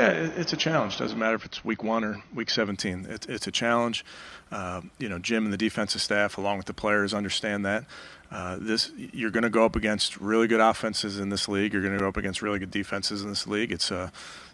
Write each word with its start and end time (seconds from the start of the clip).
Yeah, 0.00 0.30
it's 0.34 0.54
a 0.54 0.56
challenge. 0.56 0.96
Doesn't 0.96 1.18
matter 1.18 1.34
if 1.34 1.44
it's 1.44 1.62
week 1.62 1.84
one 1.84 2.04
or 2.04 2.22
week 2.34 2.48
17. 2.48 3.04
It, 3.04 3.28
it's 3.28 3.46
a 3.46 3.50
challenge. 3.50 4.02
Uh, 4.50 4.80
you 4.98 5.10
know, 5.10 5.18
Jim 5.18 5.44
and 5.44 5.52
the 5.52 5.58
defensive 5.58 6.00
staff, 6.00 6.38
along 6.38 6.56
with 6.56 6.64
the 6.64 6.72
players, 6.72 7.12
understand 7.12 7.66
that. 7.66 7.84
Uh, 8.30 8.56
this 8.58 8.90
you're 8.96 9.30
going 9.30 9.42
to 9.42 9.50
go 9.50 9.62
up 9.62 9.76
against 9.76 10.16
really 10.16 10.46
good 10.46 10.60
offenses 10.60 11.20
in 11.20 11.28
this 11.28 11.48
league. 11.48 11.74
You're 11.74 11.82
going 11.82 11.92
to 11.92 12.00
go 12.00 12.08
up 12.08 12.16
against 12.16 12.40
really 12.40 12.58
good 12.58 12.70
defenses 12.70 13.22
in 13.22 13.28
this 13.28 13.46
league. 13.46 13.72
It's 13.72 13.92
uh, 13.92 14.08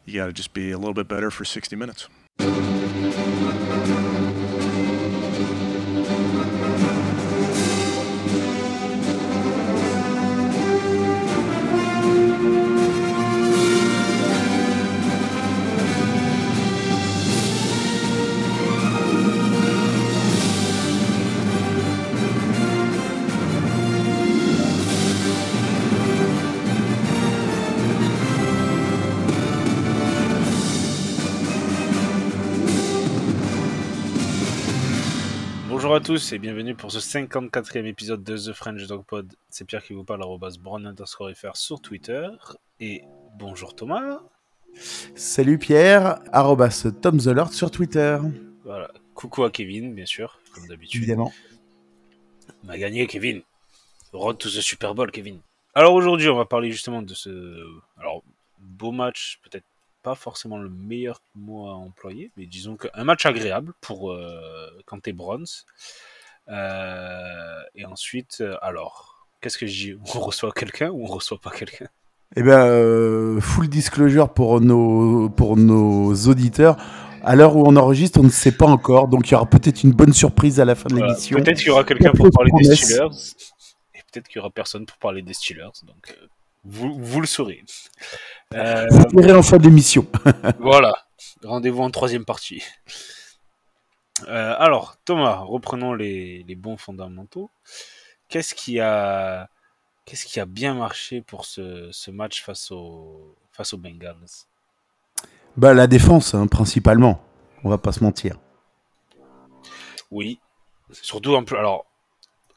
you 0.04 0.20
got 0.20 0.26
to 0.26 0.32
just 0.32 0.52
be 0.52 0.72
a 0.72 0.78
little 0.78 0.94
bit 0.94 1.06
better 1.06 1.30
for 1.30 1.44
60 1.44 1.76
minutes. 1.76 2.08
Tous 36.16 36.32
et 36.32 36.38
bienvenue 36.38 36.74
pour 36.74 36.90
ce 36.90 36.98
54e 36.98 37.84
épisode 37.84 38.24
de 38.24 38.38
The 38.38 38.54
French 38.54 38.86
Dog 38.86 39.04
Pod. 39.04 39.34
C'est 39.50 39.66
Pierre 39.66 39.84
qui 39.84 39.92
vous 39.92 40.02
parle, 40.02 40.22
arrobas 40.22 40.56
brown 40.58 40.86
underscore 40.86 41.30
FR 41.36 41.54
sur 41.56 41.82
Twitter. 41.82 42.26
Et 42.80 43.02
bonjour 43.38 43.76
Thomas. 43.76 44.22
Salut 45.14 45.58
Pierre, 45.58 46.20
arrobas 46.32 46.86
Tom 47.02 47.20
sur 47.20 47.70
Twitter. 47.70 48.18
Voilà, 48.64 48.90
coucou 49.12 49.44
à 49.44 49.50
Kevin, 49.50 49.94
bien 49.94 50.06
sûr, 50.06 50.40
comme 50.54 50.66
d'habitude. 50.68 51.02
Évidemment. 51.02 51.34
On 52.64 52.70
a 52.70 52.78
gagné, 52.78 53.06
Kevin. 53.06 53.42
Road 54.14 54.38
to 54.38 54.48
the 54.48 54.62
Super 54.62 54.94
Bowl, 54.94 55.10
Kevin. 55.10 55.40
Alors 55.74 55.92
aujourd'hui, 55.92 56.30
on 56.30 56.36
va 56.36 56.46
parler 56.46 56.72
justement 56.72 57.02
de 57.02 57.12
ce 57.12 57.62
alors, 57.98 58.22
beau 58.58 58.90
match, 58.90 59.38
peut-être 59.42 59.66
pas 60.06 60.14
forcément 60.14 60.56
le 60.56 60.68
meilleur 60.68 61.20
mot 61.34 61.66
à 61.66 61.72
employer, 61.72 62.30
mais 62.36 62.46
disons 62.46 62.76
qu'un 62.76 63.02
match 63.02 63.26
agréable 63.26 63.72
pour 63.80 64.12
euh, 64.12 64.70
quand 64.84 65.00
t'es 65.00 65.12
bronze. 65.12 65.66
Euh, 66.48 67.60
et 67.74 67.84
ensuite, 67.86 68.38
euh, 68.40 68.56
alors, 68.62 69.26
qu'est-ce 69.40 69.58
que 69.58 69.66
je 69.66 69.72
dis? 69.72 69.94
On 70.14 70.20
reçoit 70.20 70.52
quelqu'un 70.52 70.90
ou 70.90 71.02
on 71.02 71.06
reçoit 71.06 71.40
pas 71.40 71.50
quelqu'un? 71.50 71.88
Eh 72.36 72.44
bien, 72.44 73.40
full 73.40 73.66
disclosure 73.66 74.32
pour 74.32 74.60
nos, 74.60 75.28
pour 75.28 75.56
nos 75.56 76.14
auditeurs. 76.28 76.76
À 77.24 77.34
l'heure 77.34 77.56
où 77.56 77.64
on 77.66 77.74
enregistre, 77.74 78.20
on 78.20 78.22
ne 78.22 78.28
sait 78.28 78.52
pas 78.52 78.66
encore, 78.66 79.08
donc 79.08 79.28
il 79.28 79.32
y 79.32 79.34
aura 79.34 79.50
peut-être 79.50 79.82
une 79.82 79.90
bonne 79.90 80.12
surprise 80.12 80.60
à 80.60 80.64
la 80.64 80.76
fin 80.76 80.88
de 80.88 81.00
l'émission. 81.00 81.36
Peut-être 81.36 81.58
qu'il 81.58 81.66
y 81.66 81.70
aura 81.70 81.82
quelqu'un 81.82 82.12
pour 82.12 82.30
parler 82.30 82.52
des 82.60 82.76
Steelers, 82.76 83.08
et 83.92 83.98
peut-être 84.12 84.28
qu'il 84.28 84.36
y 84.36 84.38
aura 84.38 84.50
personne 84.50 84.86
pour 84.86 84.98
parler 84.98 85.22
des 85.22 85.34
Steelers. 85.34 85.82
Donc, 85.82 86.16
vous, 86.68 86.94
vous 86.98 87.20
le 87.20 87.26
saurez. 87.26 87.62
Euh, 88.54 88.86
vous 88.90 89.20
verrez 89.20 89.38
en 89.38 89.42
fin 89.42 89.58
d'émission. 89.58 90.06
voilà. 90.58 90.94
Rendez-vous 91.44 91.82
en 91.82 91.90
troisième 91.90 92.24
partie. 92.24 92.62
Euh, 94.28 94.54
alors, 94.58 94.96
Thomas, 95.04 95.36
reprenons 95.36 95.94
les, 95.94 96.42
les 96.44 96.54
bons 96.54 96.76
fondamentaux. 96.76 97.50
Qu'est-ce 98.28 98.54
qui 98.54 98.80
a, 98.80 99.48
qu'est-ce 100.04 100.26
qui 100.26 100.40
a 100.40 100.46
bien 100.46 100.74
marché 100.74 101.20
pour 101.20 101.44
ce, 101.44 101.90
ce 101.92 102.10
match 102.10 102.42
face, 102.42 102.70
au, 102.70 103.36
face 103.52 103.72
aux 103.72 103.78
Bengals? 103.78 104.16
Bah, 105.56 105.74
La 105.74 105.86
défense, 105.86 106.34
hein, 106.34 106.46
principalement. 106.46 107.22
On 107.62 107.68
va 107.68 107.78
pas 107.78 107.92
se 107.92 108.02
mentir. 108.02 108.38
Oui. 110.10 110.40
Surtout, 110.90 111.36
un 111.36 111.44
peu, 111.44 111.58
alors, 111.58 111.86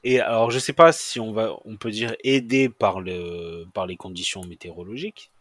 et 0.03 0.19
alors, 0.19 0.51
je 0.51 0.59
sais 0.59 0.73
pas 0.73 0.91
si 0.91 1.19
on 1.19 1.33
va, 1.33 1.51
on 1.65 1.75
peut 1.75 1.91
dire 1.91 2.15
aidé 2.23 2.69
par 2.69 3.01
le, 3.01 3.65
par 3.73 3.85
les 3.85 3.97
conditions 3.97 4.43
météorologiques. 4.45 5.31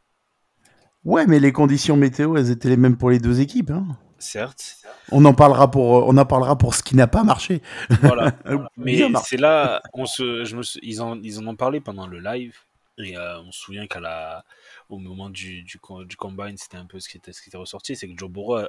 Ouais, 1.04 1.26
mais 1.26 1.38
les 1.38 1.52
conditions 1.52 1.96
météo, 1.96 2.36
elles 2.36 2.50
étaient 2.50 2.68
les 2.68 2.76
mêmes 2.76 2.96
pour 2.96 3.10
les 3.10 3.20
deux 3.20 3.40
équipes. 3.40 3.70
Hein. 3.70 3.86
Certes. 4.18 4.78
On 5.12 5.24
en 5.24 5.32
parlera 5.32 5.70
pour, 5.70 6.08
on 6.08 6.16
en 6.16 6.26
parlera 6.26 6.58
pour 6.58 6.74
ce 6.74 6.82
qui 6.82 6.96
n'a 6.96 7.06
pas 7.06 7.22
marché. 7.22 7.62
Voilà. 8.02 8.32
mais 8.76 9.08
c'est 9.24 9.36
là, 9.36 9.80
on 9.94 10.06
se, 10.06 10.44
je 10.44 10.56
me, 10.56 10.62
ils 10.82 11.00
en, 11.00 11.20
ils 11.22 11.38
en 11.38 11.46
ont 11.46 11.56
parlé 11.56 11.80
pendant 11.80 12.06
le 12.06 12.18
live. 12.18 12.56
Et 12.98 13.16
euh, 13.16 13.40
on 13.42 13.52
se 13.52 13.60
souvient 13.60 13.86
qu'à 13.86 14.00
la, 14.00 14.44
au 14.88 14.98
moment 14.98 15.30
du, 15.30 15.62
du, 15.62 15.80
du 16.06 16.16
combine, 16.16 16.56
c'était 16.56 16.78
un 16.78 16.86
peu 16.86 16.98
ce 16.98 17.08
qui 17.08 17.16
était, 17.16 17.32
ce 17.32 17.42
qui 17.42 17.48
était 17.48 17.56
ressorti, 17.56 17.94
c'est 17.94 18.08
que 18.08 18.18
Joe 18.18 18.28
Burrow 18.28 18.56
a, 18.56 18.68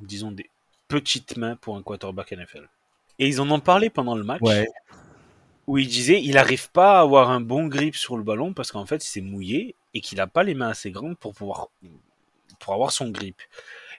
disons, 0.00 0.32
des 0.32 0.50
petites 0.86 1.38
mains 1.38 1.56
pour 1.56 1.76
un 1.76 1.82
quarterback 1.82 2.32
NFL. 2.32 2.68
Et 3.18 3.28
ils 3.28 3.40
en 3.40 3.50
ont 3.50 3.60
parlé 3.60 3.90
pendant 3.90 4.14
le 4.14 4.24
match. 4.24 4.42
Où 5.66 5.78
il 5.78 5.88
disait 5.88 6.22
il 6.22 6.34
n'arrive 6.34 6.70
pas 6.70 6.98
à 6.98 7.00
avoir 7.00 7.30
un 7.30 7.40
bon 7.40 7.66
grip 7.66 7.96
sur 7.96 8.16
le 8.16 8.22
ballon 8.22 8.52
parce 8.52 8.70
qu'en 8.70 8.86
fait, 8.86 9.02
c'est 9.02 9.20
mouillé 9.20 9.74
et 9.94 10.00
qu'il 10.00 10.18
n'a 10.18 10.26
pas 10.28 10.44
les 10.44 10.54
mains 10.54 10.68
assez 10.68 10.90
grandes 10.90 11.18
pour 11.18 11.34
pouvoir 11.34 11.68
pour 12.60 12.74
avoir 12.74 12.92
son 12.92 13.10
grip. 13.10 13.40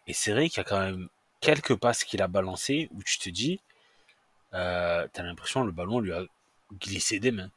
Et 0.08 0.14
c'est 0.14 0.32
vrai 0.32 0.48
qu'il 0.48 0.58
y 0.58 0.62
a 0.62 0.64
quand 0.64 0.80
même 0.80 1.10
quelques 1.42 1.76
passes 1.76 2.04
qu'il 2.04 2.22
a 2.22 2.28
balancées 2.28 2.90
où 2.96 3.04
tu 3.04 3.20
te 3.20 3.30
dis, 3.30 3.60
euh, 4.54 5.08
as 5.14 5.24
l'impression 5.24 5.62
que 5.62 5.68
le 5.68 5.72
ballon 5.72 6.00
lui 6.00 6.14
a 6.14 6.24
glissé 6.80 7.20
des 7.20 7.32
mains. 7.32 7.52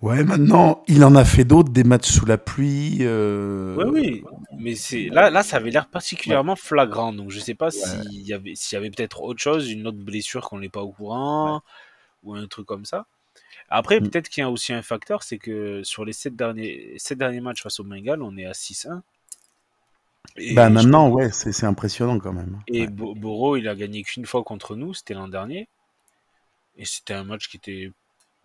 Ouais, 0.00 0.22
maintenant, 0.22 0.84
il 0.86 1.04
en 1.04 1.16
a 1.16 1.24
fait 1.24 1.42
d'autres, 1.44 1.70
des 1.70 1.82
matchs 1.82 2.08
sous 2.08 2.24
la 2.24 2.38
pluie. 2.38 2.98
Euh... 3.00 3.74
Oui, 3.76 4.00
oui, 4.00 4.24
mais 4.56 4.76
c'est 4.76 5.08
là, 5.08 5.28
là, 5.28 5.42
ça 5.42 5.56
avait 5.56 5.70
l'air 5.70 5.88
particulièrement 5.88 6.54
flagrant. 6.54 7.12
Donc, 7.12 7.30
je 7.30 7.40
sais 7.40 7.54
pas 7.54 7.72
s'il 7.72 8.22
y 8.22 8.32
avait, 8.32 8.54
s'il 8.54 8.76
y 8.76 8.78
avait 8.78 8.90
peut-être 8.90 9.22
autre 9.22 9.40
chose, 9.40 9.70
une 9.70 9.88
autre 9.88 9.98
blessure 9.98 10.48
qu'on 10.48 10.60
n'est 10.60 10.68
pas 10.68 10.82
au 10.82 10.92
courant, 10.92 11.62
ou 12.22 12.34
un 12.34 12.46
truc 12.46 12.66
comme 12.66 12.84
ça. 12.84 13.06
Après, 13.70 13.98
mm. 13.98 14.08
peut-être 14.08 14.28
qu'il 14.28 14.42
y 14.42 14.44
a 14.44 14.50
aussi 14.50 14.72
un 14.72 14.82
facteur, 14.82 15.24
c'est 15.24 15.38
que 15.38 15.82
sur 15.82 16.04
les 16.04 16.12
sept 16.12 16.36
derniers, 16.36 16.94
sept 16.96 17.18
derniers 17.18 17.40
matchs 17.40 17.64
face 17.64 17.80
au 17.80 17.84
Bengal, 17.84 18.22
on 18.22 18.36
est 18.36 18.46
à 18.46 18.52
6-1. 18.52 19.00
bah 20.54 20.70
maintenant, 20.70 21.08
ouais, 21.08 21.30
c'est 21.32 21.66
impressionnant 21.66 22.20
quand 22.20 22.32
même. 22.32 22.60
Et 22.68 22.86
Boro, 22.86 23.56
il 23.56 23.66
a 23.66 23.74
gagné 23.74 24.04
qu'une 24.04 24.26
fois 24.26 24.44
contre 24.44 24.76
nous, 24.76 24.94
c'était 24.94 25.14
l'an 25.14 25.26
dernier. 25.26 25.68
Et 26.76 26.84
c'était 26.84 27.14
un 27.14 27.24
match 27.24 27.48
qui 27.48 27.56
était 27.56 27.90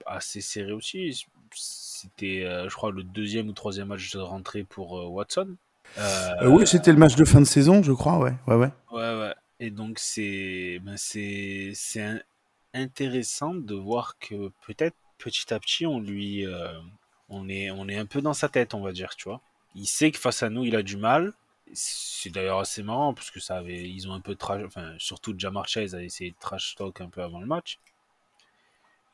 assez 0.08 0.42
serré 0.42 0.72
aussi 0.72 1.26
c'était, 1.56 2.44
euh, 2.44 2.70
je 2.70 2.76
crois, 2.76 2.92
le 2.92 3.04
deuxième 3.04 3.50
ou 3.50 3.54
troisième 3.54 3.88
match 3.88 4.12
de 4.12 4.20
rentrée 4.20 4.64
pour 4.64 5.00
euh, 5.00 5.06
Watson. 5.08 5.56
Euh, 5.98 6.48
oui, 6.48 6.66
c'était 6.68 6.92
le 6.92 6.98
match 6.98 7.16
de 7.16 7.26
fin 7.26 7.40
de 7.40 7.46
saison, 7.46 7.84
je 7.84 7.92
crois, 7.92 8.18
ouais. 8.18 8.34
Ouais, 8.48 8.56
ouais. 8.56 8.72
ouais, 8.92 9.20
ouais. 9.20 9.36
Et 9.60 9.70
donc, 9.70 10.00
c'est, 10.00 10.80
ben 10.84 10.98
c'est, 10.98 11.72
c'est 11.76 12.24
intéressant 12.74 13.54
de 13.54 13.76
voir 13.76 14.18
que 14.20 14.52
peut-être 14.66 14.96
petit 15.18 15.54
à 15.54 15.60
petit, 15.60 15.86
on 15.86 16.00
lui, 16.00 16.46
on, 17.30 17.48
est, 17.48 17.72
on 17.72 17.88
est 17.88 17.98
un 17.98 18.06
peu 18.06 18.22
dans 18.22 18.34
sa 18.34 18.50
tête, 18.50 18.74
on 18.74 18.82
va 18.82 18.92
dire, 18.92 19.16
tu 19.16 19.30
vois. 19.30 19.42
Il 19.76 19.88
sait 19.88 20.12
que 20.12 20.20
face 20.20 20.44
à 20.44 20.50
nous, 20.50 20.64
il 20.66 20.76
a 20.76 20.84
du 20.84 20.98
mal. 20.98 21.34
C'est 21.74 22.30
d'ailleurs 22.30 22.60
assez 22.60 22.84
marrant 22.84 23.14
parce 23.14 23.32
que 23.32 23.40
ça 23.40 23.58
avait, 23.58 23.90
ils 23.90 24.08
ont 24.08 24.14
un 24.14 24.20
peu 24.20 24.36
trash, 24.36 24.64
enfin 24.66 24.94
surtout 25.00 25.34
Jamar 25.36 25.68
Chase 25.68 25.96
a 25.96 26.04
essayé 26.04 26.32
de 26.32 26.36
trash 26.40 26.76
talk 26.76 27.02
un 27.02 27.08
peu 27.08 27.24
avant 27.24 27.40
le 27.40 27.48
match. 27.48 27.80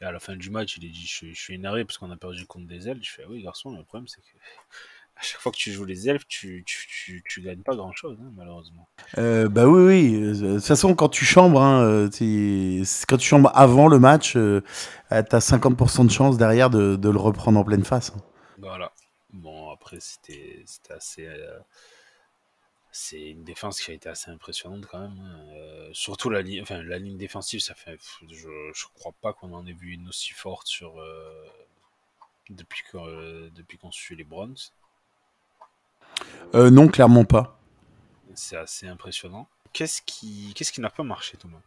Et 0.01 0.05
à 0.05 0.11
la 0.11 0.19
fin 0.19 0.35
du 0.35 0.49
match, 0.49 0.77
il 0.77 0.85
a 0.85 0.89
dit 0.89 1.05
je, 1.05 1.33
suis 1.33 1.55
énervé 1.55 1.83
parce 1.83 1.97
qu'on 1.97 2.11
a 2.11 2.17
perdu 2.17 2.45
contre 2.45 2.67
des 2.67 2.87
elfes. 2.87 3.03
Je 3.03 3.11
fais 3.11 3.23
ah 3.25 3.29
oui, 3.29 3.43
garçon, 3.43 3.75
le 3.75 3.83
problème 3.83 4.07
c'est 4.07 4.21
que 4.21 4.27
à 5.17 5.21
chaque 5.21 5.41
fois 5.41 5.51
que 5.51 5.57
tu 5.57 5.71
joues 5.71 5.83
les 5.83 6.07
elfes, 6.07 6.25
tu, 6.27 6.63
tu, 6.65 7.21
tu, 7.27 7.41
gagnes 7.41 7.61
pas 7.61 7.75
grand 7.75 7.91
chose, 7.91 8.17
hein, 8.21 8.31
malheureusement. 8.37 8.87
Euh, 9.17 9.49
bah 9.49 9.67
oui, 9.67 9.83
oui. 9.83 10.39
De 10.39 10.55
toute 10.55 10.63
façon, 10.63 10.95
quand 10.95 11.09
tu 11.09 11.25
chambres, 11.25 11.61
hein, 11.61 11.83
euh, 11.83 12.83
quand 13.05 13.17
tu 13.17 13.27
chambres 13.27 13.51
avant 13.53 13.89
le 13.89 13.99
match, 13.99 14.37
euh, 14.37 14.61
tu 15.09 15.15
as 15.15 15.39
50% 15.39 16.05
de 16.05 16.11
chance 16.11 16.37
derrière 16.37 16.69
de, 16.69 16.95
de, 16.95 17.09
le 17.09 17.17
reprendre 17.19 17.59
en 17.59 17.65
pleine 17.65 17.83
face. 17.83 18.13
Hein. 18.15 18.21
Voilà. 18.59 18.93
Bon, 19.33 19.71
après, 19.71 19.97
c'était 19.99 20.63
assez 20.89 21.27
c'est 22.91 23.29
une 23.31 23.43
défense 23.43 23.81
qui 23.81 23.91
a 23.91 23.93
été 23.93 24.09
assez 24.09 24.31
impressionnante 24.31 24.85
quand 24.87 24.99
même. 24.99 25.19
Hein. 25.19 25.39
Euh, 25.53 25.89
surtout 25.93 26.29
la 26.29 26.41
ligne, 26.41 26.61
enfin 26.61 26.81
la 26.81 26.97
ligne 26.97 27.17
défensive, 27.17 27.59
ça 27.59 27.75
fait, 27.75 27.99
je, 28.29 28.49
je 28.73 28.85
crois 28.95 29.13
pas 29.21 29.33
qu'on 29.33 29.53
en 29.53 29.65
ait 29.65 29.73
vu 29.73 29.93
une 29.93 30.07
aussi 30.07 30.33
forte 30.33 30.67
sur 30.67 30.99
euh, 30.99 31.45
depuis 32.49 32.83
qu'on 32.91 33.07
euh, 33.07 33.49
depuis 33.55 33.77
qu'on 33.77 33.91
suit 33.91 34.15
les 34.15 34.23
Browns. 34.23 34.57
non, 36.53 36.87
clairement 36.87 37.25
pas. 37.25 37.59
C'est 38.35 38.57
assez 38.57 38.87
impressionnant. 38.87 39.47
Qu'est-ce 39.73 40.01
qui 40.01 40.53
qu'est-ce 40.55 40.71
qui 40.71 40.81
n'a 40.81 40.89
pas 40.89 41.03
marché, 41.03 41.37
Thomas? 41.37 41.61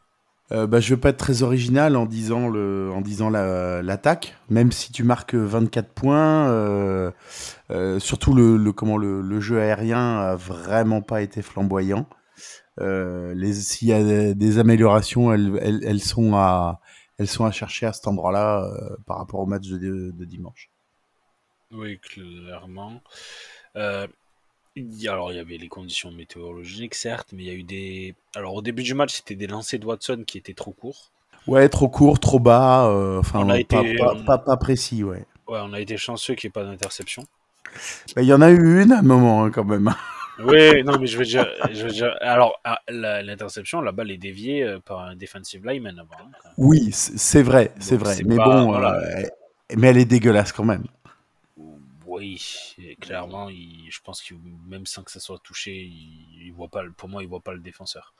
Euh, 0.52 0.66
bah, 0.66 0.80
je 0.80 0.94
veux 0.94 1.00
pas 1.00 1.10
être 1.10 1.16
très 1.16 1.42
original 1.42 1.96
en 1.96 2.04
disant 2.04 2.48
le, 2.48 2.90
en 2.92 3.00
disant 3.00 3.30
l'attaque, 3.30 4.36
même 4.50 4.70
si 4.70 4.92
tu 4.92 5.02
marques 5.02 5.34
24 5.34 5.88
points. 5.88 6.48
Euh, 6.50 7.10
euh, 7.70 7.98
surtout 7.98 8.34
le, 8.34 8.58
le 8.58 8.72
comment 8.72 8.98
le, 8.98 9.22
le, 9.22 9.40
jeu 9.40 9.60
aérien 9.60 10.18
a 10.18 10.36
vraiment 10.36 11.00
pas 11.00 11.22
été 11.22 11.40
flamboyant. 11.40 12.06
S'il 12.78 13.88
y 13.88 13.92
a 13.92 14.34
des 14.34 14.58
améliorations, 14.58 15.32
elles, 15.32 15.58
elles, 15.62 15.80
elles, 15.84 16.00
sont 16.00 16.34
à 16.34 16.80
elles 17.18 17.28
sont 17.28 17.44
à 17.44 17.50
chercher 17.50 17.86
à 17.86 17.92
cet 17.92 18.06
endroit-là 18.06 18.68
par 19.06 19.18
rapport 19.18 19.40
au 19.40 19.46
match 19.46 19.68
de, 19.68 20.10
de, 20.10 20.24
dimanche. 20.24 20.70
Oui, 21.70 21.98
clairement. 21.98 23.00
Alors, 25.08 25.32
il 25.32 25.36
y 25.36 25.38
avait 25.38 25.58
les 25.58 25.68
conditions 25.68 26.10
météorologiques, 26.10 26.94
certes, 26.94 27.28
mais 27.32 27.42
il 27.42 27.46
y 27.46 27.50
a 27.50 27.54
eu 27.54 27.62
des. 27.62 28.14
Alors, 28.34 28.54
au 28.54 28.62
début 28.62 28.82
du 28.82 28.94
match, 28.94 29.14
c'était 29.14 29.34
des 29.34 29.46
lancers 29.46 29.78
de 29.78 29.86
Watson 29.86 30.24
qui 30.26 30.38
étaient 30.38 30.54
trop 30.54 30.72
courts. 30.72 31.10
Ouais, 31.46 31.68
trop 31.68 31.88
court, 31.88 32.20
trop 32.20 32.38
bas, 32.38 32.86
euh, 32.86 33.18
enfin, 33.18 33.46
pas, 34.24 34.38
pas, 34.38 34.56
précis, 34.56 35.02
ouais. 35.02 35.24
Ouais, 35.48 35.58
on 35.60 35.72
a 35.72 35.80
été 35.80 35.96
chanceux 35.96 36.34
qu'il 36.34 36.48
n'y 36.48 36.50
ait 36.52 36.52
pas 36.52 36.64
d'interception. 36.64 37.24
Bah, 38.14 38.22
il 38.22 38.28
y 38.28 38.32
en 38.32 38.40
a 38.40 38.50
eu 38.50 38.82
une 38.82 38.92
à 38.92 39.00
un 39.00 39.02
moment, 39.02 39.44
hein, 39.44 39.50
quand 39.50 39.64
même. 39.64 39.92
oui, 40.38 40.82
non, 40.84 40.98
mais 40.98 41.06
je 41.06 41.18
veux 41.18 41.24
dire, 41.24 41.46
je 41.72 41.84
veux 41.84 41.90
dire 41.90 42.14
alors, 42.20 42.60
ah, 42.64 42.78
l'interception, 42.88 43.80
la 43.80 43.92
balle 43.92 44.10
est 44.10 44.18
déviée 44.18 44.62
euh, 44.62 44.78
par 44.78 45.00
un 45.00 45.16
defensive 45.16 45.66
lineman. 45.66 45.98
Hein, 45.98 46.24
oui, 46.58 46.90
c'est 46.92 47.42
vrai, 47.42 47.72
c'est 47.80 47.96
vrai. 47.96 48.16
Mais 48.24 48.36
bon, 48.36 48.74
euh, 48.74 49.22
mais 49.76 49.88
elle 49.88 49.98
est 49.98 50.04
dégueulasse 50.04 50.52
quand 50.52 50.64
même. 50.64 50.84
Oui, 52.12 52.76
clairement, 53.00 53.48
je 53.48 54.00
pense 54.02 54.20
que 54.20 54.34
même 54.66 54.84
sans 54.84 55.02
que 55.02 55.10
ça 55.10 55.18
soit 55.18 55.38
touché, 55.38 55.72
il, 55.74 56.52
voit 56.52 56.68
pas, 56.68 56.84
pour 56.94 57.08
moi, 57.08 57.22
il 57.22 57.28
voit 57.28 57.40
pas 57.40 57.54
le 57.54 57.60
défenseur. 57.60 58.12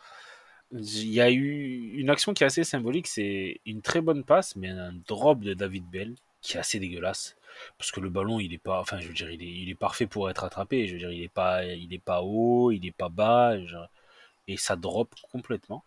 Il 0.73 1.13
y 1.13 1.21
a 1.21 1.31
eu 1.31 1.93
une 1.99 2.09
action 2.09 2.33
qui 2.33 2.43
est 2.43 2.47
assez 2.47 2.65
symbolique, 2.65 3.07
c'est 3.07 3.61
une 3.67 3.83
très 3.83 4.01
bonne 4.01 4.25
passe, 4.25 4.57
mais 4.57 4.71
un 4.71 4.95
drop 5.07 5.41
de 5.41 5.53
David 5.53 5.85
Bell 5.91 6.15
qui 6.41 6.57
est 6.57 6.61
assez 6.61 6.79
dégueulasse. 6.81 7.37
Parce 7.77 7.93
que 7.93 8.01
le 8.01 8.09
ballon, 8.09 8.41
il 8.41 8.55
est 8.55 8.59
pas, 8.59 8.81
enfin, 8.81 8.99
je 8.99 9.09
veux 9.09 9.13
dire, 9.15 9.31
il 9.31 9.69
est, 9.69 9.75
parfait 9.75 10.07
pour 10.07 10.31
être 10.31 10.45
attrapé. 10.45 10.87
Je 10.87 10.95
veux 10.95 10.99
dire, 10.99 11.13
il 11.13 11.23
est 11.23 11.29
pas, 11.29 11.63
il 11.67 11.93
est 11.93 11.99
pas 11.99 12.23
haut, 12.23 12.71
il 12.71 12.87
est 12.87 12.97
pas 12.97 13.11
bas, 13.11 13.55
et 14.49 14.57
ça 14.57 14.75
drop 14.77 15.15
complètement. 15.31 15.85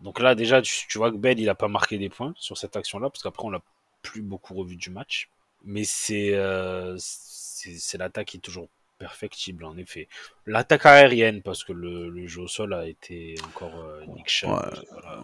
Donc 0.00 0.20
là, 0.20 0.34
déjà, 0.34 0.60
tu, 0.60 0.98
vois 0.98 1.10
que 1.10 1.16
Bell, 1.16 1.40
il 1.40 1.48
a 1.48 1.54
pas 1.54 1.68
marqué 1.68 1.96
des 1.96 2.10
points 2.10 2.34
sur 2.36 2.58
cette 2.58 2.76
action-là, 2.76 3.08
parce 3.08 3.22
qu'après, 3.22 3.44
on 3.46 3.50
l'a 3.50 3.62
plus 4.02 4.20
beaucoup 4.22 4.54
revu 4.54 4.76
du 4.76 4.90
match. 4.90 5.30
Mais 5.66 5.84
c'est 5.84 6.34
euh, 6.34 6.96
c'est 6.98 7.98
l'attaque 7.98 8.28
qui 8.28 8.36
est 8.38 8.40
toujours 8.40 8.68
perfectible, 8.98 9.64
en 9.64 9.76
effet. 9.76 10.08
L'attaque 10.46 10.86
aérienne, 10.86 11.42
parce 11.42 11.64
que 11.64 11.72
le, 11.72 12.26
jeu 12.26 12.42
au 12.42 12.48
sol 12.48 12.72
a 12.72 12.86
été 12.86 13.34
encore 13.46 13.74
euh, 13.78 14.00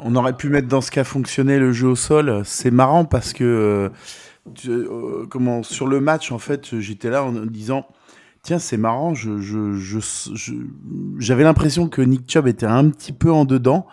On 0.01 0.15
aurait 0.15 0.37
pu 0.37 0.49
mettre 0.49 0.69
dans 0.69 0.81
ce 0.81 0.91
cas 0.91 1.05
fonctionner 1.05 1.59
le 1.59 1.73
jeu 1.73 1.89
au 1.89 1.97
sol. 1.97 2.43
C'est 2.45 2.71
marrant 2.71 3.05
parce 3.05 3.33
que 3.33 3.91
euh, 4.69 5.27
comment, 5.31 5.63
sur 5.63 5.87
le 5.87 6.01
match, 6.01 6.33
en 6.33 6.39
fait, 6.39 6.79
j'étais 6.81 7.11
là 7.11 7.25
en 7.25 7.33
disant 7.33 7.87
Tiens, 8.43 8.59
c'est 8.59 8.77
marrant, 8.77 9.15
j'avais 9.15 9.41
je, 9.41 10.01
je, 11.21 11.35
l'impression 11.35 11.89
que 11.89 12.03
Nick 12.03 12.29
Chubb 12.29 12.49
était 12.49 12.67
un 12.67 12.91
petit 12.91 13.13
peu 13.13 13.31
en 13.31 13.45
dedans. 13.45 13.87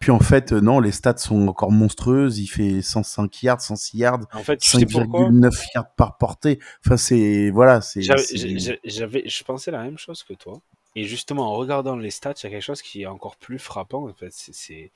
Puis 0.00 0.10
en 0.10 0.18
fait, 0.18 0.52
euh, 0.52 0.60
non, 0.60 0.80
les 0.80 0.92
stats 0.92 1.18
sont 1.18 1.46
encore 1.46 1.70
monstrueuses. 1.70 2.38
Il 2.38 2.46
fait 2.46 2.80
105 2.80 3.42
yards, 3.42 3.60
106 3.60 3.98
yards, 3.98 4.20
en 4.32 4.42
fait, 4.42 4.58
5,9 4.60 5.66
yards 5.74 5.94
par 5.94 6.16
portée. 6.16 6.58
Enfin, 6.84 6.96
c'est 6.96 7.50
voilà, 7.50 7.82
c'est. 7.82 8.00
J'avais, 8.00 9.22
je 9.26 9.44
pensais 9.44 9.70
la 9.70 9.82
même 9.82 9.98
chose 9.98 10.24
que 10.24 10.32
toi. 10.32 10.58
Et 10.96 11.04
justement, 11.04 11.52
en 11.52 11.54
regardant 11.54 11.96
les 11.96 12.10
stats, 12.10 12.32
il 12.38 12.44
y 12.44 12.46
a 12.46 12.50
quelque 12.50 12.62
chose 12.62 12.80
qui 12.80 13.02
est 13.02 13.06
encore 13.06 13.36
plus 13.36 13.58
frappant. 13.58 14.08
En 14.08 14.14
fait, 14.14 14.32
c'est, 14.32 14.90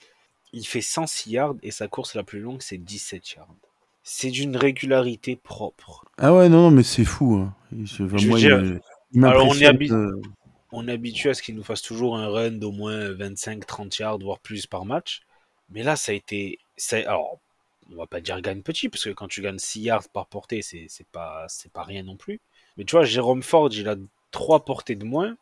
il 0.55 0.67
fait 0.67 0.81
106 0.81 1.31
yards 1.31 1.55
et 1.63 1.71
sa 1.71 1.87
course 1.87 2.15
la 2.15 2.23
plus 2.23 2.41
longue, 2.41 2.63
c'est 2.63 2.79
17 2.79 3.33
yards. 3.33 3.55
C'est 4.03 4.31
d'une 4.31 4.57
régularité 4.57 5.37
propre. 5.37 6.05
Ah 6.17 6.35
ouais, 6.35 6.49
non, 6.49 6.63
non 6.63 6.71
mais 6.71 6.83
c'est 6.83 7.05
fou. 7.05 7.35
Hein. 7.37 7.55
il, 7.73 8.81
alors 9.23 9.49
on 9.49 9.55
est, 9.55 9.67
habitué, 9.67 9.97
on 10.75 10.89
est 10.89 10.93
habitué 10.93 11.31
à 11.31 11.35
ce 11.35 11.43
qu'il 11.43 11.55
nous 11.55 11.63
fasse 11.63 11.83
toujours 11.83 12.17
un 12.17 12.29
run 12.29 12.53
d'au 12.53 12.73
moins 12.73 13.11
25-30 13.11 14.01
yards, 14.01 14.19
voire 14.19 14.41
plus 14.41 14.67
par 14.67 14.85
match. 14.85 15.23
Mais 15.71 15.83
là, 15.83 15.97
ça 15.97 16.13
a 16.13 16.15
été. 16.15 16.59
Alors, 16.93 17.39
on 17.91 17.97
va 17.97 18.07
pas 18.07 18.21
dire 18.21 18.41
gagne 18.41 18.63
petit, 18.63 18.89
parce 18.89 19.05
que 19.05 19.11
quand 19.11 19.29
tu 19.29 19.43
gagnes 19.43 19.59
6 19.59 19.81
yards 19.81 20.09
par 20.13 20.27
portée, 20.27 20.63
c'est 20.63 20.89
pas, 21.13 21.47
pas 21.73 21.83
rien 21.83 22.03
non 22.03 22.17
plus. 22.17 22.41
Mais 22.77 22.85
tu 22.85 22.93
vois, 22.93 23.05
Jérôme 23.05 23.43
Ford, 23.43 23.69
il 23.73 23.89
a 23.89 23.97
3 24.31 24.65
portées 24.65 24.97
de 24.97 25.05
moins 25.05 25.37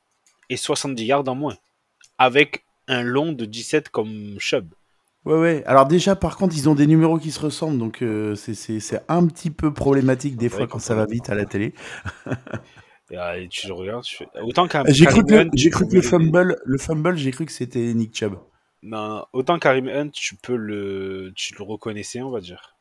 et 0.51 0.57
70 0.57 1.05
yards 1.05 1.29
en 1.29 1.35
moins. 1.35 1.57
Avec 2.19 2.65
un 2.89 3.03
long 3.03 3.33
de 3.33 3.45
17 3.45 3.89
comme 3.89 4.37
Chubb. 4.39 4.75
Ouais, 5.25 5.39
ouais. 5.39 5.63
Alors 5.67 5.87
déjà, 5.87 6.17
par 6.17 6.37
contre, 6.37 6.57
ils 6.57 6.69
ont 6.69 6.75
des 6.75 6.87
numéros 6.87 7.19
qui 7.19 7.31
se 7.31 7.41
ressemblent, 7.41 7.79
donc 7.79 8.03
euh, 8.03 8.35
c'est 8.35 9.05
un 9.09 9.27
petit 9.27 9.51
peu 9.51 9.73
problématique 9.73 10.37
des 10.37 10.49
fois 10.49 10.67
quand 10.67 10.81
ça 10.81 10.97
va 10.97 11.07
vite 11.07 11.31
à 11.31 11.35
la 11.35 11.45
télé. 11.45 11.75
Ah, 13.19 13.39
et, 13.39 13.49
tu 13.49 13.67
le 13.67 13.75
regardes, 13.75 14.05
autant 14.43 14.67
J'ai 14.89 15.07
cru, 15.07 15.25
que, 15.25 15.49
j'ai 15.55 15.71
cru 15.71 15.87
que 15.87 15.95
le 15.95 16.03
fumble, 16.03 16.57
le 16.65 16.79
fumble, 16.79 17.17
j'ai 17.17 17.31
cru 17.31 17.45
que 17.47 17.53
c'était 17.53 17.93
Nick 17.95 18.17
Chubb. 18.17 18.39
Non, 18.83 19.25
autant 19.33 19.59
Karim 19.59 19.89
Hunt, 19.89 20.11
tu 20.11 20.35
peux 20.35 20.57
le, 20.57 21.33
tu 21.37 21.55
le 21.57 21.63
reconnaissais, 21.63 22.21
on 22.23 22.31
va 22.31 22.41
dire. 22.41 22.75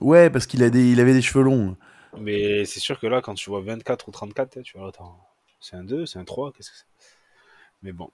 Ouais, 0.00 0.30
parce 0.30 0.46
qu'il 0.46 0.62
a 0.62 0.70
des, 0.70 0.90
il 0.90 1.00
avait 1.00 1.12
des 1.12 1.22
cheveux 1.22 1.44
longs. 1.44 1.76
Mais 2.18 2.64
c'est 2.64 2.80
sûr 2.80 2.98
que 2.98 3.06
là, 3.06 3.20
quand 3.20 3.34
tu 3.34 3.50
vois 3.50 3.60
24 3.60 4.08
ou 4.08 4.10
34, 4.10 4.62
tu 4.62 4.78
vois, 4.78 4.88
attends, 4.88 5.18
c'est 5.60 5.76
un 5.76 5.84
2, 5.84 6.06
c'est 6.06 6.18
un 6.18 6.24
3, 6.24 6.52
qu'est-ce 6.52 6.70
que 6.70 6.76
c'est? 6.76 7.06
Mais 7.82 7.92
bon, 7.92 8.10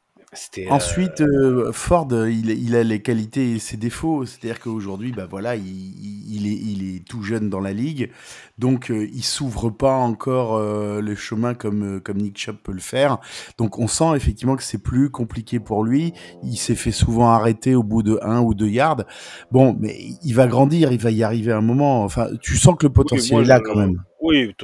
Ensuite, 0.71 1.21
euh, 1.21 1.73
Ford, 1.73 2.09
il, 2.13 2.75
a 2.75 2.83
les 2.83 3.03
qualités 3.03 3.53
et 3.55 3.59
ses 3.59 3.77
défauts. 3.77 4.25
C'est-à-dire 4.27 4.61
qu'aujourd'hui, 4.61 5.13
bah 5.13 5.27
voilà, 5.29 5.57
il, 5.57 6.47
est, 6.47 7.05
tout 7.09 7.23
jeune 7.23 7.51
dans 7.51 7.61
la 7.61 7.73
ligue, 7.73 8.11
donc 8.59 8.91
euh, 8.91 9.09
il 9.13 9.23
s'ouvre 9.23 9.71
pas 9.71 9.95
encore 9.95 10.57
euh, 10.57 11.01
le 11.01 11.15
chemin 11.15 11.55
comme, 11.55 12.01
comme 12.01 12.19
Nick 12.19 12.39
Chubb 12.39 12.57
peut 12.63 12.73
le 12.73 12.81
faire. 12.81 13.19
Donc 13.59 13.79
on 13.79 13.87
sent 13.87 14.17
effectivement 14.17 14.57
que 14.57 14.63
c'est 14.63 14.83
plus 14.83 15.11
compliqué 15.11 15.61
pour 15.61 15.85
lui. 15.85 16.13
Il 16.43 16.57
s'est 16.57 16.75
fait 16.75 16.93
souvent 16.93 17.31
arrêter 17.31 17.75
au 17.75 17.83
bout 17.83 18.03
de 18.03 18.19
un 18.23 18.41
ou 18.41 18.55
deux 18.55 18.69
yards. 18.69 19.05
Bon, 19.51 19.77
mais 19.79 19.97
il 20.23 20.35
va 20.35 20.47
grandir, 20.47 20.93
il 20.93 21.01
va 21.01 21.11
y 21.11 21.23
arriver 21.23 21.53
un 21.53 21.61
moment. 21.61 22.03
Enfin, 22.05 22.29
tu 22.41 22.57
sens 22.57 22.77
que 22.79 22.87
le 22.87 22.93
potentiel 22.93 23.43
est 23.43 23.45
là 23.45 23.61
quand 23.61 23.77
même. 23.77 24.03
Oui, 24.21 24.55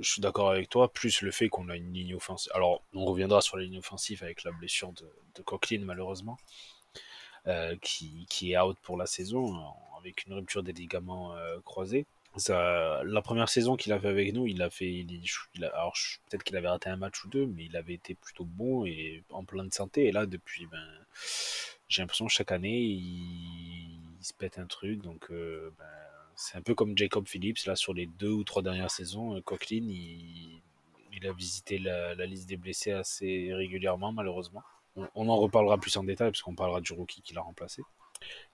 je 0.00 0.10
suis 0.10 0.20
d'accord 0.20 0.50
avec 0.50 0.68
toi, 0.68 0.92
plus 0.92 1.22
le 1.22 1.30
fait 1.30 1.48
qu'on 1.48 1.68
a 1.68 1.76
une 1.76 1.92
ligne 1.92 2.14
offensive. 2.14 2.50
Alors, 2.54 2.82
on 2.94 3.04
reviendra 3.04 3.40
sur 3.40 3.56
la 3.56 3.64
ligne 3.64 3.78
offensive 3.78 4.22
avec 4.22 4.44
la 4.44 4.52
blessure 4.52 4.92
de, 4.92 5.10
de 5.34 5.42
Coqueline, 5.42 5.84
malheureusement, 5.84 6.38
euh, 7.46 7.76
qui, 7.80 8.52
est 8.52 8.58
out 8.58 8.76
pour 8.82 8.96
la 8.96 9.06
saison, 9.06 9.58
avec 9.98 10.26
une 10.26 10.34
rupture 10.34 10.62
des 10.62 10.72
ligaments 10.72 11.34
euh, 11.36 11.58
croisés. 11.64 12.06
La 12.46 13.22
première 13.22 13.48
saison 13.48 13.76
qu'il 13.76 13.92
a 13.92 13.98
fait 13.98 14.08
avec 14.08 14.32
nous, 14.34 14.46
il 14.46 14.62
a 14.62 14.70
fait. 14.70 15.04
Alors, 15.62 15.96
peut-être 16.28 16.44
qu'il 16.44 16.56
avait 16.56 16.68
raté 16.68 16.88
un 16.88 16.96
match 16.96 17.24
ou 17.24 17.28
deux, 17.28 17.46
mais 17.46 17.64
il 17.64 17.76
avait 17.76 17.94
été 17.94 18.14
plutôt 18.14 18.44
bon 18.44 18.84
et 18.86 19.24
en 19.30 19.44
pleine 19.44 19.70
santé. 19.72 20.06
Et 20.06 20.12
là, 20.12 20.26
depuis, 20.26 20.66
ben, 20.66 20.86
j'ai 21.88 22.02
l'impression 22.02 22.28
chaque 22.28 22.52
année, 22.52 22.78
il, 22.78 23.98
se 24.20 24.32
pète 24.34 24.58
un 24.58 24.66
truc. 24.66 25.02
Donc, 25.02 25.30
euh, 25.30 25.72
ben, 25.78 25.86
c'est 26.40 26.56
un 26.56 26.62
peu 26.62 26.74
comme 26.74 26.96
Jacob 26.96 27.28
Phillips, 27.28 27.66
là, 27.66 27.76
sur 27.76 27.92
les 27.92 28.06
deux 28.06 28.30
ou 28.30 28.44
trois 28.44 28.62
dernières 28.62 28.90
saisons. 28.90 29.36
Euh, 29.36 29.42
Coquelin, 29.42 29.86
il, 29.86 31.26
a 31.28 31.32
visité 31.32 31.78
la, 31.78 32.14
liste 32.24 32.48
des 32.48 32.56
blessés 32.56 32.92
assez 32.92 33.52
régulièrement, 33.52 34.10
malheureusement. 34.10 34.62
On, 35.14 35.28
en 35.28 35.36
reparlera 35.36 35.76
plus 35.76 35.94
en 35.98 36.02
détail, 36.02 36.30
parce 36.30 36.40
qu'on 36.40 36.54
parlera 36.54 36.80
du 36.80 36.94
rookie 36.94 37.20
qui 37.20 37.34
l'a 37.34 37.42
remplacé. 37.42 37.82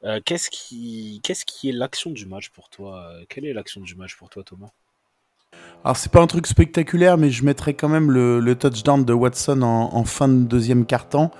Euh, 0.02 0.21
qu'est-ce, 0.25 0.50
qui, 0.50 1.21
qu'est-ce 1.23 1.45
qui 1.45 1.69
est 1.69 1.73
l'action 1.73 2.11
du 2.11 2.26
match 2.26 2.50
pour 2.50 2.71
toi 2.71 3.09
Quelle 3.28 3.47
est 3.47 3.52
l'action 3.52 3.81
du 3.81 3.95
match 3.95 4.16
pour 4.16 4.31
toi, 4.31 4.43
Thomas? 4.43 4.71
Alors 5.85 5.97
c'est 5.97 6.11
pas 6.11 6.21
un 6.21 6.26
truc 6.26 6.49
spectaculaire, 6.49 7.16
mais 7.16 7.31
je 7.31 7.45
mettrais 7.45 7.75
quand 7.75 7.88
même 7.88 8.11
le, 8.11 8.55
touchdown 8.57 9.05
de 9.05 9.12
Watson 9.12 9.62
en, 9.62 10.05
fin 10.05 10.26
de 10.26 10.43
deuxième 10.43 10.87
quart-temps, 10.87 11.31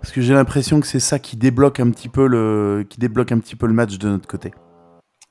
parce 0.00 0.12
que 0.12 0.20
j'ai 0.20 0.32
l'impression 0.32 0.78
que 0.78 0.86
c'est 0.86 1.00
ça 1.00 1.18
qui 1.18 1.36
débloque 1.36 1.80
un 1.80 1.90
petit 1.90 2.08
peu 2.08 2.28
le, 2.28 2.86
qui 2.88 3.00
débloque 3.00 3.32
un 3.32 3.40
petit 3.40 3.56
peu 3.56 3.66
le 3.66 3.72
match 3.72 3.98
de 3.98 4.08
notre 4.08 4.28
côté 4.28 4.52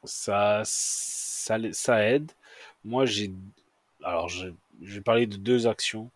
ça, 0.03 0.61
ça, 0.65 2.03
aide. 2.03 2.31
Moi, 2.83 3.05
j'ai. 3.05 3.31
Alors, 4.03 4.29
je, 4.29 4.49
vais 4.81 5.01
parler 5.01 5.27
de 5.27 5.37
deux 5.37 5.67
actions. 5.67 6.11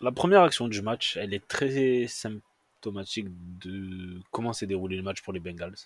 La 0.00 0.12
première 0.12 0.42
action 0.42 0.68
du 0.68 0.82
match, 0.82 1.16
elle 1.16 1.32
est 1.32 1.46
très 1.46 2.06
symptomatique 2.06 3.28
de 3.60 4.20
comment 4.30 4.52
s'est 4.52 4.66
déroulé 4.66 4.96
le 4.96 5.02
match 5.02 5.22
pour 5.22 5.32
les 5.32 5.40
Bengals. 5.40 5.76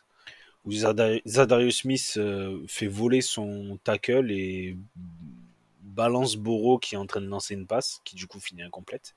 Où 0.65 0.73
Zadarius 0.73 1.79
Smith 1.79 2.15
euh, 2.17 2.63
fait 2.67 2.87
voler 2.87 3.23
son 3.23 3.79
tackle 3.83 4.31
et 4.31 4.77
balance 5.81 6.37
Boro 6.37 6.79
qui 6.79 6.95
est 6.95 6.99
en 6.99 7.07
train 7.07 7.21
de 7.21 7.27
lancer 7.27 7.55
une 7.55 7.67
passe, 7.67 8.01
qui 8.05 8.17
du 8.17 8.27
coup 8.27 8.41
finit 8.41 8.63
incomplète. 8.63 9.15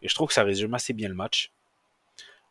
Et 0.00 0.08
je 0.08 0.14
trouve 0.14 0.28
que 0.28 0.34
ça 0.34 0.42
résume 0.42 0.74
assez 0.74 0.92
bien 0.92 1.08
le 1.08 1.14
match. 1.14 1.52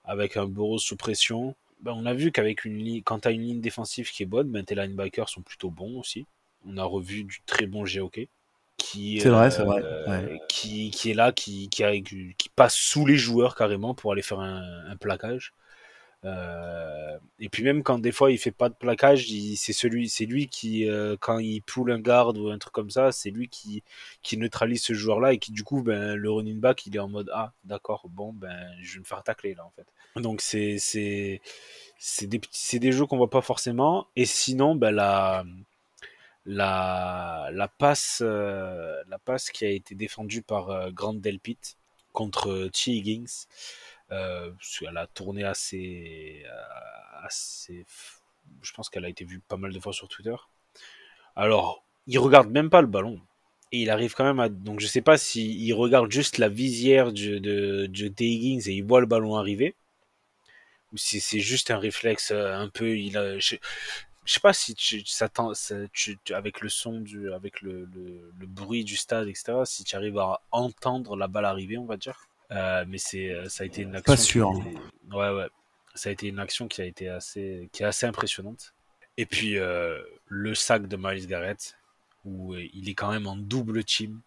Avec 0.03 0.38
un 0.38 0.45
Boro 0.45 0.79
sous 0.79 0.95
pression, 0.95 1.55
ben, 1.81 1.93
on 1.95 2.05
a 2.05 2.13
vu 2.13 2.31
qu'avec 2.31 2.65
une 2.65 2.77
ligne, 2.77 3.01
quand 3.03 3.21
tu 3.21 3.27
as 3.27 3.31
une 3.31 3.41
ligne 3.41 3.61
défensive 3.61 4.11
qui 4.11 4.23
est 4.23 4.27
bonne, 4.27 4.50
ben, 4.50 4.63
tes 4.63 4.75
linebackers 4.75 5.29
sont 5.29 5.41
plutôt 5.41 5.69
bons 5.69 6.00
aussi. 6.00 6.25
On 6.65 6.77
a 6.77 6.83
revu 6.83 7.23
du 7.23 7.41
très 7.45 7.65
bon 7.65 7.83
GOK. 7.83 8.27
Qui, 8.77 9.19
c'est 9.19 9.29
vrai, 9.29 9.51
c'est 9.51 9.63
vrai. 9.63 9.81
Euh, 9.83 10.38
qui, 10.50 10.89
qui, 10.89 11.11
est 11.11 11.13
là, 11.13 11.31
qui, 11.31 11.69
qui, 11.69 11.83
qui, 12.03 12.50
passe 12.55 12.75
sous 12.75 13.05
les 13.05 13.15
joueurs 13.15 13.55
carrément 13.55 13.93
pour 13.93 14.11
aller 14.11 14.23
faire 14.23 14.39
un, 14.39 14.63
un 14.88 14.95
plaquage. 14.95 15.53
Euh, 16.24 17.18
et 17.40 17.50
puis 17.50 17.63
même 17.63 17.82
quand 17.82 17.98
des 17.98 18.12
fois 18.12 18.32
il 18.32 18.38
fait 18.38 18.51
pas 18.51 18.70
de 18.70 18.75
plaquage, 18.75 19.28
c'est 19.56 19.74
celui, 19.74 20.08
c'est 20.10 20.25
lui 20.25 20.48
qui 20.48 20.88
euh, 20.88 21.18
quand 21.20 21.40
il 21.40 21.62
poule 21.62 21.92
un 21.92 22.00
garde 22.00 22.38
ou 22.38 22.50
un 22.50 22.60
truc 22.60 22.74
comme 22.74 22.92
ça, 22.92 23.12
c'est 23.12 23.32
lui 23.32 23.50
qui 23.50 23.84
neutralise 24.38 24.84
ce 24.84 24.94
joueur-là 24.94 25.34
et 25.34 25.40
qui 25.40 25.51
du 25.51 25.63
coup 25.63 25.82
ben 25.82 26.16
le 26.16 26.32
running 26.32 26.60
back 26.60 26.86
il 26.86 26.96
est 26.96 27.00
en 27.00 27.08
mode 27.10 27.30
ah 27.34 27.54
d'accord 27.63 28.08
bon 28.10 28.34
ben 28.34 28.72
je 28.82 28.94
vais 28.94 29.00
me 29.00 29.06
faire 29.06 29.24
tacler 29.24 29.56
là 29.56 29.66
en 29.66 29.72
fait. 29.72 29.88
Donc 30.22 30.42
c'est 30.42 30.78
c'est 30.78 31.42
c'est 31.98 32.28
des 32.28 32.42
c'est 32.51 32.80
des 32.80 32.92
jeux 32.92 33.06
qu'on 33.08 33.18
voit 33.18 33.30
pas 33.30 33.42
forcément 33.42 34.08
et 34.16 34.25
sinon 34.25 34.75
ben 34.75 34.92
la 34.92 35.44
la 36.46 37.68
passe 37.80 38.22
euh, 38.24 39.01
la 39.10 39.18
passe 39.18 39.50
qui 39.50 39.66
a 39.66 39.70
été 39.70 39.96
défendue 39.96 40.44
par 40.44 40.92
Grant 40.92 41.13
Delpit 41.13 41.58
contre 42.13 42.70
T. 42.74 42.92
Higgins. 42.92 43.48
Elle 44.12 44.98
a 44.98 45.08
tourné 45.08 45.44
assez, 45.44 46.44
assez. 47.24 47.86
Je 48.62 48.74
pense 48.74 48.89
qu'elle 48.89 49.06
a 49.06 49.10
été 49.10 49.25
vue 49.25 49.39
pas 49.39 49.58
mal 49.58 49.72
de 49.72 49.80
fois 49.80 49.94
sur 49.94 50.08
Twitter. 50.08 50.36
Alors, 51.36 51.84
il 52.08 52.20
regarde 52.20 52.50
même 52.50 52.70
pas 52.70 52.82
le 52.82 52.88
ballon. 52.88 53.22
Et 53.72 53.84
il 53.84 53.89
arrive 53.89 54.13
quand 54.13 54.25
même 54.25 54.39
à. 54.39 54.50
Donc, 54.50 54.80
je 54.80 54.88
sais 54.88 55.01
pas 55.01 55.18
s'il 55.18 55.74
regarde 55.74 56.12
juste 56.12 56.38
la 56.38 56.50
visière 56.50 57.13
de, 57.13 57.38
de, 57.38 57.88
de 57.88 58.24
Higgins 58.24 58.62
et 58.68 58.74
il 58.74 58.84
voit 58.84 59.00
le 59.00 59.06
ballon 59.06 59.38
arriver. 59.38 59.75
Ou 60.91 60.98
si 60.98 61.22
c'est 61.22 61.39
juste 61.39 61.72
un 61.72 61.77
réflexe 61.77 62.32
un 62.32 62.68
peu. 62.70 62.98
Il 62.98 63.18
a, 63.18 63.39
je 64.25 64.34
sais 64.34 64.39
pas 64.39 64.53
si 64.53 64.75
tu, 64.75 65.06
ça, 65.06 65.30
tu, 65.94 66.18
avec 66.34 66.62
le 66.62 66.70
son 66.70 67.00
du, 67.00 67.32
avec 67.34 67.62
le, 67.62 67.86
le, 68.39 68.46
bruit 68.46 68.84
du 68.84 68.96
stade, 68.96 69.27
etc. 69.27 69.53
Si 69.65 69.84
tu 69.84 69.96
arrives 69.96 70.18
à 70.18 70.41
entendre 70.51 71.15
la 71.15 71.27
balle 71.27 71.46
arriver, 71.46 71.77
on 71.77 71.86
va 71.86 71.98
dire. 71.98 72.27
Euh, 72.51 72.86
mais 72.88 72.98
c'est, 72.98 73.29
euh, 73.29 73.48
ça 73.48 73.63
a 73.63 73.67
été 73.67 73.84
une 73.84 73.96
action. 73.96 74.13
Pas 74.13 74.17
sûr. 74.17 74.50
Ouais, 75.12 75.29
ouais. 75.29 75.48
Ça 75.96 76.10
a 76.10 76.12
été 76.12 76.27
une 76.27 76.39
action 76.39 76.67
qui 76.67 76.81
a 76.81 76.86
été 76.86 77.10
assez, 77.10 77.70
qui 77.72 77.84
est 77.84 77.86
assez 77.86 78.05
impressionnante. 78.05 78.74
Et 79.17 79.25
puis 79.25 79.58
euh, 79.58 80.01
le 80.27 80.55
sac 80.55 80.88
de 80.88 80.98
Miles 80.98 81.27
Garrett, 81.27 81.77
où 82.24 82.55
il 82.55 82.89
est 82.89 82.93
quand 82.93 83.12
même 83.12 83.27
en 83.27 83.36
double 83.36 83.84
team 83.84 84.22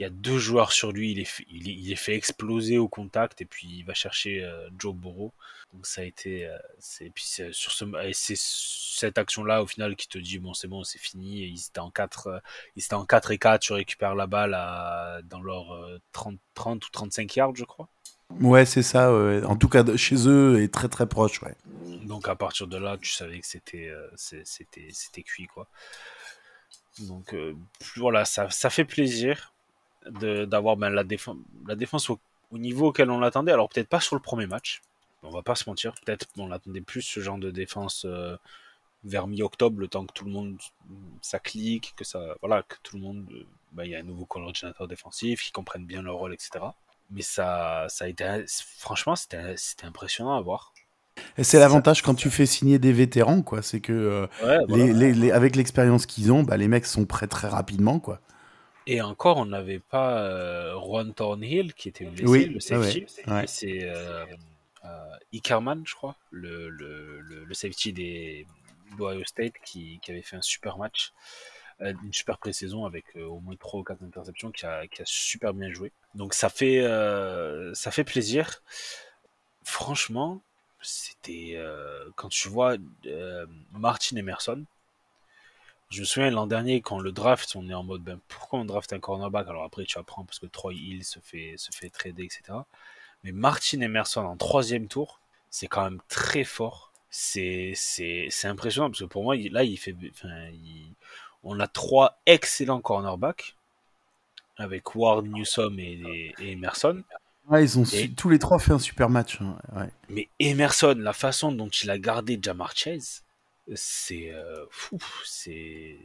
il 0.00 0.04
y 0.04 0.06
a 0.06 0.10
deux 0.10 0.38
joueurs 0.38 0.72
sur 0.72 0.92
lui, 0.92 1.12
il 1.12 1.18
est, 1.18 1.26
fait, 1.26 1.44
il, 1.50 1.92
est, 1.92 1.96
fait 1.96 2.14
exploser 2.14 2.78
au 2.78 2.88
contact 2.88 3.42
et 3.42 3.44
puis 3.44 3.68
il 3.68 3.82
va 3.84 3.92
chercher 3.92 4.42
euh, 4.42 4.66
Joe 4.78 4.94
Burrow. 4.94 5.30
Donc 5.74 5.86
ça 5.86 6.00
a 6.00 6.04
été, 6.04 6.46
euh, 6.46 6.56
c'est 6.78 7.10
puis 7.10 7.22
sur 7.52 7.70
ce, 7.70 7.84
c'est 8.14 8.38
cette 8.38 9.18
action-là 9.18 9.62
au 9.62 9.66
final 9.66 9.96
qui 9.96 10.08
te 10.08 10.16
dit 10.16 10.38
bon 10.38 10.54
c'est 10.54 10.68
bon 10.68 10.84
c'est 10.84 10.98
fini. 10.98 11.42
Ils 11.42 11.66
étaient 11.68 11.80
en 11.80 11.90
4 11.90 12.26
euh, 12.28 12.38
ils 12.76 12.82
étaient 12.82 12.94
en 12.94 13.04
4 13.04 13.32
et 13.32 13.38
4, 13.38 13.60
tu 13.60 13.74
récupères 13.74 14.14
la 14.14 14.26
balle 14.26 14.54
à, 14.54 15.20
dans 15.24 15.42
leur 15.42 15.78
30, 16.12 16.38
30 16.54 16.86
ou 16.86 16.90
35 16.90 17.36
yards 17.36 17.56
je 17.56 17.64
crois. 17.64 17.88
Ouais 18.40 18.64
c'est 18.64 18.82
ça. 18.82 19.12
En 19.12 19.56
tout 19.56 19.68
cas 19.68 19.84
chez 19.96 20.26
eux 20.26 20.62
est 20.62 20.72
très 20.72 20.88
très 20.88 21.06
proche 21.06 21.42
ouais. 21.42 21.54
Donc 22.06 22.26
à 22.26 22.36
partir 22.36 22.66
de 22.68 22.78
là 22.78 22.96
tu 22.96 23.12
savais 23.12 23.38
que 23.38 23.46
c'était 23.46 23.92
c'était 24.16 24.88
c'était 24.92 25.22
cuit 25.22 25.46
quoi. 25.46 25.68
Donc 27.00 27.34
voilà 27.96 28.24
ça, 28.24 28.48
ça 28.48 28.70
fait 28.70 28.86
plaisir 28.86 29.49
d'avoir 30.08 30.76
ben, 30.76 30.90
la, 30.90 31.04
défense, 31.04 31.36
la 31.66 31.76
défense 31.76 32.10
au, 32.10 32.18
niveau 32.52 32.88
auquel 32.88 33.10
on 33.10 33.20
l'attendait. 33.20 33.52
Alors 33.52 33.68
peut-être 33.68 33.88
pas 33.88 34.00
sur 34.00 34.16
le 34.16 34.22
premier 34.22 34.46
match, 34.46 34.82
on 35.22 35.30
va 35.30 35.42
pas 35.42 35.54
se 35.54 35.68
mentir. 35.68 35.94
Peut-être 36.04 36.26
on 36.36 36.50
attendait 36.50 36.80
plus 36.80 37.02
ce 37.02 37.20
genre 37.20 37.38
de 37.38 37.50
défense 37.50 38.04
euh, 38.06 38.36
vers 39.04 39.26
mi-octobre, 39.26 39.80
le 39.80 39.88
temps 39.88 40.06
que 40.06 40.12
tout 40.12 40.24
le 40.24 40.32
monde 40.32 40.58
ça 41.22 41.38
clique, 41.38 41.94
que 41.96 42.04
ça 42.04 42.34
voilà, 42.40 42.62
que 42.62 42.76
tout 42.82 42.96
le 42.96 43.02
monde 43.02 43.26
euh, 43.32 43.46
ben, 43.72 43.84
il 43.84 43.90
y 43.90 43.94
a 43.94 44.00
un 44.00 44.04
nouveau 44.04 44.24
coordinateur 44.24 44.88
défensif, 44.88 45.42
qui 45.42 45.52
comprennent 45.52 45.86
bien 45.86 46.02
leur 46.02 46.16
rôle, 46.16 46.34
etc. 46.34 46.64
Mais 47.10 47.22
ça, 47.22 47.86
ça 47.88 48.04
a 48.04 48.08
été 48.08 48.44
franchement 48.78 49.16
c'était 49.16 49.56
impressionnant 49.84 50.36
à 50.36 50.40
voir. 50.40 50.72
Et 51.36 51.44
c'est 51.44 51.58
l'avantage 51.58 52.02
quand 52.02 52.14
tu 52.14 52.30
fais 52.30 52.46
signer 52.46 52.78
des 52.78 52.92
vétérans, 52.92 53.42
quoi. 53.42 53.62
C'est 53.62 53.80
que 53.80 53.92
euh, 53.92 54.66
les, 54.68 55.30
avec 55.30 55.56
l'expérience 55.56 56.06
qu'ils 56.06 56.32
ont, 56.32 56.42
bah, 56.42 56.56
les 56.56 56.68
mecs 56.68 56.86
sont 56.86 57.04
prêts 57.04 57.26
très 57.26 57.48
rapidement, 57.48 58.00
quoi. 58.00 58.20
Et 58.90 59.00
encore, 59.02 59.36
on 59.36 59.46
n'avait 59.46 59.78
pas 59.78 60.18
euh, 60.18 60.74
Juan 60.80 61.14
Thornhill 61.14 61.74
qui 61.74 61.88
était 61.88 62.06
blessé, 62.06 62.46
le 62.46 62.58
safety. 62.58 63.06
C'est 63.46 63.84
euh, 63.84 64.26
euh, 64.84 65.16
Ikerman, 65.32 65.84
je 65.86 65.94
crois, 65.94 66.16
le, 66.32 66.68
le, 66.68 67.20
le, 67.20 67.54
safety 67.54 67.92
des 67.92 68.48
Ohio 68.98 69.22
State 69.24 69.52
qui, 69.64 70.00
qui, 70.02 70.10
avait 70.10 70.22
fait 70.22 70.34
un 70.34 70.42
super 70.42 70.76
match, 70.76 71.12
euh, 71.82 71.94
une 72.02 72.12
super 72.12 72.38
pré-saison 72.38 72.84
avec 72.84 73.04
au 73.14 73.38
moins 73.38 73.54
3 73.54 73.78
ou 73.78 73.84
4 73.84 74.02
interceptions, 74.02 74.50
qui 74.50 74.66
a, 74.66 74.88
qui 74.88 75.02
a 75.02 75.06
super 75.06 75.54
bien 75.54 75.70
joué. 75.70 75.92
Donc 76.16 76.34
ça 76.34 76.48
fait, 76.48 76.82
ça 77.74 77.92
fait 77.92 78.02
plaisir. 78.02 78.60
Franchement, 79.62 80.42
c'était 80.82 81.56
quand 82.16 82.28
tu 82.28 82.48
vois 82.48 82.74
Martin 83.70 84.16
Emerson, 84.16 84.64
je 85.90 86.00
me 86.00 86.04
souviens 86.04 86.30
l'an 86.30 86.46
dernier, 86.46 86.80
quand 86.80 87.00
le 87.00 87.10
draft, 87.10 87.56
on 87.56 87.68
est 87.68 87.74
en 87.74 87.82
mode, 87.82 88.02
ben, 88.02 88.20
pourquoi 88.28 88.60
on 88.60 88.64
draft 88.64 88.92
un 88.92 89.00
cornerback? 89.00 89.48
Alors 89.48 89.64
après, 89.64 89.84
tu 89.84 89.98
apprends 89.98 90.24
parce 90.24 90.38
que 90.38 90.46
Troy 90.46 90.74
Hill 90.74 91.04
se 91.04 91.18
fait, 91.18 91.54
se 91.56 91.72
fait 91.72 91.90
trader, 91.90 92.22
etc. 92.22 92.58
Mais 93.24 93.32
Martin 93.32 93.80
Emerson 93.80 94.20
en 94.20 94.36
troisième 94.36 94.86
tour, 94.86 95.20
c'est 95.50 95.66
quand 95.66 95.82
même 95.82 96.00
très 96.08 96.44
fort. 96.44 96.92
C'est, 97.10 97.72
c'est, 97.74 98.28
c'est 98.30 98.46
impressionnant 98.46 98.88
parce 98.88 99.00
que 99.00 99.04
pour 99.06 99.24
moi, 99.24 99.34
là, 99.36 99.64
il 99.64 99.76
fait, 99.76 99.96
enfin, 100.12 100.28
on 101.42 101.58
a 101.58 101.66
trois 101.66 102.20
excellents 102.24 102.80
cornerbacks 102.80 103.56
avec 104.56 104.94
Ward, 104.94 105.26
Newsom 105.26 105.78
et, 105.80 106.34
Emerson. 106.38 107.02
Ouais, 107.48 107.64
ils 107.64 107.78
ont 107.80 107.84
tous 108.16 108.28
les 108.28 108.38
trois 108.38 108.60
fait 108.60 108.72
un 108.72 108.78
super 108.78 109.08
match. 109.08 109.40
Hein, 109.40 109.88
Mais 110.08 110.28
Emerson, 110.38 110.94
la 110.96 111.12
façon 111.12 111.50
dont 111.50 111.68
il 111.68 111.90
a 111.90 111.98
gardé 111.98 112.38
Jamar 112.40 112.76
Chase, 112.76 113.24
c'est 113.74 114.30
euh, 114.32 114.66
c'est 114.86 115.96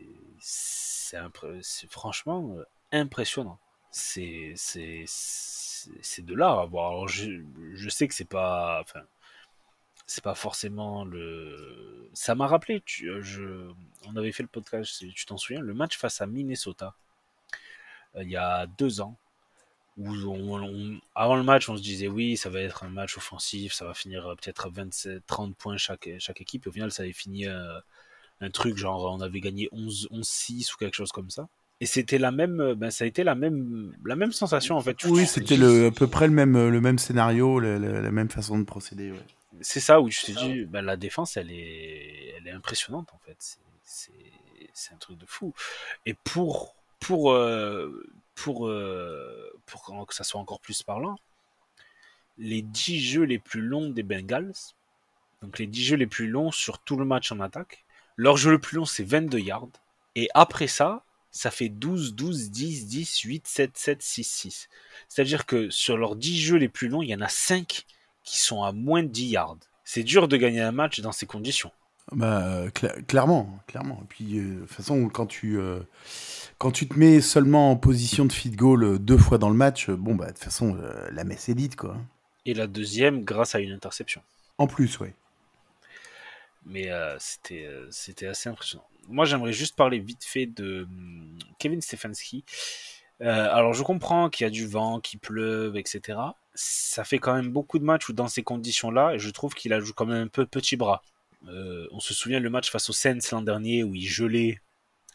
franchement 1.89 2.55
euh, 2.57 2.65
impressionnant. 2.91 3.59
C'est 3.91 4.53
de 6.19 6.33
là 6.33 6.61
à 6.61 6.65
voir. 6.65 7.07
Je, 7.07 7.41
je 7.73 7.89
sais 7.89 8.07
que 8.07 8.13
c'est 8.13 8.25
pas 8.25 8.81
enfin 8.81 9.03
c'est 10.07 10.23
pas 10.23 10.35
forcément 10.35 11.03
le 11.05 12.09
ça 12.13 12.35
m'a 12.35 12.47
rappelé 12.47 12.81
tu, 12.85 13.09
euh, 13.09 13.21
je 13.21 13.71
on 14.05 14.15
avait 14.15 14.31
fait 14.31 14.43
le 14.43 14.49
podcast 14.49 15.03
tu 15.15 15.25
t'en 15.25 15.37
souviens 15.37 15.61
le 15.61 15.73
match 15.73 15.97
face 15.97 16.21
à 16.21 16.27
Minnesota 16.27 16.93
il 18.15 18.29
y 18.29 18.37
a 18.37 18.67
deux 18.67 19.01
ans 19.01 19.17
où 19.97 20.13
avant 21.15 21.35
le 21.35 21.43
match, 21.43 21.69
on 21.69 21.77
se 21.77 21.81
disait 21.81 22.07
oui, 22.07 22.35
ça 22.35 22.49
va 22.49 22.61
être 22.61 22.83
un 22.83 22.89
match 22.89 23.17
offensif, 23.17 23.73
ça 23.73 23.85
va 23.85 23.93
finir 23.93 24.27
euh, 24.27 24.35
peut-être 24.35 24.69
27, 24.69 25.25
30 25.25 25.55
points 25.55 25.77
chaque, 25.77 26.09
chaque 26.19 26.41
équipe. 26.41 26.65
Et 26.65 26.69
au 26.69 26.71
final, 26.71 26.91
ça 26.91 27.03
avait 27.03 27.13
fini 27.13 27.47
euh, 27.47 27.79
un 28.41 28.49
truc 28.49 28.77
genre 28.77 29.13
on 29.13 29.21
avait 29.21 29.39
gagné 29.39 29.69
11, 29.71 30.09
11-6 30.11 30.73
ou 30.73 30.77
quelque 30.77 30.95
chose 30.95 31.11
comme 31.11 31.29
ça. 31.29 31.47
Et 31.81 31.85
c'était 31.85 32.17
la 32.17 32.31
même, 32.31 32.59
euh, 32.59 32.75
ben, 32.75 32.89
ça 32.89 33.03
a 33.05 33.07
été 33.07 33.23
la 33.23 33.35
même, 33.35 33.93
la 34.05 34.15
même 34.15 34.31
sensation 34.31 34.75
en 34.75 34.81
fait. 34.81 35.01
Oui, 35.05 35.25
c'était 35.25 35.57
le, 35.57 35.87
à 35.87 35.91
peu 35.91 36.07
près 36.07 36.27
le 36.27 36.33
même, 36.33 36.69
le 36.69 36.81
même 36.81 36.99
scénario, 36.99 37.59
la 37.59 38.11
même 38.11 38.29
façon 38.29 38.59
de 38.59 38.65
procéder. 38.65 39.13
C'est 39.61 39.79
ça 39.79 40.01
où 40.01 40.09
je 40.09 40.21
te 40.21 40.31
dis, 40.31 40.65
ben, 40.65 40.81
la 40.81 40.97
défense, 40.97 41.37
elle 41.37 41.51
est, 41.51 42.33
elle 42.37 42.47
est 42.47 42.51
impressionnante 42.51 43.09
en 43.13 43.19
fait. 43.25 43.57
C'est 44.73 44.93
un 44.93 44.97
truc 44.97 45.17
de 45.17 45.25
fou. 45.25 45.53
Et 46.05 46.13
pour, 46.13 46.75
pour, 46.99 47.33
pour, 48.35 48.67
euh, 48.67 49.57
que 50.07 50.13
ça 50.13 50.23
soit 50.23 50.39
encore 50.39 50.59
plus 50.59 50.83
parlant, 50.83 51.17
les 52.37 52.61
10 52.61 52.99
jeux 52.99 53.23
les 53.23 53.39
plus 53.39 53.61
longs 53.61 53.89
des 53.89 54.03
Bengals, 54.03 54.53
donc 55.41 55.57
les 55.57 55.67
10 55.67 55.83
jeux 55.83 55.95
les 55.95 56.07
plus 56.07 56.27
longs 56.27 56.51
sur 56.51 56.79
tout 56.79 56.97
le 56.97 57.05
match 57.05 57.31
en 57.31 57.39
attaque, 57.39 57.85
leur 58.17 58.37
jeu 58.37 58.51
le 58.51 58.59
plus 58.59 58.75
long 58.75 58.85
c'est 58.85 59.03
22 59.03 59.39
yards, 59.39 59.69
et 60.15 60.29
après 60.33 60.67
ça, 60.67 61.03
ça 61.31 61.51
fait 61.51 61.69
12, 61.69 62.15
12, 62.15 62.49
10, 62.49 62.87
10, 62.87 63.19
8, 63.19 63.47
7, 63.47 63.77
7, 63.77 64.01
6, 64.01 64.23
6. 64.23 64.69
C'est-à-dire 65.09 65.45
que 65.45 65.69
sur 65.69 65.97
leurs 65.97 66.15
10 66.15 66.39
jeux 66.39 66.57
les 66.57 66.69
plus 66.69 66.87
longs, 66.87 67.01
il 67.01 67.09
y 67.09 67.15
en 67.15 67.21
a 67.21 67.27
5 67.27 67.85
qui 68.23 68.39
sont 68.39 68.63
à 68.63 68.71
moins 68.71 69.03
de 69.03 69.09
10 69.09 69.27
yards. 69.27 69.57
C'est 69.83 70.03
dur 70.03 70.27
de 70.29 70.37
gagner 70.37 70.61
un 70.61 70.71
match 70.71 71.01
dans 71.01 71.11
ces 71.11 71.25
conditions. 71.25 71.71
Bah, 72.11 72.65
clairement, 73.07 73.59
clairement. 73.67 73.99
Et 74.03 74.07
puis, 74.07 74.37
euh, 74.37 74.55
de 74.55 74.59
toute 74.61 74.69
façon, 74.69 75.09
quand 75.09 75.25
tu, 75.25 75.57
euh, 75.57 75.79
quand 76.59 76.71
tu 76.71 76.87
te 76.87 76.97
mets 76.99 77.19
seulement 77.19 77.71
en 77.71 77.75
position 77.75 78.25
de 78.25 78.31
feed 78.31 78.55
goal 78.55 78.83
euh, 78.83 78.99
deux 78.99 79.17
fois 79.17 79.37
dans 79.37 79.49
le 79.49 79.55
match, 79.55 79.89
bon, 79.89 80.13
bah, 80.13 80.27
de 80.27 80.31
toute 80.31 80.43
façon, 80.43 80.77
la 81.11 81.23
messe 81.23 81.49
est 81.49 81.55
dite, 81.55 81.75
quoi. 81.75 81.97
Et 82.45 82.53
la 82.53 82.67
deuxième 82.67 83.23
grâce 83.23 83.55
à 83.55 83.59
une 83.59 83.71
interception. 83.71 84.21
En 84.59 84.67
plus, 84.67 84.99
oui. 84.99 85.09
Mais 86.67 86.89
c'était, 87.19 87.67
c'était 87.91 88.27
assez 88.27 88.49
impressionnant. 88.49 88.85
Moi, 89.07 89.25
j'aimerais 89.25 89.53
juste 89.53 89.75
parler 89.75 89.99
vite 89.99 90.23
fait 90.23 90.47
de 90.47 90.83
hum, 90.83 91.37
Kevin 91.59 91.81
Stefanski. 91.81 92.43
alors, 93.19 93.73
je 93.73 93.83
comprends 93.83 94.29
qu'il 94.29 94.45
y 94.45 94.47
a 94.47 94.51
du 94.51 94.67
vent, 94.67 94.99
qu'il 94.99 95.19
pleuve, 95.19 95.75
etc. 95.77 96.19
Ça 96.53 97.03
fait 97.03 97.17
quand 97.17 97.33
même 97.33 97.49
beaucoup 97.49 97.79
de 97.79 97.83
matchs 97.83 98.09
où, 98.09 98.13
dans 98.13 98.27
ces 98.27 98.43
conditions-là, 98.43 99.17
je 99.17 99.29
trouve 99.31 99.55
qu'il 99.55 99.73
a 99.73 99.79
joué 99.79 99.93
quand 99.95 100.05
même 100.05 100.25
un 100.25 100.27
peu 100.27 100.45
petit 100.45 100.75
bras. 100.75 101.03
On 101.47 101.99
se 101.99 102.13
souvient 102.13 102.39
le 102.39 102.49
match 102.49 102.69
face 102.71 102.89
aux 102.89 102.93
Saints 102.93 103.19
l'an 103.31 103.41
dernier 103.41 103.83
où 103.83 103.95
il 103.95 104.07
gelait 104.07 104.59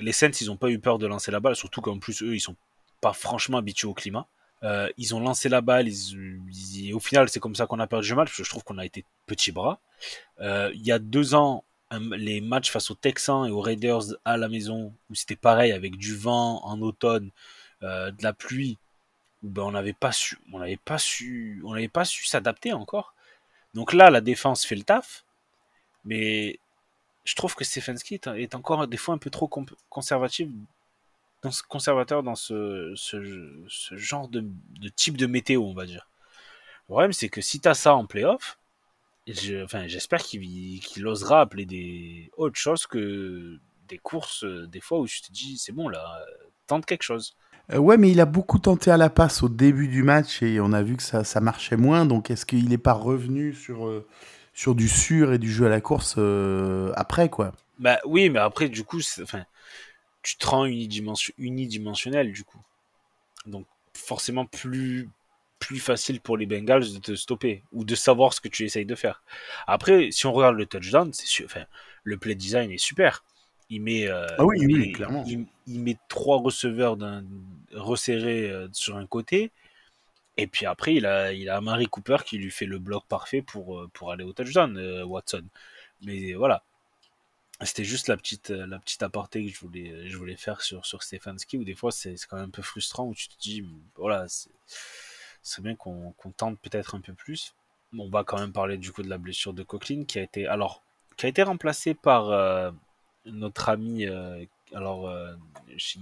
les 0.01 0.13
Saints, 0.13 0.31
ils 0.41 0.47
n'ont 0.47 0.57
pas 0.57 0.71
eu 0.71 0.79
peur 0.79 0.99
de 0.99 1.07
lancer 1.07 1.31
la 1.31 1.41
balle, 1.41 1.57
surtout 1.57 1.81
qu'en 1.81 1.99
plus, 1.99 2.23
eux, 2.23 2.35
ils 2.35 2.41
sont 2.41 2.57
pas 3.01 3.13
franchement 3.13 3.59
habitués 3.59 3.89
au 3.89 3.95
climat. 3.95 4.27
Euh, 4.63 4.91
ils 4.99 5.15
ont 5.15 5.21
lancé 5.21 5.49
la 5.49 5.61
balle, 5.61 5.89
au 6.93 7.01
final, 7.01 7.29
c'est 7.29 7.41
comme 7.41 7.55
ça 7.55 7.67
qu'on 7.67 7.79
a 7.79 7.87
perdu 7.87 8.11
le 8.11 8.17
match, 8.17 8.29
parce 8.29 8.39
que 8.39 8.45
je 8.45 8.51
trouve 8.51 8.65
qu'on 8.65 8.79
a 8.79 8.85
été 8.85 9.05
petits 9.27 9.53
bras. 9.53 9.81
Euh, 10.41 10.71
il 10.75 10.83
y 10.83 10.93
a 10.93 10.99
deux 10.99 11.35
ans, 11.35 11.65
les 11.93 12.41
matchs 12.41 12.71
face 12.71 12.91
aux 12.91 12.95
Texans 12.95 13.47
et 13.47 13.51
aux 13.51 13.61
Raiders 13.61 14.03
à 14.25 14.37
la 14.37 14.49
maison, 14.49 14.95
où 15.09 15.15
c'était 15.15 15.37
pareil, 15.37 15.73
avec 15.73 15.97
du 15.97 16.15
vent 16.15 16.65
en 16.65 16.81
automne, 16.83 17.31
euh, 17.83 18.11
de 18.11 18.23
la 18.23 18.33
pluie, 18.33 18.79
où 19.43 19.49
ben, 19.49 19.63
on 19.63 19.71
n'avait 19.71 19.95
pas 19.95 20.13
su, 20.13 20.39
on 20.53 20.59
n'avait 20.59 20.77
pas 20.77 20.99
su, 20.99 21.63
on 21.65 21.75
n'avait 21.75 21.89
pas 21.89 22.05
su 22.05 22.27
s'adapter 22.27 22.73
encore. 22.73 23.15
Donc 23.73 23.93
là, 23.95 24.11
la 24.11 24.21
défense 24.21 24.67
fait 24.67 24.77
le 24.77 24.83
taf, 24.83 25.25
mais 26.05 26.59
je 27.25 27.35
trouve 27.35 27.55
que 27.55 27.65
Stefanski 27.65 28.21
est, 28.25 28.55
encore 28.55 28.87
des 28.87 28.97
fois 28.97 29.15
un 29.15 29.19
peu 29.19 29.31
trop 29.31 29.49
conservateur 29.89 30.49
dans 32.23 32.35
ce, 32.35 32.95
genre 33.93 34.29
de, 34.29 34.45
type 34.97 35.17
de 35.17 35.27
météo, 35.27 35.63
on 35.63 35.75
va 35.75 35.87
dire. 35.87 36.09
Le 36.89 36.95
problème, 36.95 37.13
c'est 37.13 37.29
que 37.29 37.41
si 37.41 37.61
tu 37.61 37.69
as 37.69 37.75
ça 37.75 37.95
en 37.95 38.07
playoff, 38.07 38.59
enfin, 39.63 39.87
j'espère 39.87 40.23
qu'il 40.23 41.07
osera 41.07 41.41
appeler 41.41 41.67
des 41.67 42.31
autre 42.37 42.57
chose 42.57 42.87
que 42.87 43.59
des 43.89 43.99
courses, 43.99 44.45
euh, 44.45 44.67
des 44.67 44.81
fois 44.81 45.01
où 45.01 45.07
je 45.07 45.21
te 45.21 45.33
dis, 45.33 45.59
c'est 45.59 45.73
bon, 45.73 45.89
là, 45.89 46.25
tente 46.67 46.87
quelque 46.87 47.03
chose. 47.03 47.37
Euh, 47.73 47.79
ouais, 47.79 47.97
mais 47.97 48.11
il 48.11 48.21
a 48.21 48.27
beaucoup 48.27 48.59
tenté 48.59 48.91
à 48.91 48.97
la 48.97 49.11
passe 49.11 49.43
au 49.43 49.49
début 49.49 49.89
du 49.89 50.03
match 50.03 50.43
et 50.43 50.61
on 50.61 50.73
a 50.73 50.83
vu 50.83 50.97
que 50.97 51.03
ça, 51.03 51.41
marchait 51.41 51.77
moins. 51.77 52.07
Donc, 52.07 52.31
est-ce 52.31 52.47
qu'il 52.47 52.69
n'est 52.69 52.79
pas 52.79 52.93
revenu 52.93 53.55
sur, 53.55 53.87
euh, 53.87 54.07
sur 54.61 54.75
du 54.75 54.91
sûr 54.91 55.33
et 55.33 55.39
du 55.39 55.51
jeu 55.51 55.65
à 55.65 55.71
la 55.71 55.81
course 55.81 56.19
après, 56.95 57.31
quoi 57.31 57.53
Bah 57.79 57.99
oui, 58.05 58.29
mais 58.29 58.41
après, 58.41 58.69
du 58.69 58.85
coup, 58.85 59.01
enfin, 59.23 59.47
tu 60.23 60.37
te 60.37 60.47
rends 60.47 60.67
unidimensionnel, 60.67 62.31
du 62.31 62.45
coup. 62.45 62.61
Donc, 63.47 63.65
forcément, 63.95 64.45
plus, 64.45 65.09
plus 65.61 65.79
facile 65.79 66.21
pour 66.21 66.37
les 66.37 66.45
Bengals 66.45 66.93
de 66.93 66.99
te 66.99 67.15
stopper 67.15 67.63
ou 67.73 67.85
de 67.85 67.95
savoir 67.95 68.35
ce 68.35 68.43
que 68.43 68.49
tu 68.49 68.67
essayes 68.67 68.85
de 68.85 68.95
faire. 68.95 69.23
Après, 69.67 70.11
si 70.11 70.27
on 70.27 70.33
regarde 70.35 70.57
le 70.57 70.67
touchdown, 70.67 71.11
c'est 71.15 71.43
enfin, 71.47 71.65
le 72.05 72.19
play 72.19 72.35
design 72.35 72.71
est 72.71 72.77
super. 72.77 73.25
Il 73.71 73.81
met, 73.81 74.09
euh, 74.09 74.27
ah 74.37 74.45
oui, 74.45 74.59
il, 74.61 74.77
met, 74.77 74.93
clairement. 74.93 75.25
Il, 75.67 75.81
met 75.81 75.97
trois 76.11 76.39
receveurs 76.39 76.99
resserrés 77.73 78.51
euh, 78.51 78.69
sur 78.73 78.99
un 78.99 79.07
côté. 79.07 79.53
Et 80.41 80.47
puis 80.47 80.67
après, 80.67 80.95
il 80.95 81.07
a, 81.07 81.33
il 81.33 81.49
a 81.51 81.61
Mary 81.61 81.87
Cooper 81.87 82.19
qui 82.25 82.39
lui 82.39 82.51
fait 82.51 82.67
le 82.67 82.79
bloc 82.79 83.05
parfait 83.09 83.43
pour, 83.43 83.79
euh, 83.79 83.91
pour 83.93 84.11
aller 84.11 84.25
au 84.25 84.33
touchdown, 84.33 85.03
Watson. 85.05 85.45
Mais 86.03 86.33
voilà, 86.33 86.63
c'était 87.63 87.85
juste 87.85 88.09
la 88.09 88.17
petite, 88.17 88.51
la 88.51 88.79
petite 88.79 89.03
aparté 89.03 89.45
que 89.45 89.53
je 89.53 89.61
voulais, 89.61 90.09
je 90.09 90.17
voulais 90.17 90.37
faire 90.37 90.63
sur, 90.63 90.87
sur 90.87 91.03
Stefanski, 91.03 91.59
où 91.59 91.65
des 91.65 91.75
fois 91.75 91.93
c'est 91.93 92.15
quand 92.29 92.37
même 92.37 92.47
un 92.47 92.51
peu 92.51 92.63
frustrant, 92.63 93.07
où 93.07 93.15
tu 93.15 93.29
te 93.29 93.39
dis, 93.39 93.65
voilà, 93.97 94.27
c'est 95.43 95.63
bien 95.63 95.75
qu'on 95.77 96.15
tente 96.37 96.59
peut-être 96.61 96.95
un 96.95 97.01
peu 97.01 97.13
plus. 97.13 97.55
on 97.99 98.09
va 98.09 98.25
quand 98.25 98.39
même 98.39 98.53
parler 98.53 98.79
du 98.79 98.93
coup 98.93 99.03
de 99.03 99.11
la 99.11 99.19
blessure 99.19 99.53
de 99.53 99.63
Coqueline, 99.63 100.07
qui 100.07 100.19
a 100.19 100.23
été, 100.23 100.47
alors, 100.47 100.83
qui 101.17 101.27
a 101.27 101.29
été 101.29 101.43
remplacée 101.43 101.95
par 101.95 102.31
euh, 102.31 102.71
notre 103.27 103.69
ami, 103.69 104.07
euh, 104.07 104.45
alors, 104.73 105.09
euh, 105.09 105.35
je, 105.77 105.99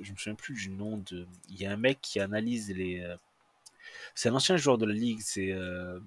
je, 0.00 0.12
me 0.12 0.16
souviens 0.16 0.34
plus 0.34 0.54
du 0.54 0.70
nom 0.70 0.98
de, 0.98 1.26
il 1.48 1.60
y 1.60 1.66
a 1.66 1.72
un 1.72 1.76
mec 1.76 1.98
qui 2.00 2.20
analyse 2.20 2.70
les, 2.70 3.04
c'est 4.14 4.28
un 4.28 4.34
ancien 4.34 4.56
joueur 4.56 4.78
de 4.78 4.86
la 4.86 4.94
ligue, 4.94 5.20
c'est, 5.20 5.52
ah, 5.52 5.98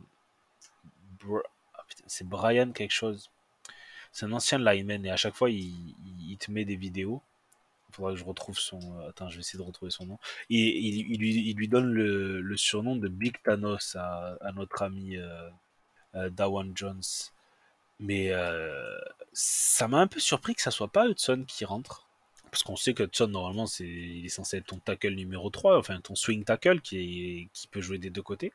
c'est 2.08 2.28
Brian 2.28 2.72
quelque 2.72 2.94
chose 2.94 3.30
c'est 4.16 4.26
un 4.26 4.32
ancien 4.32 4.60
lineman 4.60 5.06
et 5.06 5.12
à 5.12 5.18
chaque 5.18 5.36
fois 5.36 5.50
il, 5.50 6.38
te 6.40 6.50
met 6.50 6.64
des 6.64 6.78
vidéos. 6.78 7.22
Il 7.90 7.96
faudra 7.96 8.14
que 8.14 8.18
je 8.18 8.24
retrouve 8.24 8.58
son. 8.58 8.80
Euh, 8.98 9.10
attends, 9.10 9.28
je 9.28 9.36
vais 9.36 9.42
essayer 9.42 9.60
de 9.60 9.68
retrouver 9.68 9.92
son 9.92 10.06
nom. 10.06 10.18
Et 10.50 10.80
il, 10.80 11.20
lui, 11.20 11.68
donne 11.68 11.92
le, 11.92 12.56
surnom 12.56 12.96
de 12.96 13.10
Big 13.10 13.36
Thanos 13.44 13.98
à, 13.98 14.38
notre 14.56 14.84
ami 14.84 15.18
euh, 15.18 15.50
euh, 16.16 16.30
Dawan 16.30 16.72
Jones. 16.76 17.02
Mais 18.00 18.32
ça 19.34 19.90
m'a 19.90 20.00
un 20.00 20.08
peu 20.08 20.22
surpris 20.22 20.56
que 20.56 20.62
ça 20.62 20.72
soit 20.72 20.88
pas 20.88 21.10
Hudson 21.10 21.44
qui 21.46 21.66
rentre. 21.66 22.08
Parce 22.56 22.64
qu'on 22.64 22.78
sait 22.78 22.94
que 22.94 23.04
Hudson, 23.04 23.28
normalement, 23.28 23.66
c'est, 23.66 23.84
il 23.84 24.26
est 24.26 24.30
censé 24.30 24.56
être 24.56 24.68
ton 24.68 24.78
tackle 24.78 25.14
numéro 25.14 25.50
3, 25.50 25.78
enfin 25.78 26.00
ton 26.00 26.16
swing 26.16 26.46
tackle 26.46 26.80
qui, 26.80 27.50
qui 27.52 27.68
peut 27.68 27.82
jouer 27.82 27.98
des 27.98 28.10
deux 28.10 28.22
côtés. 28.22 28.54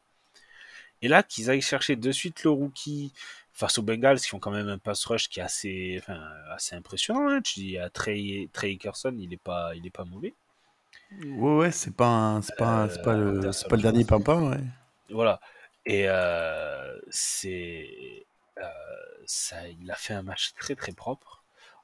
Et 1.02 1.09
là, 1.09 1.23
qu'ils 1.23 1.50
aillent 1.50 1.61
chercher 1.61 1.97
de 1.97 2.11
suite 2.11 2.42
le 2.42 2.49
rookie 2.49 3.12
face 3.52 3.76
aux 3.76 3.83
Bengals 3.83 4.21
qui 4.21 4.35
ont 4.35 4.38
quand 4.38 4.52
même 4.52 4.69
un 4.71 4.78
pass 4.78 5.04
rush 5.04 5.28
qui 5.28 5.40
est 5.40 5.42
assez, 5.42 5.99
enfin, 6.00 6.19
assez 6.50 6.75
impressionnant. 6.75 7.28
Hein. 7.28 7.42
Tu 7.42 7.61
dis 7.61 7.76
à 7.76 7.90
Trey, 7.90 8.49
Trey 8.54 8.78
il 8.83 9.28
n'est 9.28 9.37
pas, 9.37 9.75
il 9.75 9.87
est 9.87 9.90
pas 9.90 10.07
mauvais. 10.07 10.33
Ouais, 11.23 11.57
ouais, 11.57 11.71
c'est 11.71 11.95
pas, 11.95 12.40
c'est 12.42 12.57
pas, 12.57 12.88
c'est 12.88 13.02
pas, 13.02 13.19
le, 13.19 13.45
euh, 13.45 13.52
pas 13.69 13.76
le 13.76 13.83
dernier 13.83 14.07
pimpin, 14.07 14.49
ouais. 14.49 14.64
Voilà. 15.11 15.40
Et 15.85 16.04
euh, 16.09 16.99
c'est, 17.11 18.25
euh, 18.57 18.62
ça, 19.26 19.68
il 19.68 19.90
a 19.90 19.94
fait 19.94 20.14
un 20.14 20.22
match 20.22 20.55
très 20.59 20.75
très 20.75 20.92
propre. 20.92 21.39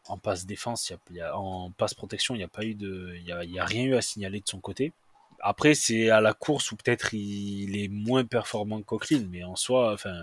En 0.09 0.19
passe 0.19 0.47
défense, 0.47 0.93
y 1.11 1.21
a, 1.21 1.37
en 1.37 1.71
passe 1.73 1.95
protection, 1.95 2.35
il 2.35 2.39
n'y 2.39 2.45
a 2.45 2.49
pas 2.49 2.65
eu 2.65 2.75
de, 2.75 3.15
il 3.17 3.25
y 3.25 3.33
a, 3.33 3.45
y 3.45 3.61
rien 3.61 3.85
eu 3.85 3.95
à 3.95 4.03
signaler 4.03 4.41
de 4.41 4.49
son 4.49 4.61
côté. 4.61 4.93
Après, 5.41 5.75
c'est 5.75 6.11
à 6.11 6.21
la 6.21 6.33
course 6.33 6.73
où 6.73 6.77
peut-être 6.77 7.13
il 7.15 7.77
est 7.77 7.89
moins 7.89 8.25
performant 8.25 8.83
que 8.83 9.25
mais 9.27 9.45
en 9.45 9.57
soi, 9.57 9.93
enfin, 9.93 10.17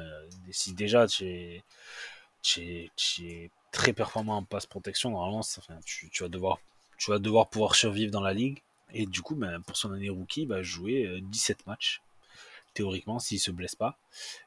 si 0.52 0.74
déjà 0.74 1.08
tu 1.08 1.26
es, 1.26 1.64
très 3.72 3.94
performant 3.94 4.38
en 4.38 4.44
passe 4.44 4.66
protection, 4.66 5.12
normalement, 5.12 5.42
tu, 5.86 6.10
vas 6.24 6.30
devoir, 6.30 6.60
tu 6.98 7.12
vas 7.12 7.20
devoir 7.20 7.50
pouvoir 7.50 7.76
survivre 7.76 8.12
dans 8.12 8.22
la 8.22 8.34
ligue. 8.34 8.62
Et 8.94 9.06
du 9.06 9.22
coup, 9.22 9.36
ben, 9.36 9.62
pour 9.62 9.76
son 9.76 9.92
année 9.92 10.10
rookie, 10.10 10.44
il 10.44 10.48
va 10.48 10.62
jouer 10.62 11.20
17 11.22 11.58
euh, 11.58 11.64
matchs, 11.68 12.02
théoriquement, 12.74 13.20
s'il 13.20 13.40
se 13.40 13.52
blesse 13.52 13.76
pas 13.76 13.98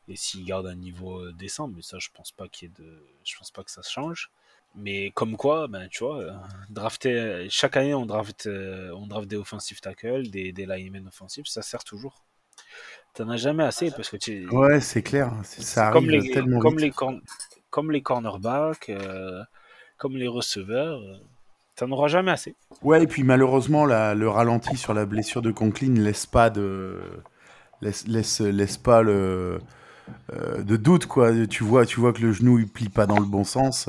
et 0.09 0.16
s'il 0.16 0.44
garde 0.44 0.66
un 0.66 0.75
niveau 0.75 1.20
euh, 1.20 1.33
décent. 1.33 1.68
Mais 1.68 1.83
ça, 1.83 1.99
je 1.99 2.09
pense 2.14 2.31
pas 2.33 2.49
qu'il 2.49 2.72
de, 2.72 3.05
je 3.25 3.37
pense 3.37 3.51
pas 3.51 3.64
que 3.64 3.70
ça 3.70 3.83
change. 3.83 4.31
Mais 4.77 5.11
comme 5.15 5.37
quoi, 5.37 5.69
ben, 5.69 5.89
tu 5.91 6.05
vois, 6.05 6.19
euh, 6.19 6.33
drafter, 6.69 7.47
chaque 7.49 7.77
année, 7.79 7.95
on 7.95 8.05
draft, 8.05 8.47
euh, 8.47 8.91
on 8.95 9.07
draft 9.07 9.27
des 9.27 9.37
offensive 9.37 9.81
tackles, 9.81 10.31
des, 10.31 10.53
des 10.53 10.67
linemen 10.67 11.09
offensifs, 11.09 11.47
ça 11.47 11.62
sert 11.62 11.83
toujours. 11.83 12.23
T'en 13.15 13.31
as 13.31 13.39
jamais 13.39 13.65
assez 13.65 13.91
parce 13.91 14.11
que 14.11 14.19
tu. 14.19 14.47
Ouais, 14.51 14.81
c'est 14.81 15.03
clair. 15.03 15.33
Ça 15.45 15.91
comme 15.91 16.11
les, 16.11 16.31
comme 16.61 16.79
Les 16.79 16.93
comme 17.71 17.91
les 17.91 18.03
cornerbacks, 18.03 18.91
euh, 18.91 19.43
comme 19.97 20.19
les 20.19 20.29
receveurs, 20.29 21.01
t'en 21.77 21.91
auras 21.93 22.09
jamais 22.09 22.33
assez. 22.33 22.55
Ouais, 22.83 23.03
et 23.03 23.07
puis 23.07 23.23
malheureusement, 23.23 23.87
la, 23.87 24.15
le 24.15 24.29
ralenti 24.29 24.77
sur 24.77 24.93
la 24.93 25.07
blessure 25.07 25.41
de 25.41 25.51
Conklin 25.51 25.95
laisse 25.95 26.27
pas 26.27 26.51
de. 26.51 27.01
Laisse, 27.81 28.07
laisse, 28.07 28.41
laisse 28.41 28.77
pas 28.77 29.01
le. 29.01 29.61
de 30.33 30.77
doute 30.77 31.07
quoi 31.07 31.33
tu 31.47 31.65
vois 31.65 31.87
tu 31.87 32.01
vois 32.01 32.12
que 32.12 32.21
le 32.21 32.33
genou 32.33 32.59
il 32.59 32.69
plie 32.69 32.89
pas 32.91 33.07
dans 33.07 33.19
le 33.19 33.27
bon 33.27 33.45
sens 33.45 33.89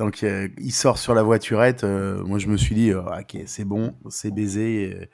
donc 0.00 0.22
euh, 0.22 0.48
il 0.56 0.72
sort 0.72 0.98
sur 0.98 1.12
la 1.12 1.22
voiturette. 1.22 1.84
Euh, 1.84 2.24
moi 2.24 2.38
je 2.38 2.48
me 2.48 2.56
suis 2.56 2.74
dit, 2.74 2.88
euh, 2.88 3.02
ok 3.02 3.36
c'est 3.44 3.66
bon, 3.66 3.94
c'est 4.08 4.30
baisé, 4.30 5.10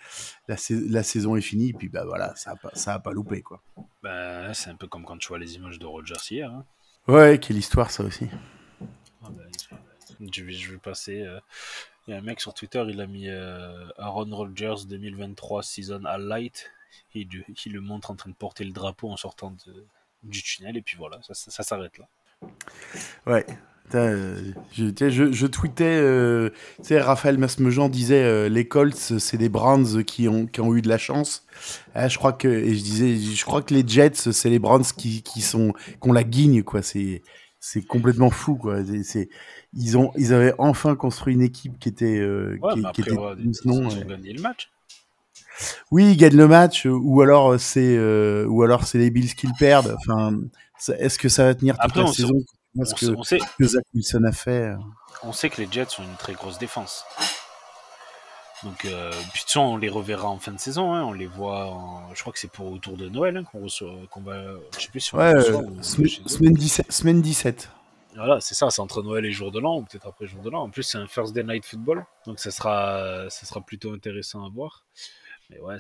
la, 0.46 1.03
saison 1.03 1.35
est 1.35 1.40
finie. 1.40 1.72
Puis 1.72 1.88
bah 1.88 2.05
voilà, 2.05 2.37
ça 2.37 2.53
a 2.53 2.57
pas, 2.57 2.70
ça 2.72 2.94
a 2.94 3.01
pas 3.01 3.11
loupé 3.11 3.42
quoi. 3.42 3.61
Bah, 4.05 4.55
c'est 4.55 4.70
un 4.70 4.77
peu 4.77 4.87
comme 4.87 5.05
quand 5.05 5.18
tu 5.18 5.27
vois 5.27 5.40
les 5.40 5.57
images 5.57 5.81
de 5.81 5.87
Rogers 5.87 6.14
hier. 6.31 6.53
Hein. 6.53 6.64
Ouais, 7.09 7.40
quelle 7.40 7.57
histoire 7.57 7.90
ça 7.90 8.05
aussi. 8.05 8.29
Ah, 9.25 9.29
bah, 9.31 9.42
je, 10.20 10.44
vais, 10.44 10.79
passer. 10.79 11.27
Il 12.07 12.12
y 12.12 12.14
a 12.14 12.18
un 12.18 12.22
mec 12.22 12.40
sur 12.40 12.55
Twitter, 12.55 12.85
il 12.88 13.01
a 13.01 13.09
mis 13.09 13.29
Aaron 13.29 14.29
Rodgers 14.31 14.87
2023 14.88 15.64
season 15.64 16.03
light. 16.16 16.70
Il, 17.12 17.29
il, 17.64 17.72
le 17.72 17.81
montre 17.81 18.12
en 18.12 18.14
train 18.14 18.31
de 18.31 18.37
porter 18.37 18.62
le 18.62 18.72
drapeau 18.72 19.11
en 19.11 19.16
sortant 19.16 19.53
du 20.22 20.42
tunnel 20.44 20.77
et 20.77 20.83
puis 20.83 20.96
voilà, 20.96 21.18
ça, 21.22 21.35
ça 21.35 21.64
s'arrête 21.64 21.99
là. 21.99 22.09
Ouais, 23.27 23.44
je, 23.92 25.09
je, 25.09 25.33
je, 25.33 25.46
tweetais, 25.46 25.85
euh, 25.85 26.51
tu 26.79 26.85
sais, 26.85 27.01
Raphaël 27.01 27.38
Masmejean 27.38 27.88
disait 27.88 28.22
euh, 28.22 28.49
les 28.49 28.66
Colts, 28.66 28.94
c'est 28.96 29.37
des 29.37 29.49
Browns 29.49 30.05
qui 30.05 30.29
ont, 30.29 30.46
qui 30.46 30.61
ont 30.61 30.75
eu 30.75 30.83
de 30.83 30.88
la 30.88 30.99
chance. 30.99 31.46
Ah, 31.94 32.09
je 32.09 32.18
crois 32.18 32.33
que, 32.33 32.49
et 32.49 32.75
je 32.75 32.83
disais, 32.83 33.16
je 33.16 33.44
crois 33.44 33.62
que 33.62 33.75
les 33.75 33.87
Jets, 33.87 34.33
c'est 34.33 34.51
les 34.51 34.59
Browns 34.59 34.85
qui, 34.96 35.22
qui 35.22 35.40
sont, 35.40 35.72
qui 35.72 36.09
ont 36.09 36.12
la 36.12 36.25
guigne, 36.25 36.62
quoi. 36.62 36.83
C'est, 36.83 37.22
c'est 37.61 37.83
complètement 37.83 38.31
fou, 38.31 38.57
quoi. 38.57 38.79
C'est, 39.05 39.29
ils 39.72 39.96
ont, 39.96 40.11
ils 40.16 40.33
avaient 40.33 40.55
enfin 40.59 40.96
construit 40.96 41.35
une 41.35 41.42
équipe 41.42 41.79
qui 41.79 41.88
était, 41.88 42.18
euh, 42.18 42.59
qui, 42.75 42.83
qui 42.92 43.01
était 43.03 43.14
non, 43.64 43.88
ils 43.88 43.99
ont 43.99 44.07
gagné 44.07 44.33
le 44.33 44.42
match. 44.42 44.70
Oui, 45.90 46.12
ils 46.12 46.16
gagnent 46.16 46.37
le 46.37 46.49
match, 46.49 46.87
ou 46.87 47.22
alors 47.22 47.59
c'est, 47.59 47.99
ou 48.44 48.62
alors 48.62 48.85
c'est 48.85 48.99
les 48.99 49.11
Bills 49.11 49.35
qui 49.35 49.46
le 49.46 49.55
perdent. 49.59 49.96
Enfin, 49.99 50.38
est-ce 50.99 51.18
que 51.18 51.29
ça 51.29 51.44
va 51.44 51.55
tenir 51.55 51.77
toute 51.77 51.85
Après, 51.85 52.03
la 52.03 52.09
saison? 52.09 52.35
Ce 52.84 52.94
que, 52.94 53.22
sait, 53.24 53.38
Zach 53.60 53.84
Wilson 53.94 54.24
a 54.24 54.32
fait. 54.32 54.68
Euh. 54.68 54.76
On 55.22 55.32
sait 55.32 55.50
que 55.50 55.60
les 55.60 55.68
Jets 55.70 55.98
ont 55.98 56.04
une 56.04 56.16
très 56.16 56.34
grosse 56.34 56.58
défense. 56.58 57.04
Donc, 58.62 58.84
euh, 58.86 59.12
puis 59.32 59.44
de 59.54 59.58
on 59.58 59.76
les 59.76 59.88
reverra 59.88 60.28
en 60.28 60.38
fin 60.38 60.52
de 60.52 60.58
saison. 60.58 60.94
Hein. 60.94 61.04
On 61.04 61.12
les 61.12 61.26
voit, 61.26 61.66
en... 61.66 62.14
je 62.14 62.20
crois 62.20 62.32
que 62.32 62.38
c'est 62.38 62.50
pour 62.50 62.72
autour 62.72 62.96
de 62.96 63.08
Noël 63.08 63.36
hein, 63.36 63.44
qu'on 63.44 63.62
reçoit, 63.62 63.92
qu'on 64.10 64.22
va. 64.22 64.42
Je 64.76 64.82
sais 64.82 64.88
plus 64.88 65.00
si 65.00 65.14
on 65.14 65.18
ouais, 65.18 65.34
reçoit, 65.34 65.62
euh, 65.62 65.82
semaine, 65.82 66.54
17, 66.54 66.90
semaine 66.90 67.22
17. 67.22 67.70
Voilà, 68.16 68.40
c'est 68.40 68.54
ça, 68.54 68.70
c'est 68.70 68.80
entre 68.80 69.02
Noël 69.02 69.26
et 69.26 69.30
jour 69.30 69.50
de 69.52 69.60
l'an, 69.60 69.76
ou 69.76 69.82
peut-être 69.82 70.06
après 70.06 70.26
jour 70.26 70.40
de 70.40 70.48
l'an. 70.48 70.62
En 70.62 70.70
plus, 70.70 70.84
c'est 70.84 70.96
un 70.96 71.06
First 71.06 71.34
Day 71.34 71.44
Night 71.44 71.66
Football, 71.66 72.06
donc 72.24 72.40
ça 72.40 72.50
sera, 72.50 73.28
ça 73.28 73.44
sera 73.44 73.60
plutôt 73.60 73.92
intéressant 73.92 74.42
à 74.44 74.48
voir. 74.48 74.86
Mais 75.50 75.61
ouais, 75.61 75.76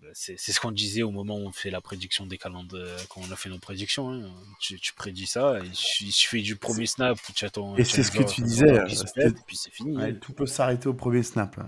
bah, 0.00 0.10
c'est 0.12 0.36
ce 0.36 0.60
qu'on 0.60 0.70
disait 0.70 1.02
au 1.02 1.10
moment 1.10 1.36
où 1.36 1.46
on 1.46 1.52
fait 1.52 1.70
la 1.70 1.80
prédiction 1.80 2.26
des 2.26 2.38
calendriers, 2.38 2.84
euh, 2.84 2.98
quand 3.08 3.20
on 3.28 3.32
a 3.32 3.36
fait 3.36 3.48
nos 3.48 3.58
prédictions. 3.58 4.10
Hein. 4.10 4.30
Tu, 4.60 4.78
tu, 4.78 4.92
prédis 4.92 5.26
ça, 5.26 5.58
il 5.64 6.12
suffit 6.12 6.42
du 6.42 6.56
premier 6.56 6.86
snap 6.86 7.18
tu 7.34 7.44
Et 7.76 7.84
c'est 7.84 8.04
ce 8.04 8.10
que 8.12 8.22
tu 8.22 8.42
disais. 8.42 8.76
et 9.16 9.30
puis 9.46 9.56
c'est 9.56 9.72
fini. 9.72 10.00
Hein. 10.00 10.14
Tout 10.14 10.32
peut 10.32 10.46
s'arrêter 10.46 10.88
au 10.88 10.94
premier 10.94 11.22
snap. 11.22 11.58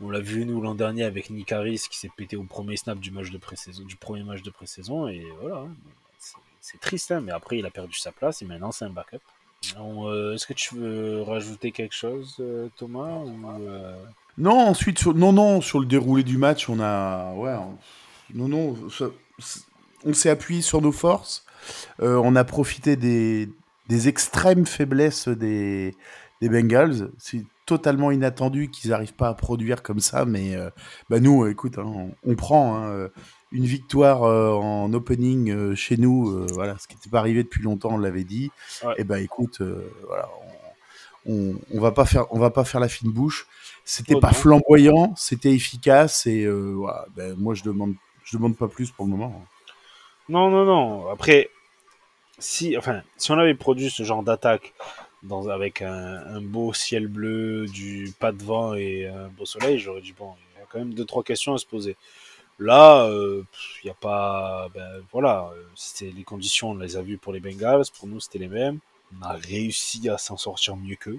On 0.00 0.10
l'a 0.10 0.20
vu 0.20 0.44
nous 0.44 0.60
l'an 0.60 0.74
dernier 0.74 1.04
avec 1.04 1.30
Nick 1.30 1.52
Harris 1.52 1.84
qui 1.90 1.98
s'est 1.98 2.10
pété 2.16 2.36
au 2.36 2.44
premier 2.44 2.76
snap 2.76 2.98
du 2.98 3.10
match 3.10 3.30
de 3.30 3.38
pré-saison, 3.38 3.84
du 3.84 3.96
premier 3.96 4.24
match 4.24 4.42
de 4.42 4.50
pré-saison 4.50 5.06
et 5.08 5.24
voilà. 5.40 5.58
Hein. 5.58 5.74
C'est 6.60 6.80
triste, 6.80 7.12
mais 7.22 7.32
après 7.32 7.58
il 7.58 7.66
a 7.66 7.70
perdu 7.70 7.96
sa 7.98 8.12
place 8.12 8.42
et 8.42 8.44
maintenant 8.44 8.72
c'est 8.72 8.84
un 8.84 8.90
backup. 8.90 9.20
Euh, 9.76 10.34
est-ce 10.34 10.46
que 10.46 10.52
tu 10.54 10.74
veux 10.74 11.22
rajouter 11.22 11.70
quelque 11.70 11.94
chose, 11.94 12.36
euh, 12.40 12.68
Thomas 12.76 13.18
ou, 13.18 13.36
Non, 14.38 14.58
ensuite, 14.58 14.98
sur, 14.98 15.14
non, 15.14 15.32
non, 15.32 15.60
sur 15.60 15.80
le 15.80 15.86
déroulé 15.86 16.22
du 16.22 16.38
match, 16.38 16.68
on 16.68 16.80
a. 16.80 17.32
Ouais, 17.34 17.54
non, 18.34 18.48
non, 18.48 18.76
on 20.04 20.12
s'est 20.12 20.30
appuyé 20.30 20.62
sur 20.62 20.80
nos 20.80 20.92
forces. 20.92 21.44
Euh, 22.00 22.20
on 22.22 22.36
a 22.36 22.44
profité 22.44 22.96
des, 22.96 23.48
des 23.88 24.08
extrêmes 24.08 24.66
faiblesses 24.66 25.28
des, 25.28 25.94
des 26.40 26.48
Bengals. 26.48 27.10
C'est 27.18 27.44
totalement 27.66 28.10
inattendu 28.10 28.70
qu'ils 28.70 28.90
n'arrivent 28.90 29.14
pas 29.14 29.28
à 29.28 29.34
produire 29.34 29.82
comme 29.82 30.00
ça, 30.00 30.24
mais 30.24 30.56
euh, 30.56 30.70
bah 31.08 31.20
nous, 31.20 31.46
écoute, 31.46 31.78
hein, 31.78 32.08
on, 32.24 32.34
prend 32.34 32.76
hein, 32.76 33.08
une 33.52 33.64
victoire 33.64 34.24
euh, 34.24 34.52
en 34.52 34.92
opening 34.92 35.74
chez 35.74 35.96
nous, 35.96 36.46
voilà, 36.54 36.76
ce 36.78 36.88
qui 36.88 36.94
n'était 36.96 37.10
pas 37.10 37.20
arrivé 37.20 37.42
depuis 37.42 37.62
longtemps, 37.62 37.90
on 37.92 37.98
l'avait 37.98 38.24
dit. 38.24 38.50
Et 38.82 38.86
eh 38.98 39.04
ben 39.04 39.18
écoute, 39.18 39.60
voilà, 40.06 40.28
on, 41.26 41.54
on, 41.72 41.80
va 41.80 41.92
pas 41.92 42.06
faire, 42.06 42.32
on 42.32 42.38
va 42.38 42.50
pas 42.50 42.64
faire 42.64 42.80
la 42.80 42.88
fine 42.88 43.12
bouche. 43.12 43.46
C'était 43.92 44.20
pas 44.20 44.32
flamboyant, 44.32 45.12
c'était 45.16 45.50
efficace 45.50 46.24
et 46.24 46.46
voilà, 46.48 47.06
ben, 47.16 47.34
moi 47.36 47.54
je 47.54 47.64
demande, 47.64 47.94
je 48.22 48.36
demande 48.36 48.56
pas 48.56 48.68
plus 48.68 48.92
pour 48.92 49.04
le 49.04 49.10
moment. 49.10 49.44
Non, 50.28 50.48
non, 50.48 50.64
non. 50.64 51.10
Après, 51.10 51.50
si, 52.38 52.78
enfin, 52.78 53.02
si 53.16 53.32
on 53.32 53.38
avait 53.38 53.56
produit 53.56 53.90
ce 53.90 54.04
genre 54.04 54.22
d'attaque 54.22 54.74
dans, 55.24 55.48
avec 55.48 55.82
un, 55.82 56.40
beau 56.40 56.72
ciel 56.72 57.08
bleu, 57.08 57.66
du 57.66 58.14
pas 58.20 58.30
de 58.30 58.40
vent 58.44 58.74
et 58.74 59.08
un 59.08 59.26
beau 59.26 59.44
soleil, 59.44 59.80
j'aurais 59.80 60.02
dit 60.02 60.14
bon, 60.16 60.34
il 60.54 60.60
y 60.60 60.62
a 60.62 60.66
quand 60.70 60.78
même 60.78 60.94
deux 60.94 61.04
trois 61.04 61.24
questions 61.24 61.54
à 61.54 61.58
se 61.58 61.66
poser. 61.66 61.96
Là, 62.60 63.10
il 63.10 63.44
n'y 63.86 63.90
a 63.90 63.94
pas, 63.94 64.68
ben 64.72 65.02
voilà, 65.10 65.50
c'était 65.74 66.12
les 66.16 66.22
conditions, 66.22 66.70
on 66.70 66.74
les 66.76 66.96
a 66.96 67.02
vues 67.02 67.18
pour 67.18 67.32
les 67.32 67.40
Bengals, 67.40 67.86
pour 67.98 68.06
nous 68.06 68.20
c'était 68.20 68.38
les 68.38 68.48
mêmes. 68.48 68.78
On 69.18 69.26
a 69.26 69.32
réussi 69.32 70.08
à 70.08 70.16
s'en 70.16 70.36
sortir 70.36 70.76
mieux 70.76 70.94
qu'eux. 70.94 71.18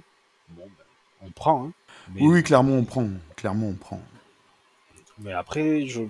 Bon, 0.52 0.64
ben, 0.64 0.86
on 1.26 1.32
prend. 1.32 1.66
Hein. 1.66 1.72
Oui, 2.20 2.44
clairement 2.44 2.74
on 2.74 2.84
prend, 2.84 3.08
clairement 3.36 3.68
on 3.68 3.76
prend. 3.76 4.02
Mais 5.20 5.34
après, 5.34 5.86
je 5.86 6.04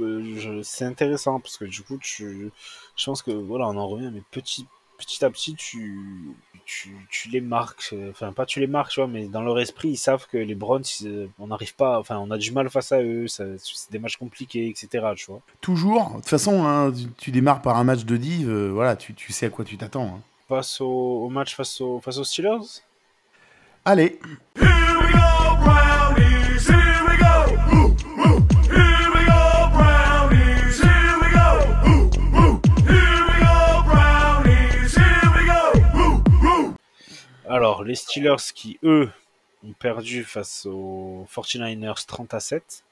euh, 0.00 0.60
c'est 0.62 0.84
intéressant 0.84 1.40
parce 1.40 1.56
que 1.56 1.64
du 1.64 1.82
coup, 1.82 1.98
tu, 1.98 2.50
je 2.96 3.04
pense 3.04 3.22
que 3.22 3.30
voilà, 3.30 3.68
on 3.68 3.76
en 3.76 3.88
revient, 3.88 4.10
mais 4.12 4.22
petit, 4.30 4.66
petit 4.98 5.24
à 5.24 5.30
petit, 5.30 5.54
tu, 5.54 6.34
tu, 6.64 6.96
tu, 7.10 7.28
les 7.28 7.40
marques, 7.40 7.94
enfin 8.10 8.32
pas 8.32 8.46
tu 8.46 8.60
les 8.60 8.66
marques, 8.66 8.92
tu 8.92 9.00
vois, 9.00 9.08
mais 9.08 9.26
dans 9.26 9.42
leur 9.42 9.58
esprit, 9.58 9.90
ils 9.90 9.96
savent 9.96 10.26
que 10.26 10.38
les 10.38 10.54
Browns, 10.54 10.84
on 11.38 11.48
n'arrive 11.48 11.74
pas, 11.74 11.98
enfin 11.98 12.18
on 12.18 12.30
a 12.30 12.38
du 12.38 12.52
mal 12.52 12.70
face 12.70 12.92
à 12.92 13.02
eux, 13.02 13.26
c'est 13.28 13.56
des 13.90 13.98
matchs 13.98 14.16
compliqués, 14.16 14.68
etc. 14.68 15.06
Tu 15.16 15.26
vois. 15.26 15.40
Toujours, 15.60 16.10
de 16.10 16.16
toute 16.16 16.28
façon, 16.28 16.64
hein, 16.66 16.92
tu, 17.18 17.30
démarres 17.30 17.62
par 17.62 17.76
un 17.76 17.84
match 17.84 18.04
de 18.04 18.16
div, 18.16 18.48
euh, 18.48 18.70
voilà, 18.72 18.96
tu, 18.96 19.14
tu, 19.14 19.32
sais 19.32 19.46
à 19.46 19.50
quoi 19.50 19.64
tu 19.64 19.76
t'attends. 19.76 20.16
Hein. 20.16 20.20
Face 20.48 20.80
au, 20.80 20.86
au, 21.24 21.28
match 21.28 21.54
face, 21.54 21.80
au, 21.80 22.00
face 22.00 22.18
aux 22.18 22.24
Steelers? 22.24 22.82
Allez. 23.84 24.20
Alors, 37.48 37.82
les 37.82 37.96
Steelers 37.96 38.36
qui, 38.54 38.78
eux, 38.84 39.10
ont 39.64 39.72
perdu 39.72 40.22
face 40.22 40.64
aux 40.64 41.26
49ers 41.34 42.06
30 42.06 42.34
à 42.34 42.40
7. 42.40 42.84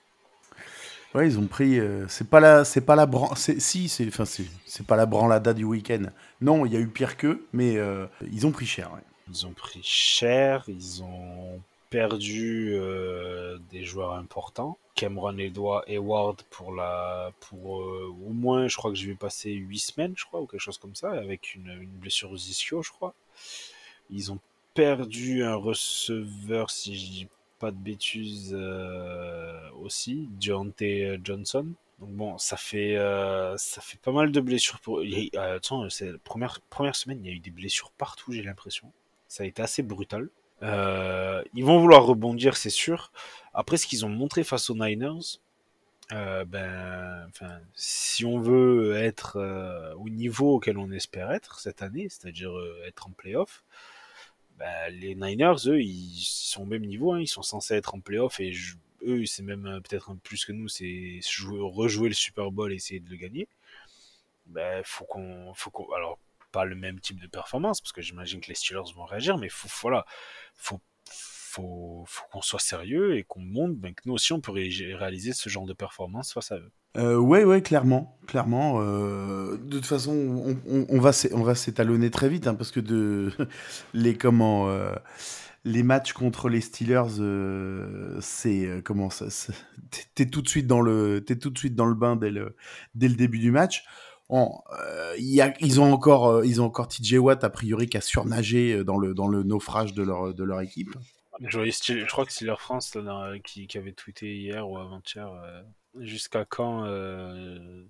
Ouais, 1.14 1.28
ils 1.28 1.38
ont 1.38 1.46
pris. 1.46 1.78
Euh, 1.78 2.06
c'est 2.08 2.28
pas 2.28 2.40
la, 2.40 2.64
c'est 2.64 2.80
pas 2.80 2.96
la 2.96 3.06
bran... 3.06 3.34
Si, 3.36 3.88
c'est, 3.88 4.06
enfin, 4.08 4.24
c'est, 4.24 4.86
pas 4.86 4.96
la 4.96 5.06
branlada 5.06 5.54
du 5.54 5.64
week-end. 5.64 6.02
Non, 6.40 6.66
il 6.66 6.72
y 6.72 6.76
a 6.76 6.80
eu 6.80 6.88
pire 6.88 7.16
qu'eux, 7.16 7.46
mais 7.52 7.76
euh, 7.76 8.06
ils 8.32 8.44
ont 8.46 8.52
pris 8.52 8.66
cher. 8.66 8.90
Ils 9.30 9.46
ont 9.46 9.52
pris 9.52 9.80
cher. 9.82 10.64
Ils 10.68 11.02
ont 11.02 11.60
perdu 11.90 12.72
euh, 12.74 13.58
des 13.70 13.84
joueurs 13.84 14.12
importants. 14.14 14.78
Cameron 14.94 15.38
Edward 15.38 16.42
pour 16.50 16.74
la, 16.74 17.32
pour 17.40 17.76
au 17.78 18.32
moins, 18.32 18.68
je 18.68 18.76
crois 18.76 18.90
que 18.90 18.98
je 18.98 19.06
vais 19.08 19.14
passer 19.14 19.50
8 19.50 19.78
semaines, 19.78 20.14
je 20.16 20.24
crois, 20.24 20.40
ou 20.40 20.46
quelque 20.46 20.60
chose 20.60 20.78
comme 20.78 20.94
ça, 20.94 21.10
avec 21.12 21.54
une, 21.54 21.86
blessure 21.86 22.30
aux 22.30 22.36
ischio, 22.36 22.82
je 22.82 22.90
crois. 22.90 23.14
Ils 24.10 24.30
ont 24.30 24.38
perdu 24.74 25.42
un 25.42 25.54
receveur, 25.54 26.70
si 26.70 26.98
je 26.98 27.10
dis 27.10 27.28
pas 27.58 27.70
de 27.70 27.76
bêtises, 27.76 28.54
euh, 28.58 29.70
aussi, 29.82 30.28
Deontay 30.40 31.18
Johnson. 31.24 31.66
Donc 32.00 32.10
bon, 32.10 32.38
ça 32.38 32.56
fait, 32.56 32.96
euh, 32.96 33.56
ça 33.58 33.82
fait 33.82 33.98
pas 33.98 34.10
mal 34.10 34.32
de 34.32 34.40
blessures 34.40 34.80
pour. 34.80 35.02
attends, 35.36 35.88
c'est 35.90 36.16
première, 36.18 36.60
première 36.70 36.96
semaine, 36.96 37.20
il 37.22 37.26
y 37.28 37.30
a 37.30 37.36
eu 37.36 37.40
des 37.40 37.50
blessures 37.50 37.90
partout, 37.92 38.32
j'ai 38.32 38.42
l'impression. 38.42 38.90
Ça 39.30 39.44
a 39.44 39.46
été 39.46 39.62
assez 39.62 39.82
brutal. 39.82 40.28
Euh, 40.62 41.42
ils 41.54 41.64
vont 41.64 41.78
vouloir 41.80 42.04
rebondir, 42.04 42.56
c'est 42.56 42.68
sûr. 42.68 43.12
Après, 43.54 43.76
ce 43.78 43.86
qu'ils 43.86 44.04
ont 44.04 44.10
montré 44.10 44.44
face 44.44 44.68
aux 44.68 44.74
Niners, 44.74 45.40
ben, 46.10 47.26
enfin, 47.28 47.60
si 47.74 48.24
on 48.24 48.40
veut 48.40 48.96
être 48.96 49.38
au 49.98 50.08
niveau 50.08 50.56
auquel 50.56 50.76
on 50.76 50.90
espère 50.90 51.30
être 51.30 51.60
cette 51.60 51.82
année, 51.82 52.08
c'est-à-dire 52.10 52.50
être 52.84 53.06
en 53.06 53.12
playoff, 53.12 53.64
bah, 54.60 54.90
les 54.90 55.14
Niners, 55.14 55.56
eux, 55.68 55.80
ils 55.80 56.22
sont 56.22 56.62
au 56.62 56.66
même 56.66 56.84
niveau, 56.84 57.12
hein. 57.12 57.20
ils 57.20 57.26
sont 57.26 57.42
censés 57.42 57.74
être 57.76 57.94
en 57.94 58.00
playoff 58.00 58.40
et 58.40 58.52
eux, 59.06 59.24
c'est 59.24 59.42
même 59.42 59.66
euh, 59.66 59.80
peut-être 59.80 60.10
un 60.10 60.16
plus 60.16 60.44
que 60.44 60.52
nous, 60.52 60.68
c'est 60.68 61.20
rejouer 61.40 62.08
le 62.08 62.14
Super 62.14 62.50
Bowl 62.50 62.70
et 62.70 62.76
essayer 62.76 63.00
de 63.00 63.08
le 63.08 63.16
gagner. 63.16 63.48
Ben, 64.46 64.82
faut 64.84 65.06
qu'on, 65.06 65.54
faut 65.54 65.70
qu'on, 65.70 65.90
alors 65.92 66.18
pas 66.52 66.64
le 66.64 66.76
même 66.76 67.00
type 67.00 67.20
de 67.20 67.26
performance 67.26 67.80
parce 67.80 67.92
que 67.92 68.02
j'imagine 68.02 68.40
que 68.40 68.48
les 68.48 68.54
Steelers 68.54 68.92
vont 68.94 69.04
réagir, 69.04 69.38
mais 69.38 69.48
faut, 69.48 69.68
voilà, 69.82 70.04
faut 70.54 70.80
faut, 71.50 72.04
faut 72.06 72.24
qu'on 72.30 72.42
soit 72.42 72.60
sérieux 72.60 73.16
et 73.16 73.24
qu'on 73.24 73.40
montre 73.40 73.74
ben, 73.74 73.92
que 73.92 74.02
nous 74.06 74.14
aussi 74.14 74.32
on 74.32 74.40
peut 74.40 74.52
réaliser 74.52 75.32
ce 75.32 75.48
genre 75.48 75.66
de 75.66 75.72
performance 75.72 76.32
face 76.32 76.52
à 76.52 76.58
eux. 76.58 76.70
Euh, 76.96 77.16
ouais, 77.16 77.44
ouais, 77.44 77.62
clairement, 77.62 78.18
clairement. 78.26 78.80
Euh, 78.80 79.56
de 79.56 79.78
toute 79.78 79.86
façon, 79.86 80.12
on, 80.12 80.86
on, 80.88 81.00
va, 81.00 81.10
on 81.32 81.42
va 81.42 81.54
s'étalonner 81.54 82.10
très 82.10 82.28
vite, 82.28 82.46
hein, 82.46 82.54
parce 82.54 82.72
que 82.72 82.80
de 82.80 83.32
les 83.94 84.16
comment, 84.16 84.68
euh, 84.68 84.92
les 85.64 85.84
matchs 85.84 86.12
contre 86.12 86.48
les 86.48 86.60
Steelers, 86.60 87.20
euh, 87.20 88.18
c'est 88.20 88.82
comment 88.84 89.08
ça, 89.10 89.26
t'es 90.14 90.26
tout 90.26 90.42
de 90.42 90.48
suite 90.48 90.66
dans 90.66 90.80
le, 90.80 91.22
t'es 91.24 91.36
tout 91.36 91.50
de 91.50 91.58
suite 91.58 91.76
dans 91.76 91.86
le 91.86 91.94
bain 91.94 92.16
dès 92.16 92.30
le, 92.30 92.56
dès 92.94 93.08
le 93.08 93.14
début 93.14 93.38
du 93.38 93.52
match. 93.52 93.84
Y 95.18 95.40
a, 95.40 95.54
ils 95.60 95.80
ont 95.80 95.92
encore, 95.92 96.44
ils 96.44 96.60
ont 96.60 96.66
encore 96.66 96.88
TJ 96.88 97.14
Watt 97.14 97.44
a 97.44 97.50
priori 97.50 97.88
qui 97.88 97.96
a 97.96 98.00
surnagé 98.00 98.84
dans 98.84 98.98
le, 98.98 99.14
dans 99.14 99.28
le 99.28 99.42
naufrage 99.42 99.92
de 99.94 100.02
leur, 100.02 100.34
de 100.34 100.44
leur 100.44 100.60
équipe. 100.60 100.94
Je, 101.40 102.06
crois 102.06 102.26
que 102.26 102.32
c'est 102.32 102.44
leur 102.44 102.60
France 102.60 102.96
qui, 103.44 103.66
qui, 103.66 103.78
avait 103.78 103.92
tweeté 103.92 104.36
hier 104.36 104.68
ou 104.68 104.76
avant-hier 104.76 105.30
jusqu'à 105.98 106.44
quand 106.44 106.84
euh, 106.84 107.84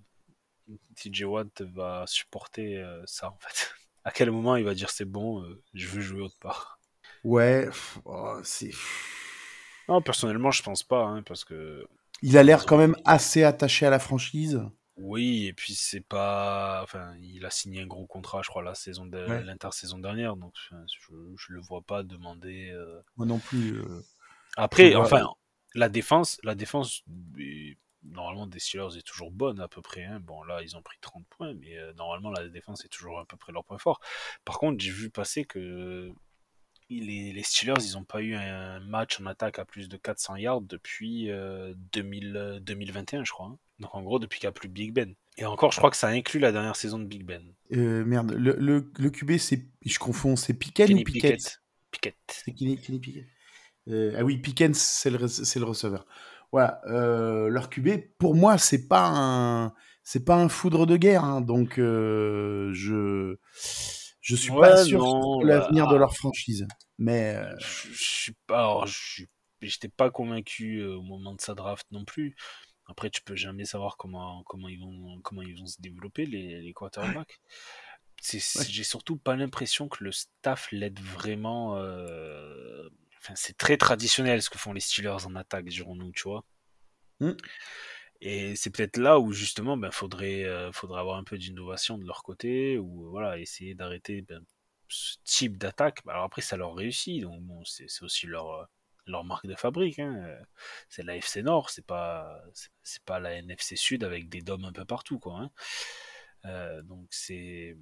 TJ 0.95 1.23
Watt 1.23 1.61
va 1.61 2.05
supporter 2.07 2.77
euh, 2.77 3.01
ça 3.05 3.29
en 3.29 3.37
fait? 3.39 3.71
À 4.03 4.09
quel 4.09 4.31
moment 4.31 4.55
il 4.55 4.65
va 4.65 4.73
dire 4.73 4.89
c'est 4.89 5.05
bon, 5.05 5.43
euh, 5.43 5.61
je 5.75 5.87
veux 5.87 6.01
jouer 6.01 6.21
autre 6.21 6.37
part? 6.39 6.79
Ouais, 7.23 7.69
oh, 8.05 8.39
c'est. 8.43 8.71
Non, 9.87 10.01
personnellement, 10.01 10.49
je 10.49 10.63
pense 10.63 10.81
pas, 10.81 11.03
hein, 11.03 11.21
parce 11.21 11.43
que. 11.43 11.85
Il 12.23 12.35
a 12.35 12.41
l'air 12.41 12.65
quand 12.65 12.77
même 12.77 12.95
assez 13.05 13.43
attaché 13.43 13.85
à 13.85 13.91
la 13.91 13.99
franchise. 13.99 14.59
Oui, 15.01 15.47
et 15.47 15.53
puis 15.53 15.73
c'est 15.73 16.01
pas. 16.01 16.81
Enfin, 16.83 17.15
il 17.21 17.45
a 17.45 17.49
signé 17.49 17.81
un 17.81 17.87
gros 17.87 18.05
contrat, 18.05 18.41
je 18.43 18.49
crois, 18.49 18.63
la 18.63 18.75
saison 18.75 19.05
de... 19.05 19.17
l'intersaison 19.17 19.97
dernière, 19.97 20.35
donc 20.35 20.53
je, 20.69 20.75
je, 21.37 21.53
le 21.53 21.59
vois 21.59 21.81
pas 21.81 22.03
demander. 22.03 22.73
Moi 23.17 23.25
non 23.25 23.39
plus. 23.39 23.81
Après, 24.57 24.95
enfin, 24.95 25.27
la 25.75 25.89
défense, 25.89 26.39
la 26.43 26.55
défense 26.55 27.03
normalement 28.03 28.47
des 28.47 28.59
Steelers 28.59 28.97
est 28.97 29.05
toujours 29.05 29.31
bonne 29.31 29.59
à 29.59 29.67
peu 29.67 29.81
près. 29.81 30.03
Hein. 30.03 30.19
Bon 30.21 30.43
là 30.43 30.61
ils 30.61 30.75
ont 30.75 30.81
pris 30.81 30.97
30 31.01 31.25
points, 31.29 31.53
mais 31.53 31.77
euh, 31.77 31.93
normalement 31.93 32.31
la 32.31 32.47
défense 32.47 32.83
est 32.85 32.89
toujours 32.89 33.19
à 33.19 33.25
peu 33.25 33.37
près 33.37 33.51
leur 33.51 33.63
point 33.63 33.77
fort. 33.77 33.99
Par 34.45 34.57
contre 34.57 34.81
j'ai 34.81 34.91
vu 34.91 35.09
passer 35.09 35.45
que 35.45 36.11
les, 36.99 37.31
les, 37.33 37.43
Steelers 37.43 37.83
ils 37.85 37.93
n'ont 37.93 38.03
pas 38.03 38.21
eu 38.21 38.35
un 38.35 38.79
match 38.81 39.19
en 39.21 39.25
attaque 39.25 39.59
à 39.59 39.65
plus 39.65 39.89
de 39.89 39.97
400 39.97 40.35
yards 40.37 40.61
depuis 40.61 41.29
2000, 41.93 42.59
2021 42.61 43.19
euh, 43.19 43.23
je 43.23 43.31
crois. 43.31 43.47
Hein. 43.47 43.57
Donc 43.79 43.95
en 43.95 44.01
gros 44.01 44.19
depuis 44.19 44.39
qu'il 44.39 44.47
n'y 44.47 44.51
a 44.51 44.53
plus 44.53 44.69
Big 44.69 44.93
Ben. 44.93 45.15
Et 45.37 45.45
encore 45.45 45.71
je 45.71 45.77
crois 45.77 45.89
que 45.89 45.97
ça 45.97 46.09
inclut 46.09 46.39
la 46.39 46.51
dernière 46.51 46.75
saison 46.75 46.99
de 46.99 47.05
Big 47.05 47.23
Ben. 47.23 47.43
Euh, 47.73 48.03
merde, 48.05 48.31
le, 48.31 48.55
le, 48.59 48.91
le 48.97 49.09
QB 49.09 49.37
c'est, 49.37 49.65
je 49.85 49.99
confonds, 49.99 50.35
c'est 50.35 50.53
Pickens 50.53 50.93
ou 50.93 51.03
Pickett? 51.03 51.61
Pickett. 51.91 52.15
C'est 52.27 52.53
Kenny, 52.53 52.77
Pickett. 52.77 53.25
ah 53.87 54.23
oui, 54.23 54.37
Pickens 54.37 54.77
c'est 54.77 55.09
le, 55.09 55.27
c'est 55.27 55.59
le 55.59 55.65
receveur. 55.65 56.05
Voilà, 56.51 56.81
euh, 56.87 57.47
leur 57.47 57.69
QB, 57.69 57.89
pour 58.17 58.35
moi, 58.35 58.57
c'est 58.57 58.87
pas 58.87 59.09
un, 59.09 59.73
c'est 60.03 60.25
pas 60.25 60.35
un 60.35 60.49
foudre 60.49 60.85
de 60.85 60.97
guerre, 60.97 61.23
hein, 61.23 61.39
donc 61.41 61.79
euh, 61.79 62.71
je, 62.73 63.37
je 64.21 64.35
suis 64.35 64.51
pas 64.51 64.83
sûr 64.83 65.03
de 65.39 65.45
l'avenir 65.45 65.87
de 65.87 65.95
leur 65.95 66.15
franchise. 66.15 66.67
Mais 66.97 67.35
euh, 67.35 67.55
je, 67.59 68.03
suis 68.03 68.35
pas, 68.47 68.83
j'étais 69.61 69.89
pas 69.89 70.09
convaincu 70.09 70.83
au 70.83 71.01
moment 71.01 71.33
de 71.33 71.41
sa 71.41 71.55
draft 71.55 71.85
non 71.91 72.05
plus. 72.05 72.35
Après, 72.85 73.09
tu 73.09 73.21
peux 73.21 73.35
jamais 73.35 73.65
savoir 73.65 73.97
comment, 73.97 74.43
comment 74.43 74.67
ils 74.67 74.79
vont, 74.79 75.19
comment 75.21 75.41
ils 75.41 75.57
vont 75.57 75.65
se 75.65 75.81
développer 75.81 76.25
les, 76.25 76.61
les 76.61 76.73
quarterbacks. 76.73 77.39
J'ai 78.21 78.83
surtout 78.83 79.17
pas 79.17 79.35
l'impression 79.35 79.89
que 79.89 80.03
le 80.03 80.11
staff 80.11 80.67
l'aide 80.71 80.99
vraiment 80.99 81.75
enfin, 83.21 83.33
c'est 83.35 83.57
très 83.57 83.77
traditionnel 83.77 84.41
ce 84.41 84.49
que 84.49 84.57
font 84.57 84.73
les 84.73 84.79
Steelers 84.79 85.25
en 85.25 85.35
attaque, 85.35 85.65
dirons-nous, 85.65 86.11
tu 86.11 86.23
vois. 86.23 86.43
Mm. 87.19 87.31
Et 88.21 88.55
c'est 88.55 88.69
peut-être 88.69 88.97
là 88.97 89.19
où 89.19 89.31
justement, 89.33 89.77
ben, 89.77 89.91
faudrait, 89.91 90.45
euh, 90.45 90.71
faudrait 90.71 90.99
avoir 90.99 91.17
un 91.17 91.23
peu 91.23 91.37
d'innovation 91.37 91.97
de 91.97 92.05
leur 92.05 92.23
côté, 92.23 92.77
ou 92.77 93.09
voilà, 93.09 93.39
essayer 93.39 93.73
d'arrêter 93.75 94.21
ben, 94.21 94.43
ce 94.87 95.17
type 95.23 95.57
d'attaque. 95.57 96.01
Alors 96.07 96.23
après, 96.25 96.41
ça 96.41 96.57
leur 96.57 96.75
réussit, 96.75 97.23
donc 97.23 97.41
c'est 97.65 97.87
aussi 98.03 98.27
leur, 98.27 98.49
euh, 98.51 98.65
leur 99.07 99.23
marque 99.23 99.47
de 99.47 99.55
fabrique. 99.55 99.99
Hein. 99.99 100.37
C'est 100.89 101.03
la 101.03 101.15
FC 101.17 101.43
Nord, 101.43 101.69
c'est 101.69 101.85
pas, 101.85 102.41
c'est 102.83 103.01
la 103.09 103.33
NFC 103.35 103.75
Sud 103.75 104.03
avec 104.03 104.29
des 104.29 104.41
dômes 104.41 104.65
un 104.65 104.73
peu 104.73 104.85
partout, 104.85 105.19
quoi. 105.19 105.39
Hein. 105.39 105.51
Euh, 106.45 106.81
donc 106.83 107.07
c'est 107.11 107.77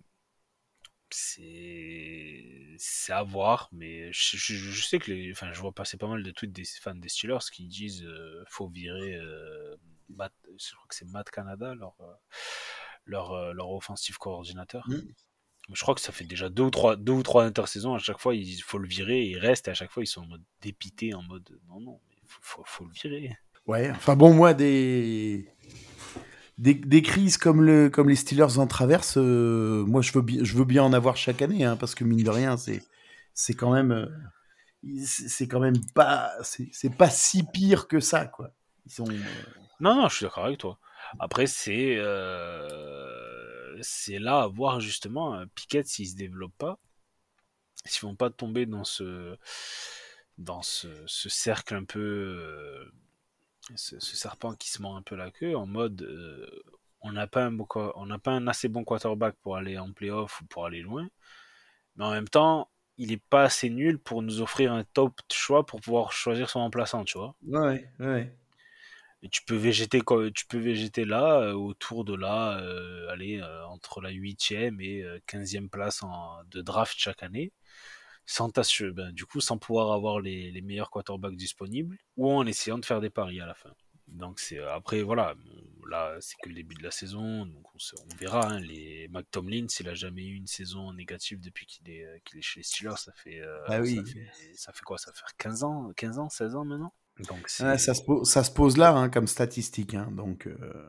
c'est 1.12 3.14
à 3.14 3.24
voir 3.24 3.68
mais 3.72 4.12
je, 4.14 4.82
sais 4.82 5.00
que 5.00 5.32
enfin 5.32 5.52
je 5.52 5.60
vois 5.60 5.72
passer 5.72 5.98
pas 5.98 6.08
mal 6.08 6.22
de 6.22 6.32
tweets 6.32 6.52
des 6.52 6.66
fans 6.66 6.94
des 6.94 7.10
Steelers 7.10 7.50
qui 7.52 7.68
disent 7.68 8.04
euh, 8.04 8.44
faut 8.48 8.68
virer 8.68 9.16
euh, 9.16 9.76
Matt, 10.16 10.34
je 10.58 10.76
crois 10.76 10.88
que 10.88 10.96
c'est 10.96 11.08
Matt 11.08 11.30
Canada 11.30 11.74
leur 11.76 11.96
euh, 12.02 12.14
leur, 13.06 13.54
leur 13.54 13.72
offensive 13.72 14.18
coordinateur 14.18 14.88
mm. 14.88 15.00
je 15.74 15.82
crois 15.82 15.96
que 15.96 16.02
ça 16.02 16.12
fait 16.12 16.26
déjà 16.26 16.50
deux 16.50 16.64
ou 16.64 16.70
trois 16.70 16.96
deux 16.96 17.14
ou 17.14 17.24
trois 17.24 17.46
intersaisons 17.46 17.96
à 17.96 18.00
chaque 18.00 18.20
fois 18.20 18.36
il 18.36 18.60
faut 18.60 18.78
le 18.78 18.88
virer 18.88 19.24
il 19.24 19.38
reste 19.38 19.68
et 19.68 19.72
à 19.72 19.74
chaque 19.74 19.92
fois 19.92 20.04
ils 20.04 20.08
sont 20.08 20.22
en 20.22 20.28
mode 20.28 20.44
dépité 20.62 21.14
en 21.14 21.24
mode 21.24 21.50
non 21.68 21.80
non 21.80 22.00
il 22.24 22.28
faut, 22.28 22.42
faut, 22.44 22.64
faut 22.66 22.86
le 22.86 22.92
virer 22.92 23.36
ouais 23.66 23.90
enfin 23.92 24.16
bon 24.16 24.34
moi 24.34 24.54
des 24.54 25.52
des, 26.60 27.02
crises 27.02 27.38
comme, 27.38 27.62
le, 27.62 27.90
comme 27.90 28.10
les 28.10 28.16
Steelers 28.16 28.58
en 28.58 28.68
traversent, 28.68 29.18
euh, 29.18 29.86
moi 29.86 30.02
je 30.02 30.12
veux, 30.12 30.22
bien, 30.22 30.44
je 30.44 30.56
veux 30.56 30.66
bien 30.66 30.84
en 30.84 30.94
avoir 30.94 31.16
chaque 31.16 31.42
année, 31.42 31.64
hein, 31.64 31.78
parce 31.78 31.96
que 31.96 32.04
mine 32.04 32.24
de 32.24 32.30
rien, 32.30 32.58
c'est, 32.58 32.84
c'est 33.34 33.54
quand 33.54 33.72
même, 33.72 33.92
euh, 33.92 34.08
c'est 35.06 35.48
quand 35.48 35.62
même 35.62 35.80
pas, 35.94 36.32
c'est, 36.44 36.96
pas 36.96 37.10
si 37.10 37.44
pire 37.44 37.88
que 37.88 38.00
ça, 38.00 38.26
quoi. 38.26 38.52
Ils 38.86 38.92
sont, 38.92 39.10
euh, 39.10 39.14
Non, 39.80 39.96
non, 39.96 40.10
je 40.10 40.16
suis 40.16 40.26
d'accord 40.26 40.46
avec 40.46 40.60
toi. 40.60 40.80
Après, 41.20 41.48
c'est, 41.48 41.98
c'est 43.82 44.20
là 44.20 44.42
à 44.42 44.48
voir 44.48 44.80
justement, 44.80 45.44
Piquet 45.56 45.84
s'il 45.84 46.08
se 46.08 46.16
développe 46.16 46.54
pas, 46.58 46.80
s'ils 47.86 48.08
vont 48.08 48.16
pas 48.16 48.30
tomber 48.30 48.66
dans 48.66 48.84
ce, 48.84 49.38
dans 50.38 50.62
ce, 50.62 50.88
ce 51.06 51.30
cercle 51.30 51.76
un 51.76 51.86
peu 51.86 52.92
ce, 53.76 54.00
serpent 54.00 54.54
qui 54.56 54.70
se 54.70 54.82
mord 54.82 54.96
un 54.96 55.02
peu 55.02 55.16
la 55.16 55.32
queue 55.32 55.56
en 55.56 55.66
mode 55.66 56.02
euh, 56.02 56.48
on 57.02 57.12
n'a 57.12 57.28
pas 57.28 57.46
un 57.46 57.58
on 57.96 58.06
n'a 58.06 58.20
pas 58.20 58.32
un 58.32 58.48
assez 58.48 58.68
bon 58.68 58.84
quarterback 58.84 59.36
pour 59.42 59.58
aller 59.58 59.78
en 59.78 59.92
playoff 59.92 60.42
ou 60.42 60.46
pour 60.46 60.66
aller 60.66 60.82
loin, 60.82 61.08
mais 61.96 62.06
en 62.06 62.12
même 62.12 62.28
temps 62.28 62.70
il 62.98 63.14
est 63.14 63.24
pas 63.30 63.44
assez 63.44 63.70
nul 63.70 63.98
pour 63.98 64.22
nous 64.22 64.42
offrir 64.42 64.74
un 64.74 64.84
top 64.84 65.14
choix 65.32 65.66
pour 65.66 65.80
pouvoir 65.80 66.12
choisir 66.12 66.50
son 66.50 66.60
remplaçant, 66.60 67.06
tu 67.06 67.18
vois. 67.18 67.34
Ouais, 67.48 67.90
ouais. 68.00 68.36
Et 69.22 69.30
tu 69.30 69.42
peux 69.44 69.56
végéter 69.56 70.02
tu 70.34 70.46
peux 70.48 70.58
végéter 70.58 71.06
là 71.06 71.42
euh, 71.42 71.54
autour 71.54 72.06
de 72.06 72.16
là 72.16 72.60
euh, 72.60 73.10
aller 73.10 73.42
entre 73.68 74.02
la 74.02 74.12
8e 74.12 74.80
et 74.82 75.04
15e 75.28 75.70
place 75.70 76.04
en, 76.04 76.44
de 76.52 76.62
draft 76.62 76.96
chaque 76.98 77.24
année 77.24 77.52
sans 78.26 78.50
ben, 78.94 79.12
du 79.12 79.26
coup 79.26 79.42
sans 79.42 79.58
pouvoir 79.58 79.92
avoir 79.92 80.20
les, 80.20 80.52
les, 80.52 80.62
meilleurs 80.62 80.92
quarterbacks 80.92 81.36
disponibles 81.36 81.98
ou 82.16 82.32
en 82.32 82.46
essayant 82.46 82.78
de 82.78 82.86
faire 82.86 83.02
des 83.02 83.10
paris 83.10 83.42
à 83.42 83.48
la 83.48 83.56
fin. 83.56 83.74
Donc 84.12 84.40
c'est 84.40 84.60
euh, 84.60 84.74
après 84.74 85.02
voilà, 85.02 85.36
là 85.90 86.18
c'est 86.20 86.36
que 86.42 86.50
le 86.50 86.56
début 86.56 86.76
de 86.76 86.84
la 86.84 86.92
saison, 86.92 87.46
donc 87.46 87.66
on, 87.74 88.16
verra. 88.16 88.48
Hein, 88.48 88.60
les 88.60 89.08
Mac 89.10 89.26
Tomlin, 89.32 89.68
s'il 89.68 89.88
a 89.90 89.94
jamais 89.94 90.26
eu 90.26 90.36
une 90.36 90.48
saison 90.48 90.94
négative 90.94 91.40
depuis 91.40 91.66
qu'il 91.66 91.90
est, 91.90 92.06
euh, 92.06 92.18
qu'il 92.26 92.40
est 92.40 92.42
chez 92.42 92.60
les 92.60 92.64
Steelers, 92.64 92.98
ça 92.98 93.12
fait, 93.14 93.40
euh, 93.40 93.60
ah 93.68 93.80
oui. 93.82 94.02
ça 94.54 94.74
fait, 94.74 94.84
quoi? 94.84 94.98
Ça 94.98 95.12
fait 95.14 95.24
15 95.38 95.64
ans, 95.64 95.92
15 95.96 96.20
ans, 96.20 96.30
16 96.30 96.56
ans 96.56 96.66
maintenant? 96.66 96.94
Donc 97.28 97.50
ça, 97.50 97.78
se 97.78 98.02
pose, 98.02 98.30
ça 98.30 98.44
se 98.44 98.52
pose 98.52 98.78
là 98.78 98.92
hein, 98.92 99.10
comme 99.10 99.28
statistique, 99.28 99.94
hein, 99.94 100.10
donc. 100.12 100.48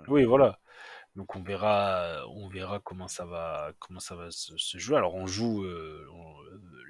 Oui 0.08 0.24
voilà. 0.24 0.60
Donc 1.16 1.34
on 1.34 1.42
verra, 1.42 2.24
on 2.28 2.48
verra 2.48 2.78
comment 2.78 3.08
ça 3.08 3.24
va, 3.24 3.72
comment 3.80 3.98
ça 3.98 4.14
va 4.14 4.30
se, 4.30 4.78
jouer. 4.78 4.96
Alors 4.96 5.14
on 5.14 5.26
joue 5.26 5.64
euh, 5.64 6.06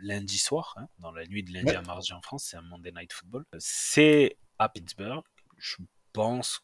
lundi 0.02 0.36
soir, 0.38 0.74
hein, 0.76 0.86
dans 0.98 1.10
la 1.10 1.24
nuit 1.26 1.42
de 1.42 1.52
lundi 1.52 1.70
à 1.70 1.82
mardi 1.82 2.12
en 2.12 2.20
France, 2.20 2.44
c'est 2.50 2.56
un 2.56 2.62
Monday 2.62 2.92
Night 2.92 3.12
Football. 3.12 3.46
C'est 3.58 4.36
à 4.58 4.68
Pittsburgh. 4.68 5.24
Je 5.56 5.76
pense, 6.12 6.62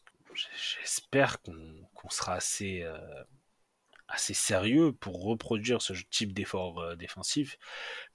j'espère 0.55 1.41
qu'on 1.41 2.09
sera 2.09 2.33
assez, 2.33 2.83
euh, 2.83 3.23
assez 4.07 4.35
sérieux 4.35 4.93
pour 4.93 5.23
reproduire 5.23 5.81
ce 5.81 5.93
type 6.11 6.33
d'effort 6.33 6.79
euh, 6.79 6.95
défensif. 6.95 7.57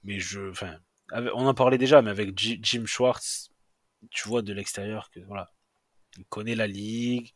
Mais 0.03 0.19
je, 0.19 0.49
enfin, 0.51 0.77
on 1.11 1.45
en 1.45 1.53
parlait 1.53 1.77
déjà, 1.77 2.01
mais 2.01 2.11
avec 2.11 2.37
Jim 2.37 2.85
Schwartz, 2.85 3.49
tu 4.11 4.27
vois 4.27 4.41
de 4.41 4.53
l'extérieur 4.53 5.09
que 5.11 5.19
voilà, 5.21 5.51
il 6.17 6.25
connaît 6.25 6.55
la 6.55 6.67
ligue 6.67 7.33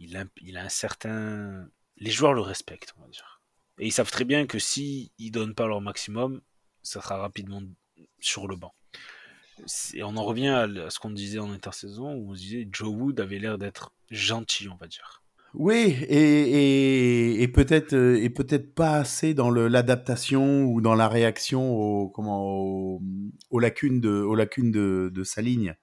il 0.00 0.16
a, 0.16 0.24
il 0.40 0.56
a 0.56 0.64
un 0.64 0.68
certain. 0.68 1.68
Les 1.98 2.10
joueurs 2.10 2.32
le 2.32 2.40
respectent, 2.40 2.94
on 2.98 3.02
va 3.02 3.08
dire. 3.08 3.42
Et 3.78 3.86
ils 3.86 3.92
savent 3.92 4.10
très 4.10 4.24
bien 4.24 4.46
que 4.46 4.58
s'ils 4.58 5.10
ne 5.20 5.30
donnent 5.30 5.54
pas 5.54 5.66
leur 5.66 5.80
maximum, 5.80 6.40
ça 6.82 7.00
sera 7.00 7.18
rapidement 7.18 7.62
sur 8.18 8.48
le 8.48 8.56
banc. 8.56 8.74
Et 9.92 10.02
on 10.02 10.16
en 10.16 10.24
revient 10.24 10.48
à 10.48 10.90
ce 10.90 10.98
qu'on 10.98 11.10
disait 11.10 11.38
en 11.38 11.50
intersaison, 11.52 12.14
où 12.14 12.30
on 12.30 12.32
disait 12.32 12.66
Joe 12.72 12.88
Wood 12.88 13.20
avait 13.20 13.38
l'air 13.38 13.58
d'être 13.58 13.92
gentil, 14.10 14.68
on 14.68 14.76
va 14.76 14.86
dire. 14.86 15.22
Oui, 15.52 15.96
et, 16.08 17.42
et, 17.42 17.48
peut-être 17.48 17.92
euh, 17.92 18.22
et 18.22 18.30
peut-être 18.30 18.72
pas 18.72 18.98
assez 18.98 19.34
dans 19.34 19.50
l'adaptation 19.50 20.62
ou 20.64 20.80
dans 20.80 20.94
la 20.94 21.08
réaction 21.08 21.72
aux, 21.72 22.08
comment, 22.08 23.00
aux, 23.50 23.58
lacunes, 23.58 24.00
de, 24.00 24.10
aux 24.10 24.36
lacunes 24.36 24.70
de, 24.70 25.10
de 25.12 25.24
sa 25.24 25.42
ligne. 25.42 25.74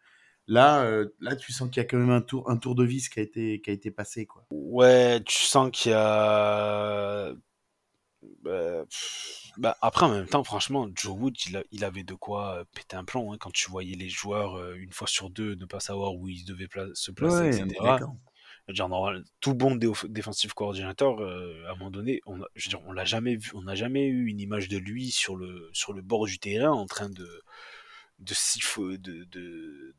Là, 0.48 0.84
euh, 0.84 1.08
là, 1.20 1.36
tu 1.36 1.52
sens 1.52 1.70
qu'il 1.70 1.78
y 1.78 1.86
a 1.86 1.90
quand 1.90 1.98
même 1.98 2.10
un 2.10 2.22
tour, 2.22 2.50
un 2.50 2.58
tour 2.58 2.74
de 2.74 2.86
vis 2.86 3.10
qui 3.10 3.20
a 3.20 3.24
été, 3.24 3.60
qui 3.62 3.70
a 3.70 3.74
été 3.74 3.92
passé, 3.92 4.26
quoi. 4.26 4.46
Ouais, 4.52 5.22
tu 5.26 5.40
sens 5.40 5.70
qu'il 5.72 5.92
y 5.92 5.96
a. 5.96 7.34
Bah, 8.44 8.86
bah, 9.58 9.78
après, 9.82 10.06
en 10.06 10.10
même 10.10 10.28
temps, 10.28 10.44
franchement, 10.44 10.88
Joe 10.96 11.18
Wood, 11.18 11.36
il, 11.72 11.84
avait 11.84 12.04
de 12.04 12.14
quoi 12.14 12.60
euh, 12.60 12.64
péter 12.74 12.96
un 12.96 13.04
plomb 13.04 13.34
hein, 13.34 13.38
quand 13.40 13.52
tu 13.52 13.70
voyais 13.70 13.96
les 13.96 14.10
joueurs 14.10 14.58
euh, 14.58 14.76
une 14.76 14.92
fois 14.92 15.08
sur 15.08 15.30
deux 15.30 15.56
ne 15.56 15.66
pas 15.66 15.80
savoir 15.80 16.16
où 16.16 16.28
ils 16.30 16.46
devaient 16.46 16.70
se 16.94 17.12
placer, 17.12 17.60
etc. 17.60 18.06
Genre, 18.70 19.12
tout 19.40 19.54
bon 19.54 19.76
défensif 19.76 20.54
coordinateur, 20.54 21.22
à 21.22 21.72
un 21.72 21.76
moment 21.78 21.90
donné, 21.90 22.22
on 22.26 22.38
je 22.56 22.66
veux 22.66 22.70
dire, 22.70 22.82
on 22.86 22.92
l'a 22.92 23.06
jamais 23.06 23.38
vu, 23.38 23.52
on 23.54 23.62
n'a 23.62 23.76
jamais 23.76 24.08
eu 24.08 24.28
une 24.28 24.42
image 24.42 24.68
de 24.68 24.78
lui 24.78 25.10
sur 25.10 25.38
le 25.38 25.70
sur 25.72 25.94
le 25.94 26.02
bord 26.02 26.26
du 26.26 26.38
terrain 26.38 26.72
en 26.72 26.86
train 26.86 27.10
de 27.10 27.44
de 28.20 28.98
de, 28.98 29.24
de, 29.26 29.94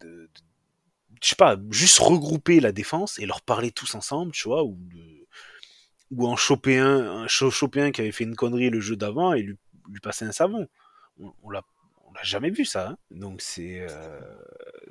de, 0.00 0.30
je 1.22 1.28
sais 1.28 1.36
pas, 1.36 1.56
juste 1.70 1.98
regrouper 1.98 2.60
la 2.60 2.72
défense 2.72 3.18
et 3.18 3.26
leur 3.26 3.42
parler 3.42 3.70
tous 3.70 3.94
ensemble, 3.94 4.32
tu 4.32 4.48
vois, 4.48 4.64
ou 4.64 4.78
ou 6.10 6.28
en 6.28 6.36
choper 6.36 6.78
un, 6.78 7.22
un 7.22 7.28
choper 7.28 7.80
un 7.80 7.90
qui 7.90 8.00
avait 8.00 8.12
fait 8.12 8.24
une 8.24 8.36
connerie 8.36 8.70
le 8.70 8.80
jeu 8.80 8.96
d'avant 8.96 9.32
et 9.32 9.42
lui, 9.42 9.56
lui 9.88 10.00
passer 10.00 10.24
un 10.24 10.32
savon. 10.32 10.68
On, 11.18 11.50
l'a 11.50 11.62
on 12.06 12.12
l'a 12.12 12.22
jamais 12.22 12.50
vu 12.50 12.64
ça. 12.64 12.90
Hein. 12.90 12.98
Donc 13.10 13.40
c'est 13.40 13.86
euh, 13.88 14.20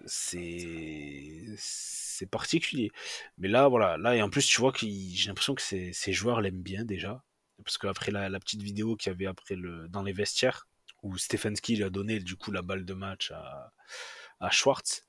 c'est 0.05 1.45
c'est 1.57 2.25
particulier. 2.29 2.91
Mais 3.37 3.47
là 3.47 3.67
voilà, 3.67 3.97
là 3.97 4.15
et 4.15 4.21
en 4.21 4.29
plus 4.29 4.45
tu 4.45 4.59
vois 4.61 4.71
que 4.71 4.79
j'ai 4.79 5.27
l'impression 5.27 5.55
que 5.55 5.61
ces, 5.61 5.93
ces 5.93 6.13
joueurs 6.13 6.41
l'aiment 6.41 6.61
bien 6.61 6.83
déjà 6.85 7.23
parce 7.63 7.77
qu'après 7.77 8.11
la, 8.11 8.29
la 8.29 8.39
petite 8.39 8.61
vidéo 8.61 8.95
qu'il 8.95 9.11
y 9.11 9.15
avait 9.15 9.27
après 9.27 9.55
le 9.55 9.87
dans 9.89 10.03
les 10.03 10.13
vestiaires 10.13 10.67
où 11.03 11.17
Stefanski 11.17 11.83
a 11.83 11.89
donné 11.89 12.19
du 12.19 12.35
coup 12.35 12.51
la 12.51 12.61
balle 12.61 12.85
de 12.85 12.93
match 12.93 13.31
à, 13.31 13.73
à 14.39 14.49
Schwartz. 14.49 15.07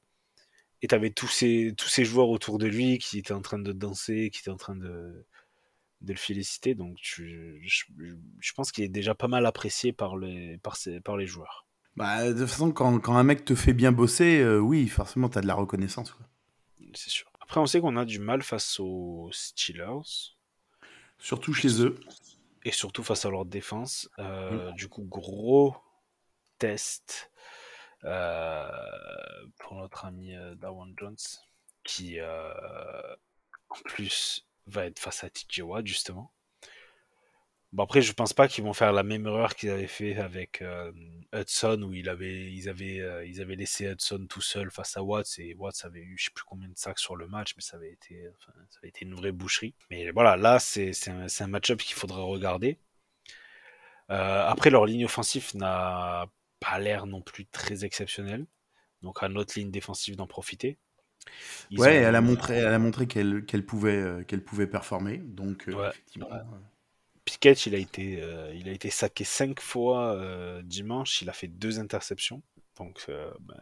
Et 0.82 0.88
tu 0.88 0.94
avais 0.94 1.10
tous 1.10 1.28
ces, 1.28 1.74
tous 1.78 1.88
ces 1.88 2.04
joueurs 2.04 2.28
autour 2.28 2.58
de 2.58 2.66
lui 2.66 2.98
qui 2.98 3.18
étaient 3.18 3.32
en 3.32 3.40
train 3.40 3.58
de 3.58 3.72
danser, 3.72 4.30
qui 4.30 4.40
étaient 4.40 4.50
en 4.50 4.56
train 4.56 4.76
de, 4.76 5.26
de 6.02 6.12
le 6.12 6.18
féliciter. 6.18 6.74
Donc 6.74 6.98
je, 7.00 7.56
je, 7.62 8.52
pense 8.54 8.70
qu'il 8.70 8.84
est 8.84 8.88
déjà 8.88 9.14
pas 9.14 9.28
mal 9.28 9.46
apprécié 9.46 9.92
par 9.92 10.16
les, 10.16 10.58
par, 10.58 10.76
par 11.04 11.16
les 11.16 11.26
joueurs. 11.26 11.66
Bah, 11.96 12.32
de 12.32 12.38
toute 12.38 12.48
façon, 12.48 12.72
quand, 12.72 12.98
quand, 12.98 13.16
un 13.16 13.22
mec 13.22 13.44
te 13.44 13.54
fait 13.54 13.72
bien 13.72 13.92
bosser, 13.92 14.40
euh, 14.40 14.58
oui, 14.58 14.88
forcément, 14.88 15.28
tu 15.28 15.38
as 15.38 15.40
de 15.40 15.46
la 15.46 15.54
reconnaissance. 15.54 16.16
C'est 16.92 17.10
sûr. 17.10 17.30
Après, 17.40 17.60
on 17.60 17.66
sait 17.66 17.80
qu'on 17.80 17.96
a 17.96 18.04
du 18.04 18.18
mal 18.18 18.42
face 18.42 18.80
aux 18.80 19.28
Steelers. 19.32 20.34
Surtout 21.18 21.52
chez 21.52 21.80
eux. 21.82 21.98
Et 22.64 22.72
surtout 22.72 23.04
face 23.04 23.24
à 23.24 23.30
leur 23.30 23.44
défense. 23.44 24.08
Euh, 24.18 24.70
mm. 24.70 24.74
Du 24.74 24.88
coup, 24.88 25.04
gros 25.04 25.76
test 26.58 27.30
euh, 28.04 28.68
pour 29.58 29.76
notre 29.76 30.04
ami 30.06 30.34
euh, 30.34 30.54
Darwin 30.54 30.94
Jones, 30.98 31.16
qui 31.84 32.18
en 32.20 33.76
plus 33.84 34.46
va 34.66 34.86
être 34.86 34.98
face 34.98 35.24
à 35.24 35.30
TJ 35.30 35.60
Watt 35.60 35.86
justement. 35.86 36.32
Bon 37.74 37.82
après 37.82 38.02
je 38.02 38.12
pense 38.12 38.32
pas 38.32 38.46
qu'ils 38.46 38.62
vont 38.62 38.72
faire 38.72 38.92
la 38.92 39.02
même 39.02 39.26
erreur 39.26 39.56
qu'ils 39.56 39.70
avaient 39.70 39.88
fait 39.88 40.16
avec 40.16 40.62
Hudson 41.32 41.82
où 41.82 41.92
il 41.92 42.08
avait, 42.08 42.52
ils, 42.52 42.68
avaient, 42.68 43.28
ils 43.28 43.42
avaient 43.42 43.56
laissé 43.56 43.90
Hudson 43.90 44.26
tout 44.28 44.40
seul 44.40 44.70
face 44.70 44.96
à 44.96 45.02
Watts 45.02 45.38
et 45.38 45.56
Watts 45.58 45.84
avait 45.84 46.00
eu 46.00 46.16
je 46.16 46.26
sais 46.26 46.30
plus 46.32 46.44
combien 46.44 46.68
de 46.68 46.78
sacs 46.78 47.00
sur 47.00 47.16
le 47.16 47.26
match 47.26 47.54
mais 47.56 47.62
ça 47.62 47.76
avait 47.76 47.90
été, 47.90 48.30
ça 48.46 48.52
avait 48.78 48.90
été 48.90 49.04
une 49.04 49.16
vraie 49.16 49.32
boucherie. 49.32 49.74
Mais 49.90 50.12
voilà 50.12 50.36
là 50.36 50.60
c'est 50.60 50.92
un, 51.08 51.26
un 51.40 51.46
match-up 51.48 51.80
qu'il 51.80 51.96
faudra 51.96 52.22
regarder. 52.22 52.78
après 54.08 54.70
leur 54.70 54.86
ligne 54.86 55.06
offensive 55.06 55.50
n'a 55.54 56.26
pas 56.60 56.78
l'air 56.78 57.06
non 57.06 57.22
plus 57.22 57.44
très 57.46 57.84
exceptionnel. 57.84 58.46
Donc 59.02 59.22
à 59.22 59.28
notre 59.28 59.58
ligne 59.58 59.70
défensive 59.70 60.16
d'en 60.16 60.26
profiter. 60.26 60.78
ouais, 61.76 61.96
elle 61.96 62.14
a 62.14 62.20
montré, 62.20 62.56
elle 62.56 62.72
a 62.72 62.78
montré 62.78 63.06
qu'elle 63.06 63.44
qu'elle 63.44 63.66
pouvait, 63.66 63.96
euh, 63.96 64.22
qu'elle 64.22 64.42
pouvait 64.42 64.66
performer. 64.66 65.18
Donc 65.18 65.68
effectivement. 65.68 66.28
Piquet, 67.24 67.52
il 67.52 67.74
a 67.74 67.78
été, 67.78 68.22
il 68.54 68.68
a 68.68 68.72
été 68.72 68.90
saqué 68.90 69.24
cinq 69.24 69.60
fois 69.60 70.18
dimanche. 70.62 71.22
Il 71.22 71.30
a 71.30 71.32
fait 71.32 71.48
deux 71.48 71.80
interceptions. 71.80 72.42
Donc, 72.76 73.04
il 73.08 73.14
ben, 73.40 73.56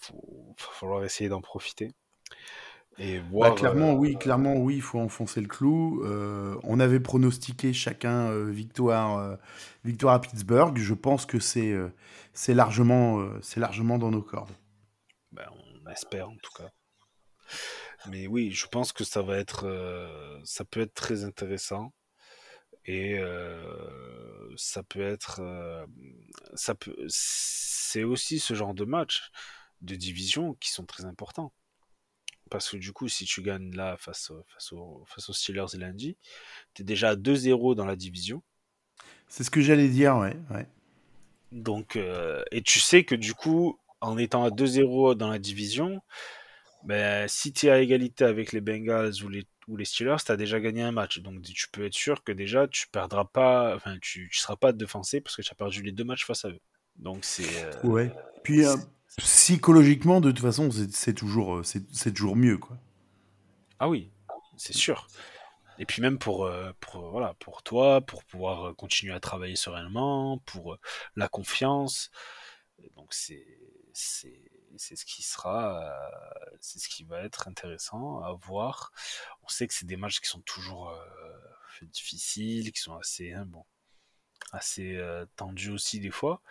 faut, 0.00 0.54
falloir 0.56 1.04
essayer 1.04 1.28
d'en 1.28 1.40
profiter. 1.40 1.92
Et 2.98 3.20
bah, 3.32 3.50
clairement, 3.52 3.94
oui, 3.94 4.16
clairement, 4.16 4.54
oui, 4.54 4.76
il 4.76 4.82
faut 4.82 4.98
enfoncer 4.98 5.40
le 5.40 5.48
clou. 5.48 6.04
on 6.64 6.80
avait 6.80 7.00
pronostiqué 7.00 7.72
chacun 7.72 8.34
victoire, 8.46 9.38
victoire 9.84 10.14
à 10.14 10.20
Pittsburgh. 10.20 10.76
Je 10.76 10.94
pense 10.94 11.26
que 11.26 11.38
c'est 11.38 11.74
c'est 12.32 12.54
largement, 12.54 13.24
c'est 13.42 13.60
largement 13.60 13.98
dans 13.98 14.10
nos 14.10 14.22
cordes. 14.22 14.54
Ben, 15.30 15.48
on 15.52 15.90
espère 15.90 16.28
en 16.28 16.36
tout 16.42 16.52
cas. 16.56 16.70
Mais 18.08 18.26
oui, 18.26 18.50
je 18.50 18.66
pense 18.66 18.92
que 18.92 19.04
ça 19.04 19.22
va 19.22 19.38
être, 19.38 19.66
ça 20.44 20.64
peut 20.64 20.80
être 20.80 20.94
très 20.94 21.24
intéressant 21.24 21.92
et 22.86 23.18
ça 24.56 24.82
peut 24.82 25.02
être, 25.02 25.40
ça 26.54 26.74
peut, 26.74 26.94
c'est 27.08 28.04
aussi 28.04 28.38
ce 28.38 28.54
genre 28.54 28.74
de 28.74 28.84
match 28.84 29.30
de 29.82 29.94
division 29.94 30.54
qui 30.54 30.70
sont 30.70 30.84
très 30.84 31.04
importants. 31.04 31.52
Parce 32.50 32.70
que 32.70 32.76
du 32.76 32.92
coup, 32.92 33.08
si 33.08 33.24
tu 33.24 33.42
gagnes 33.42 33.74
là 33.74 33.96
face, 33.96 34.30
face, 34.48 34.74
face 35.06 35.28
aux 35.28 35.32
Steelers 35.32 35.78
lundi, 35.78 36.16
tu 36.74 36.82
es 36.82 36.84
déjà 36.84 37.10
à 37.10 37.16
2-0 37.16 37.74
dans 37.74 37.86
la 37.86 37.96
division. 37.96 38.42
C'est 39.28 39.44
ce 39.44 39.50
que 39.50 39.60
j'allais 39.60 39.88
dire, 39.88 40.16
ouais. 40.16 40.36
ouais. 40.50 40.66
Donc, 41.52 41.98
et 42.50 42.62
tu 42.62 42.80
sais 42.80 43.04
que 43.04 43.14
du 43.14 43.34
coup, 43.34 43.78
en 44.00 44.18
étant 44.18 44.44
à 44.44 44.50
2-0 44.50 45.14
dans 45.14 45.28
la 45.28 45.38
division, 45.38 46.02
ben, 46.84 47.26
si 47.28 47.52
tu 47.52 47.66
es 47.66 47.70
à 47.70 47.80
égalité 47.80 48.24
avec 48.24 48.52
les 48.52 48.60
Bengals 48.60 49.24
ou 49.24 49.28
les 49.28 49.44
ou 49.68 49.76
les 49.76 49.84
Steelers, 49.84 50.16
tu 50.24 50.32
as 50.32 50.36
déjà 50.36 50.60
gagné 50.60 50.82
un 50.82 50.92
match. 50.92 51.18
Donc 51.20 51.42
tu 51.42 51.68
peux 51.68 51.84
être 51.84 51.94
sûr 51.94 52.22
que 52.24 52.32
déjà 52.32 52.68
tu 52.68 52.88
perdras 52.88 53.24
pas, 53.24 53.74
enfin 53.74 53.96
tu, 54.00 54.28
tu 54.30 54.38
seras 54.38 54.56
pas 54.56 54.72
défoncé 54.72 55.20
parce 55.20 55.36
que 55.36 55.42
tu 55.42 55.50
as 55.50 55.54
perdu 55.54 55.82
les 55.82 55.92
deux 55.92 56.04
matchs 56.04 56.26
face 56.26 56.44
à 56.44 56.48
eux. 56.48 56.60
Donc 56.96 57.24
c'est. 57.24 57.64
Euh, 57.64 57.82
ouais. 57.82 58.12
Puis 58.42 58.64
euh, 58.64 58.76
psychologiquement, 59.18 60.20
de 60.20 60.30
toute 60.30 60.44
façon, 60.44 60.70
c'est 60.90 61.14
toujours, 61.14 61.56
euh, 61.56 61.62
c'est 61.62 62.12
toujours 62.12 62.36
mieux 62.36 62.58
quoi. 62.58 62.76
Ah 63.78 63.88
oui, 63.88 64.10
c'est 64.56 64.74
sûr. 64.74 65.08
Et 65.78 65.86
puis 65.86 66.00
même 66.00 66.18
pour, 66.18 66.48
pour, 66.78 67.10
voilà, 67.10 67.34
pour 67.40 67.64
toi, 67.64 68.00
pour 68.00 68.22
pouvoir 68.22 68.76
continuer 68.76 69.12
à 69.12 69.18
travailler 69.18 69.56
sereinement, 69.56 70.38
pour 70.46 70.78
la 71.16 71.26
confiance. 71.26 72.12
Donc 72.96 73.12
c'est 73.14 73.46
c'est 73.92 74.96
ce 74.96 75.04
qui 75.04 75.22
sera, 75.22 75.82
euh, 75.82 76.56
c'est 76.60 76.78
ce 76.78 76.88
qui 76.88 77.04
va 77.04 77.22
être 77.22 77.48
intéressant 77.48 78.20
à 78.22 78.32
voir. 78.32 78.92
On 79.42 79.48
sait 79.48 79.66
que 79.68 79.74
c'est 79.74 79.86
des 79.86 79.96
matchs 79.96 80.20
qui 80.20 80.28
sont 80.28 80.40
toujours 80.42 80.90
euh, 80.90 81.86
difficiles, 81.86 82.72
qui 82.72 82.80
sont 82.80 82.96
assez, 82.96 83.32
hein, 83.32 83.46
bon, 83.46 83.64
assez 84.52 84.96
euh, 84.96 85.26
tendus 85.36 85.70
aussi 85.70 86.00
des 86.00 86.10
fois, 86.10 86.42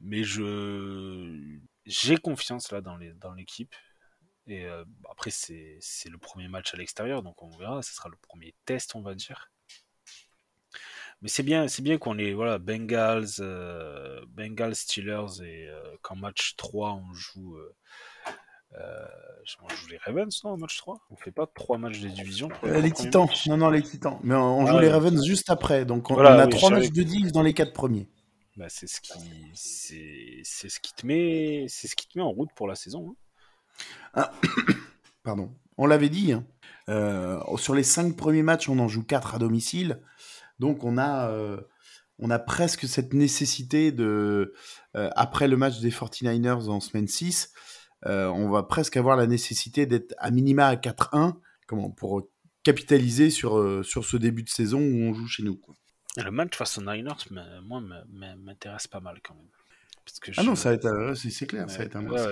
mais 0.00 0.24
je 0.24 1.58
j'ai 1.86 2.16
confiance 2.18 2.72
là 2.72 2.80
dans 2.80 2.96
les 2.96 3.12
dans 3.14 3.32
l'équipe. 3.34 3.74
Et 4.46 4.66
après 5.10 5.30
c'est 5.30 5.80
le 6.10 6.18
premier 6.18 6.48
match 6.48 6.74
à 6.74 6.76
l'extérieur, 6.76 7.22
donc 7.22 7.42
on 7.42 7.48
verra. 7.56 7.82
Ce 7.82 7.94
sera 7.94 8.10
le 8.10 8.16
premier 8.16 8.54
test, 8.66 8.94
on 8.94 9.02
va 9.02 9.14
dire. 9.14 9.50
Mais 11.24 11.30
c'est 11.30 11.42
bien, 11.42 11.68
c'est 11.68 11.80
bien 11.80 11.96
qu'on 11.96 12.18
ait 12.18 12.34
voilà, 12.34 12.58
Bengals, 12.58 13.40
euh, 13.40 14.20
Bengals, 14.28 14.74
Steelers 14.74 15.42
et 15.42 15.68
euh, 15.70 15.80
qu'en 16.02 16.16
match 16.16 16.54
3 16.58 16.92
on 16.92 17.14
joue, 17.14 17.56
euh, 17.56 17.74
euh 18.78 19.06
on 19.62 19.68
joue 19.70 19.88
les 19.88 19.96
Ravens 19.96 20.44
non 20.44 20.50
en 20.50 20.56
match 20.58 20.76
3 20.76 21.00
On 21.08 21.16
fait 21.16 21.30
pas 21.30 21.46
trois 21.46 21.78
matchs 21.78 22.00
de 22.00 22.08
division 22.08 22.50
Les 22.62 22.92
Titans, 22.92 23.26
non 23.46 23.56
non 23.56 23.70
les 23.70 23.82
Titans, 23.82 24.18
mais 24.22 24.34
on, 24.34 24.66
joue 24.66 24.78
les 24.78 24.90
Ravens 24.90 25.24
juste 25.24 25.48
après, 25.48 25.86
donc 25.86 26.10
on, 26.10 26.18
a 26.18 26.46
trois 26.46 26.68
matchs 26.68 26.90
de 26.90 27.02
div 27.02 27.32
dans 27.32 27.42
les 27.42 27.54
quatre 27.54 27.72
premiers. 27.72 28.06
Bah, 28.58 28.66
c'est 28.68 28.86
ce 28.86 29.00
qui 29.00 29.14
c'est 29.54 30.68
ce 30.68 30.78
qui 30.78 30.92
te 30.92 31.06
met 31.06 31.64
c'est 31.68 31.88
ce 31.88 31.96
qui 31.96 32.06
te 32.06 32.18
met 32.18 32.24
en 32.24 32.32
route 32.32 32.50
pour 32.54 32.68
la 32.68 32.74
saison. 32.74 33.08
Hein. 33.08 33.14
Ah, 34.12 34.32
pardon, 35.22 35.54
on 35.78 35.86
l'avait 35.86 36.10
dit. 36.10 36.34
Hein. 36.34 36.44
sur 37.56 37.74
les 37.74 37.82
cinq 37.82 38.14
premiers 38.14 38.42
matchs, 38.42 38.68
on 38.68 38.78
en 38.78 38.88
joue 38.88 39.04
quatre 39.04 39.34
à 39.34 39.38
domicile. 39.38 40.02
Donc 40.58 40.84
on 40.84 40.98
a, 40.98 41.30
euh, 41.30 41.60
on 42.18 42.30
a 42.30 42.38
presque 42.38 42.86
cette 42.86 43.12
nécessité 43.12 43.92
de, 43.92 44.54
euh, 44.96 45.10
après 45.16 45.48
le 45.48 45.56
match 45.56 45.80
des 45.80 45.90
49ers 45.90 46.68
en 46.68 46.80
semaine 46.80 47.08
6, 47.08 47.52
euh, 48.06 48.26
on 48.28 48.50
va 48.50 48.62
presque 48.62 48.96
avoir 48.96 49.16
la 49.16 49.26
nécessité 49.26 49.86
d'être 49.86 50.14
à 50.18 50.30
minima 50.30 50.66
à 50.66 50.76
4-1 50.76 51.36
comment, 51.66 51.90
pour 51.90 52.28
capitaliser 52.62 53.30
sur, 53.30 53.84
sur 53.84 54.04
ce 54.04 54.16
début 54.16 54.42
de 54.42 54.48
saison 54.48 54.78
où 54.78 55.02
on 55.02 55.12
joue 55.12 55.26
chez 55.26 55.42
nous. 55.42 55.60
Le 56.16 56.30
match 56.30 56.56
face 56.56 56.78
aux 56.78 56.82
Niners, 56.82 57.12
moi, 57.62 57.82
m'intéresse 58.38 58.86
pas 58.86 59.00
mal 59.00 59.20
quand 59.22 59.34
même. 59.34 59.48
ah 60.36 60.42
non, 60.44 60.54
ça 60.54 60.76
c'est 61.14 61.46
clair, 61.46 61.68
ça 61.68 61.84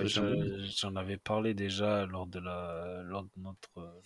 J'en 0.06 0.96
avais 0.96 1.16
parlé 1.16 1.52
déjà 1.52 2.06
lors 2.06 2.26
de, 2.26 2.38
la, 2.38 3.02
lors 3.04 3.24
de 3.24 3.30
notre, 3.36 4.00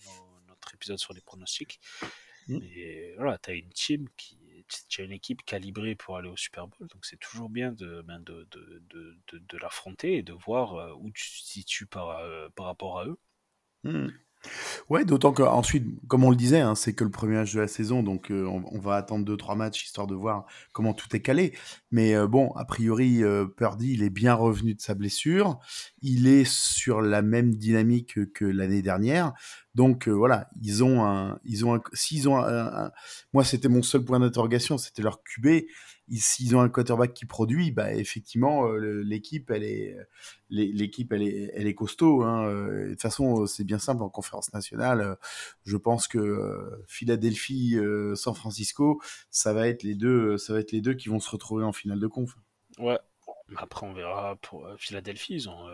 notre 0.47 0.73
épisode 0.73 0.97
sur 0.97 1.13
les 1.13 1.21
pronostics. 1.21 1.79
Mmh. 2.47 2.59
Et 2.63 3.13
voilà, 3.17 3.37
tu 3.37 3.51
as 3.51 3.53
une 3.53 3.69
team 3.69 4.07
qui. 4.17 4.37
Tu 4.89 4.99
as 5.01 5.05
une 5.05 5.13
équipe 5.13 5.43
calibrée 5.45 5.95
pour 5.95 6.17
aller 6.17 6.27
au 6.27 6.35
Super 6.35 6.67
Bowl, 6.67 6.89
donc 6.89 7.05
c'est 7.05 7.15
toujours 7.17 7.49
bien 7.49 7.71
de, 7.71 8.01
ben 8.01 8.19
de, 8.19 8.45
de, 8.51 8.83
de, 8.89 9.37
de 9.37 9.57
l'affronter 9.59 10.17
et 10.17 10.23
de 10.23 10.33
voir 10.33 10.73
euh, 10.75 10.93
où 10.99 11.09
tu 11.11 11.23
te 11.23 11.35
situes 11.45 11.85
par, 11.85 12.09
euh, 12.19 12.49
par 12.53 12.65
rapport 12.65 12.99
à 12.99 13.05
eux. 13.05 13.17
Mmh. 13.83 14.11
Ouais, 14.89 15.03
d'autant 15.05 15.33
qu'ensuite, 15.33 15.85
comme 16.07 16.23
on 16.23 16.29
le 16.29 16.35
disait, 16.35 16.61
hein, 16.61 16.75
c'est 16.75 16.93
que 16.93 17.03
le 17.03 17.09
premier 17.09 17.35
match 17.35 17.53
de 17.53 17.59
la 17.59 17.67
saison, 17.67 18.03
donc 18.03 18.31
euh, 18.31 18.45
on, 18.45 18.79
va 18.79 18.95
attendre 18.95 19.25
deux 19.25 19.35
trois 19.35 19.55
matchs 19.55 19.85
histoire 19.85 20.07
de 20.07 20.15
voir 20.15 20.45
comment 20.71 20.93
tout 20.93 21.13
est 21.15 21.21
calé. 21.21 21.53
Mais 21.91 22.15
euh, 22.15 22.27
bon, 22.27 22.51
a 22.51 22.65
priori, 22.65 23.23
euh, 23.23 23.45
Purdy, 23.45 23.93
il 23.93 24.03
est 24.03 24.09
bien 24.09 24.33
revenu 24.33 24.75
de 24.75 24.81
sa 24.81 24.95
blessure. 24.95 25.59
Il 26.01 26.27
est 26.27 26.45
sur 26.45 27.01
la 27.01 27.21
même 27.21 27.55
dynamique 27.55 28.31
que, 28.33 28.45
l'année 28.45 28.81
dernière. 28.81 29.33
Donc 29.75 30.07
voilà, 30.07 30.49
ils 30.61 30.83
ont 30.83 31.05
un, 31.05 31.39
ils 31.43 31.65
ont 31.65 31.79
s'ils 31.93 32.27
ont 32.27 32.37
un, 32.37 32.91
moi 33.33 33.43
c'était 33.43 33.67
mon 33.67 33.83
seul 33.83 34.03
point 34.03 34.19
d'interrogation, 34.19 34.77
c'était 34.79 35.03
leur 35.03 35.21
QB 35.21 35.65
s'ils 36.09 36.55
ont 36.55 36.61
un 36.61 36.69
quarterback 36.69 37.13
qui 37.13 37.25
produit, 37.25 37.71
bah 37.71 37.93
effectivement 37.93 38.67
euh, 38.67 39.03
l'équipe 39.03 39.51
elle 39.51 39.63
est 39.63 39.97
l'équipe 40.49 41.11
elle 41.11 41.23
est 41.23 41.51
elle 41.53 41.67
est 41.67 41.75
costaud. 41.75 42.23
Hein. 42.23 42.47
Euh, 42.47 42.85
de 42.85 42.89
toute 42.91 43.01
façon 43.01 43.45
c'est 43.45 43.65
bien 43.65 43.79
simple 43.79 44.03
en 44.03 44.09
conférence 44.09 44.53
nationale. 44.53 45.17
Je 45.65 45.75
pense 45.75 46.07
que 46.07 46.17
euh, 46.17 46.85
Philadelphie, 46.87 47.77
San 48.15 48.33
Francisco, 48.33 49.01
ça 49.29 49.53
va 49.53 49.67
être 49.67 49.83
les 49.83 49.95
deux 49.95 50.37
ça 50.37 50.53
va 50.53 50.59
être 50.59 50.71
les 50.71 50.81
deux 50.81 50.93
qui 50.93 51.09
vont 51.09 51.19
se 51.19 51.29
retrouver 51.29 51.65
en 51.65 51.73
finale 51.73 51.99
de 51.99 52.07
conf. 52.07 52.37
Ouais. 52.79 52.99
Après, 53.55 53.85
on 53.85 53.93
verra 53.93 54.35
pour 54.37 54.69
Philadelphie. 54.77 55.35
Ils 55.35 55.49
ont, 55.49 55.69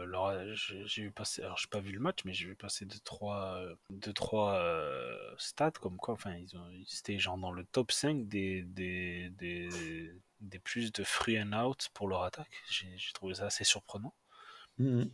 j'ai 0.85 1.01
vu 1.03 1.11
passer, 1.11 1.41
alors 1.41 1.57
j'ai 1.57 1.67
pas 1.67 1.79
vu 1.79 1.91
le 1.91 1.99
match, 1.99 2.19
mais 2.23 2.33
j'ai 2.33 2.45
vu 2.45 2.55
passer 2.55 2.85
deux 2.85 2.99
trois, 3.03 3.59
deux, 3.89 4.13
trois 4.13 4.63
stats 5.37 5.71
comme 5.71 5.97
quoi. 5.97 6.13
Enfin, 6.13 6.35
ils 6.35 6.55
ont, 6.55 6.69
c'était 6.85 7.17
genre 7.17 7.37
dans 7.37 7.51
le 7.51 7.63
top 7.65 7.91
5 7.91 8.27
des, 8.27 8.61
des, 8.61 9.29
des, 9.31 9.69
des 10.41 10.59
plus 10.59 10.91
de 10.91 11.03
free 11.03 11.41
and 11.41 11.53
out 11.53 11.89
pour 11.93 12.07
leur 12.07 12.23
attaque. 12.23 12.51
J'ai 12.69 13.13
trouvé 13.13 13.35
ça 13.35 13.45
assez 13.45 13.63
surprenant. 13.63 14.13
Mmh 14.77 15.05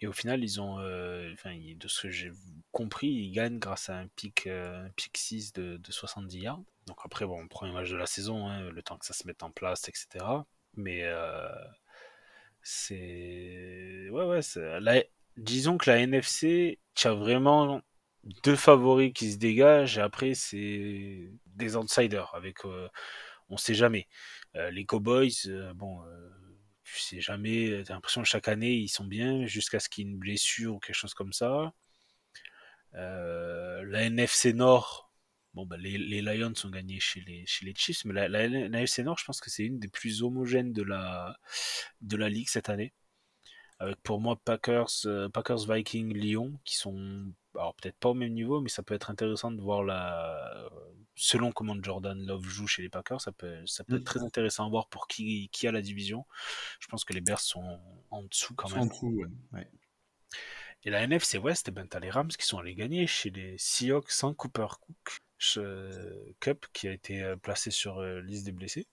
Et 0.00 0.06
au 0.06 0.12
final, 0.12 0.42
ils 0.42 0.60
ont, 0.60 0.78
euh, 0.80 1.32
enfin, 1.32 1.56
de 1.56 1.88
ce 1.88 2.02
que 2.02 2.10
j'ai 2.10 2.30
compris, 2.72 3.08
ils 3.08 3.32
gagnent 3.32 3.58
grâce 3.58 3.88
à 3.88 3.98
un 3.98 4.08
pic, 4.08 4.46
euh, 4.46 4.86
un 4.86 4.90
pic 4.90 5.16
6 5.16 5.52
de, 5.52 5.76
de, 5.76 5.92
70 5.92 6.38
yards. 6.38 6.62
Donc 6.86 6.98
après, 7.04 7.26
bon, 7.26 7.46
premier 7.48 7.72
match 7.72 7.90
de 7.90 7.96
la 7.96 8.06
saison, 8.06 8.48
hein, 8.48 8.70
le 8.70 8.82
temps 8.82 8.98
que 8.98 9.06
ça 9.06 9.14
se 9.14 9.26
mette 9.26 9.42
en 9.42 9.50
place, 9.50 9.88
etc. 9.88 10.24
Mais 10.76 11.02
euh, 11.04 11.48
c'est, 12.62 14.08
ouais, 14.10 14.24
ouais, 14.24 15.10
disons 15.36 15.78
que 15.78 15.90
la 15.90 15.98
NFC, 15.98 16.78
tu 16.94 17.06
as 17.08 17.14
vraiment 17.14 17.82
deux 18.44 18.56
favoris 18.56 19.12
qui 19.12 19.32
se 19.32 19.38
dégagent. 19.38 19.98
Et 19.98 20.00
après, 20.02 20.34
c'est 20.34 21.30
des 21.46 21.76
outsiders 21.76 22.34
avec, 22.34 22.58
on 23.48 23.56
sait 23.56 23.74
jamais. 23.74 24.08
Euh, 24.56 24.70
les 24.70 24.84
Cowboys, 24.86 25.30
euh, 25.46 25.72
bon, 25.74 26.02
euh, 26.04 26.30
tu 26.84 27.00
sais 27.00 27.20
jamais, 27.20 27.82
t'as 27.84 27.94
l'impression 27.94 28.22
que 28.22 28.28
chaque 28.28 28.48
année 28.48 28.74
ils 28.74 28.88
sont 28.88 29.04
bien 29.04 29.46
jusqu'à 29.46 29.80
ce 29.80 29.88
qu'il 29.88 30.06
y 30.06 30.08
ait 30.08 30.12
une 30.12 30.18
blessure 30.18 30.74
ou 30.74 30.78
quelque 30.78 30.96
chose 30.96 31.14
comme 31.14 31.32
ça. 31.32 31.72
la 32.92 34.02
NFC 34.02 34.52
Nord, 34.54 35.05
bon, 35.56 35.66
bah, 35.66 35.76
les, 35.78 36.20
Lions 36.20 36.52
ont 36.64 36.70
gagné 36.70 37.00
chez 37.00 37.20
les, 37.22 37.44
chez 37.46 37.64
les 37.64 37.74
Chiefs, 37.74 38.04
mais 38.04 38.12
la, 38.12 38.28
la, 38.28 38.44
NFC 38.44 39.02
Nord, 39.02 39.18
je 39.18 39.24
pense 39.24 39.40
que 39.40 39.50
c'est 39.50 39.64
une 39.64 39.80
des 39.80 39.88
plus 39.88 40.22
homogènes 40.22 40.72
de 40.72 40.82
la, 40.82 41.38
de 42.02 42.16
la 42.16 42.28
ligue 42.28 42.48
cette 42.48 42.68
année. 42.68 42.92
Avec 43.78 43.96
pour 44.02 44.20
moi 44.20 44.40
Packers, 44.42 44.90
Packers, 45.32 45.66
Vikings, 45.68 46.14
Lyon, 46.14 46.58
qui 46.64 46.76
sont 46.76 47.32
alors 47.54 47.74
peut-être 47.74 47.98
pas 47.98 48.10
au 48.10 48.14
même 48.14 48.32
niveau, 48.32 48.60
mais 48.60 48.68
ça 48.68 48.82
peut 48.82 48.94
être 48.94 49.10
intéressant 49.10 49.50
de 49.50 49.60
voir 49.60 49.82
la, 49.82 50.68
selon 51.14 51.52
comment 51.52 51.76
Jordan 51.82 52.18
Love 52.26 52.46
joue 52.46 52.66
chez 52.66 52.82
les 52.82 52.88
Packers, 52.88 53.20
ça 53.20 53.32
peut, 53.32 53.66
ça 53.66 53.84
peut 53.84 53.96
être 53.96 54.02
mm. 54.02 54.04
très 54.04 54.22
intéressant 54.22 54.66
à 54.66 54.68
voir 54.68 54.88
pour 54.88 55.08
qui, 55.08 55.48
qui 55.50 55.66
a 55.66 55.72
la 55.72 55.82
division. 55.82 56.24
Je 56.80 56.86
pense 56.86 57.04
que 57.04 57.12
les 57.12 57.20
Bears 57.20 57.40
sont 57.40 57.80
en 58.10 58.22
dessous 58.22 58.54
quand 58.54 58.70
même. 58.70 58.80
En 58.80 58.86
dessous, 58.86 59.24
ouais. 59.52 59.68
Et 60.84 60.90
la 60.90 61.02
NFC 61.02 61.38
West, 61.38 61.68
eh 61.68 61.70
ben, 61.72 61.86
t'as 61.88 61.98
les 61.98 62.10
Rams 62.10 62.28
qui 62.28 62.46
sont 62.46 62.58
allés 62.58 62.74
gagner 62.74 63.06
chez 63.06 63.30
les 63.30 63.56
Seahawks 63.58 64.10
sans 64.10 64.34
Cooper 64.34 64.68
Cook, 64.80 65.18
Cup 66.40 66.66
qui 66.72 66.88
a 66.88 66.92
été 66.92 67.22
euh, 67.22 67.36
placé 67.36 67.70
sur 67.70 67.98
euh, 67.98 68.20
liste 68.20 68.44
des 68.44 68.52
blessés. 68.52 68.86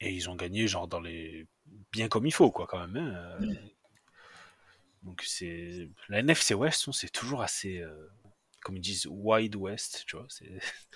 Et 0.00 0.12
ils 0.12 0.30
ont 0.30 0.36
gagné 0.36 0.68
genre 0.68 0.86
dans 0.86 1.00
les 1.00 1.46
bien 1.92 2.08
comme 2.08 2.26
il 2.26 2.32
faut 2.32 2.50
quoi 2.50 2.66
quand 2.66 2.86
même. 2.86 2.96
Hein, 2.96 3.38
euh. 3.40 3.46
mm. 3.46 3.56
Donc 5.02 5.22
c'est 5.22 5.88
la 6.08 6.20
NFC 6.20 6.54
West, 6.54 6.90
c'est 6.92 7.10
toujours 7.10 7.42
assez 7.42 7.82
comme 8.60 8.76
ils 8.76 8.80
disent, 8.80 9.06
Wide 9.08 9.56
West, 9.56 10.04
tu 10.06 10.16
vois. 10.16 10.26
C'est... 10.28 10.50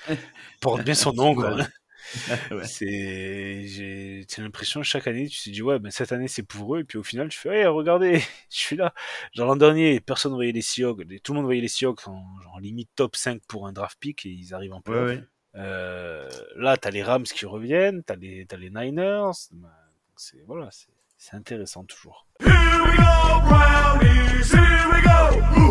Porte 0.61 0.83
bien 0.83 0.95
son 0.95 1.13
nom, 1.13 1.35
quoi. 1.35 1.57
C'est, 2.65 3.67
j'ai, 3.67 4.27
l'impression 4.39 4.83
chaque 4.83 5.07
année, 5.07 5.29
tu 5.29 5.43
te 5.43 5.51
dis, 5.51 5.63
ouais, 5.63 5.79
ben, 5.79 5.91
cette 5.91 6.13
année 6.13 6.29
c'est 6.29 6.43
pour 6.43 6.77
eux, 6.77 6.81
et 6.81 6.85
puis 6.85 6.99
au 6.99 7.03
final, 7.03 7.29
tu 7.29 7.39
fais, 7.39 7.61
hey, 7.61 7.67
regardez, 7.67 8.19
je 8.51 8.59
suis 8.59 8.77
là. 8.77 8.93
Genre 9.35 9.47
l'an 9.47 9.57
dernier, 9.57 10.01
personne 10.01 10.33
voyait 10.33 10.53
les 10.53 10.63
Seahawks, 10.63 11.03
tout 11.23 11.33
le 11.33 11.37
monde 11.37 11.47
voyait 11.47 11.61
les 11.61 11.69
Seahawks 11.69 12.07
en 12.09 12.25
genre, 12.43 12.61
limite 12.61 12.91
top 12.95 13.17
5 13.17 13.43
pour 13.47 13.67
un 13.67 13.73
draft 13.73 13.99
pick, 13.99 14.27
et 14.27 14.31
ils 14.31 14.55
arrivent 14.55 14.75
en 14.75 14.81
peu. 14.81 15.21
Euh, 15.55 16.29
là, 16.57 16.77
t'as 16.77 16.91
les 16.91 17.03
Rams 17.03 17.25
qui 17.25 17.47
reviennent, 17.47 18.03
t'as 18.03 18.17
les, 18.17 18.47
t'as 18.47 18.57
les 18.57 18.71
Niners, 18.71 19.33
ben, 19.53 19.69
c'est, 20.17 20.43
voilà, 20.47 20.69
c'est, 20.71 20.89
c'est 21.17 21.37
intéressant 21.37 21.85
toujours. 21.85 22.27
Here 22.41 22.51
we 22.51 22.97
go, 22.97 23.41
Brownies, 23.49 24.53
here 24.53 24.89
we 24.91 25.03
go. 25.03 25.62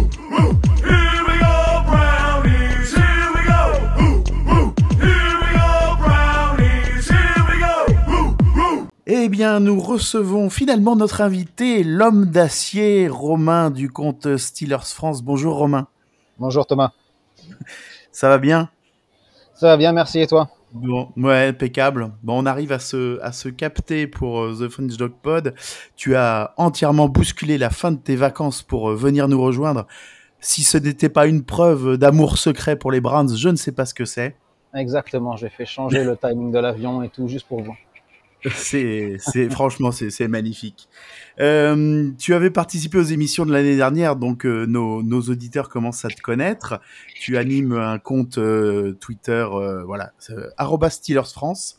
Eh 9.24 9.30
bien, 9.30 9.60
nous 9.60 9.80
recevons 9.80 10.50
finalement 10.50 10.96
notre 10.96 11.22
invité, 11.22 11.84
l'homme 11.84 12.26
d'acier, 12.26 13.08
Romain 13.08 13.70
du 13.70 13.88
compte 13.88 14.36
Steelers 14.38 14.84
France. 14.84 15.22
Bonjour 15.22 15.58
Romain. 15.58 15.88
Bonjour 16.40 16.66
Thomas. 16.66 16.92
Ça 18.12 18.30
va 18.30 18.40
bien? 18.40 18.72
Ça 19.54 19.68
va 19.68 19.78
bien, 19.78 19.92
merci 19.92 20.22
et 20.22 20.26
toi? 20.26 20.50
Bon, 20.74 21.10
ouais, 21.18 21.50
impeccable. 21.50 22.14
Bon, 22.24 22.42
on 22.42 22.48
arrive 22.48 22.72
à 22.72 22.80
se, 22.80 23.22
à 23.22 23.32
se 23.32 23.48
capter 23.48 24.08
pour 24.08 24.42
euh, 24.42 24.56
The 24.60 24.70
French 24.70 24.98
Dog 24.98 25.12
Pod. 25.22 25.54
Tu 25.96 26.16
as 26.16 26.56
entièrement 26.58 27.08
bousculé 27.08 27.60
la 27.60 27.70
fin 27.70 27.92
de 27.92 28.00
tes 28.00 28.16
vacances 28.16 28.64
pour 28.64 28.90
euh, 28.90 28.96
venir 28.96 29.28
nous 29.28 29.40
rejoindre. 29.40 29.86
Si 30.40 30.64
ce 30.64 30.80
n'était 30.80 31.10
pas 31.10 31.28
une 31.28 31.44
preuve 31.44 31.98
d'amour 31.98 32.40
secret 32.40 32.76
pour 32.76 32.92
les 32.92 33.02
Browns, 33.02 33.38
je 33.38 33.50
ne 33.50 33.56
sais 33.56 33.72
pas 33.72 33.86
ce 33.86 33.94
que 33.94 34.06
c'est. 34.06 34.36
Exactement, 34.74 35.36
j'ai 35.36 35.50
fait 35.50 35.68
changer 35.68 36.04
le 36.04 36.18
timing 36.18 36.52
de 36.52 36.58
l'avion 36.58 37.04
et 37.04 37.10
tout 37.10 37.28
juste 37.28 37.48
pour 37.48 37.62
vous. 37.62 37.76
C'est, 38.50 39.18
franchement, 39.52 39.92
c'est, 39.92 40.28
magnifique. 40.28 40.90
Euh, 41.40 42.10
tu 42.18 42.34
avais 42.34 42.50
participé 42.50 42.98
aux 42.98 43.04
émissions 43.04 43.46
de 43.46 43.52
l'année 43.52 43.76
dernière, 43.76 44.16
donc 44.16 44.46
euh, 44.46 44.66
nos, 44.66 45.04
nos, 45.04 45.22
auditeurs 45.22 45.70
commencent 45.70 46.06
à 46.06 46.10
te 46.10 46.22
connaître. 46.22 46.80
Tu 47.20 47.38
animes 47.38 47.74
un 47.74 48.00
compte 48.00 48.38
euh, 48.38 48.94
Twitter, 48.94 49.46
voilà, 49.86 50.12
Steelers 50.90 51.32
France. 51.32 51.78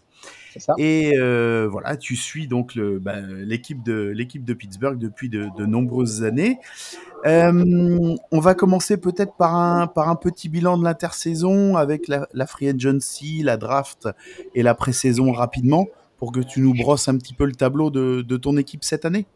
Ça. 0.58 0.74
Et 0.76 1.14
voilà, 1.16 1.96
tu 1.96 2.14
suis 2.14 2.46
donc 2.46 2.78
bah, 2.78 3.20
l'équipe 3.20 3.82
de 3.82 4.12
l'équipe 4.14 4.44
de 4.44 4.52
Pittsburgh 4.52 4.98
depuis 4.98 5.30
de, 5.30 5.48
de 5.56 5.66
nombreuses 5.66 6.22
années. 6.24 6.58
on 7.24 8.16
va 8.32 8.54
commencer 8.54 8.98
peut-être 8.98 9.34
par 9.36 9.56
un 9.56 9.86
par 9.86 10.10
un 10.10 10.16
petit 10.16 10.48
bilan 10.48 10.76
de 10.76 10.84
l'intersaison 10.84 11.76
avec 11.76 12.06
la, 12.06 12.28
la 12.34 12.46
free 12.46 12.68
agency, 12.68 13.42
la 13.42 13.56
draft 13.56 14.08
et 14.54 14.62
la 14.62 14.74
pré-saison 14.74 15.32
rapidement 15.32 15.88
pour 16.22 16.30
que 16.30 16.38
tu 16.38 16.60
nous 16.60 16.72
brosses 16.72 17.08
un 17.08 17.18
petit 17.18 17.34
peu 17.34 17.44
le 17.46 17.52
tableau 17.52 17.90
de, 17.90 18.36
ton 18.36 18.56
équipe 18.56 18.84
cette 18.84 19.04
année 19.04 19.26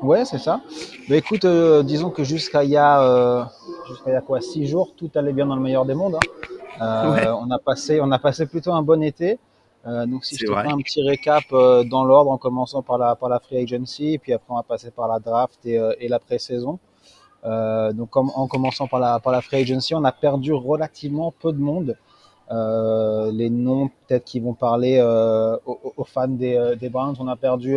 Ouais, 0.00 0.24
c'est 0.24 0.38
ça. 0.38 0.62
Mais 1.10 1.18
écoute, 1.18 1.44
euh, 1.44 1.82
disons 1.82 2.08
que 2.08 2.24
jusqu'à 2.24 2.64
il 2.64 2.70
y 2.70 2.78
a, 2.78 3.02
euh, 3.02 3.44
jusqu'à 3.86 4.12
y 4.12 4.14
a 4.14 4.22
quoi, 4.22 4.40
six 4.40 4.66
jours, 4.66 4.94
tout 4.96 5.10
allait 5.16 5.34
bien 5.34 5.44
dans 5.44 5.54
le 5.54 5.60
meilleur 5.60 5.84
des 5.84 5.92
mondes. 5.92 6.16
Hein. 6.80 6.80
Euh, 6.80 7.34
on 7.34 7.50
a 7.50 7.58
passé, 7.58 8.00
on 8.00 8.10
a 8.10 8.18
passé 8.18 8.46
plutôt 8.46 8.72
un 8.72 8.80
bon 8.80 9.02
été. 9.02 9.38
donc 9.84 10.24
si 10.24 10.36
je 10.36 10.46
te 10.46 10.50
fais 10.50 10.72
un 10.72 10.78
petit 10.78 11.02
récap 11.06 11.44
dans 11.50 12.04
l'ordre, 12.04 12.30
en 12.30 12.38
commençant 12.38 12.80
par 12.80 12.96
la 12.96 13.16
par 13.16 13.28
la 13.28 13.38
free 13.38 13.58
agency, 13.58 14.16
puis 14.16 14.32
après 14.32 14.50
on 14.54 14.56
va 14.56 14.62
passer 14.62 14.90
par 14.90 15.08
la 15.08 15.18
draft 15.18 15.58
et, 15.66 15.78
et 15.98 16.08
la 16.08 16.20
pré-saison. 16.20 16.78
donc 17.44 18.16
en 18.16 18.46
commençant 18.46 18.86
par 18.86 18.98
la 18.98 19.20
par 19.20 19.34
la 19.34 19.42
free 19.42 19.60
agency, 19.60 19.94
on 19.94 20.04
a 20.04 20.12
perdu 20.12 20.54
relativement 20.54 21.34
peu 21.38 21.52
de 21.52 21.58
monde. 21.58 21.98
Euh, 22.50 23.30
les 23.32 23.48
noms 23.48 23.88
peut-être 23.88 24.24
qui 24.24 24.40
vont 24.40 24.54
parler 24.54 24.98
euh, 24.98 25.56
aux, 25.64 26.04
fans 26.04 26.26
des, 26.26 26.56
euh, 26.56 26.74
des, 26.74 26.88
Browns. 26.88 27.16
On 27.20 27.28
a 27.28 27.36
perdu 27.36 27.76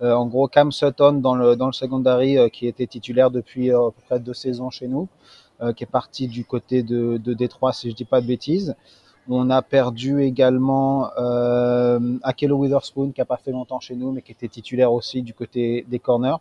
en 0.00 0.26
gros 0.26 0.48
Cam 0.48 0.72
Sutton 0.72 1.14
dans 1.14 1.34
le, 1.34 1.56
dans 1.56 1.66
le 1.66 1.72
secondary 1.72 2.50
qui 2.50 2.66
était 2.66 2.86
titulaire 2.86 3.30
depuis 3.30 3.70
à 3.70 3.78
peu 3.78 4.02
près 4.06 4.20
deux 4.20 4.34
saisons 4.34 4.68
chez 4.70 4.88
nous, 4.88 5.08
qui 5.74 5.84
est 5.84 5.90
parti 5.90 6.28
du 6.28 6.44
côté 6.44 6.82
de, 6.82 7.16
de 7.16 7.34
Détroit 7.34 7.72
si 7.72 7.90
je 7.90 7.96
dis 7.96 8.04
pas 8.04 8.20
de 8.20 8.26
bêtises. 8.26 8.76
On 9.28 9.50
a 9.50 9.60
perdu 9.60 10.22
également 10.22 11.10
euh, 11.18 11.98
Akello 12.22 12.58
Witherspoon 12.58 13.10
qui 13.10 13.20
a 13.20 13.24
pas 13.24 13.36
fait 13.36 13.50
longtemps 13.50 13.80
chez 13.80 13.96
nous 13.96 14.12
mais 14.12 14.22
qui 14.22 14.30
était 14.30 14.48
titulaire 14.48 14.92
aussi 14.92 15.22
du 15.22 15.34
côté 15.34 15.84
des 15.88 15.98
corners. 15.98 16.36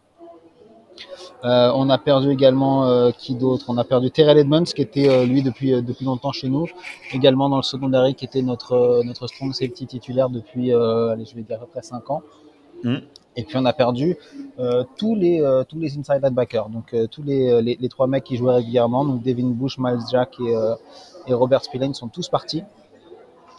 Euh, 1.43 1.71
on 1.75 1.89
a 1.89 1.97
perdu 1.97 2.31
également 2.31 2.87
euh, 2.87 3.11
qui 3.11 3.35
d'autre? 3.35 3.65
On 3.67 3.77
a 3.77 3.83
perdu 3.83 4.09
Terrell 4.09 4.37
Edmonds 4.37 4.63
qui 4.63 4.81
était 4.81 5.09
euh, 5.09 5.25
lui 5.25 5.43
depuis 5.43 5.81
depuis 5.81 6.05
longtemps 6.05 6.31
chez 6.31 6.49
nous, 6.49 6.65
également 7.11 7.49
dans 7.49 7.57
le 7.57 7.63
secondary 7.63 8.15
qui 8.15 8.25
était 8.25 8.41
notre 8.41 9.03
notre 9.03 9.27
strong 9.27 9.53
safety 9.53 9.85
titulaire 9.85 10.29
depuis 10.29 10.73
allez 10.73 11.25
je 11.25 11.35
vais 11.35 11.43
dire 11.43 11.57
à 11.57 11.59
peu 11.59 11.67
près 11.67 11.81
5 11.81 12.09
ans. 12.09 12.23
Mm. 12.83 12.97
Et 13.37 13.43
puis 13.43 13.57
on 13.57 13.65
a 13.65 13.73
perdu 13.73 14.17
tous 14.97 15.15
les 15.15 15.43
tous 15.67 15.77
les 15.77 15.97
inside 15.97 16.21
linebackers, 16.23 16.69
donc 16.69 16.95
tous 17.11 17.21
les, 17.21 17.61
les, 17.61 17.89
trois 17.89 18.07
mecs 18.07 18.23
qui 18.23 18.37
jouaient 18.37 18.55
régulièrement, 18.55 19.03
donc 19.03 19.21
Devin 19.23 19.49
Bush, 19.49 19.77
Miles 19.77 19.99
Jack 20.09 20.39
et, 20.39 20.55
et 21.27 21.33
Robert 21.33 21.63
Spillane 21.63 21.93
sont 21.93 22.07
tous 22.07 22.29
partis. 22.29 22.63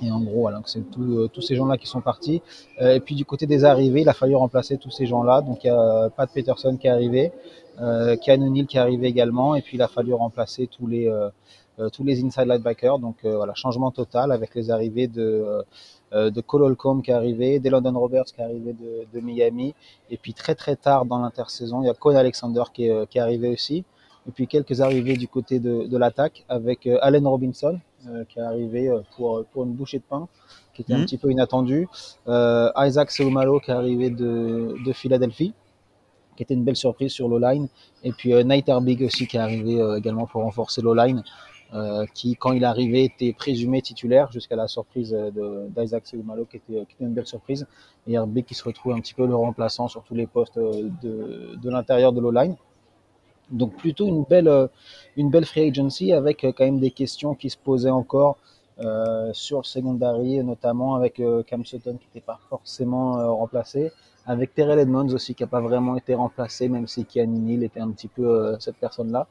Et 0.03 0.11
en 0.11 0.21
gros, 0.21 0.41
voilà, 0.41 0.61
c'est 0.67 0.81
euh, 0.99 1.29
tous 1.29 1.41
ces 1.41 1.57
gens-là 1.57 1.79
qui 1.79 1.87
sont 1.87 2.01
partis. 2.01 2.43
Euh, 2.81 2.95
et 2.95 3.01
puis 3.01 3.15
du 3.15 3.25
côté 3.25 3.47
des 3.47 3.65
arrivées, 3.65 4.03
il 4.03 4.09
a 4.09 4.13
fallu 4.13 4.37
remplacer 4.37 4.77
tous 4.77 4.91
ces 4.91 5.07
gens-là. 5.07 5.41
Donc 5.41 5.65
il 5.65 5.69
y 5.69 5.71
a 5.71 6.11
Pat 6.11 6.31
Peterson 6.33 6.77
qui 6.77 6.87
est 6.87 6.91
arrivé, 6.91 7.33
euh, 7.81 8.17
O'Neill 8.29 8.67
qui 8.67 8.77
est 8.77 8.81
arrivé 8.81 9.07
également, 9.09 9.55
et 9.55 9.63
puis 9.63 9.77
il 9.77 9.83
a 9.83 9.89
fallu 9.89 10.13
remplacer 10.13 10.67
tous 10.67 10.87
les 10.87 11.09
euh, 11.09 11.31
euh 11.79 11.89
tous 11.91 12.05
les 12.05 12.23
inside 12.25 12.47
linebackers. 12.47 12.99
Donc 12.99 13.17
voilà, 13.25 13.55
changement 13.55 13.91
total 13.91 14.33
avec 14.33 14.55
les 14.55 14.71
arrivées 14.71 15.09
de 15.09 15.65
de 16.13 16.41
Cole 16.41 16.63
Holcomb 16.63 17.01
qui 17.01 17.11
est 17.11 17.15
arrivé, 17.15 17.59
de 17.59 17.69
London 17.69 17.99
Roberts 17.99 18.27
qui 18.27 18.41
est 18.41 18.45
arrivé 18.45 18.73
de, 18.73 19.07
de, 19.13 19.21
Miami, 19.21 19.75
et 20.09 20.17
puis 20.17 20.35
très 20.35 20.55
très 20.55 20.77
tard 20.77 21.05
dans 21.05 21.19
l'intersaison, 21.19 21.83
il 21.83 21.87
y 21.87 21.91
a 21.91 21.95
Cole 21.95 22.17
Alexander 22.17 22.63
qui 22.73 22.87
est, 22.87 23.09
qui 23.09 23.19
est 23.19 23.21
arrivé 23.21 23.49
aussi, 23.49 23.85
et 24.29 24.33
puis 24.33 24.47
quelques 24.47 24.81
arrivées 24.81 25.17
du 25.17 25.29
côté 25.29 25.61
de, 25.61 25.87
de 25.87 25.99
l'attaque 25.99 26.45
avec 26.49 26.89
Allen 27.01 27.27
Robinson 27.27 27.79
euh, 28.09 28.25
qui 28.29 28.39
est 28.39 28.43
arrivé 28.43 28.89
euh, 28.89 29.01
pour, 29.17 29.45
pour 29.47 29.65
une 29.65 29.73
bouchée 29.73 29.99
de 29.99 30.05
pain, 30.09 30.29
qui 30.75 30.83
était 30.83 30.93
un 30.93 30.99
mhm. 30.99 31.05
petit 31.05 31.19
peu 31.19 31.31
inattendu. 31.31 31.89
Euh, 32.29 32.71
Isaac 32.77 33.11
Seumalo 33.11 33.59
qui 33.59 33.71
est 33.71 33.75
arrivé 33.75 34.11
de, 34.11 34.77
de 34.85 34.93
Philadelphie 34.93 35.55
qui 36.37 36.43
était 36.43 36.55
une 36.55 36.65
belle 36.65 36.77
surprise 36.77 37.13
sur 37.13 37.29
l'O-line. 37.29 37.67
Et 38.05 38.13
puis 38.13 38.35
euh, 38.35 38.45
Nate 38.45 38.69
Herbig 38.69 39.03
aussi 39.03 39.27
qui 39.27 39.39
est 39.39 39.41
arrivé 39.41 39.83
également 39.97 40.27
pour 40.27 40.43
renforcer 40.43 40.83
l'O-line, 40.83 41.25
euh, 41.75 42.05
qui 42.15 42.37
quand 42.37 42.53
il 42.53 42.63
est 42.63 42.67
arrivé 42.67 43.05
était 43.05 43.33
présumé 43.33 43.81
titulaire 43.83 44.31
jusqu'à 44.31 44.55
la 44.55 44.69
surprise 44.69 45.17
d'Isaac 45.75 46.07
Seumalo 46.07 46.45
qui 46.45 46.59
était, 46.59 46.85
qui 46.87 46.95
était 46.95 47.05
une 47.05 47.15
belle 47.15 47.27
surprise. 47.27 47.67
Et 48.07 48.13
Herbig 48.13 48.45
qui 48.45 48.55
se 48.55 48.63
retrouve 48.63 48.93
un 48.93 49.01
petit 49.01 49.15
peu 49.15 49.27
le 49.27 49.35
remplaçant 49.35 49.89
sur 49.89 50.05
tous 50.05 50.15
les 50.15 50.27
postes 50.27 50.59
de, 50.59 51.57
de 51.57 51.71
l'intérieur 51.71 52.13
de 52.13 52.21
l'O-line. 52.21 52.55
Donc 53.51 53.77
plutôt 53.77 54.07
une 54.07 54.25
belle, 54.25 54.49
euh, 54.49 54.67
une 55.17 55.31
belle 55.31 55.45
free 55.45 55.69
agency 55.69 56.13
avec 56.13 56.45
euh, 56.45 56.53
quand 56.57 56.65
même 56.65 56.81
des 56.81 56.91
questions 56.91 57.35
qui 57.35 57.51
se 57.51 57.57
posaient 57.57 57.91
encore 57.91 58.39
euh, 58.81 59.33
sur 59.33 59.59
le 59.59 59.65
secondary, 59.65 60.43
notamment 60.43 60.97
avec 60.97 61.23
Cam 61.47 61.65
Sutton 61.65 61.97
qui 61.97 62.07
n'était 62.09 62.27
pas 62.27 62.39
forcément 62.51 63.37
remplacé, 63.37 63.93
avec 64.27 64.55
Terrell 64.55 64.79
Edmonds 64.79 65.09
aussi 65.09 65.35
qui 65.35 65.43
n'a 65.43 65.47
pas 65.47 65.61
vraiment 65.61 65.97
été 65.97 66.15
remplacé, 66.15 66.69
même 66.69 66.87
si 66.87 67.07
Kian 67.07 67.27
Neal 67.27 67.63
était 67.63 67.81
un 67.81 67.91
petit 67.91 68.09
peu 68.09 68.57
cette 68.61 68.77
personne-là. 68.77 69.27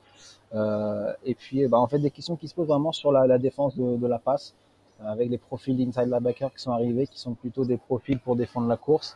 et 1.25 1.35
puis 1.35 1.67
bah, 1.67 1.77
en 1.77 1.87
fait 1.87 1.99
des 1.99 2.09
questions 2.09 2.35
qui 2.37 2.47
se 2.47 2.55
posent 2.55 2.69
vraiment 2.69 2.91
sur 2.91 3.11
la, 3.11 3.37
défense 3.37 3.77
de, 3.77 3.97
de, 3.97 4.07
la 4.07 4.17
passe, 4.17 4.55
avec 5.05 5.29
les 5.29 5.37
profils 5.37 5.77
d'inside 5.77 6.09
linebacker 6.09 6.51
qui 6.51 6.63
sont 6.63 6.71
arrivés, 6.71 7.05
qui 7.05 7.19
sont 7.19 7.35
plutôt 7.35 7.65
des 7.65 7.77
profils 7.77 8.17
pour 8.17 8.35
défendre 8.35 8.67
la 8.67 8.77
course 8.77 9.15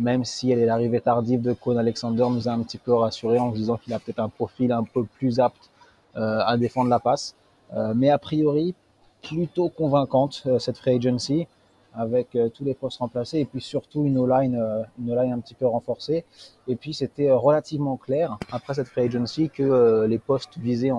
même 0.00 0.24
si 0.24 0.54
l'arrivée 0.54 1.00
tardive 1.00 1.42
de 1.42 1.52
Cohn 1.52 1.78
Alexander 1.78 2.26
nous 2.30 2.48
a 2.48 2.52
un 2.52 2.62
petit 2.62 2.78
peu 2.78 2.94
rassuré 2.94 3.38
en 3.38 3.50
disant 3.50 3.76
qu'il 3.76 3.92
a 3.92 3.98
peut-être 3.98 4.18
un 4.18 4.30
profil 4.30 4.72
un 4.72 4.82
peu 4.82 5.04
plus 5.04 5.38
apte 5.40 5.70
euh, 6.16 6.40
à 6.44 6.56
défendre 6.56 6.88
la 6.88 6.98
passe. 6.98 7.36
Euh, 7.74 7.92
mais 7.94 8.08
a 8.08 8.18
priori, 8.18 8.74
plutôt 9.22 9.68
convaincante 9.68 10.42
euh, 10.46 10.58
cette 10.58 10.78
free 10.78 10.96
agency 10.96 11.46
avec 11.92 12.38
tous 12.54 12.64
les 12.64 12.74
postes 12.74 12.98
remplacés 12.98 13.40
et 13.40 13.44
puis 13.44 13.60
surtout 13.60 14.04
une 14.04 14.16
O-line, 14.16 14.54
une 15.00 15.18
un 15.18 15.40
petit 15.40 15.54
peu 15.54 15.66
renforcée. 15.66 16.24
Et 16.68 16.76
puis 16.76 16.94
c'était 16.94 17.32
relativement 17.32 17.96
clair 17.96 18.38
après 18.52 18.74
cette 18.74 18.86
free 18.86 19.06
agency 19.06 19.50
que 19.50 20.06
les 20.08 20.18
postes 20.18 20.56
visés 20.56 20.92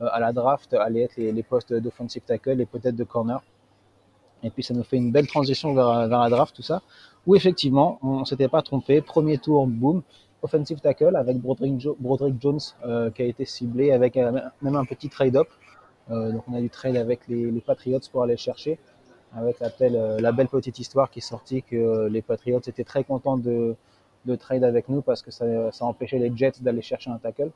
à 0.00 0.18
la 0.18 0.32
draft 0.32 0.74
allaient 0.74 1.02
être 1.02 1.16
les, 1.16 1.42
postes 1.44 1.72
d'offensive 1.72 2.22
tackle 2.22 2.60
et 2.60 2.66
peut-être 2.66 2.96
de 2.96 3.04
corner. 3.04 3.40
Et 4.42 4.50
puis 4.50 4.64
ça 4.64 4.74
nous 4.74 4.82
fait 4.82 4.96
une 4.96 5.12
belle 5.12 5.28
transition 5.28 5.74
vers, 5.74 6.08
la 6.08 6.28
draft, 6.28 6.56
tout 6.56 6.62
ça, 6.62 6.82
où 7.26 7.34
effectivement, 7.34 7.98
on 8.02 8.20
ne 8.20 8.24
s'était 8.24 8.48
pas 8.48 8.62
trompé. 8.62 9.00
Premier 9.00 9.38
tour, 9.38 9.66
boom, 9.66 10.02
offensive 10.42 10.80
tackle 10.80 11.16
avec 11.16 11.38
Broderick, 11.38 11.80
Jones 12.40 12.60
qui 13.14 13.22
a 13.22 13.24
été 13.24 13.44
ciblé 13.44 13.92
avec 13.92 14.16
même 14.16 14.76
un 14.76 14.84
petit 14.84 15.08
trade-up. 15.08 15.48
donc 16.08 16.42
on 16.48 16.54
a 16.54 16.60
du 16.60 16.70
trade 16.70 16.96
avec 16.96 17.26
les, 17.28 17.50
les 17.50 17.60
Patriots 17.60 18.00
pour 18.12 18.22
aller 18.22 18.36
chercher 18.36 18.78
avec 19.36 19.60
la, 19.60 19.70
euh, 19.80 20.18
la 20.18 20.32
belle 20.32 20.48
petite 20.48 20.78
histoire 20.78 21.10
qui 21.10 21.18
est 21.18 21.22
sortie 21.22 21.62
que 21.62 22.06
les 22.08 22.22
Patriots 22.22 22.60
étaient 22.60 22.84
très 22.84 23.04
contents 23.04 23.36
de, 23.36 23.76
de 24.24 24.36
trade 24.36 24.64
avec 24.64 24.88
nous 24.88 25.02
parce 25.02 25.22
que 25.22 25.30
ça, 25.30 25.70
ça 25.72 25.84
empêchait 25.84 26.18
les 26.18 26.34
Jets 26.34 26.60
d'aller 26.60 26.82
chercher 26.82 27.10
un 27.10 27.18
tackle. 27.18 27.50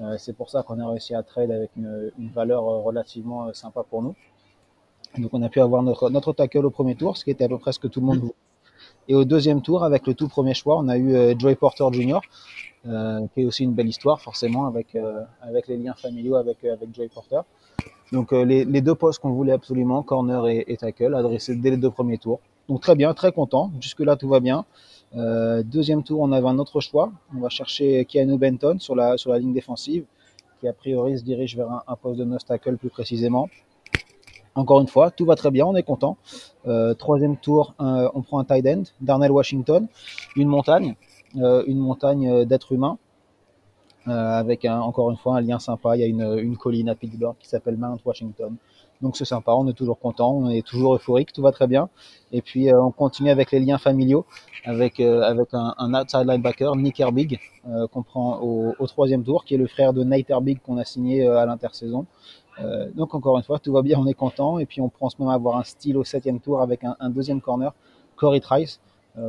Euh, 0.00 0.16
c'est 0.16 0.32
pour 0.32 0.48
ça 0.48 0.62
qu'on 0.62 0.78
a 0.80 0.88
réussi 0.88 1.14
à 1.14 1.22
trade 1.22 1.50
avec 1.50 1.70
une, 1.76 2.12
une, 2.18 2.30
valeur 2.30 2.66
euh, 2.66 2.78
relativement 2.80 3.52
sympa 3.52 3.82
pour 3.82 4.02
nous. 4.02 4.14
Donc 5.18 5.30
on 5.32 5.42
a 5.42 5.48
pu 5.48 5.60
avoir 5.60 5.82
notre, 5.82 6.08
notre 6.10 6.32
tackle 6.32 6.64
au 6.64 6.70
premier 6.70 6.94
tour, 6.94 7.16
ce 7.16 7.24
qui 7.24 7.30
était 7.30 7.44
à 7.44 7.48
peu 7.48 7.58
près 7.58 7.72
ce 7.72 7.78
que 7.78 7.88
tout 7.88 8.00
le 8.00 8.06
monde 8.06 8.18
voulait. 8.18 8.34
Et 9.08 9.14
au 9.14 9.24
deuxième 9.24 9.62
tour, 9.62 9.84
avec 9.84 10.06
le 10.06 10.14
tout 10.14 10.28
premier 10.28 10.54
choix, 10.54 10.78
on 10.78 10.88
a 10.88 10.98
eu 10.98 11.38
Joey 11.38 11.54
Porter 11.54 11.84
Jr., 11.92 12.20
euh, 12.86 13.26
qui 13.34 13.42
est 13.42 13.44
aussi 13.44 13.64
une 13.64 13.72
belle 13.72 13.88
histoire 13.88 14.20
forcément 14.20 14.66
avec, 14.66 14.96
avec 15.40 15.68
les 15.68 15.76
liens 15.76 15.94
familiaux 15.94 16.36
avec, 16.36 16.64
avec 16.64 16.94
Joey 16.94 17.08
Porter. 17.08 17.40
Donc 18.12 18.32
euh, 18.32 18.44
les, 18.44 18.64
les, 18.64 18.80
deux 18.80 18.94
postes 18.94 19.20
qu'on 19.20 19.32
voulait 19.32 19.52
absolument, 19.52 20.02
corner 20.02 20.48
et, 20.48 20.76
tackle, 20.78 21.14
adressés 21.14 21.56
dès 21.56 21.70
les 21.70 21.76
deux 21.76 21.90
premiers 21.90 22.18
tours. 22.18 22.40
Donc 22.68 22.80
très 22.80 22.94
bien, 22.94 23.12
très 23.14 23.32
content. 23.32 23.70
Jusque-là, 23.80 24.16
tout 24.16 24.28
va 24.28 24.40
bien. 24.40 24.64
Euh, 25.16 25.62
deuxième 25.62 26.02
tour, 26.02 26.20
on 26.20 26.32
avait 26.32 26.48
un 26.48 26.58
autre 26.58 26.80
choix. 26.80 27.12
On 27.36 27.40
va 27.40 27.48
chercher 27.48 28.04
Keanu 28.04 28.38
Benton 28.38 28.78
sur 28.78 28.94
la, 28.94 29.16
sur 29.16 29.30
la 29.30 29.38
ligne 29.38 29.52
défensive, 29.52 30.04
qui 30.60 30.68
a 30.68 30.72
priori 30.72 31.18
se 31.18 31.24
dirige 31.24 31.56
vers 31.56 31.70
un, 31.70 31.82
un 31.86 31.96
poste 31.96 32.18
de 32.18 32.24
nose 32.24 32.44
tackle 32.44 32.76
plus 32.76 32.90
précisément. 32.90 33.48
Encore 34.58 34.80
une 34.80 34.88
fois, 34.88 35.12
tout 35.12 35.24
va 35.24 35.36
très 35.36 35.52
bien, 35.52 35.66
on 35.66 35.76
est 35.76 35.84
content. 35.84 36.16
Euh, 36.66 36.92
troisième 36.92 37.36
tour, 37.36 37.74
on 37.78 38.22
prend 38.22 38.40
un 38.40 38.44
tight 38.44 38.66
end, 38.66 38.82
Darnell 39.00 39.30
Washington, 39.30 39.86
une 40.34 40.48
montagne, 40.48 40.96
euh, 41.36 41.62
une 41.68 41.78
montagne 41.78 42.44
d'êtres 42.44 42.72
humains. 42.72 42.98
Euh, 44.08 44.38
avec 44.38 44.64
encore 44.64 45.10
une 45.10 45.16
fois 45.16 45.36
un 45.36 45.40
lien 45.42 45.58
sympa. 45.58 45.96
Il 45.96 46.00
y 46.00 46.02
a 46.02 46.06
une, 46.06 46.56
colline 46.56 46.88
à 46.88 46.94
Pittsburgh 46.94 47.36
qui 47.38 47.48
s'appelle 47.48 47.76
Mount 47.76 47.98
Washington. 48.04 48.56
Donc 49.02 49.16
c'est 49.16 49.24
sympa, 49.24 49.52
on 49.52 49.68
est 49.68 49.74
toujours 49.74 49.98
content, 49.98 50.32
on 50.32 50.48
est 50.48 50.66
toujours 50.66 50.94
euphorique, 50.94 51.32
tout 51.32 51.42
va 51.42 51.52
très 51.52 51.66
bien. 51.66 51.88
Et 52.32 52.42
puis 52.42 52.72
euh, 52.72 52.82
on 52.82 52.90
continue 52.90 53.30
avec 53.30 53.52
les 53.52 53.60
liens 53.60 53.78
familiaux, 53.78 54.24
avec 54.64 54.98
euh, 54.98 55.22
avec 55.22 55.48
un, 55.52 55.94
outside 55.94 56.26
linebacker, 56.26 56.74
Nick 56.74 56.98
Herbig, 56.98 57.38
euh, 57.68 57.86
qu'on 57.86 58.02
prend 58.02 58.40
au, 58.40 58.74
au, 58.78 58.86
troisième 58.86 59.22
tour, 59.22 59.44
qui 59.44 59.54
est 59.54 59.58
le 59.58 59.66
frère 59.66 59.92
de 59.92 60.02
Nate 60.02 60.30
Herbig 60.30 60.60
qu'on 60.62 60.78
a 60.78 60.84
signé 60.84 61.26
à 61.28 61.44
l'intersaison. 61.46 62.06
Donc 62.94 63.14
encore 63.14 63.36
une 63.36 63.44
fois, 63.44 63.58
tout 63.58 63.72
va 63.72 63.82
bien, 63.82 63.98
on 63.98 64.06
est 64.06 64.14
content. 64.14 64.58
Et 64.58 64.66
puis 64.66 64.80
on 64.80 64.88
pense 64.88 65.18
même 65.18 65.28
avoir 65.28 65.56
un 65.58 65.64
style 65.64 65.96
au 65.96 66.04
septième 66.04 66.40
tour 66.40 66.60
avec 66.60 66.84
un, 66.84 66.96
un 67.00 67.10
deuxième 67.10 67.40
corner, 67.40 67.72
Corey 68.16 68.40
Trice, 68.40 68.80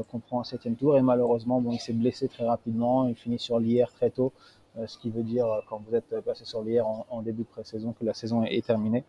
qu'on 0.10 0.20
prend 0.20 0.42
au 0.42 0.44
septième 0.44 0.76
tour. 0.76 0.98
Et 0.98 1.02
malheureusement, 1.02 1.62
bon, 1.62 1.72
il 1.72 1.80
s'est 1.80 1.94
blessé 1.94 2.28
très 2.28 2.48
rapidement, 2.48 3.08
il 3.08 3.16
finit 3.16 3.40
sur 3.40 3.60
l'IR 3.60 3.92
très 3.92 4.10
tôt. 4.10 4.32
Euh, 4.78 4.86
ce 4.88 4.98
qui 4.98 5.10
veut 5.10 5.24
dire 5.24 5.48
euh, 5.48 5.60
quand 5.68 5.82
vous 5.88 5.96
êtes 5.96 6.20
passé 6.22 6.46
sur 6.46 6.62
l'IR 6.62 6.86
en, 6.88 7.06
en, 7.10 7.22
début 7.22 7.44
de 7.44 7.48
pré-saison 7.48 7.94
que 8.00 8.06
la 8.06 8.14
saison 8.14 8.44
est, 8.44 8.66
terminée. 8.66 9.04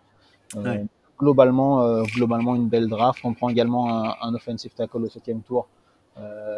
Euh, 0.57 0.85
globalement, 1.19 2.03
globalement 2.05 2.57
une 2.57 2.69
belle 2.69 2.89
draft. 2.89 3.21
On 3.25 3.35
prend 3.35 3.51
également 3.51 3.91
un, 3.95 4.15
un 4.23 4.35
offensive 4.35 4.73
tackle 4.73 5.05
au 5.05 5.09
septième 5.09 5.43
tour, 5.43 5.69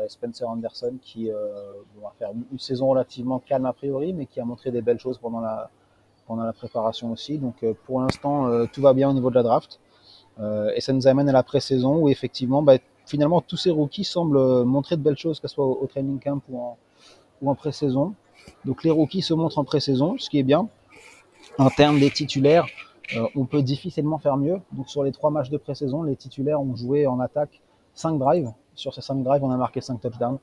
Spencer 0.08 0.48
Anderson, 0.48 0.94
qui 1.02 1.30
va 1.30 2.12
faire 2.18 2.30
une 2.30 2.58
saison 2.58 2.88
relativement 2.88 3.40
calme 3.40 3.66
a 3.66 3.72
priori, 3.72 4.12
mais 4.12 4.26
qui 4.26 4.40
a 4.40 4.44
montré 4.44 4.70
des 4.70 4.80
belles 4.80 5.00
choses 5.00 5.18
pendant 5.18 5.40
la, 5.40 5.68
pendant 6.26 6.44
la 6.44 6.52
préparation 6.52 7.12
aussi. 7.12 7.38
Donc 7.38 7.64
pour 7.86 8.00
l'instant, 8.00 8.66
tout 8.72 8.80
va 8.80 8.92
bien 8.92 9.10
au 9.10 9.12
niveau 9.12 9.30
de 9.30 9.34
la 9.34 9.42
draft. 9.42 9.80
et 10.40 10.80
ça 10.80 10.92
nous 10.92 11.06
amène 11.06 11.28
à 11.28 11.32
la 11.32 11.42
pré-saison 11.42 11.96
où 11.96 12.08
effectivement, 12.08 12.62
bah, 12.62 12.76
finalement, 13.06 13.40
tous 13.40 13.56
ces 13.56 13.70
rookies 13.70 14.04
semblent 14.04 14.64
montrer 14.64 14.96
de 14.96 15.02
belles 15.02 15.18
choses, 15.18 15.40
que 15.40 15.48
ce 15.48 15.54
soit 15.54 15.66
au, 15.66 15.86
training 15.86 16.18
camp 16.20 16.40
ou 16.48 16.58
en, 16.58 16.76
ou 17.42 17.54
pré-saison. 17.54 18.14
Donc 18.64 18.84
les 18.84 18.90
rookies 18.90 19.22
se 19.22 19.34
montrent 19.34 19.58
en 19.58 19.64
pré-saison, 19.64 20.16
ce 20.18 20.30
qui 20.30 20.38
est 20.38 20.44
bien. 20.44 20.68
En 21.58 21.70
termes 21.70 21.98
des 21.98 22.10
titulaires, 22.10 22.66
euh, 23.16 23.26
on 23.36 23.44
peut 23.44 23.62
difficilement 23.62 24.18
faire 24.18 24.36
mieux. 24.36 24.60
Donc 24.72 24.88
sur 24.88 25.02
les 25.02 25.12
trois 25.12 25.30
matchs 25.30 25.50
de 25.50 25.58
pré-saison, 25.58 26.02
les 26.02 26.16
titulaires 26.16 26.60
ont 26.60 26.76
joué 26.76 27.06
en 27.06 27.20
attaque 27.20 27.60
5 27.94 28.18
drives. 28.18 28.50
Sur 28.74 28.94
ces 28.94 29.02
5 29.02 29.22
drives, 29.22 29.44
on 29.44 29.50
a 29.50 29.56
marqué 29.56 29.80
5 29.80 30.00
touchdowns. 30.00 30.38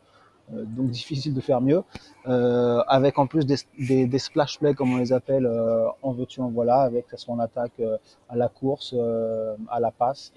Euh, 0.54 0.64
donc 0.66 0.90
difficile 0.90 1.34
de 1.34 1.42
faire 1.42 1.62
mieux. 1.62 1.84
Euh, 2.28 2.82
avec 2.88 3.18
en 3.18 3.28
plus 3.28 3.46
des, 3.46 4.20
splash 4.20 4.60
plays, 4.60 4.74
comme 4.74 4.94
on 4.94 4.98
les 4.98 5.14
appelle, 5.14 5.46
euh, 5.46 5.88
en 6.02 6.12
veux-tu, 6.12 6.42
en 6.42 6.50
voilà, 6.50 6.82
avec 6.82 7.08
que 7.08 7.18
ce 7.18 7.26
soit 7.26 7.34
en 7.34 7.40
attaque 7.40 7.80
euh, 7.80 7.98
à 8.28 8.36
la 8.36 8.50
course, 8.50 8.96
à 9.70 9.80
la 9.80 9.92
passe. 9.92 10.34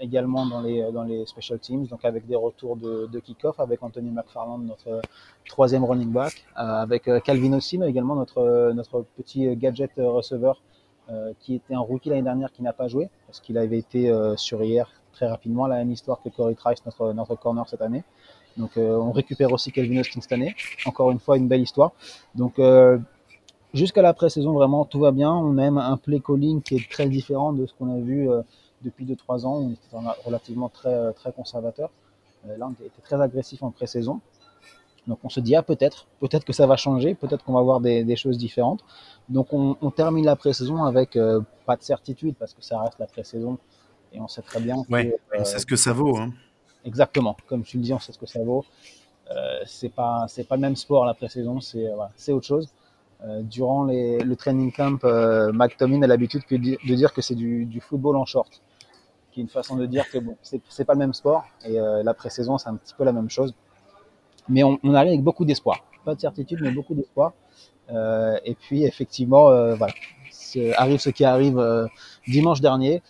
Également 0.00 0.46
dans 0.46 0.62
les, 0.62 0.90
dans 0.92 1.02
les 1.02 1.26
special 1.26 1.58
teams, 1.58 1.86
donc 1.86 2.06
avec 2.06 2.26
des 2.26 2.34
retours 2.34 2.74
de, 2.74 3.06
de 3.06 3.18
kick-off, 3.20 3.60
avec 3.60 3.82
Anthony 3.82 4.10
McFarland, 4.10 4.60
notre 4.60 5.02
troisième 5.46 5.84
running 5.84 6.10
back, 6.10 6.46
avec 6.54 7.10
Calvin 7.22 7.52
Osim 7.52 7.82
également, 7.82 8.14
notre, 8.14 8.72
notre 8.72 9.04
petit 9.14 9.54
gadget 9.56 9.90
receveur, 9.98 10.62
qui 11.38 11.56
était 11.56 11.74
un 11.74 11.80
rookie 11.80 12.08
l'année 12.08 12.22
dernière 12.22 12.50
qui 12.50 12.62
n'a 12.62 12.72
pas 12.72 12.88
joué, 12.88 13.10
parce 13.26 13.40
qu'il 13.40 13.58
avait 13.58 13.76
été 13.76 14.10
sur 14.36 14.62
hier 14.62 14.90
très 15.12 15.26
rapidement, 15.26 15.66
la 15.66 15.76
même 15.76 15.92
histoire 15.92 16.22
que 16.22 16.30
Corey 16.30 16.54
Trice, 16.54 16.84
notre, 16.86 17.12
notre 17.12 17.34
corner 17.36 17.68
cette 17.68 17.82
année. 17.82 18.04
Donc 18.56 18.72
on 18.76 19.12
récupère 19.12 19.52
aussi 19.52 19.72
Calvin 19.72 20.00
Austin 20.00 20.20
cette 20.20 20.32
année. 20.32 20.54
Encore 20.86 21.10
une 21.10 21.20
fois, 21.20 21.36
une 21.36 21.48
belle 21.48 21.62
histoire. 21.62 21.92
Donc 22.34 22.60
jusqu'à 23.72 24.02
la 24.02 24.12
pré-saison, 24.12 24.52
vraiment, 24.52 24.84
tout 24.84 25.00
va 25.00 25.10
bien. 25.10 25.32
On 25.32 25.50
a 25.50 25.54
même 25.54 25.78
un 25.78 25.96
play 25.96 26.20
calling 26.20 26.60
qui 26.62 26.76
est 26.76 26.90
très 26.90 27.08
différent 27.08 27.52
de 27.52 27.66
ce 27.66 27.72
qu'on 27.74 27.94
a 27.94 27.98
vu 27.98 28.28
depuis 28.82 29.06
2-3 29.06 29.46
ans, 29.46 29.54
on 29.58 29.70
était 29.70 29.96
relativement 30.24 30.68
très, 30.68 30.92
euh, 30.92 31.12
très 31.12 31.32
conservateur. 31.32 31.90
Euh, 32.46 32.56
là, 32.56 32.68
on 32.68 32.72
était 32.72 33.02
très 33.02 33.20
agressif 33.20 33.62
en 33.62 33.70
pré-saison. 33.70 34.20
Donc 35.06 35.18
on 35.24 35.28
se 35.28 35.40
dit, 35.40 35.56
ah 35.56 35.62
peut-être, 35.62 36.06
peut-être 36.20 36.44
que 36.44 36.52
ça 36.52 36.66
va 36.66 36.76
changer, 36.76 37.14
peut-être 37.14 37.44
qu'on 37.44 37.54
va 37.54 37.62
voir 37.62 37.80
des, 37.80 38.04
des, 38.04 38.14
choses 38.14 38.38
différentes. 38.38 38.84
Donc 39.28 39.52
on, 39.52 39.76
on 39.80 39.90
termine 39.90 40.24
la 40.24 40.36
pré-saison 40.36 40.84
avec 40.84 41.16
euh, 41.16 41.40
pas 41.66 41.76
de 41.76 41.82
certitude, 41.82 42.36
parce 42.38 42.54
que 42.54 42.62
ça 42.62 42.80
reste 42.80 43.00
la 43.00 43.06
pré-saison, 43.06 43.58
et 44.12 44.20
on 44.20 44.28
sait 44.28 44.42
très 44.42 44.60
bien 44.60 44.76
ouais, 44.90 45.10
que, 45.32 45.40
on 45.40 45.44
sait 45.44 45.58
ce 45.58 45.66
que 45.66 45.74
ça 45.74 45.92
vaut. 45.92 46.16
Hein. 46.16 46.30
Exactement, 46.84 47.36
comme 47.46 47.62
tu 47.62 47.76
le 47.76 47.82
dis, 47.82 47.92
on 47.92 47.98
sait 47.98 48.12
ce 48.12 48.18
que 48.18 48.26
ça 48.26 48.42
vaut. 48.42 48.64
Euh, 49.30 49.60
c'est 49.66 49.88
pas 49.88 50.26
c'est 50.28 50.46
pas 50.46 50.56
le 50.56 50.62
même 50.62 50.76
sport 50.76 51.06
la 51.06 51.14
pré-saison, 51.14 51.60
c'est 51.60 51.88
c'est 52.16 52.32
autre 52.32 52.46
chose. 52.46 52.68
Euh, 53.24 53.42
durant 53.42 53.84
le 53.84 54.34
training 54.34 54.72
camp, 54.72 55.04
euh, 55.04 55.52
McTomin 55.52 56.02
a 56.02 56.08
l'habitude 56.08 56.42
de 56.50 56.94
dire 56.94 57.12
que 57.12 57.22
c'est 57.22 57.36
du, 57.36 57.80
football 57.80 58.16
en 58.16 58.24
short 58.24 58.60
qui 59.30 59.40
est 59.40 59.44
une 59.44 59.48
façon 59.48 59.76
de 59.76 59.86
dire 59.86 60.10
que 60.10 60.18
bon, 60.18 60.36
c'est 60.42 60.84
pas 60.84 60.92
le 60.92 60.98
même 60.98 61.14
sport 61.14 61.44
et 61.64 61.78
euh, 61.78 62.02
la 62.02 62.12
pré-saison 62.12 62.58
c'est 62.58 62.68
un 62.68 62.74
petit 62.76 62.94
peu 62.94 63.04
la 63.04 63.12
même 63.12 63.30
chose. 63.30 63.54
Mais 64.48 64.62
on, 64.64 64.78
on 64.82 64.92
arrive 64.94 65.12
avec 65.12 65.22
beaucoup 65.22 65.44
d'espoir, 65.44 65.84
pas 66.04 66.14
de 66.14 66.20
certitude 66.20 66.58
mais 66.60 66.72
beaucoup 66.72 66.94
d'espoir. 66.94 67.32
Euh, 67.90 68.38
et 68.44 68.54
puis 68.54 68.84
effectivement, 68.84 69.50
euh, 69.50 69.76
arrive 70.76 70.98
ce 70.98 71.10
qui 71.10 71.24
arrive 71.24 71.58
euh, 71.58 71.86
dimanche 72.26 72.60
dernier. 72.60 73.02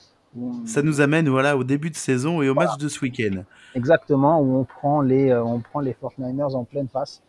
Ça 0.65 0.83
nous 0.83 1.01
amène 1.01 1.29
voilà 1.29 1.57
au 1.57 1.65
début 1.65 1.91
de 1.91 1.97
saison 1.97 2.41
et 2.41 2.49
au 2.49 2.55
voilà. 2.55 2.71
match 2.71 2.79
de 2.79 2.89
ce 2.89 3.01
week-end. 3.01 3.45
Exactement, 3.75 4.41
où 4.41 4.57
on 4.57 4.65
prend 4.65 5.03
les 5.03 5.31
euh, 5.31 5.45
on 5.45 5.61
prend 5.61 5.81
les 5.81 5.93
49ers 5.93 6.55
en 6.55 6.65
pleine 6.65 6.89
face. 6.89 7.23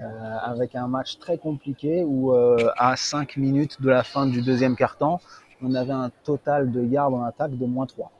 Euh, 0.00 0.36
avec 0.42 0.74
un 0.76 0.88
match 0.88 1.18
très 1.18 1.36
compliqué 1.36 2.02
où 2.06 2.32
à 2.32 2.96
5 2.96 3.36
minutes 3.36 3.82
de 3.82 3.90
la 3.90 4.02
fin 4.02 4.26
du 4.26 4.40
deuxième 4.40 4.74
quart-temps, 4.74 5.20
on 5.62 5.74
avait 5.74 5.92
un 5.92 6.10
total 6.24 6.72
de 6.72 6.82
yards 6.82 7.12
en 7.12 7.24
attaque 7.24 7.58
de 7.58 7.66
moins 7.66 7.84
3 7.84 8.10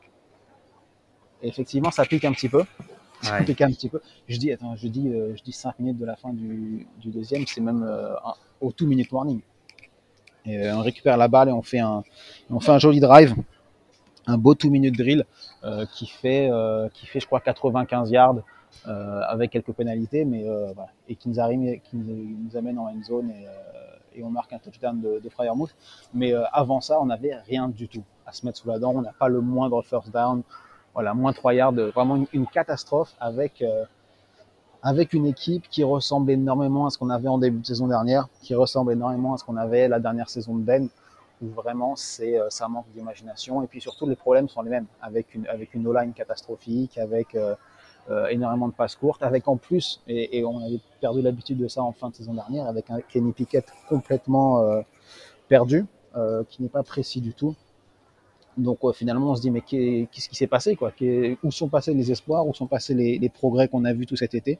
effectivement, 1.42 1.90
ça 1.90 2.04
pique 2.04 2.24
un 2.24 2.32
petit 2.32 2.48
peu. 2.48 2.64
Ça 3.22 3.38
ouais. 3.38 3.44
pique 3.44 3.60
un 3.60 3.70
petit 3.70 3.88
peu. 3.88 4.00
Je 4.28 4.38
dis, 4.38 4.50
attends, 4.50 4.76
je 4.76 4.88
dis, 4.88 5.08
euh, 5.08 5.34
je 5.36 5.42
dis 5.42 5.52
5 5.52 5.78
minutes 5.78 5.98
de 5.98 6.06
la 6.06 6.16
fin 6.16 6.32
du, 6.32 6.86
du 6.98 7.10
deuxième, 7.10 7.46
c'est 7.46 7.60
même 7.60 7.82
euh, 7.82 8.14
un, 8.24 8.34
au 8.60 8.72
two 8.72 8.86
minute 8.86 9.12
warning. 9.12 9.40
Et 10.46 10.56
euh, 10.58 10.76
on 10.76 10.80
récupère 10.80 11.16
la 11.18 11.28
balle 11.28 11.50
et 11.50 11.52
on 11.52 11.62
fait 11.62 11.80
un, 11.80 12.02
on 12.48 12.60
fait 12.60 12.72
un 12.72 12.78
joli 12.78 12.98
drive, 12.98 13.34
un 14.30 14.38
beau 14.38 14.54
two 14.54 14.70
minute 14.70 14.96
drill 14.96 15.24
euh, 15.64 15.84
qui 15.94 16.06
fait, 16.06 16.50
euh, 16.50 16.88
qui 16.94 17.06
fait, 17.06 17.20
je 17.20 17.26
crois, 17.26 17.40
95 17.40 18.10
yards 18.10 18.36
avec 18.84 19.50
quelques 19.50 19.72
pénalités, 19.72 20.24
mais 20.24 20.46
et 21.08 21.16
qui 21.16 21.28
nous 21.28 21.40
arrive, 21.40 21.80
qui 21.82 21.96
nous, 21.96 22.56
amène 22.56 22.78
en 22.78 22.86
end 22.86 23.02
zone 23.04 23.30
et, 24.16 24.22
on 24.22 24.30
marque 24.30 24.52
un 24.52 24.58
touchdown 24.58 25.00
de, 25.00 25.20
de 25.22 25.28
Fryermuth. 25.28 25.74
Mais 26.14 26.32
avant 26.52 26.80
ça, 26.80 27.00
on 27.00 27.06
n'avait 27.06 27.34
rien 27.46 27.68
du 27.68 27.88
tout 27.88 28.04
à 28.26 28.32
se 28.32 28.46
mettre 28.46 28.58
sous 28.58 28.68
la 28.68 28.78
dent. 28.78 28.92
On 28.94 29.02
n'a 29.02 29.12
pas 29.12 29.28
le 29.28 29.40
moindre 29.40 29.82
first 29.82 30.12
down 30.12 30.42
voilà, 30.94 31.14
moins 31.14 31.32
3 31.32 31.54
yards, 31.54 31.72
vraiment 31.72 32.24
une, 32.32 32.46
catastrophe 32.46 33.14
avec, 33.20 33.62
euh, 33.62 33.84
avec 34.82 35.12
une 35.12 35.26
équipe 35.26 35.68
qui 35.70 35.84
ressemble 35.84 36.30
énormément 36.30 36.86
à 36.86 36.90
ce 36.90 36.98
qu'on 36.98 37.10
avait 37.10 37.28
en 37.28 37.38
début 37.38 37.60
de 37.60 37.66
saison 37.66 37.86
dernière, 37.86 38.28
qui 38.42 38.54
ressemble 38.54 38.92
énormément 38.92 39.34
à 39.34 39.38
ce 39.38 39.44
qu'on 39.44 39.56
avait 39.56 39.88
la 39.88 40.00
dernière 40.00 40.28
saison 40.28 40.56
de 40.56 40.62
Ben, 40.62 40.88
où 41.42 41.48
vraiment 41.48 41.96
c'est 41.96 42.38
euh, 42.38 42.50
ça 42.50 42.68
manque 42.68 42.86
d'imagination. 42.94 43.62
Et 43.62 43.66
puis 43.66 43.80
surtout 43.80 44.06
les 44.08 44.16
problèmes 44.16 44.48
sont 44.48 44.62
les 44.62 44.70
mêmes, 44.70 44.86
avec 45.00 45.34
une, 45.34 45.46
avec 45.46 45.74
une 45.74 45.86
O-line 45.86 46.12
catastrophique, 46.12 46.98
avec 46.98 47.34
euh, 47.34 47.54
euh, 48.10 48.26
énormément 48.28 48.68
de 48.68 48.74
passes 48.74 48.96
courtes, 48.96 49.22
avec 49.22 49.48
en 49.48 49.56
plus, 49.56 50.02
et, 50.06 50.44
on 50.44 50.58
avait 50.60 50.80
perdu 51.00 51.22
l'habitude 51.22 51.58
de 51.58 51.68
ça 51.68 51.82
en 51.82 51.92
fin 51.92 52.10
de 52.10 52.14
saison 52.14 52.34
dernière, 52.34 52.66
avec 52.66 52.90
un 52.90 53.00
Kenny 53.00 53.32
Pickett 53.32 53.66
complètement 53.88 54.82
perdu, 55.48 55.86
qui 56.48 56.62
n'est 56.62 56.68
pas 56.68 56.82
précis 56.82 57.20
du 57.20 57.34
tout. 57.34 57.54
Donc 58.56 58.78
finalement, 58.94 59.30
on 59.30 59.36
se 59.36 59.42
dit 59.42 59.50
mais 59.50 59.60
qu'est-ce 59.60 60.28
qui 60.28 60.34
s'est 60.34 60.48
passé 60.48 60.76
quoi? 60.76 60.92
Où 61.44 61.50
sont 61.52 61.68
passés 61.68 61.94
les 61.94 62.10
espoirs? 62.10 62.46
Où 62.46 62.54
sont 62.54 62.66
passés 62.66 62.94
les, 62.94 63.28
progrès 63.28 63.68
qu'on 63.68 63.84
a 63.84 63.92
vus 63.92 64.06
tout 64.06 64.16
cet 64.16 64.34
été? 64.34 64.58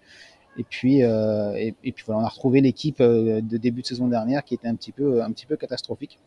Et 0.57 0.65
puis, 0.65 1.03
euh, 1.03 1.55
et, 1.57 1.93
puis 1.93 2.05
voilà, 2.05 2.23
on 2.23 2.25
a 2.25 2.29
retrouvé 2.29 2.61
l'équipe 2.61 3.01
euh, 3.01 3.41
de 3.41 3.57
début 3.57 3.83
de 3.83 3.87
saison 3.87 4.09
dernière 4.09 4.45
qui 4.45 4.55
était 4.55 4.67
un 4.67 4.75
petit 4.75 4.93
peu, 4.93 5.23
un 5.23 5.31
petit 5.31 5.47
peu 5.47 5.57
catastrophique. 5.57 6.19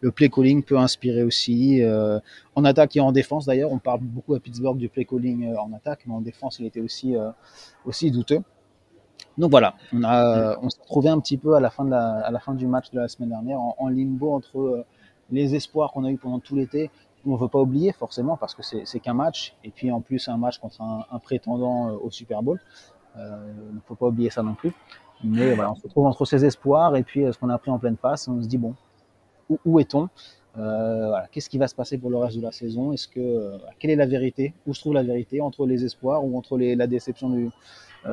Le 0.00 0.10
play 0.10 0.28
calling 0.28 0.62
peut 0.62 0.78
inspirer 0.78 1.22
aussi 1.22 1.82
euh, 1.82 2.20
en 2.54 2.64
attaque 2.64 2.96
et 2.96 3.00
en 3.00 3.10
défense. 3.10 3.46
D'ailleurs, 3.46 3.72
on 3.72 3.78
parle 3.78 4.00
beaucoup 4.00 4.34
à 4.34 4.40
Pittsburgh 4.40 4.78
du 4.78 4.88
play 4.88 5.04
calling 5.04 5.54
en 5.56 5.72
attaque, 5.72 6.00
mais 6.06 6.14
en 6.14 6.20
défense, 6.20 6.58
il 6.60 6.66
était 6.66 6.80
aussi, 6.80 7.14
aussi 7.84 8.10
douteux. 8.10 8.40
Donc 9.38 9.50
voilà, 9.50 9.74
on, 9.92 10.04
a, 10.04 10.56
on 10.62 10.70
s'est 10.70 10.80
retrouvé 10.80 11.08
un 11.08 11.18
petit 11.18 11.36
peu 11.36 11.54
à 11.54 11.60
la, 11.60 11.70
fin 11.70 11.84
de 11.84 11.90
la, 11.90 12.18
à 12.18 12.30
la 12.30 12.38
fin 12.38 12.54
du 12.54 12.68
match 12.68 12.90
de 12.92 13.00
la 13.00 13.08
semaine 13.08 13.30
dernière 13.30 13.58
en, 13.60 13.88
limbo 13.88 14.32
entre 14.32 14.84
les 15.32 15.56
espoirs 15.56 15.90
qu'on 15.92 16.04
a 16.04 16.10
eu 16.10 16.16
pendant 16.16 16.38
tout 16.38 16.54
l'été 16.54 16.90
on 17.26 17.32
ne 17.32 17.38
veut 17.38 17.48
pas 17.48 17.58
oublier 17.58 17.92
forcément 17.92 18.36
parce 18.36 18.54
que 18.54 18.62
c'est 18.62 19.00
qu'un 19.00 19.14
match 19.14 19.56
et 19.64 19.70
puis 19.70 19.90
en 19.90 20.02
plus 20.02 20.28
un 20.28 20.36
match 20.36 20.58
contre 20.58 20.82
un 20.82 21.18
prétendant 21.20 21.88
au 21.92 22.10
Super 22.10 22.42
Bowl. 22.42 22.60
Euh, 23.16 23.52
il 23.70 23.76
ne 23.76 23.80
faut 23.86 23.94
pas 23.94 24.06
oublier 24.06 24.30
ça 24.30 24.42
non 24.42 24.54
plus. 24.54 24.72
Mais 25.22 25.54
voilà, 25.54 25.72
on 25.72 25.74
se 25.74 25.82
retrouve 25.82 26.06
entre 26.06 26.24
ses 26.24 26.44
espoirs 26.44 26.96
et 26.96 27.02
puis 27.02 27.24
euh, 27.24 27.32
ce 27.32 27.38
qu'on 27.38 27.48
a 27.48 27.58
pris 27.58 27.70
en 27.70 27.78
pleine 27.78 27.96
face. 27.96 28.28
On 28.28 28.42
se 28.42 28.48
dit, 28.48 28.58
bon, 28.58 28.74
où, 29.64 29.78
est-on? 29.78 30.08
Euh, 30.56 31.08
voilà, 31.08 31.26
Qu'est-ce 31.28 31.48
qui 31.48 31.58
va 31.58 31.68
se 31.68 31.74
passer 31.74 31.98
pour 31.98 32.10
le 32.10 32.16
reste 32.16 32.36
de 32.36 32.42
la 32.42 32.52
saison? 32.52 32.92
Est-ce 32.92 33.08
que 33.08 33.58
quelle 33.78 33.90
est 33.90 33.96
la 33.96 34.06
vérité? 34.06 34.54
Où 34.66 34.74
se 34.74 34.80
trouve 34.80 34.94
la 34.94 35.02
vérité 35.02 35.40
entre 35.40 35.66
les 35.66 35.84
espoirs 35.84 36.24
ou 36.24 36.36
entre 36.36 36.58
la 36.58 36.86
déception 36.86 37.30
du, 37.30 37.50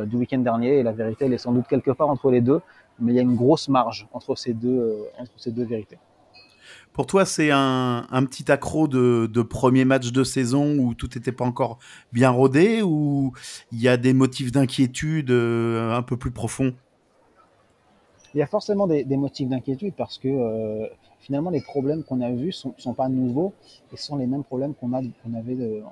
du 0.05 0.15
week-end 0.15 0.39
dernier? 0.39 0.79
Et 0.79 0.83
la 0.83 0.91
vérité, 0.91 1.25
elle 1.25 1.33
est 1.33 1.37
sans 1.37 1.51
doute 1.51 1.67
quelque 1.67 1.91
part 1.91 2.09
entre 2.09 2.31
les 2.31 2.41
deux, 2.41 2.61
mais 2.99 3.13
il 3.13 3.15
y 3.15 3.19
a 3.19 3.23
une 3.23 3.35
grosse 3.35 3.69
marge 3.69 4.07
entre 4.13 4.35
ces 4.35 4.53
deux, 4.53 5.05
entre 5.19 5.31
ces 5.37 5.51
deux 5.51 5.65
vérités. 5.65 5.97
Pour 6.93 7.05
toi, 7.05 7.25
c'est 7.25 7.51
un, 7.51 8.25
petit 8.25 8.51
accro 8.51 8.87
de, 8.87 9.41
premier 9.41 9.85
match 9.85 10.11
de 10.11 10.23
saison 10.23 10.77
où 10.77 10.93
tout 10.93 11.09
n'était 11.15 11.31
pas 11.31 11.45
encore 11.45 11.79
bien 12.11 12.29
rodé 12.29 12.81
ou 12.81 13.33
il 13.71 13.81
y 13.81 13.87
a 13.87 13.97
des 13.97 14.13
motifs 14.13 14.51
d'inquiétude 14.51 15.31
euh, 15.31 15.95
un 15.95 16.01
peu 16.01 16.17
plus 16.17 16.31
profonds? 16.31 16.73
Il 18.33 18.37
y 18.37 18.41
a 18.41 18.47
forcément 18.47 18.87
des, 18.87 19.05
motifs 19.17 19.49
d'inquiétude 19.49 19.93
parce 19.95 20.17
que 20.17 20.27
euh, 20.27 20.87
finalement, 21.19 21.49
les 21.49 21.61
problèmes 21.61 22.03
qu'on 22.03 22.21
a 22.21 22.31
vus 22.31 22.65
ne 22.65 22.71
sont, 22.77 22.93
pas 22.93 23.09
nouveaux 23.09 23.53
et 23.93 23.97
sont 23.97 24.17
les 24.17 24.27
mêmes 24.27 24.43
problèmes 24.43 24.73
qu'on 24.73 24.93
avait 24.93 25.83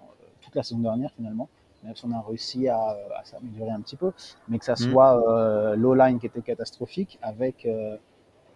toute 0.42 0.56
la 0.56 0.64
saison 0.64 0.80
dernière 0.80 1.12
finalement. 1.16 1.50
Même 1.84 1.96
si 1.96 2.06
on 2.06 2.12
a 2.12 2.22
réussi 2.22 2.68
à, 2.68 2.98
s'améliorer 3.24 3.72
un 3.72 3.82
petit 3.82 3.96
peu, 3.96 4.12
mais 4.48 4.60
que 4.60 4.66
ça 4.66 4.74
mmh. 4.74 4.92
soit 4.92 5.30
euh, 5.30 5.96
line 5.96 6.20
qui 6.20 6.26
était 6.26 6.42
catastrophique 6.42 7.18
avec 7.22 7.66
euh, 7.66 7.70
euh, 7.70 7.98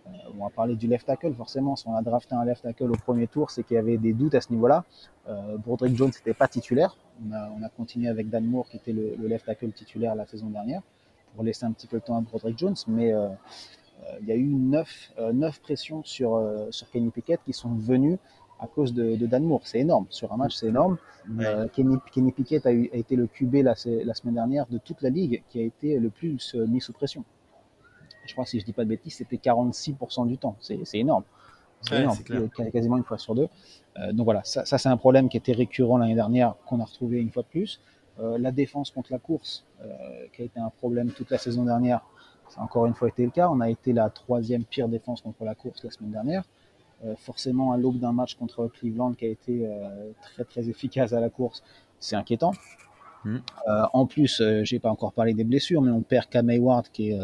on 0.06 0.44
va 0.44 0.50
parler 0.50 0.76
du 0.76 0.88
left 0.88 1.06
tackle, 1.06 1.34
forcément. 1.34 1.76
Si 1.76 1.88
on 1.88 1.96
a 1.96 2.02
drafté 2.02 2.36
un 2.36 2.46
left 2.46 2.64
tackle 2.64 2.92
au 2.92 2.96
premier 2.96 3.28
tour, 3.28 3.52
c'est 3.52 3.64
qu'il 3.64 3.76
y 3.76 3.78
avait 3.78 3.98
des 3.98 4.14
doutes 4.14 4.36
à 4.36 4.42
ce 4.42 4.52
niveau-là. 4.52 4.84
Euh, 5.30 5.58
Broderick 5.58 5.96
Jones 5.96 6.10
n'était 6.10 6.34
pas 6.34 6.48
titulaire. 6.48 6.98
On 7.26 7.64
a, 7.64 7.70
continué 7.70 8.10
avec 8.10 8.30
Dan 8.30 8.46
Moore, 8.46 8.68
qui 8.68 8.78
était 8.78 8.92
le, 8.92 9.16
left 9.28 9.46
tackle 9.46 9.72
titulaire 9.72 10.16
la 10.16 10.26
saison 10.26 10.48
dernière, 10.48 10.82
pour 11.36 11.44
laisser 11.44 11.66
un 11.66 11.72
petit 11.72 11.88
peu 11.88 11.98
le 11.98 12.02
temps 12.02 12.18
à 12.18 12.22
Broderick 12.22 12.58
Jones. 12.58 12.76
Mais 12.88 13.14
euh, 13.14 13.28
euh, 13.28 14.18
il 14.22 14.28
y 14.28 14.32
a 14.32 14.36
eu 14.36 14.48
neuf, 14.48 15.14
neuf 15.34 15.62
pressions 15.62 16.04
sur, 16.04 16.42
sur 16.72 16.90
Kenny 16.90 17.12
Pickett 17.12 17.40
qui 17.46 17.54
sont 17.54 17.74
venues 17.76 18.18
à 18.60 18.68
cause 18.68 18.94
de, 18.94 19.16
Dan 19.16 19.44
Moore. 19.44 19.62
C'est 19.66 19.80
énorme. 19.80 20.06
Sur 20.10 20.34
un 20.34 20.38
match, 20.38 20.56
c'est 20.56 20.68
énorme. 20.68 20.98
Kenny, 21.74 21.98
Kenny, 22.12 22.32
Pickett 22.32 22.66
a, 22.66 22.70
a, 22.70 22.72
été 22.72 23.16
le 23.16 23.28
QB 23.28 23.56
la, 23.56 23.76
la, 23.86 24.14
semaine 24.14 24.36
dernière 24.36 24.66
de 24.68 24.78
toute 24.78 25.02
la 25.02 25.10
ligue 25.10 25.44
qui 25.50 25.60
a 25.60 25.64
été 25.64 25.98
le 25.98 26.10
plus 26.10 26.56
mis 26.56 26.82
sous 26.82 26.92
pression 26.92 27.24
je 28.26 28.34
crois, 28.34 28.46
si 28.46 28.60
je 28.60 28.66
dis 28.66 28.74
pas 28.74 28.84
de 28.84 28.90
bêtises, 28.90 29.16
c'était 29.16 29.38
46% 29.38 30.28
du 30.28 30.38
temps. 30.38 30.56
C'est 30.60 30.80
énorme. 30.94 31.24
C'est 31.82 32.00
énorme, 32.00 32.18
quasiment 32.72 32.98
une 32.98 33.04
fois 33.04 33.18
sur 33.18 33.36
deux. 33.36 33.50
Euh, 33.98 34.14
donc 34.14 34.26
voilà, 34.26 34.42
ça, 34.44 34.66
c'est 34.66 34.90
un 34.90 34.98
problème 34.98 35.30
qui 35.30 35.38
était 35.38 35.52
récurrent 35.52 35.98
l'année 35.98 36.16
dernière, 36.16 36.56
qu'on 36.66 36.80
a 36.80 36.86
retrouvé 36.86 37.20
une 37.20 37.30
fois 37.30 37.44
de 37.44 37.48
plus. 37.48 37.82
Euh, 38.20 38.38
la 38.38 38.52
défense 38.52 38.92
contre 38.92 39.12
la 39.12 39.20
course, 39.20 39.66
euh, 39.82 39.88
qui 40.34 40.44
a 40.44 40.46
été 40.46 40.60
un 40.60 40.70
problème 40.70 41.12
toute 41.12 41.30
la 41.32 41.38
saison 41.38 41.64
dernière, 41.64 42.02
ça 42.50 42.62
a 42.62 42.64
encore 42.64 42.86
une 42.86 42.94
fois 42.94 43.10
été 43.10 43.26
le 43.26 43.32
cas. 43.32 43.50
On 43.50 43.60
a 43.60 43.70
été 43.70 43.92
la 43.92 44.10
troisième 44.10 44.64
pire 44.64 44.88
défense 44.88 45.22
contre 45.22 45.44
la 45.44 45.56
course 45.56 45.84
la 45.84 45.92
semaine 45.92 46.12
dernière. 46.12 46.44
forcément, 47.18 47.74
à 47.74 47.78
l'aube 47.78 48.00
d'un 48.00 48.14
match 48.14 48.36
contre 48.36 48.68
Cleveland 48.68 49.14
qui 49.14 49.26
a 49.26 49.28
été 49.28 49.68
très 50.22 50.46
très 50.46 50.70
efficace 50.70 51.12
à 51.12 51.20
la 51.20 51.30
course, 51.30 51.64
c'est 52.00 52.16
inquiétant. 52.16 52.54
Hmm. 53.26 53.38
en 53.94 54.06
plus, 54.06 54.42
j'ai 54.64 54.80
pas 54.80 54.90
encore 54.90 55.14
parlé 55.14 55.34
des 55.34 55.46
blessures, 55.46 55.82
mais 55.82 55.92
on 55.92 56.02
perd 56.02 56.28
Cam 56.30 56.50
Ward 56.60 56.88
qui 56.92 57.12
est 57.12 57.20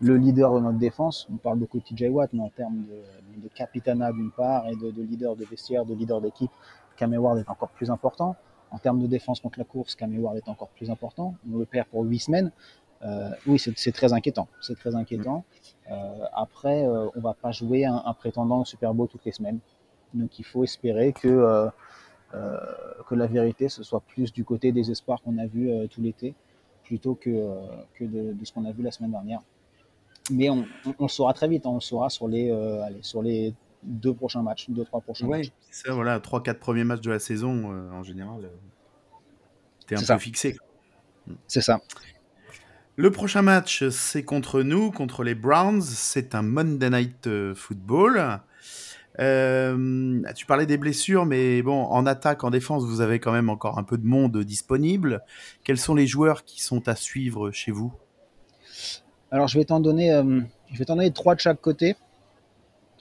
le 0.00 0.16
leader 0.16 0.54
de 0.54 0.60
notre 0.60 0.78
défense. 0.78 1.28
On 1.32 1.36
parle 1.36 1.58
beaucoup 1.58 1.78
de 1.78 1.84
TJ 1.84 2.10
Watt, 2.10 2.32
mais 2.32 2.42
en 2.42 2.50
termes 2.50 2.82
de, 2.82 3.40
de 3.40 3.48
capitana 3.48 4.12
d'une 4.12 4.30
part 4.30 4.68
et 4.68 4.76
de, 4.76 5.02
leader 5.02 5.36
de 5.36 5.44
vestiaire, 5.44 5.84
de 5.84 5.94
leader 5.94 6.20
d'équipe, 6.20 6.50
Cam 6.96 7.14
Ward 7.14 7.38
est 7.38 7.48
encore 7.48 7.70
plus 7.70 7.90
important. 7.90 8.36
En 8.70 8.78
termes 8.78 9.00
de 9.00 9.06
défense 9.06 9.40
contre 9.40 9.58
la 9.58 9.64
course, 9.64 9.94
Cam 9.94 10.16
Ward 10.18 10.36
est 10.36 10.48
encore 10.48 10.68
plus 10.68 10.90
important. 10.90 11.34
On 11.50 11.58
le 11.58 11.64
perd 11.64 11.86
pour 11.88 12.02
huit 12.04 12.18
semaines. 12.18 12.50
Euh, 13.02 13.30
oui, 13.46 13.58
c'est 13.58 13.92
très 13.92 14.12
inquiétant. 14.12 14.48
C'est 14.60 14.76
très 14.76 14.94
inquiétant. 14.94 15.44
Euh, 15.90 15.94
après, 16.34 16.84
euh, 16.84 17.08
on 17.14 17.20
va 17.20 17.34
pas 17.34 17.52
jouer 17.52 17.84
un, 17.86 18.12
prétendant 18.18 18.60
au 18.60 18.64
Super 18.64 18.92
Bowl 18.92 19.08
toutes 19.08 19.24
les 19.24 19.32
semaines. 19.32 19.60
Donc, 20.14 20.38
il 20.38 20.44
faut 20.44 20.64
espérer 20.64 21.12
que 21.12 21.70
que 22.32 23.14
la 23.14 23.26
vérité 23.26 23.68
ce 23.68 23.82
soit 23.82 24.00
plus 24.00 24.32
du 24.32 24.44
côté 24.44 24.70
des 24.70 24.90
espoirs 24.90 25.22
qu'on 25.22 25.38
a 25.38 25.46
vu 25.46 25.70
tout 25.88 26.02
l'été, 26.02 26.34
plutôt 26.84 27.14
que 27.14 27.30
que 27.94 28.04
de 28.04 28.44
ce 28.44 28.52
qu'on 28.52 28.64
a 28.66 28.72
vu 28.72 28.82
la 28.82 28.90
semaine 28.90 29.12
dernière 29.12 29.40
mais 30.30 30.50
on, 30.50 30.66
on, 30.98 31.08
saura 31.08 31.32
très 31.32 31.48
vite, 31.48 31.66
hein. 31.66 31.70
on 31.70 31.74
le 31.76 31.80
saura 31.80 32.10
sur 32.10 32.28
les, 32.28 32.50
euh, 32.50 32.82
allez, 32.82 32.98
sur 33.02 33.22
les 33.22 33.54
deux 33.82 34.14
prochains 34.14 34.42
matchs, 34.42 34.66
deux, 34.68 34.84
trois 34.84 35.00
prochains 35.00 35.26
ouais, 35.26 35.38
matchs. 35.38 35.52
Ça, 35.70 35.92
voilà, 35.92 36.20
trois, 36.20 36.42
quatre 36.42 36.60
premiers 36.60 36.84
matchs 36.84 37.00
de 37.00 37.10
la 37.10 37.18
saison, 37.18 37.72
euh, 37.72 37.90
en 37.92 38.02
général, 38.02 38.44
euh, 38.44 38.48
t'es 39.86 39.96
un 39.96 40.02
peu 40.02 40.18
fixé. 40.18 40.56
C'est 41.46 41.60
ça. 41.60 41.80
Le 42.96 43.10
prochain 43.10 43.42
match, 43.42 43.88
c'est 43.90 44.24
contre 44.24 44.62
nous, 44.62 44.90
contre 44.90 45.22
les 45.22 45.34
Browns. 45.34 45.82
C'est 45.82 46.34
un 46.34 46.42
Monday 46.42 46.90
Night 46.90 47.54
Football. 47.54 48.40
Tu 49.18 50.46
parlais 50.46 50.66
des 50.66 50.78
blessures, 50.78 51.26
mais 51.26 51.62
bon, 51.62 51.82
en 51.82 52.06
attaque, 52.06 52.44
en 52.44 52.50
défense, 52.50 52.84
vous 52.84 53.00
avez 53.00 53.18
quand 53.18 53.32
même 53.32 53.50
encore 53.50 53.78
un 53.78 53.84
peu 53.84 53.98
de 53.98 54.06
monde 54.06 54.38
disponible. 54.38 55.22
Quels 55.64 55.78
sont 55.78 55.94
les 55.94 56.06
joueurs 56.06 56.44
qui 56.44 56.62
sont 56.62 56.88
à 56.88 56.94
suivre 56.94 57.50
chez 57.50 57.72
vous? 57.72 57.92
Alors 59.30 59.48
je 59.48 59.58
vais 59.58 59.64
t'en 59.64 59.80
donner, 59.80 60.12
euh, 60.12 60.40
je 60.72 60.78
vais 60.78 60.84
t'en 60.84 60.96
donner 60.96 61.10
trois 61.10 61.34
de 61.34 61.40
chaque 61.40 61.60
côté. 61.60 61.96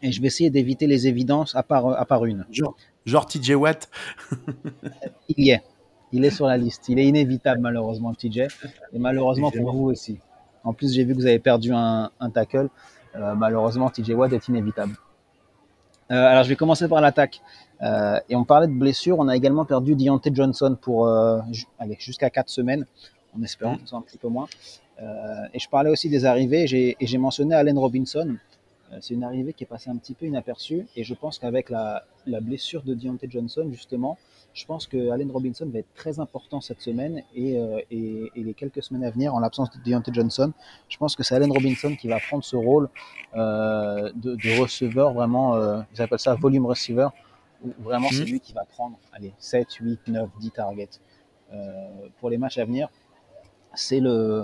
Et 0.03 0.11
je 0.11 0.21
vais 0.21 0.27
essayer 0.27 0.49
d'éviter 0.49 0.85
les 0.85 1.07
évidences 1.07 1.55
à 1.55 1.63
part, 1.63 1.87
à 1.87 2.05
part 2.05 2.25
une. 2.25 2.45
Genre, 2.51 2.75
genre 3.05 3.25
TJ 3.25 3.51
Watt 3.51 3.89
Il 5.29 5.45
y 5.45 5.49
est. 5.51 5.63
Il 6.11 6.23
est 6.23 6.29
sur 6.29 6.45
la 6.45 6.55
liste. 6.55 6.87
Il 6.87 6.99
est 6.99 7.05
inévitable, 7.05 7.61
malheureusement, 7.61 8.13
TJ. 8.13 8.37
Et 8.93 8.99
malheureusement 8.99 9.49
pour 9.49 9.73
vous 9.73 9.85
aussi. 9.85 10.19
En 10.63 10.73
plus, 10.73 10.93
j'ai 10.93 11.03
vu 11.03 11.13
que 11.13 11.19
vous 11.19 11.25
avez 11.25 11.39
perdu 11.39 11.71
un, 11.73 12.11
un 12.19 12.29
tackle. 12.29 12.69
Euh, 13.15 13.33
malheureusement, 13.33 13.89
TJ 13.89 14.11
Watt 14.11 14.33
est 14.33 14.47
inévitable. 14.47 14.93
Euh, 16.11 16.15
alors, 16.15 16.43
je 16.43 16.49
vais 16.49 16.55
commencer 16.55 16.87
par 16.87 17.01
l'attaque. 17.01 17.41
Euh, 17.81 18.19
et 18.29 18.35
on 18.35 18.43
parlait 18.43 18.67
de 18.67 18.73
blessures. 18.73 19.19
On 19.19 19.27
a 19.27 19.35
également 19.35 19.65
perdu 19.65 19.95
Deontay 19.95 20.31
Johnson 20.33 20.75
pour 20.79 21.07
allez, 21.07 21.97
jusqu'à 21.99 22.29
4 22.29 22.49
semaines, 22.49 22.85
en 23.37 23.43
espérant 23.43 23.73
mmh. 23.73 23.77
que 23.77 23.81
ce 23.81 23.87
soit 23.87 23.99
un 23.99 24.01
petit 24.01 24.17
peu 24.17 24.27
moins. 24.27 24.47
Euh, 25.01 25.45
et 25.53 25.59
je 25.59 25.69
parlais 25.69 25.89
aussi 25.89 26.09
des 26.09 26.25
arrivées, 26.25 26.65
et 26.99 27.05
j'ai 27.05 27.17
mentionné 27.17 27.55
Allen 27.55 27.77
Robinson. 27.77 28.35
Euh, 28.91 28.97
c'est 29.01 29.13
une 29.13 29.23
arrivée 29.23 29.53
qui 29.53 29.63
est 29.63 29.67
passée 29.67 29.89
un 29.89 29.97
petit 29.97 30.13
peu 30.13 30.25
inaperçue, 30.25 30.87
et 30.95 31.03
je 31.03 31.13
pense 31.13 31.39
qu'avec 31.39 31.69
la, 31.69 32.03
la, 32.25 32.39
blessure 32.39 32.83
de 32.83 32.93
Deontay 32.93 33.27
Johnson, 33.29 33.67
justement, 33.71 34.17
je 34.57 34.65
pense 34.65 34.87
que 34.87 35.11
Allen 35.11 35.29
Robinson 35.29 35.69
va 35.71 35.79
être 35.79 35.93
très 35.93 36.19
important 36.19 36.61
cette 36.61 36.81
semaine 36.81 37.21
et, 37.35 37.59
euh, 37.59 37.79
et, 37.91 38.31
et 38.35 38.43
les 38.43 38.55
quelques 38.55 38.81
semaines 38.81 39.03
à 39.03 39.11
venir, 39.11 39.35
en 39.35 39.39
l'absence 39.39 39.69
de 39.69 39.77
Deontay 39.83 40.11
Johnson. 40.11 40.51
Je 40.89 40.97
pense 40.97 41.15
que 41.15 41.21
c'est 41.21 41.35
Allen 41.35 41.51
Robinson 41.51 41.95
qui 41.95 42.07
va 42.07 42.19
prendre 42.19 42.43
ce 42.43 42.55
rôle 42.55 42.89
euh, 43.35 44.11
de, 44.15 44.35
de, 44.35 44.59
receveur, 44.59 45.13
vraiment, 45.13 45.55
euh, 45.55 45.81
ils 45.93 46.01
appellent 46.01 46.17
ça 46.17 46.33
volume 46.33 46.65
receiver, 46.65 47.09
où 47.63 47.71
vraiment 47.83 48.07
c'est 48.09 48.23
mhm. 48.23 48.31
lui 48.31 48.39
qui 48.39 48.53
va 48.53 48.65
prendre 48.65 48.97
allez, 49.13 49.31
7, 49.37 49.71
8, 49.73 49.99
9, 50.07 50.29
10 50.39 50.51
targets 50.51 50.89
pour 52.19 52.31
les 52.31 52.39
matchs 52.39 52.57
à 52.57 52.65
venir. 52.65 52.89
C'est 53.75 53.99
le, 53.99 54.43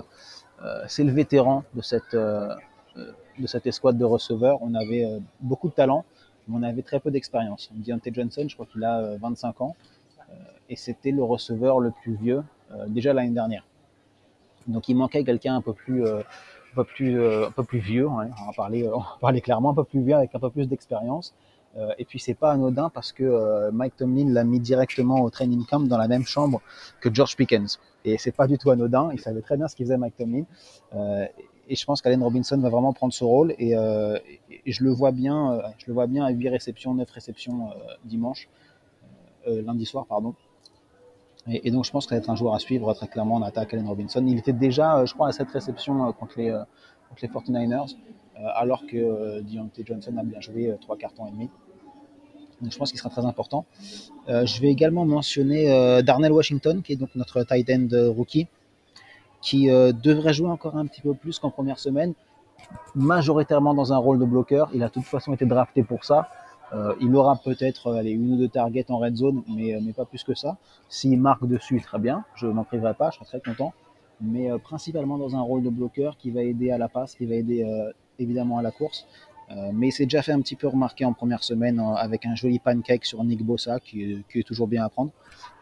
c'est 0.86 1.02
le 1.02 1.12
vétéran 1.12 1.64
de 1.74 1.82
cette, 1.82 2.14
de 2.14 3.46
cette 3.46 3.66
escouade 3.66 3.98
de 3.98 4.04
receveurs. 4.04 4.58
On 4.62 4.74
avait 4.74 5.06
beaucoup 5.40 5.68
de 5.68 5.74
talent, 5.74 6.04
mais 6.46 6.56
on 6.56 6.62
avait 6.62 6.82
très 6.82 7.00
peu 7.00 7.10
d'expérience. 7.10 7.68
Deontay 7.74 8.10
Johnson, 8.14 8.46
je 8.48 8.54
crois 8.54 8.66
qu'il 8.66 8.82
a 8.84 9.16
25 9.18 9.60
ans, 9.60 9.76
et 10.68 10.76
c'était 10.76 11.10
le 11.10 11.22
receveur 11.22 11.80
le 11.80 11.90
plus 11.90 12.14
vieux 12.14 12.42
déjà 12.88 13.12
l'année 13.12 13.30
dernière. 13.30 13.64
Donc 14.66 14.88
il 14.88 14.96
manquait 14.96 15.22
quelqu'un 15.24 15.54
un 15.56 15.60
peu 15.60 15.72
plus, 15.72 16.06
un 16.08 16.22
peu 16.74 16.84
plus, 16.84 17.22
un 17.22 17.50
peu 17.50 17.62
plus 17.62 17.78
vieux, 17.78 18.08
hein, 18.08 18.30
on, 18.42 18.46
va 18.46 18.52
parler, 18.56 18.88
on 18.88 19.02
parler 19.20 19.40
clairement, 19.40 19.70
un 19.70 19.74
peu 19.74 19.84
plus 19.84 20.02
vieux 20.02 20.14
avec 20.14 20.34
un 20.34 20.40
peu 20.40 20.50
plus 20.50 20.66
d'expérience. 20.66 21.34
Euh, 21.76 21.92
et 21.98 22.04
puis 22.04 22.20
c'est 22.20 22.34
pas 22.34 22.52
anodin 22.52 22.88
parce 22.88 23.12
que 23.12 23.24
euh, 23.24 23.72
Mike 23.72 23.96
Tomlin 23.96 24.32
l'a 24.32 24.44
mis 24.44 24.60
directement 24.60 25.22
au 25.22 25.30
training 25.30 25.64
camp 25.66 25.80
dans 25.80 25.98
la 25.98 26.06
même 26.06 26.24
chambre 26.24 26.60
que 27.00 27.12
George 27.12 27.36
Pickens. 27.36 27.80
Et 28.04 28.16
c'est 28.18 28.32
pas 28.32 28.46
du 28.46 28.58
tout 28.58 28.70
anodin. 28.70 29.10
Il 29.12 29.20
savait 29.20 29.40
très 29.40 29.56
bien 29.56 29.66
ce 29.66 29.74
qu'il 29.74 29.86
faisait 29.86 29.96
Mike 29.96 30.16
Tomlin. 30.16 30.44
Euh, 30.94 31.26
et 31.68 31.76
je 31.76 31.84
pense 31.84 32.02
qu'Allen 32.02 32.22
Robinson 32.22 32.58
va 32.58 32.68
vraiment 32.68 32.92
prendre 32.92 33.12
ce 33.12 33.24
rôle 33.24 33.54
et, 33.58 33.70
je 33.70 34.84
le 34.84 34.90
vois 34.90 35.12
bien, 35.12 35.62
je 35.78 35.86
le 35.86 35.94
vois 35.94 36.06
bien 36.06 36.26
à 36.26 36.30
8 36.30 36.50
réceptions, 36.50 36.92
9 36.92 37.10
réceptions 37.10 37.70
dimanche, 38.04 38.50
lundi 39.46 39.86
soir, 39.86 40.04
pardon. 40.04 40.34
Et, 41.46 41.70
donc 41.70 41.84
je 41.84 41.90
pense 41.90 42.06
que 42.06 42.10
ça 42.10 42.16
va 42.16 42.20
être 42.20 42.30
un 42.30 42.36
joueur 42.36 42.54
à 42.54 42.58
suivre 42.58 42.92
très 42.94 43.06
clairement 43.06 43.36
en 43.36 43.42
attaque, 43.42 43.74
Allen 43.74 43.86
Robinson. 43.86 44.24
Il 44.26 44.38
était 44.38 44.52
déjà, 44.52 45.04
je 45.04 45.12
crois, 45.12 45.28
à 45.28 45.32
cette 45.32 45.50
réception 45.50 46.12
contre 46.12 46.38
les, 46.38 46.50
contre 47.08 47.20
les 47.22 47.28
49ers, 47.28 47.96
alors 48.54 48.86
que 48.86 49.42
Deontay 49.42 49.84
Johnson 49.84 50.16
a 50.16 50.22
bien 50.22 50.40
joué 50.40 50.74
trois 50.80 50.96
cartons 50.96 51.26
et 51.26 51.30
demi. 51.30 51.50
Donc 52.62 52.72
je 52.72 52.78
pense 52.78 52.90
qu'il 52.90 52.98
sera 52.98 53.10
très 53.10 53.26
important. 53.26 53.66
je 54.26 54.60
vais 54.62 54.68
également 54.68 55.04
mentionner 55.04 56.02
Darnell 56.02 56.32
Washington, 56.32 56.80
qui 56.80 56.94
est 56.94 56.96
donc 56.96 57.10
notre 57.14 57.42
tight 57.42 57.68
end 57.68 57.88
rookie 58.16 58.48
qui 59.44 59.70
euh, 59.70 59.92
devrait 59.92 60.32
jouer 60.32 60.48
encore 60.48 60.76
un 60.76 60.86
petit 60.86 61.02
peu 61.02 61.14
plus 61.14 61.38
qu'en 61.38 61.50
première 61.50 61.78
semaine, 61.78 62.14
majoritairement 62.94 63.74
dans 63.74 63.92
un 63.92 63.98
rôle 63.98 64.18
de 64.18 64.24
bloqueur. 64.24 64.70
Il 64.74 64.82
a 64.82 64.88
de 64.88 64.92
toute 64.92 65.04
façon 65.04 65.34
été 65.34 65.44
drafté 65.44 65.82
pour 65.82 66.04
ça. 66.04 66.28
Euh, 66.74 66.94
il 67.00 67.14
aura 67.14 67.36
peut-être 67.36 67.86
euh, 67.88 68.02
une 68.02 68.32
ou 68.32 68.36
deux 68.36 68.48
targets 68.48 68.90
en 68.90 68.98
red 68.98 69.16
zone, 69.16 69.42
mais, 69.48 69.78
mais 69.82 69.92
pas 69.92 70.04
plus 70.04 70.22
que 70.24 70.34
ça. 70.34 70.56
S'il 70.88 71.20
marque 71.20 71.46
dessus, 71.46 71.80
très 71.80 71.98
bien, 71.98 72.24
je 72.34 72.46
n'en 72.46 72.64
priverai 72.64 72.94
pas, 72.94 73.10
je 73.10 73.16
serai 73.16 73.40
très 73.40 73.40
content. 73.40 73.72
Mais 74.20 74.48
principalement 74.60 75.18
dans 75.18 75.34
un 75.34 75.40
rôle 75.40 75.62
de 75.64 75.70
bloqueur 75.70 76.16
qui 76.16 76.30
va 76.30 76.42
aider 76.42 76.70
à 76.70 76.78
la 76.78 76.88
passe, 76.88 77.16
qui 77.16 77.26
va 77.26 77.34
aider 77.34 77.66
évidemment 78.20 78.58
à 78.58 78.62
la 78.62 78.70
course. 78.70 79.06
mais 79.72 79.88
il 79.88 79.92
s'est 79.92 80.04
déjà 80.04 80.22
fait 80.22 80.30
un 80.30 80.40
petit 80.40 80.54
peu 80.54 80.68
remarquer 80.68 81.04
en 81.04 81.12
première 81.12 81.42
semaine 81.42 81.80
avec 81.96 82.24
un 82.24 82.36
joli 82.36 82.60
pancake 82.60 83.04
sur 83.04 83.22
Nick 83.24 83.44
Bossa 83.44 83.80
qui, 83.80 84.24
est 84.34 84.46
toujours 84.46 84.68
bien 84.68 84.84
à 84.84 84.88
prendre. 84.88 85.10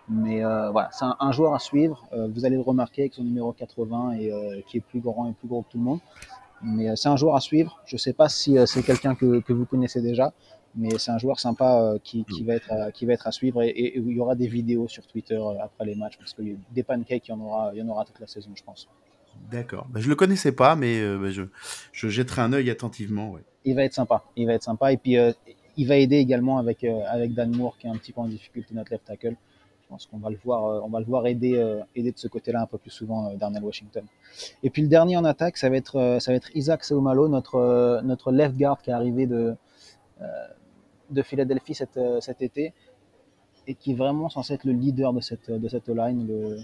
Mais 0.09 0.45
euh, 0.45 0.71
voilà, 0.71 0.91
c'est 0.93 1.05
un, 1.19 1.33
joueur 1.33 1.55
à 1.55 1.59
suivre. 1.59 2.07
Euh, 2.13 2.29
vous 2.33 2.45
allez 2.45 2.57
le 2.57 2.63
remarquer 2.63 3.03
avec 3.03 3.15
son 3.15 3.23
numéro 3.23 3.53
80 3.53 4.13
et 4.13 4.33
euh, 4.33 4.61
qui 4.67 4.79
est 4.79 4.81
plus 4.81 5.01
grand 5.01 5.29
et 5.29 5.33
plus 5.33 5.49
gros 5.49 5.63
que 5.63 5.71
tout 5.71 5.79
le 5.79 5.85
monde. 5.85 6.01
Mais 6.63 6.95
c'est 6.97 7.09
un 7.09 7.17
joueur 7.17 7.35
à 7.35 7.41
suivre. 7.41 7.81
Je 7.87 7.97
ne 7.97 7.99
sais 7.99 8.13
pas 8.13 8.29
si 8.29 8.57
c'est 8.67 8.83
quelqu'un 8.85 9.15
que, 9.15 9.41
que, 9.41 9.53
vous 9.53 9.65
connaissez 9.65 10.01
déjà, 10.01 10.33
mais 10.75 10.99
c'est 10.99 11.11
un 11.11 11.19
joueur 11.19 11.39
sympa 11.39 11.95
qui, 12.03 12.25
qui, 12.25 12.45
va 12.45 12.55
être 12.55 12.73
à, 12.73 12.93
qui 12.93 13.07
va 13.07 13.13
être 13.13 13.27
à 13.27 13.33
suivre 13.33 13.63
et, 13.63 13.97
il 13.97 14.13
y 14.13 14.21
aura 14.21 14.35
des 14.35 14.47
vidéos 14.47 14.89
sur 14.89 15.07
Twitter 15.07 15.41
après 15.61 15.85
les 15.85 15.95
matchs 15.95 16.17
parce 16.19 16.33
que 16.33 16.43
des 16.71 16.83
pancakes, 16.83 17.29
il 17.29 17.31
y 17.31 17.35
en 17.35 17.41
aura, 17.41 17.71
il 17.75 17.79
y 17.79 17.83
en 17.83 17.89
aura 17.89 18.05
toute 18.05 18.19
la 18.21 18.27
saison, 18.27 18.51
je 18.55 18.63
pense. 18.63 18.89
D'accord. 19.51 19.87
Bah, 19.91 20.01
je 20.01 20.09
le 20.09 20.15
connaissais 20.15 20.53
pas, 20.53 20.77
mais 20.77 21.01
bah, 21.17 21.31
je, 21.31 21.43
je, 21.93 22.09
jetterai 22.09 22.43
un 22.43 22.53
œil 22.53 22.71
attentivement. 22.71 23.31
Ouais. 23.31 23.43
Il 23.65 23.75
va 23.75 23.85
être 23.85 23.95
sympa. 23.95 24.25
Il 24.37 24.47
va 24.47 24.55
être 24.55 24.63
sympa 24.63 24.93
et 24.93 24.97
puis 24.97 25.17
il 25.77 25.87
va 25.87 25.97
aider 25.97 26.17
également 26.17 26.59
avec 26.59 26.85
avec 26.85 27.35
Dan 27.35 27.55
Moore 27.55 27.77
qui 27.79 27.87
est 27.87 27.91
un 27.91 27.97
petit 27.97 28.13
peu 28.13 28.21
en 28.21 28.29
difficulté 28.29 28.75
notre 28.75 28.93
left 28.93 29.05
tackle 29.05 29.37
pense 29.93 30.07
qu'on 30.07 30.19
va 30.19 30.31
le 30.31 30.39
voir, 30.43 30.65
euh, 30.65 30.81
on 30.85 30.89
va 30.89 31.01
le 31.01 31.05
voir 31.05 31.27
aider, 31.27 31.57
euh, 31.57 31.81
aider 31.95 32.13
de 32.13 32.19
ce 32.19 32.27
côté-là 32.27 32.63
un 32.63 32.67
peu 32.67 32.79
plus 32.79 32.91
souvent 32.91 33.29
euh, 33.29 33.37
Darnell 33.37 33.63
Washington. 33.63 34.05
Et 34.63 34.71
puis 34.71 34.83
le 34.83 34.89
dernier 34.89 35.17
en 35.19 35.25
attaque, 35.25 35.59
ça 35.59 35.69
va 35.69 35.77
être, 35.77 36.19
ça 36.19 36.33
va 36.33 36.37
être 36.37 36.51
Isaac 36.57 36.83
Seumalo, 36.85 37.29
notre, 37.29 38.01
notre 38.03 38.33
left 38.33 38.57
guard 38.57 38.81
qui 38.81 38.91
est 38.91 38.95
arrivé 38.95 39.27
de, 39.27 39.55
de 41.13 41.23
Philadelphie 41.23 41.75
cet, 41.75 41.99
cet 42.21 42.43
été 42.43 42.73
et 43.67 43.75
qui 43.75 43.93
est 43.93 43.95
vraiment 43.95 44.29
censé 44.29 44.55
être 44.55 44.65
le 44.65 44.73
leader 44.73 45.13
de 45.13 45.21
cette, 45.21 45.51
de 45.51 45.69
cette 45.69 45.89
line, 45.89 46.27
le, 46.27 46.59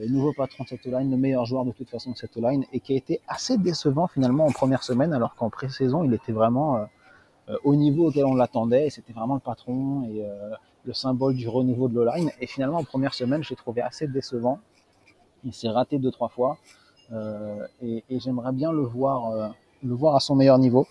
le 0.00 0.08
nouveau 0.08 0.32
patron 0.32 0.64
de 0.64 0.68
cette 0.68 0.84
line, 0.84 1.10
le 1.10 1.16
meilleur 1.16 1.44
joueur 1.44 1.64
de 1.64 1.70
toute 1.70 1.88
façon 1.88 2.10
de 2.10 2.16
cette 2.16 2.36
line, 2.36 2.64
et 2.72 2.80
qui 2.80 2.94
a 2.94 2.96
été 2.96 3.20
assez 3.28 3.56
décevant 3.58 4.08
finalement 4.08 4.44
en 4.44 4.50
première 4.50 4.82
semaine, 4.82 5.12
alors 5.12 5.36
qu'en 5.36 5.50
pré-saison, 5.50 6.02
il 6.02 6.12
était 6.12 6.32
vraiment 6.32 6.84
au 7.62 7.76
niveau 7.76 8.08
auquel 8.08 8.24
on 8.24 8.34
l'attendait, 8.34 8.88
et 8.88 8.90
c'était 8.90 9.12
vraiment 9.12 9.34
le 9.34 9.40
patron, 9.40 10.02
et 10.10 10.26
le 10.84 10.92
symbole 10.92 11.34
du 11.34 11.48
renouveau 11.48 11.88
de 11.88 11.94
l'O-line. 11.94 12.30
Et 12.40 12.46
finalement, 12.46 12.78
en 12.78 12.84
première 12.84 13.14
semaine, 13.14 13.42
j'ai 13.42 13.56
trouvé 13.56 13.82
assez 13.82 14.06
décevant. 14.06 14.58
Il 15.44 15.52
s'est 15.52 15.68
raté 15.68 15.98
deux, 15.98 16.10
trois 16.10 16.28
fois. 16.28 16.58
Euh, 17.12 17.66
et, 17.82 18.04
j'aimerais 18.10 18.52
bien 18.52 18.72
le 18.72 18.82
voir, 18.82 19.30
euh, 19.30 19.48
le 19.82 19.94
voir 19.94 20.16
à 20.16 20.20
son 20.20 20.36
meilleur 20.36 20.58
niveau. 20.58 20.86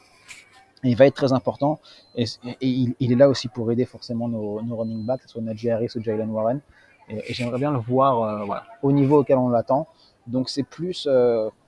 Il 0.84 0.96
va 0.96 1.06
être 1.06 1.16
très 1.16 1.34
important. 1.34 1.80
Et, 2.16 2.26
il, 2.62 2.96
est 3.00 3.16
là 3.16 3.30
aussi 3.30 3.48
pour 3.48 3.72
aider 3.72 3.86
forcément 3.86 4.28
nos, 4.28 4.62
running 4.76 5.06
backs, 5.06 5.22
que 5.22 5.28
ce 5.28 5.34
soit 5.34 5.42
Najee 5.42 5.72
Harris 5.72 5.90
ou 5.96 6.02
Jalen 6.02 6.30
Warren. 6.30 6.62
Et, 7.10 7.34
j'aimerais 7.34 7.60
bien 7.60 7.72
le 7.72 7.80
voir 7.80 8.22
euh, 8.24 8.56
au 8.84 8.92
niveau 8.92 9.20
auquel 9.20 9.38
on 9.38 9.50
l'attend. 9.50 9.88
Donc 10.28 10.50
c'est 10.50 10.64
plus 10.64 11.08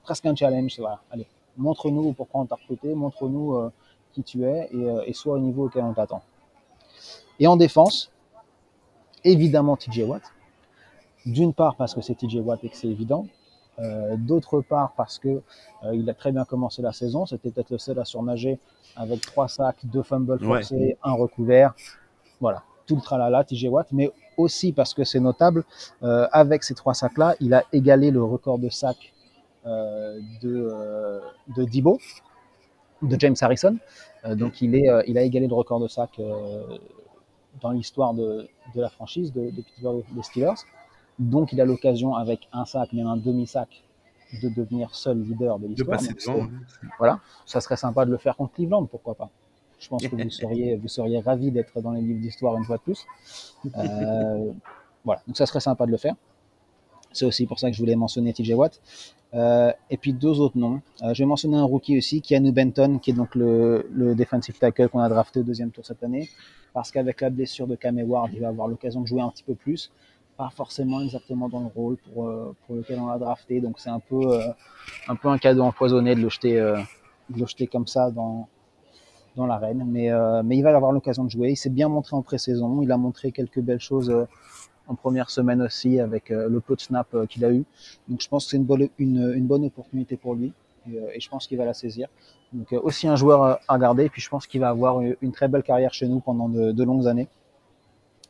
presque 0.02 0.24
un 0.26 0.34
challenge. 0.34 0.80
Allez, 1.10 1.26
montre-nous 1.56 2.12
pourquoi 2.12 2.42
on 2.42 2.46
t'a 2.46 2.54
recruté, 2.54 2.94
montre-nous 2.94 3.70
qui 4.12 4.22
tu 4.22 4.44
es 4.44 4.70
et 5.06 5.12
sois 5.12 5.34
au 5.34 5.40
niveau 5.40 5.66
auquel 5.66 5.82
on 5.84 5.92
t'attend. 5.92 6.22
Et 7.40 7.46
en 7.46 7.56
défense, 7.56 8.12
évidemment 9.24 9.76
TJ 9.76 10.00
Watt. 10.06 10.22
D'une 11.26 11.52
part 11.52 11.76
parce 11.76 11.94
que 11.94 12.00
c'est 12.00 12.14
TJ 12.14 12.36
Watt 12.36 12.62
et 12.64 12.68
que 12.68 12.76
c'est 12.76 12.88
évident. 12.88 13.26
Euh, 13.78 14.16
d'autre 14.18 14.60
part 14.60 14.92
parce 14.96 15.18
que 15.18 15.28
euh, 15.28 15.94
il 15.94 16.08
a 16.10 16.14
très 16.14 16.30
bien 16.30 16.44
commencé 16.44 16.82
la 16.82 16.92
saison. 16.92 17.24
C'était 17.24 17.50
peut-être 17.50 17.70
le 17.70 17.78
seul 17.78 17.98
à 17.98 18.04
surnager 18.04 18.58
avec 18.96 19.22
trois 19.22 19.48
sacs, 19.48 19.78
deux 19.84 20.02
fumbles 20.02 20.38
forcés, 20.38 20.98
un 21.02 21.14
recouvert. 21.14 21.74
Voilà, 22.40 22.62
tout 22.86 22.96
le 22.96 23.00
tralala 23.00 23.44
TJ 23.44 23.66
Watt. 23.68 23.88
Mais 23.92 24.10
aussi 24.36 24.72
parce 24.72 24.92
que 24.92 25.04
c'est 25.04 25.20
notable, 25.20 25.64
euh, 26.02 26.28
avec 26.32 26.64
ces 26.64 26.74
trois 26.74 26.92
sacs-là, 26.92 27.34
il 27.40 27.54
a 27.54 27.64
égalé 27.72 28.10
le 28.10 28.22
record 28.22 28.58
de 28.58 28.68
sacs 28.68 29.12
de, 29.64 31.20
de 31.56 31.64
Dibo, 31.64 32.00
de 33.00 33.16
James 33.20 33.36
Harrison. 33.40 33.76
donc 34.30 34.60
il, 34.60 34.74
est, 34.74 34.88
il 35.06 35.16
a 35.16 35.22
égalé 35.22 35.46
le 35.46 35.54
record 35.54 35.78
de 35.78 35.86
sacs 35.86 36.20
dans 37.60 37.70
l'histoire 37.70 38.12
de, 38.12 38.48
de, 38.74 38.80
la 38.80 38.88
franchise 38.88 39.32
de, 39.32 39.50
de 39.50 39.62
Pittsburgh 39.62 40.04
des 40.16 40.22
Steelers. 40.24 40.64
Donc 41.22 41.52
il 41.52 41.60
a 41.60 41.64
l'occasion, 41.64 42.14
avec 42.14 42.48
un 42.52 42.64
sac, 42.64 42.92
même 42.92 43.06
un 43.06 43.16
demi-sac, 43.16 43.82
de 44.42 44.48
devenir 44.48 44.94
seul 44.94 45.20
leader 45.20 45.58
de 45.58 45.68
l'histoire. 45.68 46.00
Voilà, 46.98 47.20
ça 47.46 47.60
serait 47.60 47.76
sympa 47.76 48.04
de 48.04 48.10
le 48.10 48.18
faire 48.18 48.36
contre 48.36 48.54
Cleveland, 48.54 48.86
pourquoi 48.86 49.14
pas. 49.14 49.30
Je 49.78 49.88
pense 49.88 50.06
que 50.06 50.16
vous 50.22 50.30
seriez, 50.30 50.76
vous 50.76 50.88
seriez 50.88 51.20
ravi 51.20 51.50
d'être 51.50 51.80
dans 51.80 51.92
les 51.92 52.00
livres 52.00 52.20
d'histoire 52.20 52.56
une 52.56 52.64
fois 52.64 52.76
de 52.76 52.82
plus. 52.82 53.06
Euh, 53.76 54.52
voilà, 55.04 55.22
donc 55.26 55.36
ça 55.36 55.46
serait 55.46 55.60
sympa 55.60 55.86
de 55.86 55.90
le 55.90 55.96
faire. 55.96 56.14
C'est 57.12 57.26
aussi 57.26 57.46
pour 57.46 57.58
ça 57.58 57.68
que 57.68 57.76
je 57.76 57.80
voulais 57.80 57.96
mentionner 57.96 58.32
TJ 58.32 58.52
Watt. 58.52 58.80
Euh, 59.34 59.72
et 59.90 59.96
puis 59.96 60.12
deux 60.12 60.40
autres 60.40 60.58
noms. 60.58 60.80
Euh, 61.02 61.14
je 61.14 61.22
vais 61.22 61.26
mentionner 61.26 61.56
un 61.56 61.64
rookie 61.64 61.96
aussi, 61.98 62.20
Keanu 62.20 62.52
Benton, 62.52 62.98
qui 62.98 63.10
est 63.10 63.14
donc 63.14 63.34
le, 63.34 63.88
le 63.92 64.14
defensive 64.14 64.58
tackle 64.58 64.88
qu'on 64.88 65.00
a 65.00 65.08
drafté 65.08 65.40
au 65.40 65.42
deuxième 65.42 65.70
tour 65.70 65.84
cette 65.84 66.02
année 66.02 66.28
parce 66.72 66.90
qu'avec 66.90 67.20
la 67.20 67.30
blessure 67.30 67.66
de 67.66 67.76
Cam 67.76 67.98
Ward, 68.02 68.30
il 68.32 68.40
va 68.40 68.48
avoir 68.48 68.68
l'occasion 68.68 69.00
de 69.00 69.06
jouer 69.06 69.20
un 69.20 69.30
petit 69.30 69.42
peu 69.42 69.54
plus. 69.54 69.90
Pas 70.36 70.50
forcément 70.50 71.00
exactement 71.02 71.48
dans 71.48 71.60
le 71.60 71.66
rôle 71.66 71.96
pour, 71.96 72.26
euh, 72.26 72.54
pour 72.66 72.76
lequel 72.76 72.98
on 72.98 73.06
l'a 73.06 73.18
drafté, 73.18 73.60
donc 73.60 73.78
c'est 73.78 73.90
un 73.90 74.00
peu, 74.00 74.32
euh, 74.32 74.48
un 75.08 75.14
peu 75.14 75.28
un 75.28 75.38
cadeau 75.38 75.62
empoisonné 75.62 76.14
de 76.14 76.20
le 76.20 76.28
jeter, 76.30 76.58
euh, 76.58 76.78
de 77.28 77.38
le 77.38 77.46
jeter 77.46 77.66
comme 77.66 77.86
ça 77.86 78.10
dans, 78.10 78.48
dans 79.36 79.46
l'arène. 79.46 79.84
Mais, 79.86 80.10
mais 80.42 80.56
il 80.56 80.62
va 80.62 80.74
avoir 80.74 80.92
l'occasion 80.92 81.24
de 81.24 81.30
jouer. 81.30 81.50
Il 81.50 81.56
s'est 81.56 81.70
bien 81.70 81.88
montré 81.88 82.16
en 82.16 82.22
pré-saison. 82.22 82.82
Il 82.82 82.90
a 82.92 82.96
montré 82.96 83.32
quelques 83.32 83.60
belles 83.60 83.80
choses 83.80 84.12
en 84.88 84.94
première 84.94 85.30
semaine 85.30 85.62
aussi 85.62 86.00
avec 86.00 86.30
le 86.30 86.60
peu 86.60 86.76
de 86.76 86.80
snap 86.80 87.14
qu'il 87.28 87.44
a 87.44 87.52
eu. 87.52 87.64
Donc 88.08 88.20
je 88.20 88.28
pense 88.28 88.44
que 88.44 88.50
c'est 88.50 88.56
une 88.56 88.64
bonne, 88.64 88.88
une, 88.98 89.32
une 89.34 89.46
bonne 89.46 89.64
opportunité 89.64 90.16
pour 90.16 90.34
lui. 90.34 90.52
Et, 90.90 91.20
je 91.20 91.28
pense 91.28 91.46
qu'il 91.46 91.58
va 91.58 91.64
la 91.64 91.74
saisir. 91.74 92.08
Donc 92.52 92.72
aussi 92.72 93.06
un 93.08 93.16
joueur 93.16 93.42
à 93.42 93.74
regarder. 93.74 94.04
Et 94.04 94.08
puis 94.08 94.20
je 94.20 94.28
pense 94.28 94.46
qu'il 94.46 94.60
va 94.60 94.68
avoir 94.68 95.00
une 95.00 95.32
très 95.32 95.48
belle 95.48 95.62
carrière 95.62 95.92
chez 95.94 96.08
nous 96.08 96.20
pendant 96.20 96.48
de, 96.48 96.84
longues 96.84 97.06
années. 97.06 97.28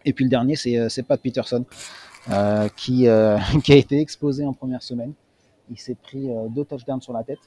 Et 0.05 0.13
puis 0.13 0.25
le 0.25 0.31
dernier, 0.31 0.57
c'est 0.57 0.79
euh, 0.79 0.89
Pat 1.07 1.21
Peterson, 1.21 1.65
qui, 2.77 3.07
qui 3.65 3.73
a 3.73 3.77
été 3.77 4.01
exposé 4.01 4.45
en 4.45 4.53
première 4.53 4.83
semaine. 4.83 5.13
Il 5.71 5.79
s'est 5.79 5.95
pris 5.95 6.29
deux 6.51 6.65
touchdowns 6.65 7.01
sur 7.01 7.13
la 7.13 7.23
tête 7.25 7.41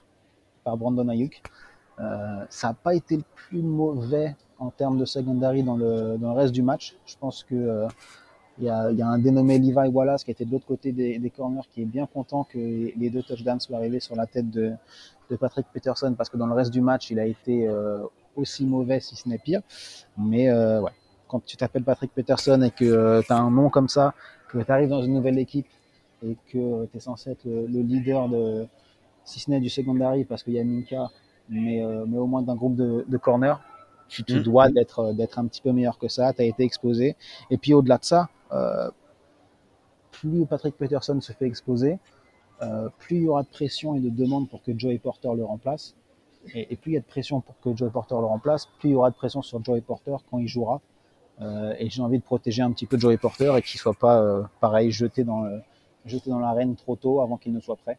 par 0.64 0.78
Brandon 0.78 1.08
Ayuk. 1.10 1.42
ça 2.50 2.68
n'a 2.68 2.74
pas 2.74 2.96
été 2.96 3.18
le 3.18 3.24
plus 3.36 3.62
mauvais 3.62 4.36
en 4.58 4.70
termes 4.72 4.98
de 4.98 5.06
secondary 5.06 5.64
dans 5.64 5.78
le, 5.78 6.18
reste 6.32 6.54
du 6.54 6.62
match. 6.62 6.96
Je 7.06 7.16
pense 7.18 7.44
que 7.44 7.88
il 8.58 8.66
y, 8.66 8.70
a, 8.70 9.08
un 9.08 9.20
dénommé 9.20 9.60
Levi 9.60 9.90
Wallace 9.90 10.24
qui 10.24 10.32
était 10.32 10.46
de 10.46 10.52
l'autre 10.52 10.66
côté 10.66 10.94
des, 10.94 11.30
corners 11.36 11.68
qui 11.74 11.82
est 11.82 11.86
bien 11.86 12.06
content 12.06 12.46
que 12.46 12.58
les 12.58 13.10
deux 13.10 13.22
touchdowns 13.22 13.60
soient 13.60 13.78
arrivés 13.78 14.00
sur 14.00 14.16
la 14.16 14.28
tête 14.28 14.50
de, 14.50 14.74
Patrick 15.40 15.66
Peterson 15.74 16.14
parce 16.16 16.30
que 16.30 16.38
dans 16.38 16.46
le 16.46 16.54
reste 16.54 16.72
du 16.72 16.82
match, 16.82 17.10
il 17.10 17.20
a 17.20 17.26
été 17.26 17.68
euh, 17.68 18.04
aussi 18.36 18.66
mauvais 18.66 19.00
si 19.00 19.16
ce 19.16 19.28
n'est 19.28 19.40
pire. 19.40 19.62
Mais 20.18 20.50
euh, 20.50 20.82
ouais, 20.82 20.92
quand 21.28 21.44
tu 21.46 21.58
t'appelles 21.58 21.84
Patrick 21.84 22.12
Peterson 22.14 22.62
et 22.62 22.72
que 22.72 22.86
euh, 22.86 23.22
tu 23.22 23.32
as 23.32 23.38
un 23.38 23.52
nom 23.52 23.70
comme 23.70 23.90
ça, 23.90 24.14
que 24.50 24.60
tu 24.60 24.72
arrives 24.72 24.90
dans 24.90 25.02
une 25.02 25.14
nouvelle 25.14 25.40
équipe 25.40 25.68
et 26.24 26.38
que 26.52 26.86
tu 26.86 26.98
es 26.98 27.00
censé 27.00 27.32
être 27.32 27.46
le, 27.46 27.82
leader 27.82 28.30
de, 28.30 28.68
si 29.24 29.40
ce 29.40 29.50
n'est 29.52 29.60
du 29.60 29.70
secondary 29.70 30.24
parce 30.26 30.44
qu'il 30.44 30.54
y 30.54 30.60
a 30.60 30.64
Minka, 30.64 31.10
mais, 31.50 31.84
mais 32.08 32.18
au 32.18 32.26
moins 32.26 32.42
d'un 32.42 32.56
groupe 32.56 32.76
de, 32.76 33.06
de 33.08 33.18
corners, 33.18 33.56
tu 34.08 34.24
te 34.24 34.34
mmh. 34.34 34.44
dois 34.44 34.70
d'être 34.70 35.14
d'être 35.14 35.40
un 35.40 35.48
petit 35.48 35.62
peu 35.62 35.72
meilleur 35.72 35.98
que 35.98 36.08
ça, 36.08 36.34
tu 36.34 36.42
as 36.42 36.46
été 36.46 36.64
exposé. 36.64 37.16
Et 37.50 37.58
puis 37.58 37.74
au-delà 37.74 37.98
de 37.98 38.06
ça, 38.06 38.30
euh, 38.52 38.90
plus 40.12 40.46
Patrick 40.46 40.78
Peterson 40.78 41.20
se 41.22 41.34
fait 41.34 41.46
exposer, 41.46 42.00
euh, 42.62 42.90
plus 43.00 43.18
il 43.18 43.24
y 43.24 43.28
aura 43.28 43.44
de 43.44 43.50
pression 43.50 43.96
et 43.96 44.00
de 44.00 44.10
demande 44.10 44.50
pour 44.50 44.64
que 44.64 44.78
Joey 44.78 44.98
Porter 44.98 45.32
le 45.36 45.44
remplace. 45.44 45.96
Et, 46.54 46.76
plus 46.76 46.92
il 46.92 46.94
y 46.94 46.98
a 46.98 47.02
de 47.02 47.06
pression 47.06 47.42
pour 47.42 47.60
que 47.60 47.76
Joey 47.76 47.90
Porter 47.90 48.16
le 48.16 48.26
remplace, 48.26 48.68
plus 48.80 48.90
il 48.90 48.92
y 48.92 48.96
aura 48.96 49.10
de 49.10 49.16
pression 49.16 49.42
sur 49.42 49.64
Joey 49.64 49.82
Porter 49.82 50.16
quand 50.30 50.38
il 50.38 50.48
jouera. 50.48 50.80
Euh, 51.42 51.74
et 51.80 51.90
j'ai 51.90 52.02
envie 52.02 52.20
de 52.20 52.24
protéger 52.24 52.62
un 52.62 52.72
petit 52.72 52.86
peu 52.86 52.98
Joey 52.98 53.18
Porter 53.18 53.54
et 53.58 53.62
qu'il 53.62 53.80
soit 53.80 53.94
pas 53.94 54.50
pareil 54.62 54.92
jeté 54.92 55.24
dans 55.24 55.46
jeté 56.06 56.30
dans 56.30 56.40
l'arène 56.40 56.76
trop 56.76 56.96
tôt 56.96 57.22
avant 57.22 57.38
qu'il 57.38 57.54
ne 57.54 57.60
soit 57.60 57.76
prêt. 57.76 57.98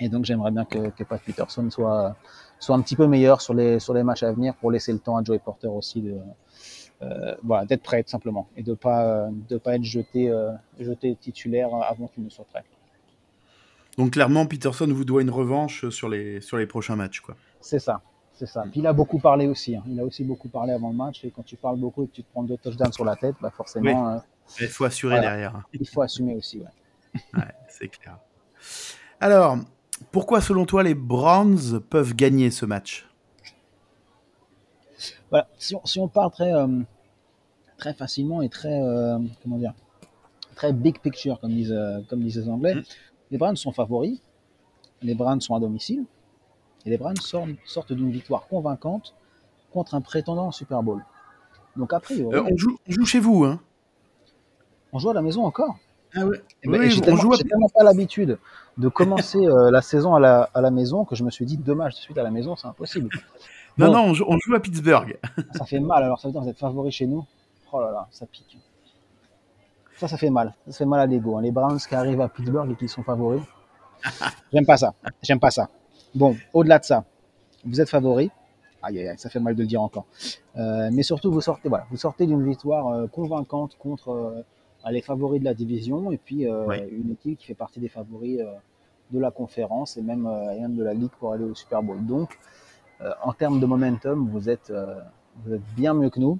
Et 0.00 0.08
donc 0.08 0.24
j'aimerais 0.24 0.50
bien 0.50 0.64
que, 0.64 0.90
que, 0.90 1.02
Pat 1.02 1.20
Peterson 1.20 1.68
soit, 1.70 2.16
soit 2.60 2.76
un 2.76 2.80
petit 2.82 2.96
peu 2.96 3.06
meilleur 3.06 3.40
sur 3.40 3.54
les, 3.54 3.80
sur 3.80 3.94
les 3.94 4.02
matchs 4.02 4.22
à 4.22 4.32
venir 4.32 4.54
pour 4.54 4.70
laisser 4.70 4.92
le 4.92 4.98
temps 4.98 5.16
à 5.16 5.24
Joey 5.24 5.40
Porter 5.40 5.66
aussi 5.66 6.00
de, 6.00 6.16
euh, 7.02 7.34
voilà, 7.42 7.64
d'être 7.64 7.82
prêt 7.82 8.02
tout 8.02 8.10
simplement 8.10 8.48
et 8.56 8.62
de 8.62 8.74
pas 8.74 9.28
de 9.48 9.56
pas 9.56 9.74
être 9.74 9.84
jeté, 9.84 10.30
euh, 10.30 10.52
jeté 10.78 11.16
titulaire 11.16 11.70
avant 11.74 12.06
qu'il 12.08 12.24
ne 12.24 12.28
soit 12.28 12.44
prêt. 12.44 12.64
Donc 13.96 14.12
clairement, 14.12 14.46
Peterson 14.46 14.86
vous 14.88 15.04
doit 15.04 15.22
une 15.22 15.30
revanche 15.30 15.88
sur 15.88 16.08
les, 16.08 16.40
sur 16.40 16.56
les 16.56 16.66
prochains 16.66 16.94
matchs. 16.94 17.20
quoi. 17.20 17.34
C'est 17.60 17.80
ça. 17.80 18.00
C'est 18.38 18.46
ça. 18.46 18.62
Puis 18.70 18.78
il 18.78 18.86
a 18.86 18.92
beaucoup 18.92 19.18
parlé 19.18 19.48
aussi. 19.48 19.74
Hein. 19.74 19.82
Il 19.88 19.98
a 19.98 20.04
aussi 20.04 20.22
beaucoup 20.22 20.48
parlé 20.48 20.72
avant 20.72 20.90
le 20.90 20.94
match. 20.94 21.24
Et 21.24 21.30
quand 21.32 21.42
tu 21.42 21.56
parles 21.56 21.76
beaucoup 21.76 22.04
et 22.04 22.06
que 22.06 22.12
tu 22.12 22.22
te 22.22 22.30
prends 22.30 22.44
deux 22.44 22.56
touchdowns 22.56 22.92
sur 22.92 23.04
la 23.04 23.16
tête, 23.16 23.34
bah 23.42 23.50
forcément. 23.50 24.10
Euh, 24.10 24.18
il 24.60 24.68
faut 24.68 24.84
assurer 24.84 25.20
derrière. 25.20 25.64
Il 25.72 25.88
faut 25.88 26.02
assumer 26.02 26.36
aussi, 26.36 26.60
ouais. 26.60 27.20
ouais 27.34 27.54
c'est 27.68 27.88
clair. 27.88 28.18
Alors, 29.20 29.58
pourquoi 30.12 30.40
selon 30.40 30.66
toi 30.66 30.84
les 30.84 30.94
Browns 30.94 31.80
peuvent 31.90 32.14
gagner 32.14 32.52
ce 32.52 32.64
match? 32.64 33.08
Voilà. 35.30 35.48
si, 35.58 35.74
on, 35.74 35.84
si 35.84 35.98
on 35.98 36.06
part 36.06 36.30
très, 36.30 36.54
euh, 36.54 36.68
très 37.76 37.92
facilement 37.92 38.40
et 38.40 38.48
très, 38.48 38.80
euh, 38.80 39.18
comment 39.42 39.58
dire, 39.58 39.74
très 40.54 40.72
big 40.72 41.00
picture, 41.00 41.40
comme 41.40 41.50
disent, 41.50 41.76
comme 42.08 42.22
disent 42.22 42.38
les 42.38 42.48
Anglais, 42.48 42.76
mm. 42.76 42.82
les 43.32 43.38
Browns 43.38 43.56
sont 43.56 43.72
favoris. 43.72 44.20
Les 45.02 45.16
Browns 45.16 45.40
sont 45.40 45.56
à 45.56 45.60
domicile. 45.60 46.04
Et 46.88 46.92
les 46.92 46.96
Browns 46.96 47.16
sortent, 47.66 47.92
d'une 47.92 48.10
victoire 48.10 48.46
convaincante 48.48 49.14
contre 49.74 49.94
un 49.94 50.00
prétendant 50.00 50.48
au 50.48 50.52
Super 50.52 50.82
Bowl. 50.82 51.04
Donc 51.76 51.92
après, 51.92 52.18
euh, 52.18 52.42
on, 52.50 52.56
joue, 52.56 53.04
chez 53.04 53.20
vous, 53.20 53.44
hein 53.44 53.60
On 54.94 54.98
joue 54.98 55.10
à 55.10 55.12
la 55.12 55.20
maison 55.20 55.44
encore. 55.44 55.76
Ah 56.14 56.24
ouais. 56.24 56.40
Eh 56.62 56.68
ben, 56.70 56.88
j'ai 56.88 57.02
tellement, 57.02 57.68
pas 57.74 57.84
l'habitude 57.84 58.38
de 58.78 58.88
commencer 58.88 59.36
euh, 59.46 59.70
la 59.70 59.82
saison 59.82 60.14
à 60.14 60.20
la, 60.20 60.48
à 60.54 60.62
la, 60.62 60.70
maison 60.70 61.04
que 61.04 61.14
je 61.14 61.24
me 61.24 61.30
suis 61.30 61.44
dit 61.44 61.60
matchs 61.74 61.96
de 61.96 62.00
suite 62.00 62.16
à 62.16 62.22
la 62.22 62.30
maison, 62.30 62.56
c'est 62.56 62.68
impossible. 62.68 63.10
non, 63.76 63.92
non, 63.92 64.14
on 64.26 64.38
joue, 64.38 64.54
à 64.54 64.60
Pittsburgh. 64.60 65.18
ça 65.52 65.66
fait 65.66 65.80
mal, 65.80 66.04
alors 66.04 66.18
ça 66.18 66.28
veut 66.28 66.32
dire 66.32 66.40
que 66.40 66.46
vous 66.46 66.50
êtes 66.50 66.58
favori 66.58 66.90
chez 66.90 67.06
nous. 67.06 67.22
Oh 67.70 67.82
là 67.82 67.90
là, 67.90 68.08
ça 68.10 68.24
pique. 68.24 68.56
Ça, 69.98 70.08
ça 70.08 70.16
fait 70.16 70.30
mal. 70.30 70.54
Ça 70.68 70.78
fait 70.78 70.86
mal 70.86 71.00
à 71.00 71.06
l'ego. 71.06 71.36
Hein. 71.36 71.42
Les 71.42 71.50
Browns 71.50 71.80
qui 71.80 71.94
arrivent 71.94 72.22
à 72.22 72.30
Pittsburgh 72.30 72.70
et 72.70 72.76
qui 72.76 72.88
sont 72.88 73.02
favoris. 73.02 73.42
J'aime 74.54 74.64
pas 74.64 74.78
ça. 74.78 74.94
J'aime 75.22 75.38
pas 75.38 75.50
ça. 75.50 75.68
Bon, 76.14 76.36
au-delà 76.54 76.78
de 76.78 76.84
ça, 76.84 77.04
vous 77.64 77.80
êtes 77.80 77.88
favori. 77.88 78.30
Aïe, 78.82 78.98
aïe, 79.00 79.08
aïe, 79.08 79.18
ça 79.18 79.28
fait 79.28 79.40
mal 79.40 79.54
de 79.54 79.62
le 79.62 79.66
dire 79.66 79.82
encore. 79.82 80.06
Euh, 80.56 80.88
mais 80.92 81.02
surtout, 81.02 81.30
vous 81.30 81.40
sortez, 81.40 81.68
voilà, 81.68 81.86
vous 81.90 81.96
sortez 81.96 82.26
d'une 82.26 82.44
victoire 82.44 82.88
euh, 82.88 83.06
convaincante 83.08 83.76
contre 83.76 84.10
euh, 84.10 84.90
les 84.90 85.02
favoris 85.02 85.40
de 85.40 85.44
la 85.44 85.54
division 85.54 86.12
et 86.12 86.16
puis 86.16 86.44
une 86.44 87.10
équipe 87.10 87.38
qui 87.38 87.46
fait 87.46 87.54
partie 87.54 87.80
des 87.80 87.88
favoris 87.88 88.40
de 89.10 89.18
la 89.18 89.30
conférence 89.30 89.96
et 89.96 90.02
même, 90.02 90.26
et 90.54 90.60
même 90.60 90.76
de 90.76 90.84
la 90.84 90.94
ligue 90.94 91.10
pour 91.18 91.32
aller 91.32 91.44
au 91.44 91.54
Super 91.54 91.82
Bowl. 91.82 92.06
Donc, 92.06 92.38
en 93.22 93.32
termes 93.32 93.60
de 93.60 93.66
momentum, 93.66 94.30
vous 94.30 94.48
êtes, 94.48 94.72
vous 95.44 95.54
êtes 95.54 95.74
bien 95.76 95.92
mieux 95.92 96.08
que 96.08 96.20
nous. 96.20 96.38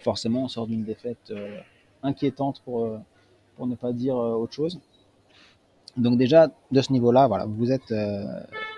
Forcément, 0.00 0.44
on 0.44 0.48
sort 0.48 0.66
d'une 0.66 0.84
défaite 0.84 1.32
inquiétante 2.02 2.60
pour, 2.64 2.88
pour 3.56 3.66
ne 3.68 3.76
pas 3.76 3.92
dire 3.92 4.16
autre 4.16 4.54
chose. 4.54 4.80
Donc 5.96 6.16
déjà, 6.18 6.48
de 6.72 6.80
ce 6.80 6.92
niveau-là, 6.92 7.28
voilà, 7.28 7.44
vous 7.44 7.70
êtes, 7.70 7.94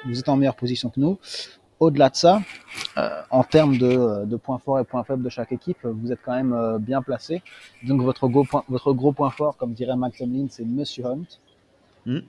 vous 0.07 0.19
êtes 0.19 0.29
en 0.29 0.37
meilleure 0.37 0.57
position 0.57 0.91
que 0.91 1.01
nous. 1.01 1.19
Au-delà 1.79 2.09
de 2.09 2.17
ça, 2.17 2.41
euh, 2.97 3.21
en 3.31 3.45
termes 3.45 3.77
de, 3.77 3.87
euh, 3.87 4.25
de, 4.25 4.37
points 4.37 4.59
forts 4.59 4.81
et 4.81 4.85
points 4.85 5.05
faibles 5.05 5.23
de 5.23 5.29
chaque 5.29 5.53
équipe, 5.53 5.85
vous 5.85 6.11
êtes 6.11 6.21
quand 6.25 6.33
même 6.33 6.79
bien 6.79 7.03
placé. 7.03 7.43
Donc 7.83 8.01
votre 8.01 8.29
gros, 8.29 8.45
point, 8.45 8.65
votre 8.69 8.93
gros 8.95 9.13
point 9.13 9.31
fort, 9.31 9.57
comme 9.59 9.75
dirait 9.75 9.97
Max 9.97 10.19
Tomlin, 10.19 10.47
c'est 10.49 10.65
Monsieur 10.65 11.05
Hunt. 11.05 11.27
Mm. 12.07 12.21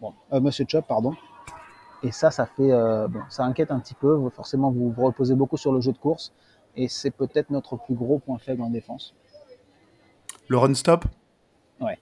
bon, 0.00 0.14
Monsieur 0.40 0.64
Chop, 0.68 0.86
pardon. 0.88 1.14
Et 2.02 2.10
ça, 2.10 2.32
ça 2.32 2.46
fait, 2.46 2.70
bon, 3.08 3.20
ça 3.30 3.44
inquiète 3.44 3.70
un 3.70 3.78
petit 3.78 3.94
peu. 3.94 4.28
Forcément, 4.30 4.72
vous 4.72 4.90
vous 4.90 5.04
reposez 5.04 5.36
beaucoup 5.36 5.56
sur 5.56 5.72
le 5.72 5.80
jeu 5.80 5.92
de 5.92 5.98
course, 5.98 6.32
et 6.76 6.88
c'est 6.88 7.12
peut-être 7.12 7.50
notre 7.50 7.76
plus 7.76 7.94
gros 7.94 8.18
point 8.18 8.38
faible 8.38 8.62
en 8.62 8.70
défense. 8.70 9.14
Le 10.48 10.58
run 10.58 10.74
stop? 10.74 11.04
Ouais. 11.80 11.98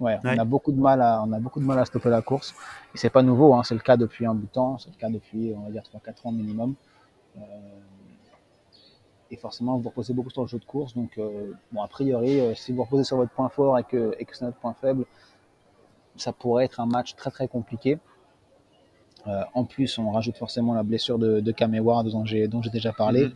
Ouais, 0.00 0.18
on 0.24 0.38
a 0.38 0.44
beaucoup 0.44 0.72
de 0.72 0.80
mal 0.80 1.02
à, 1.02 1.22
on 1.22 1.32
a 1.32 1.38
beaucoup 1.38 1.60
de 1.60 1.64
mal 1.64 1.78
à 1.78 1.84
stopper 1.84 2.08
la 2.08 2.22
course. 2.22 2.54
Et 2.94 2.98
c'est 2.98 3.10
pas 3.10 3.22
nouveau, 3.22 3.54
hein, 3.54 3.62
c'est 3.62 3.74
le 3.74 3.80
cas 3.80 3.96
depuis 3.96 4.26
un 4.26 4.34
bout 4.34 4.46
de 4.46 4.52
temps, 4.52 4.78
c'est 4.78 4.90
le 4.90 4.96
cas 4.96 5.10
depuis, 5.10 5.54
on 5.56 5.60
va 5.60 5.70
dire, 5.70 5.82
3-4 5.82 6.26
ans 6.26 6.32
minimum. 6.32 6.74
Euh, 7.36 7.40
et 9.30 9.36
forcément, 9.36 9.78
vous 9.78 9.88
reposez 9.88 10.12
beaucoup 10.12 10.30
sur 10.30 10.42
le 10.42 10.48
jeu 10.48 10.58
de 10.58 10.64
course. 10.64 10.94
Donc, 10.94 11.18
euh, 11.18 11.52
bon, 11.72 11.82
a 11.82 11.88
priori, 11.88 12.40
euh, 12.40 12.54
si 12.54 12.72
vous 12.72 12.82
reposez 12.84 13.04
sur 13.04 13.16
votre 13.16 13.32
point 13.32 13.48
fort 13.48 13.78
et 13.78 13.84
que, 13.84 14.14
et 14.18 14.24
que 14.24 14.36
c'est 14.36 14.44
notre 14.44 14.58
point 14.58 14.74
faible, 14.74 15.04
ça 16.16 16.32
pourrait 16.32 16.64
être 16.64 16.80
un 16.80 16.86
match 16.86 17.14
très 17.14 17.30
très 17.30 17.48
compliqué. 17.48 17.98
en 19.54 19.64
plus, 19.64 19.98
on 19.98 20.10
rajoute 20.10 20.36
forcément 20.36 20.74
la 20.74 20.82
blessure 20.82 21.18
de, 21.18 21.40
de 21.40 21.52
Cam 21.52 21.72
dont 21.74 22.24
j'ai 22.24 22.48
déjà 22.72 22.92
parlé. 22.92 23.28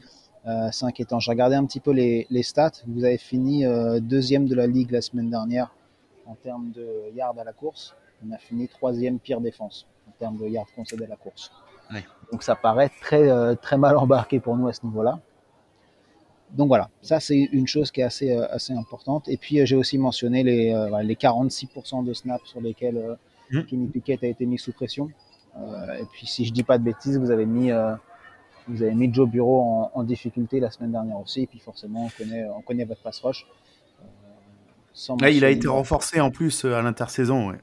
Mm-hmm. 0.44 0.72
c'est 0.72 0.84
inquiétant. 0.84 1.20
J'ai 1.20 1.30
regardé 1.30 1.54
un 1.54 1.64
petit 1.64 1.80
peu 1.80 1.92
les, 1.92 2.26
les 2.28 2.42
stats. 2.42 2.82
Vous 2.86 3.04
avez 3.04 3.18
fini 3.18 3.64
deuxième 4.00 4.46
de 4.46 4.54
la 4.54 4.66
ligue 4.66 4.90
la 4.90 5.00
semaine 5.00 5.30
dernière 5.30 5.70
en 6.26 6.34
termes 6.34 6.70
de 6.72 7.12
yards 7.14 7.38
à 7.38 7.44
la 7.44 7.52
course, 7.52 7.94
on 8.26 8.32
a 8.32 8.38
fini 8.38 8.68
troisième 8.68 9.18
pire 9.18 9.40
défense 9.40 9.86
en 10.08 10.12
termes 10.18 10.38
de 10.38 10.46
yards 10.46 10.72
concédés 10.74 11.04
à 11.04 11.08
la 11.08 11.16
course. 11.16 11.50
Donc 12.32 12.42
ça 12.42 12.56
paraît 12.56 12.90
très, 13.00 13.28
euh, 13.30 13.54
très 13.54 13.76
mal 13.78 13.96
embarqué 13.96 14.40
pour 14.40 14.56
nous 14.56 14.68
à 14.68 14.72
ce 14.72 14.84
niveau-là. 14.84 15.20
Donc 16.50 16.68
voilà, 16.68 16.90
ça 17.02 17.20
c'est 17.20 17.36
une 17.36 17.66
chose 17.66 17.90
qui 17.90 18.00
est 18.00 18.04
assez, 18.04 18.32
euh, 18.32 18.46
assez 18.50 18.72
importante. 18.72 19.28
Et 19.28 19.36
puis 19.36 19.60
euh, 19.60 19.66
j'ai 19.66 19.76
aussi 19.76 19.98
mentionné 19.98 20.42
les, 20.42 20.88
les 21.02 21.14
46% 21.14 22.04
de 22.04 22.12
snaps 22.12 22.48
sur 22.48 22.60
lesquels 22.60 23.16
mmh. 23.50 23.62
Kenny 23.62 23.86
Pickett 23.88 24.22
a 24.24 24.26
été 24.26 24.46
mis 24.46 24.58
sous 24.58 24.72
pression. 24.72 25.10
et 25.56 26.04
puis 26.12 26.26
si 26.26 26.44
je 26.44 26.52
dis 26.52 26.64
pas 26.64 26.78
de 26.78 26.84
bêtises, 26.84 27.18
vous 27.18 27.30
avez 27.30 27.46
mis, 27.46 27.70
vous 28.68 28.82
avez 28.82 28.94
mis 28.94 29.12
Joe 29.12 29.28
Bureau 29.28 29.60
en, 29.60 29.90
en, 29.94 30.02
difficulté 30.02 30.60
la 30.60 30.70
semaine 30.70 30.92
dernière 30.92 31.18
aussi. 31.18 31.42
Et 31.42 31.46
puis 31.46 31.60
forcément, 31.60 32.06
on 32.06 32.10
connaît, 32.10 32.46
on 32.48 32.62
connaît 32.62 32.84
votre 32.84 33.02
pass 33.02 33.20
rush 33.20 33.46
il 35.30 35.44
a 35.44 35.50
été 35.50 35.68
renforcé 35.68 36.20
en 36.20 36.30
plus 36.30 36.64
euh, 36.64 36.74
à 36.74 36.82
l'intersaison. 36.82 37.50
Ouais. 37.50 37.58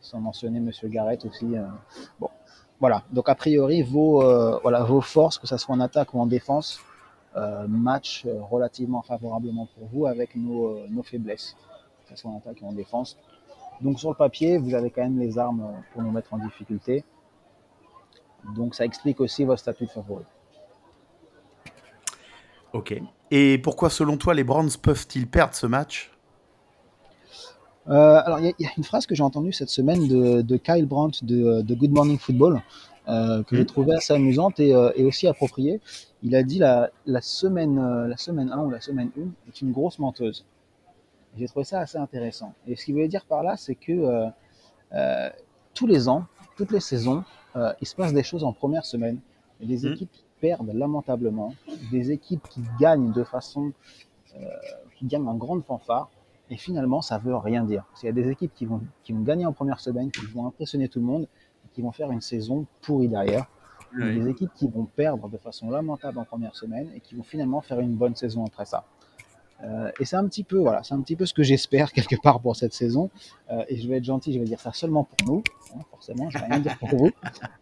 sans 0.00 0.20
mentionner 0.20 0.60
Monsieur 0.60 0.88
Garrett 0.88 1.24
aussi. 1.24 1.56
Euh, 1.56 1.64
bon, 2.20 2.28
voilà. 2.80 3.04
Donc 3.12 3.28
a 3.28 3.34
priori, 3.34 3.82
vos, 3.82 4.22
euh, 4.22 4.58
voilà, 4.62 4.82
vos 4.82 5.00
forces, 5.00 5.38
que 5.38 5.46
ce 5.46 5.56
soit 5.56 5.74
en 5.74 5.80
attaque 5.80 6.14
ou 6.14 6.20
en 6.20 6.26
défense, 6.26 6.80
matchent 7.66 8.26
relativement 8.50 9.00
favorablement 9.00 9.66
pour 9.74 9.88
vous 9.90 10.06
avec 10.06 10.36
nos, 10.36 10.86
nos, 10.88 11.02
faiblesses, 11.02 11.56
que 12.04 12.10
ce 12.10 12.16
soit 12.20 12.30
en 12.30 12.36
attaque 12.36 12.58
ou 12.60 12.66
en 12.66 12.72
défense. 12.72 13.16
Donc 13.80 13.98
sur 13.98 14.10
le 14.10 14.16
papier, 14.16 14.58
vous 14.58 14.74
avez 14.74 14.90
quand 14.90 15.00
même 15.00 15.18
les 15.18 15.38
armes 15.38 15.82
pour 15.92 16.02
nous 16.02 16.10
mettre 16.10 16.34
en 16.34 16.38
difficulté. 16.38 17.04
Donc 18.54 18.74
ça 18.74 18.84
explique 18.84 19.18
aussi 19.20 19.44
votre 19.44 19.60
statut 19.60 19.86
de 19.86 19.90
favori. 19.90 20.24
Ok. 22.74 22.94
Et 23.30 23.56
pourquoi, 23.56 23.88
selon 23.88 24.18
toi, 24.18 24.34
les 24.34 24.44
Browns 24.44 24.70
peuvent-ils 24.82 25.26
perdre 25.26 25.54
ce 25.54 25.66
match? 25.66 26.11
Euh, 27.88 28.22
alors, 28.24 28.38
il 28.38 28.54
y, 28.58 28.66
a 28.66 28.70
une 28.76 28.84
phrase 28.84 29.06
que 29.06 29.14
j'ai 29.14 29.22
entendue 29.22 29.52
cette 29.52 29.68
semaine 29.68 30.06
de, 30.06 30.56
Kyle 30.56 30.86
Brandt 30.86 31.24
de, 31.24 31.74
Good 31.74 31.90
Morning 31.90 32.18
Football, 32.18 32.62
euh, 33.08 33.42
que 33.42 33.56
j'ai 33.56 33.62
mm. 33.62 33.66
trouvé 33.66 33.94
assez 33.94 34.12
amusante 34.12 34.60
euh, 34.60 34.92
et, 34.94 35.04
aussi 35.04 35.26
appropriée. 35.26 35.80
Il 36.22 36.36
a 36.36 36.42
dit 36.42 36.58
la, 36.58 36.90
la 37.06 37.20
semaine, 37.20 38.06
la 38.06 38.16
semaine 38.16 38.50
1 38.50 38.58
ou 38.60 38.70
la 38.70 38.80
semaine 38.80 39.10
1 39.18 39.22
est 39.48 39.60
une 39.60 39.72
grosse 39.72 39.98
menteuse. 39.98 40.44
J'ai 41.36 41.46
trouvé 41.46 41.64
ça 41.64 41.80
assez 41.80 41.98
intéressant. 41.98 42.52
Et 42.68 42.76
ce 42.76 42.84
qu'il 42.84 42.94
voulait 42.94 43.08
dire 43.08 43.24
par 43.24 43.42
là, 43.42 43.56
c'est 43.56 43.74
que 43.74 44.26
tous 45.74 45.86
les 45.86 46.08
ans, 46.08 46.26
toutes 46.56 46.70
les 46.70 46.80
saisons, 46.80 47.24
il 47.80 47.86
se 47.86 47.96
passe 47.96 48.12
des 48.12 48.22
choses 48.22 48.44
en 48.44 48.52
première 48.52 48.84
semaine. 48.84 49.18
Et 49.60 49.66
des 49.66 49.88
mm. 49.88 49.92
équipes 49.92 50.12
qui 50.12 50.24
perdent 50.40 50.72
lamentablement, 50.72 51.54
des 51.90 52.12
équipes 52.12 52.46
qui 52.48 52.60
gagnent 52.78 53.12
de 53.12 53.24
façon, 53.24 53.72
qui 54.96 55.06
gagnent 55.06 55.26
en 55.26 55.34
grande 55.34 55.64
fanfare, 55.64 56.08
et 56.52 56.58
finalement, 56.58 57.00
ça 57.00 57.16
veut 57.16 57.34
rien 57.34 57.64
dire. 57.64 57.82
Il 58.02 58.06
y 58.06 58.08
a 58.10 58.12
des 58.12 58.28
équipes 58.28 58.52
qui 58.54 58.66
vont, 58.66 58.82
qui 59.02 59.14
vont 59.14 59.22
gagner 59.22 59.46
en 59.46 59.54
première 59.54 59.80
semaine, 59.80 60.10
qui 60.10 60.26
vont 60.26 60.46
impressionner 60.46 60.86
tout 60.86 61.00
le 61.00 61.06
monde, 61.06 61.22
et 61.22 61.68
qui 61.72 61.80
vont 61.80 61.92
faire 61.92 62.10
une 62.12 62.20
saison 62.20 62.66
pourrie 62.82 63.08
derrière. 63.08 63.46
Il 63.98 64.06
y 64.06 64.10
a 64.10 64.22
des 64.22 64.28
équipes 64.28 64.52
qui 64.54 64.68
vont 64.68 64.84
perdre 64.84 65.30
de 65.30 65.38
façon 65.38 65.70
lamentable 65.70 66.18
en 66.18 66.24
première 66.24 66.54
semaine 66.54 66.90
et 66.94 67.00
qui 67.00 67.14
vont 67.14 67.22
finalement 67.22 67.62
faire 67.62 67.80
une 67.80 67.94
bonne 67.94 68.14
saison 68.14 68.44
après 68.44 68.66
ça. 68.66 68.84
Euh, 69.64 69.90
et 69.98 70.04
c'est 70.04 70.16
un 70.16 70.26
petit 70.26 70.44
peu, 70.44 70.58
voilà, 70.58 70.82
c'est 70.82 70.92
un 70.92 71.00
petit 71.00 71.16
peu 71.16 71.24
ce 71.24 71.32
que 71.32 71.42
j'espère 71.42 71.92
quelque 71.94 72.16
part 72.20 72.40
pour 72.40 72.54
cette 72.54 72.74
saison. 72.74 73.10
Euh, 73.50 73.64
et 73.68 73.78
je 73.78 73.88
vais 73.88 73.96
être 73.96 74.04
gentil, 74.04 74.34
je 74.34 74.38
vais 74.38 74.44
dire 74.44 74.60
ça 74.60 74.72
seulement 74.74 75.04
pour 75.04 75.26
nous, 75.26 75.42
hein, 75.74 75.80
forcément, 75.90 76.28
je 76.28 76.38
vais 76.38 76.44
rien 76.44 76.60
dire 76.60 76.78
pour 76.78 76.90
vous. 76.90 77.10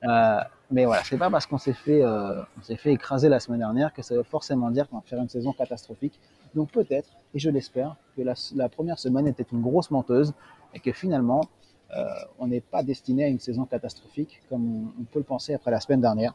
Euh, 0.05 0.41
mais 0.71 0.85
voilà, 0.85 1.03
c'est 1.05 1.19
pas 1.19 1.31
parce 1.31 1.47
qu'on 1.47 1.59
s'est 1.59 1.73
fait, 1.73 2.05
on 2.05 2.63
s'est 2.63 2.77
fait 2.77 2.93
écraser 2.93 3.29
la 3.29 3.41
semaine 3.41 3.61
dernière 3.61 3.93
que 3.93 4.03
ça 4.03 4.15
veut 4.15 4.23
forcément 4.23 4.71
dire 4.71 4.89
qu'on 4.89 4.97
va 4.97 5.03
faire 5.03 5.21
une 5.21 5.29
saison 5.29 5.53
catastrophique. 5.53 6.19
Donc 6.55 6.71
peut-être, 6.71 7.09
et 7.35 7.39
je 7.39 7.51
l'espère, 7.51 7.97
que 8.17 8.23
la, 8.23 8.69
première 8.69 8.99
semaine 8.99 9.27
était 9.27 9.47
une 9.53 9.61
grosse 9.61 9.91
menteuse 9.91 10.33
et 10.75 10.81
que 10.81 10.93
finalement, 10.93 11.43
euh, 11.97 12.05
on 12.39 12.47
n'est 12.47 12.61
pas 12.61 12.83
destiné 12.83 13.25
à 13.25 13.29
une 13.29 13.41
saison 13.41 13.65
catastrophique 13.65 14.43
comme 14.49 14.93
on, 14.99 15.05
peut 15.05 15.19
le 15.19 15.25
penser 15.25 15.55
après 15.55 15.71
la 15.71 15.81
semaine 15.81 16.01
dernière. 16.01 16.35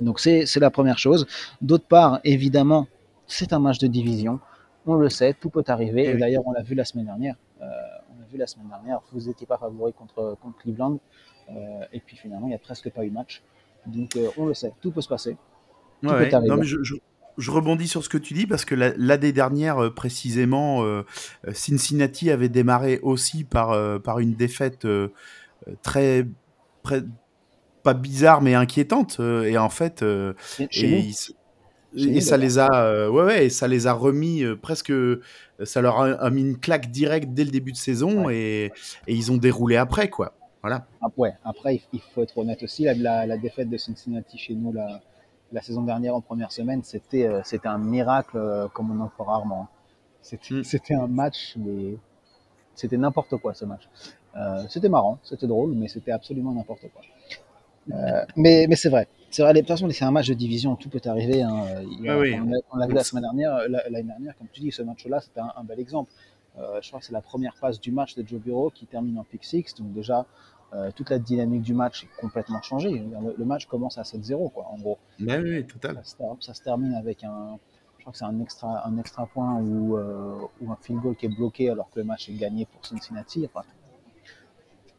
Donc 0.00 0.20
c'est 0.20 0.56
la 0.56 0.70
première 0.70 0.98
chose. 0.98 1.26
D'autre 1.62 1.86
part, 1.86 2.20
évidemment, 2.24 2.86
c'est 3.26 3.52
un 3.52 3.58
match 3.58 3.78
de 3.78 3.86
division. 3.86 4.40
On 4.86 4.94
le 4.94 5.08
sait, 5.08 5.34
tout 5.34 5.50
peut 5.50 5.64
arriver. 5.66 6.04
Et, 6.04 6.16
d'ailleurs, 6.16 6.46
on 6.46 6.52
l'a 6.52 6.62
vu 6.62 6.74
la 6.74 6.84
semaine 6.84 7.06
dernière. 7.06 7.36
Euh, 7.60 7.64
on 8.10 8.22
a 8.22 8.26
vu 8.26 8.32
vu 8.32 8.38
la 8.38 8.46
semaine 8.46 8.68
dernière, 8.68 9.00
vous 9.12 9.28
n'étiez 9.28 9.46
pas 9.46 9.56
favori 9.56 9.92
contre, 9.92 10.36
contre 10.42 10.58
Cleveland. 10.58 10.98
Et 11.92 12.00
puis 12.00 12.16
finalement, 12.16 12.46
il 12.46 12.50
n'y 12.50 12.54
a 12.54 12.58
presque 12.58 12.90
pas 12.90 13.04
eu 13.04 13.10
match. 13.10 13.42
Donc 13.86 14.18
on 14.36 14.46
le 14.46 14.54
sait, 14.54 14.72
tout 14.80 14.90
peut 14.90 15.00
se 15.00 15.08
passer. 15.08 15.36
je, 17.38 17.50
rebondis 17.50 17.88
sur 17.88 18.02
ce 18.02 18.08
que 18.08 18.18
tu 18.18 18.34
dis 18.34 18.46
parce 18.46 18.64
que 18.64 18.74
l'année 18.74 19.32
dernière, 19.32 19.92
précisément, 19.94 20.84
Cincinnati 21.52 22.30
avait 22.30 22.48
démarré 22.48 22.98
aussi 23.02 23.44
par, 23.44 24.00
par 24.02 24.18
une 24.18 24.34
défaite 24.34 24.86
très, 25.82 26.26
pas 27.82 27.94
bizarre 27.94 28.42
mais 28.42 28.54
inquiétante. 28.54 29.20
et 29.20 29.56
en 29.56 29.70
fait, 29.70 30.04
et, 30.58 31.12
et 31.96 32.20
ça 32.20 32.36
les 32.36 32.58
a, 32.58 32.68
euh, 32.74 33.08
ouais, 33.08 33.24
ouais, 33.24 33.48
ça 33.48 33.68
les 33.68 33.86
a 33.86 33.92
remis 33.92 34.42
euh, 34.42 34.56
presque, 34.56 34.90
euh, 34.90 35.22
ça 35.64 35.80
leur 35.80 36.00
a, 36.00 36.30
mis 36.30 36.42
une 36.42 36.58
claque 36.58 36.90
directe 36.90 37.28
dès 37.30 37.44
le 37.44 37.50
début 37.50 37.72
de 37.72 37.76
saison 37.76 38.28
et, 38.28 38.70
et, 39.06 39.14
ils 39.14 39.32
ont 39.32 39.36
déroulé 39.36 39.76
après, 39.76 40.10
quoi. 40.10 40.34
Voilà. 40.62 40.86
Ah, 41.00 41.08
ouais, 41.16 41.34
après, 41.44 41.80
il 41.92 42.00
faut 42.00 42.22
être 42.22 42.36
honnête 42.38 42.62
aussi, 42.62 42.84
la, 42.84 43.26
la, 43.26 43.36
défaite 43.36 43.68
de 43.68 43.76
Cincinnati 43.76 44.38
chez 44.38 44.54
nous 44.54 44.72
la, 44.72 45.00
la 45.52 45.62
saison 45.62 45.82
dernière 45.82 46.14
en 46.16 46.20
première 46.20 46.50
semaine, 46.50 46.82
c'était 46.82 47.30
c'était 47.44 47.68
un 47.68 47.78
miracle 47.78 48.68
comme 48.72 48.90
on 48.90 49.04
en 49.04 49.08
fait 49.08 49.22
rarement. 49.22 49.68
Hmm. 50.50 50.62
C'était 50.64 50.94
un 50.94 51.06
match, 51.06 51.54
mais 51.56 51.96
c'était 52.74 52.96
n'importe 52.96 53.36
quoi 53.36 53.54
ce 53.54 53.64
match. 53.64 53.88
c'était 54.68 54.88
marrant, 54.88 55.18
c'était 55.22 55.46
drôle, 55.46 55.72
mais 55.74 55.88
c'était 55.88 56.12
absolument 56.12 56.52
n'importe 56.52 56.86
quoi. 56.92 57.02
mais 58.36 58.66
mais 58.68 58.76
c'est 58.76 58.88
vrai. 58.90 59.06
C'est 59.30 59.42
vrai, 59.42 59.52
de 59.52 59.58
toute 59.58 59.68
façon, 59.68 59.88
c'est 59.90 60.04
un 60.04 60.10
match 60.10 60.28
de 60.28 60.34
division, 60.34 60.76
tout 60.76 60.88
peut 60.88 61.00
arriver. 61.04 61.42
Hein. 61.42 61.64
on 62.72 62.76
l'a 62.78 62.86
vu 62.86 62.94
la 62.94 63.04
semaine 63.04 63.22
dernière, 63.22 63.68
l'année 63.68 64.02
dernière, 64.02 64.36
comme 64.38 64.46
tu 64.52 64.60
dis, 64.60 64.72
ce 64.72 64.82
match-là, 64.82 65.20
c'était 65.20 65.40
un, 65.40 65.64
bel 65.64 65.80
exemple. 65.80 66.10
Euh, 66.58 66.80
je 66.80 66.88
crois 66.88 67.00
que 67.00 67.06
c'est 67.06 67.12
la 67.12 67.20
première 67.20 67.54
passe 67.60 67.80
du 67.80 67.92
match 67.92 68.14
de 68.14 68.26
Joe 68.26 68.40
Bureau 68.40 68.70
qui 68.70 68.86
termine 68.86 69.18
en 69.18 69.24
pick 69.24 69.44
six, 69.44 69.74
donc 69.74 69.92
déjà, 69.92 70.26
euh, 70.74 70.90
toute 70.94 71.10
la 71.10 71.18
dynamique 71.18 71.62
du 71.62 71.74
match 71.74 72.04
est 72.04 72.20
complètement 72.20 72.60
changée. 72.62 73.04
Le, 73.36 73.44
match 73.44 73.66
commence 73.66 73.98
à 73.98 74.02
7-0, 74.02 74.50
quoi, 74.52 74.66
en 74.70 74.76
gros. 74.78 74.98
Ben 75.18 75.42
oui, 75.42 75.66
total. 75.66 76.00
Ça, 76.04 76.54
se 76.54 76.62
termine 76.62 76.94
avec 76.94 77.24
un, 77.24 77.58
je 77.98 78.02
crois 78.02 78.12
que 78.12 78.18
c'est 78.18 78.24
un 78.24 78.40
extra, 78.40 78.86
un 78.86 78.98
extra 78.98 79.26
point 79.26 79.60
ou, 79.60 79.96
euh, 79.96 80.34
un 80.68 80.76
field 80.80 81.00
goal 81.00 81.16
qui 81.16 81.26
est 81.26 81.34
bloqué 81.34 81.70
alors 81.70 81.90
que 81.90 82.00
le 82.00 82.04
match 82.04 82.28
est 82.28 82.34
gagné 82.34 82.66
pour 82.66 82.84
Cincinnati. 82.84 83.46
Enfin, 83.46 83.66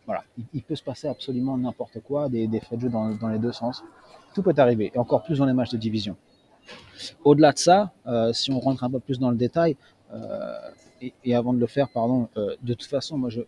voilà, 0.06 0.24
il, 0.54 0.64
peut 0.64 0.76
se 0.76 0.84
passer 0.84 1.10
absolument 1.10 1.58
n'importe 1.58 2.00
quoi, 2.00 2.30
des, 2.30 2.48
des 2.48 2.62
faits 2.62 2.80
de 2.80 2.84
jeu 2.84 2.90
dans, 2.90 3.10
dans, 3.10 3.28
les 3.28 3.40
deux 3.40 3.52
sens. 3.52 3.84
Tout 4.34 4.42
peut 4.42 4.54
arriver, 4.58 4.92
et 4.96 4.98
encore 4.98 5.24
plus 5.24 5.40
dans 5.40 5.46
les 5.46 5.54
matchs 5.54 5.72
de 5.72 5.78
division. 5.78 6.16
Au-delà 7.26 7.52
de 7.52 7.58
ça, 7.58 7.92
euh, 8.06 8.32
si 8.32 8.52
on 8.52 8.60
rentre 8.60 8.86
un 8.86 8.90
peu 8.90 9.00
plus 9.00 9.20
dans 9.20 9.32
le 9.32 9.36
détail, 9.36 9.76
euh, 10.14 10.58
et, 11.02 11.36
avant 11.36 11.54
de 11.54 11.60
le 11.60 11.68
faire, 11.68 11.90
pardon, 11.90 12.30
euh, 12.38 12.56
de 12.62 12.74
toute 12.74 12.90
façon, 12.90 13.18
moi 13.18 13.30
je, 13.30 13.42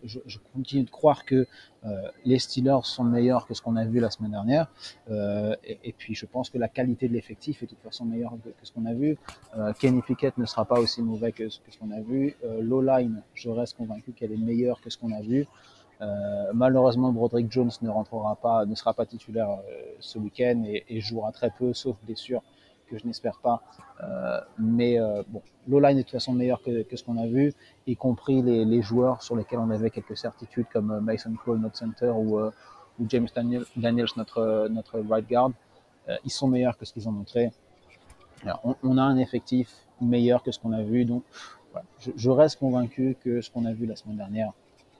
continue 0.52 0.84
de 0.84 0.90
croire 0.90 1.24
que 1.24 1.46
euh, 1.84 1.88
les 2.24 2.38
Steelers 2.38 2.84
sont 2.84 3.04
meilleurs 3.04 3.46
que 3.46 3.54
ce 3.54 3.62
qu'on 3.62 3.76
a 3.76 3.84
vu 3.84 4.00
la 4.00 4.10
semaine 4.10 4.32
dernière. 4.32 4.68
Euh, 5.10 5.54
et, 5.64 5.92
puis 5.92 6.14
je 6.14 6.26
pense 6.26 6.50
que 6.50 6.58
la 6.58 6.68
qualité 6.68 7.08
de 7.08 7.14
l'effectif 7.14 7.62
est 7.62 7.66
de 7.66 7.70
toute 7.70 7.82
façon 7.82 8.04
meilleure 8.04 8.32
que, 8.44 8.50
ce 8.62 8.72
qu'on 8.72 8.86
a 8.86 8.94
vu. 8.94 9.18
Kenny 9.78 10.02
Pickett 10.02 10.36
ne 10.38 10.46
sera 10.46 10.64
pas 10.64 10.78
aussi 10.78 11.02
mauvais 11.02 11.32
que, 11.32 11.48
ce 11.48 11.58
qu'on 11.80 11.90
a 11.90 12.00
vu. 12.00 12.36
Low-line, 12.60 13.22
je 13.34 13.48
reste 13.48 13.76
convaincu 13.76 14.12
qu'elle 14.12 14.32
est 14.32 14.36
meilleure 14.36 14.80
que 14.80 14.90
ce 14.90 14.98
qu'on 14.98 15.12
a 15.12 15.20
vu. 15.20 15.46
Malheureusement, 16.54 17.12
Broderick 17.12 17.50
Jones 17.50 17.70
ne 17.82 17.90
rentrera 17.90 18.36
pas, 18.36 18.64
ne 18.64 18.74
sera 18.74 18.94
pas 18.94 19.06
titulaire 19.06 19.58
ce 19.98 20.18
week-end 20.18 20.62
et, 20.66 20.84
et, 20.88 21.00
jouera 21.00 21.32
très 21.32 21.50
peu, 21.50 21.74
sauf 21.74 21.96
blessure 22.02 22.42
que 22.90 22.98
je 22.98 23.06
n'espère 23.06 23.38
pas. 23.38 23.62
Euh, 24.02 24.40
mais 24.58 24.98
euh, 24.98 25.22
bon, 25.28 25.42
l'O-line 25.68 25.96
est 25.96 26.00
de 26.00 26.02
toute 26.02 26.12
façon 26.12 26.32
meilleur 26.32 26.60
que, 26.62 26.84
ce 26.94 27.04
qu'on 27.04 27.16
a 27.16 27.26
vu, 27.26 27.54
y 27.86 27.96
compris 27.96 28.42
les, 28.42 28.82
joueurs 28.82 29.22
sur 29.22 29.36
lesquels 29.36 29.60
on 29.60 29.70
avait 29.70 29.90
quelques 29.90 30.16
certitudes, 30.16 30.66
comme 30.72 30.90
euh, 30.90 31.00
Mason 31.00 31.32
Cole, 31.44 31.58
notre 31.58 31.76
center, 31.76 32.12
ou, 32.14 32.38
euh, 32.38 32.50
James 33.08 33.28
Daniel, 33.34 33.64
Daniels, 33.76 34.08
notre, 34.16 34.68
notre 34.68 35.00
right 35.00 35.26
guard. 35.26 35.52
ils 36.22 36.30
sont 36.30 36.48
meilleurs 36.48 36.76
que 36.76 36.84
ce 36.84 36.92
qu'ils 36.92 37.08
ont 37.08 37.12
montré. 37.12 37.50
On, 38.82 38.98
a 38.98 39.02
un 39.02 39.16
effectif 39.16 39.70
meilleur 40.02 40.42
que 40.42 40.50
ce 40.50 40.58
qu'on 40.58 40.72
a 40.72 40.82
vu, 40.82 41.06
donc 41.06 41.22
je, 41.98 42.30
reste 42.30 42.58
convaincu 42.58 43.16
que 43.24 43.40
ce 43.40 43.50
qu'on 43.50 43.64
a 43.64 43.72
vu 43.72 43.86
la 43.86 43.96
semaine 43.96 44.18
dernière, 44.18 44.52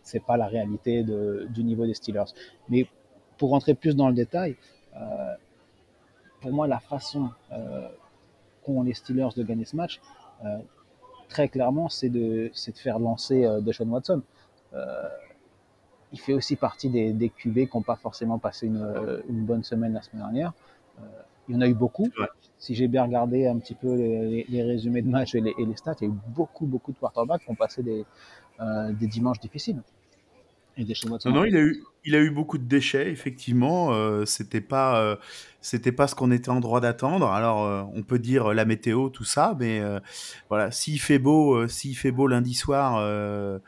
c'est 0.03 0.25
pas 0.25 0.39
la 0.39 0.47
réalité 0.47 1.03
du 1.03 1.63
niveau 1.63 1.85
des 1.85 1.93
Steelers. 1.93 2.33
Mais 2.71 2.87
pour 3.37 3.51
rentrer 3.51 3.75
plus 3.75 3.95
dans 3.95 4.09
le 4.09 4.15
détail, 4.15 4.57
euh, 4.97 5.35
pour 6.41 6.53
moi, 6.53 6.67
la 6.67 6.81
façon 6.81 7.31
euh, 7.53 7.89
qu'ont 8.65 8.83
les 8.83 8.95
Steelers 8.95 9.31
de 9.37 9.43
gagner 9.43 9.65
ce 9.65 9.77
match, 9.77 10.01
euh, 10.45 10.59
très 11.29 11.49
clairement, 11.49 11.89
c'est 11.89 12.09
de, 12.09 12.51
de, 12.51 12.73
faire 12.77 12.99
lancer 12.99 13.45
euh, 13.45 13.61
Deshaun 13.61 13.89
Watson. 13.89 14.23
Il 16.13 16.19
fait 16.19 16.33
aussi 16.33 16.57
partie 16.57 16.89
des, 16.89 17.13
des 17.13 17.29
QB 17.29 17.55
qui 17.55 17.71
n'ont 17.77 17.83
pas 17.83 17.95
forcément 17.95 18.39
passé 18.39 18.67
une, 18.67 19.23
une, 19.29 19.45
bonne 19.45 19.63
semaine 19.63 19.93
la 19.93 20.03
semaine 20.03 20.23
dernière. 20.23 20.53
Il 21.49 21.55
y 21.55 21.57
en 21.57 21.61
a 21.61 21.69
eu 21.69 21.75
beaucoup. 21.75 22.09
Ouais. 22.19 22.27
Si 22.59 22.75
j'ai 22.75 22.89
bien 22.89 23.05
regardé 23.05 23.47
un 23.47 23.59
petit 23.59 23.77
peu 23.77 23.95
les, 23.95 24.27
les, 24.29 24.47
les 24.49 24.63
résumés 24.65 25.03
de 25.03 25.09
match 25.09 25.37
et 25.37 25.41
les, 25.41 25.55
et 25.57 25.65
les, 25.65 25.77
stats, 25.77 25.95
il 26.01 26.09
y 26.09 26.11
a 26.11 26.13
eu 26.13 26.17
beaucoup, 26.27 26.67
beaucoup 26.67 26.91
de 26.91 26.99
quarterbacks 26.99 27.43
qui 27.43 27.51
ont 27.51 27.55
passé 27.55 27.85
des, 27.85 28.05
des 28.59 29.07
dimanches 29.07 29.39
difficiles. 29.39 29.81
Et 30.77 30.85
des 30.85 30.95
non, 31.07 31.19
non, 31.33 31.45
il 31.45 31.57
a 31.57 31.61
eu, 31.61 31.85
il 32.05 32.15
a 32.15 32.21
eu 32.21 32.31
beaucoup 32.31 32.57
de 32.57 32.65
déchets, 32.65 33.11
effectivement. 33.11 33.93
Euh, 33.93 34.25
c'était 34.25 34.61
pas, 34.61 35.01
euh, 35.01 35.17
c'était 35.61 35.93
pas 35.93 36.07
ce 36.07 36.15
qu'on 36.15 36.31
était 36.31 36.49
en 36.49 36.61
droit 36.61 36.81
d'attendre. 36.81 37.29
Alors, 37.29 37.65
euh, 37.65 37.83
on 37.95 38.03
peut 38.03 38.19
dire 38.19 38.55
la 38.55 38.65
météo, 38.65 39.09
tout 39.11 39.25
ça, 39.25 39.57
mais 39.59 39.81
euh, 39.81 40.01
voilà, 40.49 40.71
s'il 40.71 41.01
fait 41.01 41.19
beau, 41.19 41.55
euh, 41.55 41.69
s'il 41.69 41.97
fait 41.97 42.13
beau 42.13 42.27
lundi 42.27 42.55
soir 42.55 42.97
euh, 42.99 43.59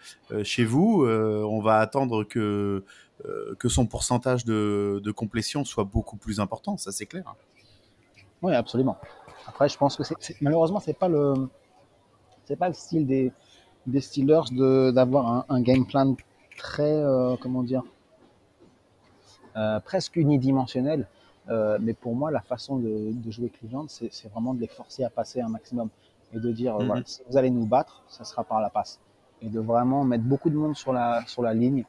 chez 0.45 0.65
vous, 0.65 1.05
on 1.07 1.61
va 1.61 1.79
attendre 1.79 2.25
que 2.25 2.85
que 3.61 3.69
son 3.69 3.87
pourcentage 3.87 4.45
de, 4.45 5.01
de, 5.05 5.13
complétion 5.13 5.65
soit 5.65 5.85
beaucoup 5.85 6.17
plus 6.17 6.41
important. 6.41 6.77
Ça, 6.77 6.91
c'est 6.91 7.07
clair. 7.07 7.37
Oui, 8.43 8.53
absolument. 8.53 8.99
Après, 9.47 9.69
je 9.69 9.79
pense 9.79 9.97
que 9.97 10.03
c'est, 10.03 10.41
malheureusement, 10.41 10.81
c'est 10.81 10.99
pas 10.99 11.07
le, 11.07 11.35
c'est 12.47 12.57
pas 12.57 12.67
le 12.67 12.75
style 12.75 13.07
des 13.07 13.33
des 13.87 14.01
Steelers 14.01 14.51
de 14.51 14.91
d'avoir 14.91 15.29
un, 15.29 15.45
un, 15.49 15.61
game 15.61 15.87
plan 15.87 16.17
très 16.57 16.93
euh, 16.93 17.37
comment 17.41 17.63
dire 17.63 17.83
euh, 19.57 19.81
presque 19.81 20.17
unidimensionnel 20.17 21.09
euh, 21.49 21.79
mais 21.81 21.93
pour 21.95 22.15
moi 22.15 22.31
la 22.31 22.41
façon 22.41 22.77
de, 22.77 23.13
de 23.13 23.31
jouer 23.31 23.51
Cleveland 23.51 23.87
c'est 23.89 24.29
vraiment 24.29 24.55
de 24.55 24.61
les 24.61 24.69
forcer 24.69 25.05
à 25.05 25.11
passer 25.11 25.41
un 25.41 25.49
maximum 25.49 25.89
et 26.33 26.39
de 26.41 26.53
dire 26.53 26.75
mm 26.75 26.79
-hmm. 26.79 26.87
voilà, 26.87 27.03
si 27.05 27.21
vous 27.29 27.37
allez 27.37 27.51
nous 27.51 27.67
battre 27.67 28.03
ça 28.09 28.25
sera 28.25 28.43
par 28.45 28.61
la 28.61 28.71
passe. 28.71 28.95
Et 29.45 29.49
de 29.57 29.61
vraiment 29.73 30.03
mettre 30.11 30.27
beaucoup 30.33 30.51
de 30.55 30.59
monde 30.63 30.77
sur 30.83 30.93
la 30.99 31.07
sur 31.33 31.43
la 31.49 31.55
ligne 31.63 31.85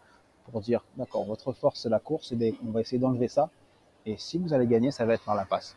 pour 0.46 0.56
dire 0.70 0.82
d'accord 0.98 1.24
votre 1.34 1.50
force 1.62 1.78
c'est 1.82 1.94
la 1.98 2.02
course 2.10 2.28
et 2.34 2.38
on 2.68 2.72
va 2.76 2.80
essayer 2.84 3.02
d'enlever 3.04 3.30
ça. 3.38 3.46
Et 4.10 4.16
si 4.26 4.36
vous 4.42 4.50
allez 4.56 4.68
gagner 4.76 4.92
ça 4.98 5.04
va 5.08 5.14
être 5.18 5.26
par 5.30 5.38
la 5.44 5.46
passe. 5.54 5.70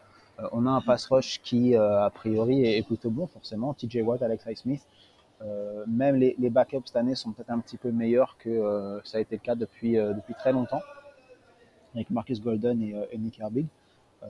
On 0.58 0.62
a 0.70 0.72
un 0.80 0.82
pass 0.88 1.02
rush 1.12 1.32
qui 1.46 1.60
a 2.06 2.10
priori 2.20 2.56
est, 2.78 2.86
plutôt 2.90 3.10
bon 3.18 3.26
forcément. 3.36 3.68
TJ 3.78 3.94
Watt 4.06 4.20
Alex 4.28 4.42
euh, 4.46 4.52
même 5.86 6.16
les, 6.16 6.34
les, 6.38 6.50
backups 6.50 6.86
cette 6.86 6.96
année 6.96 7.14
sont 7.14 7.32
peut-être 7.32 7.50
un 7.50 7.58
petit 7.58 7.76
peu 7.76 7.90
meilleurs 7.90 8.36
que 8.38 8.48
euh, 8.48 9.00
ça 9.04 9.18
a 9.18 9.20
été 9.20 9.36
le 9.36 9.40
cas 9.40 9.54
depuis, 9.54 9.98
euh, 9.98 10.12
depuis 10.12 10.34
très 10.34 10.52
longtemps, 10.52 10.80
avec 11.94 12.10
Marcus 12.10 12.40
Golden 12.40 12.80
et, 12.82 12.94
et 13.10 13.18
Nick 13.18 13.38
Herbig. 13.40 13.66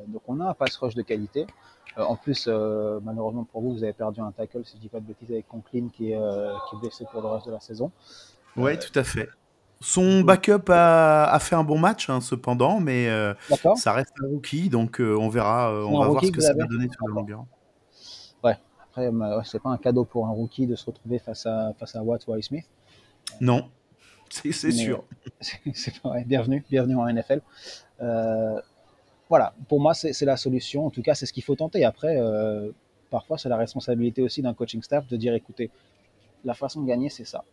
donc 0.09 0.23
on 0.27 0.41
a 0.41 0.47
un 0.47 0.55
pass 0.55 0.77
rush 0.77 0.95
de 0.95 1.03
qualité. 1.03 1.47
en 1.97 2.17
plus, 2.17 2.49
malheureusement 2.49 3.45
pour 3.45 3.63
vous, 3.63 3.73
vous 3.73 3.85
avez 3.85 3.93
perdu 3.93 4.21
un 4.21 4.33
tackle, 4.33 4.65
si 4.65 4.77
je 4.77 4.83
dis 4.83 4.89
pas 4.89 5.01
de 5.01 5.07
bêtises, 5.07 5.31
avec 5.31 5.49
Conklin 5.49 5.89
qui 5.93 6.13
est, 6.13 6.19
qui 6.19 6.77
est 6.77 6.79
blessé 6.79 7.05
pour 7.11 7.23
le 7.23 7.29
reste 7.29 7.47
de 7.47 7.53
la 7.53 7.61
saison. 7.61 7.91
Oui, 8.57 8.79
tout 8.79 8.99
à 8.99 9.05
fait. 9.05 9.29
Son 9.81 10.23
backup 10.23 10.71
a, 10.71 11.25
a, 11.25 11.39
fait 11.39 11.55
un 11.55 11.65
bon 11.65 11.79
match, 11.79 12.09
hein, 12.09 12.23
cependant, 12.23 12.81
mais 12.81 13.09
euh, 13.09 13.35
ça 13.77 13.93
reste 13.93 14.15
un 14.25 14.29
rookie, 14.29 14.71
donc 14.71 15.01
euh, 15.01 15.15
on 15.19 15.29
verra, 15.29 15.71
euh, 15.71 15.85
on 15.85 16.01
va 16.01 16.09
voir 16.09 16.25
ce 16.25 16.31
que 16.31 16.41
ça 16.41 16.55
va 16.55 16.65
donner 16.65 16.89
sur 16.89 17.07
la 17.09 17.15
longueur. 17.15 17.45
Ouais, 18.97 19.11
c'est 19.45 19.63
pas 19.63 19.71
un 19.71 19.77
cadeau 19.77 20.05
pour 20.05 20.27
un 20.27 20.31
rookie 20.31 20.67
de 20.67 20.75
se 20.75 20.87
retrouver 20.87 21.19
face 21.19 21.47
à, 21.47 21.75
face 21.79 21.97
à 21.97 22.03
Watt 22.03 22.27
ou 22.27 22.33
à 22.33 22.41
Smith. 22.41 22.65
Non, 23.41 23.69
c'est 24.31 24.53
sûr. 24.53 25.05
C'est 25.41 25.93
bienvenue, 26.27 26.65
bienvenue 26.71 26.97
en 26.97 27.07
NFL. 27.13 27.41
Euh, 28.01 28.61
voilà, 29.29 29.55
pour 29.69 29.81
moi, 29.81 29.93
c'est 29.95 30.25
la 30.25 30.37
solution. 30.37 30.87
En 30.87 30.91
tout 30.91 31.03
cas, 31.03 31.15
c'est 31.15 31.27
ce 31.27 31.33
qu'il 31.33 31.43
faut 31.43 31.57
tenter. 31.57 31.85
Après, 31.85 32.17
euh, 32.19 32.71
parfois, 33.11 33.39
c'est 33.39 33.49
la 33.49 33.57
responsabilité 33.57 34.23
aussi 34.23 34.41
d'un 34.41 34.55
coaching 34.55 34.83
staff 34.83 35.07
de 35.09 35.17
dire 35.17 35.35
écoutez, 35.35 35.71
la 36.45 36.55
façon 36.55 36.83
de 36.83 36.87
gagner, 36.87 37.09
c'est 37.09 37.25
ça. 37.25 37.45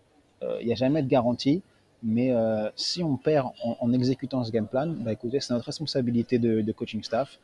Euh, 0.43 0.57
il 0.61 0.67
n'y 0.67 0.71
a 0.71 0.75
jamais 0.75 1.01
de 1.01 1.07
garantie, 1.07 1.63
mais 2.03 2.31
euh, 2.31 2.69
si 2.75 3.03
on 3.03 3.17
perd 3.17 3.47
en, 3.63 3.77
en, 3.79 3.93
exécutant 3.93 4.43
ce 4.43 4.51
game 4.51 4.67
plan, 4.67 4.87
bah, 4.87 5.13
écoutez, 5.13 5.39
c'est 5.39 5.53
notre 5.53 5.65
responsabilité 5.65 6.37
de, 6.37 6.61
de 6.61 6.71
coaching 6.71 7.03
staff 7.03 7.39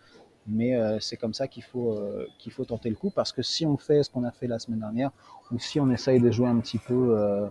mais 0.49 0.75
euh, 0.75 0.99
c'est 0.99 1.17
comme 1.17 1.33
ça 1.33 1.47
qu'il 1.47 1.63
faut, 1.63 1.93
euh, 1.93 2.27
qu'il 2.39 2.51
faut 2.51 2.65
tenter 2.65 2.89
le 2.89 2.95
coup 2.95 3.11
parce 3.11 3.31
que 3.31 3.41
si 3.41 3.65
on 3.65 3.77
fait 3.77 4.03
ce 4.03 4.09
qu'on 4.09 4.23
a 4.23 4.31
fait 4.31 4.47
la 4.47 4.59
semaine 4.59 4.79
dernière 4.79 5.11
ou 5.51 5.59
si 5.59 5.79
on 5.79 5.89
essaye 5.91 6.19
de 6.19 6.31
jouer 6.31 6.47
un 6.47 6.59
petit 6.59 6.77
peu, 6.77 7.17
euh, 7.17 7.47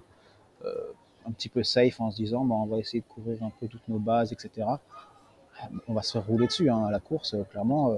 un 1.26 1.30
petit 1.32 1.48
peu 1.48 1.62
safe 1.62 2.00
en 2.00 2.10
se 2.10 2.16
disant 2.16 2.44
bah, 2.44 2.56
on 2.56 2.66
va 2.66 2.78
essayer 2.78 3.00
de 3.00 3.06
couvrir 3.06 3.42
un 3.42 3.52
peu 3.60 3.68
toutes 3.68 3.86
nos 3.88 3.98
bases, 3.98 4.32
etc., 4.32 4.66
on 5.88 5.92
va 5.92 6.02
se 6.02 6.12
faire 6.12 6.24
rouler 6.24 6.46
dessus 6.46 6.70
hein, 6.70 6.84
à 6.84 6.90
la 6.92 7.00
course, 7.00 7.34
clairement. 7.50 7.92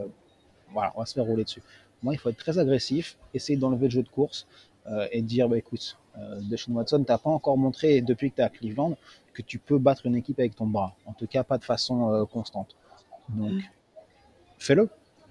voilà, 0.72 0.92
on 0.96 1.00
va 1.00 1.06
se 1.06 1.12
faire 1.12 1.26
rouler 1.26 1.44
dessus. 1.44 1.62
Moi, 2.02 2.14
il 2.14 2.16
faut 2.16 2.30
être 2.30 2.38
très 2.38 2.58
agressif, 2.58 3.18
essayer 3.34 3.58
d'enlever 3.58 3.88
le 3.88 3.90
jeu 3.90 4.02
de 4.02 4.08
course. 4.08 4.46
et 5.12 5.20
dire 5.20 5.46
bah, 5.46 5.58
écoute, 5.58 5.98
Deshaun 6.48 6.74
Watson, 6.74 7.04
t'as 7.06 7.18
pas 7.18 7.28
encore 7.28 7.58
montré 7.58 8.00
depuis 8.00 8.30
que 8.30 8.36
tu 8.36 8.40
es 8.40 8.44
à 8.44 8.48
Cleveland 8.48 8.96
que 9.34 9.42
tu 9.42 9.58
peux 9.58 9.76
battre 9.76 10.06
une 10.06 10.16
équipe 10.16 10.38
avec 10.38 10.56
ton 10.56 10.66
bras. 10.66 10.94
En 11.04 11.12
tout 11.12 11.26
cas, 11.26 11.44
pas 11.44 11.58
de 11.58 11.64
façon 11.64 12.26
constante. 12.32 12.74
Donc, 13.28 13.60
fais-le. 14.60 14.88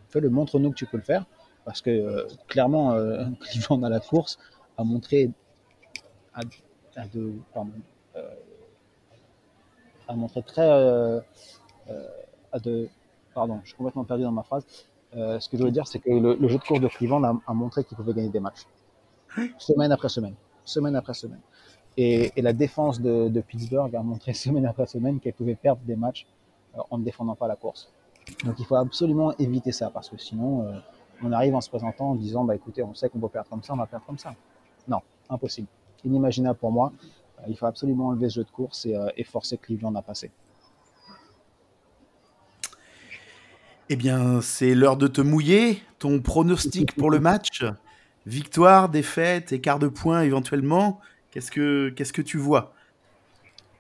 Fais-le, 0.10 0.30
montre-nous 0.30 0.72
que 0.72 0.76
tu 0.76 0.86
peux 0.86 0.98
le 0.98 1.04
faire. 1.04 1.26
Parce 1.64 1.82
que 1.82 2.28
clairement, 2.48 2.94
Cleveland 3.40 3.84
à 3.84 3.90
la 3.90 4.02
course 4.02 4.38
a 4.78 4.84
montré 4.84 5.32
à, 6.34 6.42
de, 7.14 7.34
pardon, 7.54 7.72
montré 10.10 10.44
très 10.44 10.70
à 12.52 12.60
de, 12.60 12.90
pardon, 13.34 13.60
je 13.64 13.70
suis 13.70 13.78
complètement 13.78 14.04
perdu 14.04 14.24
dans 14.24 14.32
ma 14.32 14.44
phrase. 14.44 14.66
Euh, 15.16 15.40
ce 15.40 15.50
que 15.50 15.58
je 15.58 15.64
veux 15.64 15.72
dire, 15.72 15.88
c'est 15.88 16.00
que 16.00 16.10
le, 16.10 16.48
jeu 16.48 16.58
de 16.58 16.64
course 16.64 16.82
de 16.82 16.88
Cleveland 16.88 17.24
a, 17.46 17.54
montré 17.54 17.84
qu'il 17.84 17.98
pouvait 17.98 18.14
gagner 18.14 18.30
des 18.30 18.40
matchs. 18.40 18.66
Semaine 19.58 19.92
après 19.92 20.10
semaine. 20.10 20.36
Semaine 20.66 20.96
après 20.96 21.14
semaine. 21.14 21.42
Et, 21.98 22.32
la 22.38 22.54
défense 22.54 23.02
de, 23.02 23.42
Pittsburgh 23.42 23.96
a 23.96 24.04
montré 24.04 24.34
semaine 24.46 24.66
après 24.66 24.88
semaine 24.88 25.20
qu'elle 25.20 25.34
pouvait 25.34 25.56
perdre 25.56 25.82
des 25.84 25.96
matchs 25.96 26.28
euh, 26.78 26.82
en 26.92 26.98
ne 26.98 27.04
défendant 27.04 27.36
pas 27.36 27.48
la 27.48 27.56
course. 27.56 27.92
Donc 28.46 28.56
il 28.60 28.66
faut 28.66 28.76
absolument 28.76 29.36
éviter 29.38 29.72
ça 29.72 29.90
parce 29.90 30.10
que 30.10 30.18
sinon 30.18 30.66
euh, 30.68 30.80
on 31.24 31.32
arrive 31.32 31.56
en 31.56 31.62
se 31.62 31.70
présentant 31.70 32.12
en 32.12 32.16
disant 32.16 32.44
bah 32.44 32.56
écoutez 32.56 32.84
on 32.84 32.94
sait 32.94 33.10
qu'on 33.10 33.20
peut 33.20 33.30
perdre 33.30 33.50
comme 33.50 33.64
ça, 33.64 33.74
on 33.74 33.78
va 33.78 33.86
perdre 33.86 34.06
comme 34.06 34.18
ça. 34.18 34.36
Non, 34.88 35.00
impossible. 35.30 35.68
Inimaginable 36.06 36.58
pour 36.58 36.72
moi. 36.72 36.92
il 37.48 37.58
faut 37.58 37.66
absolument 37.66 38.08
enlever 38.08 38.30
ce 38.30 38.36
jeu 38.36 38.44
de 38.44 38.52
course 38.52 38.86
et, 38.86 38.96
et 39.18 39.24
forcer 39.24 39.58
Cleveland 39.58 39.94
à 39.96 40.02
passer. 40.02 40.32
Eh 43.92 43.96
bien, 43.96 44.40
c'est 44.42 44.76
l'heure 44.76 44.98
de 44.98 45.08
te 45.08 45.20
mouiller. 45.20 45.82
Ton 45.98 46.22
pronostic 46.22 46.96
pour 46.98 47.10
le 47.10 47.20
match 47.20 47.66
Victoire, 48.26 48.90
défaite, 48.90 49.52
écart 49.52 49.80
de 49.80 49.88
points 49.88 50.22
éventuellement 50.22 51.00
Qu'est-ce 51.32 51.52
que, 51.52 51.90
qu'est-ce 51.90 52.14
que 52.14 52.22
tu 52.22 52.38
vois? 52.38 52.74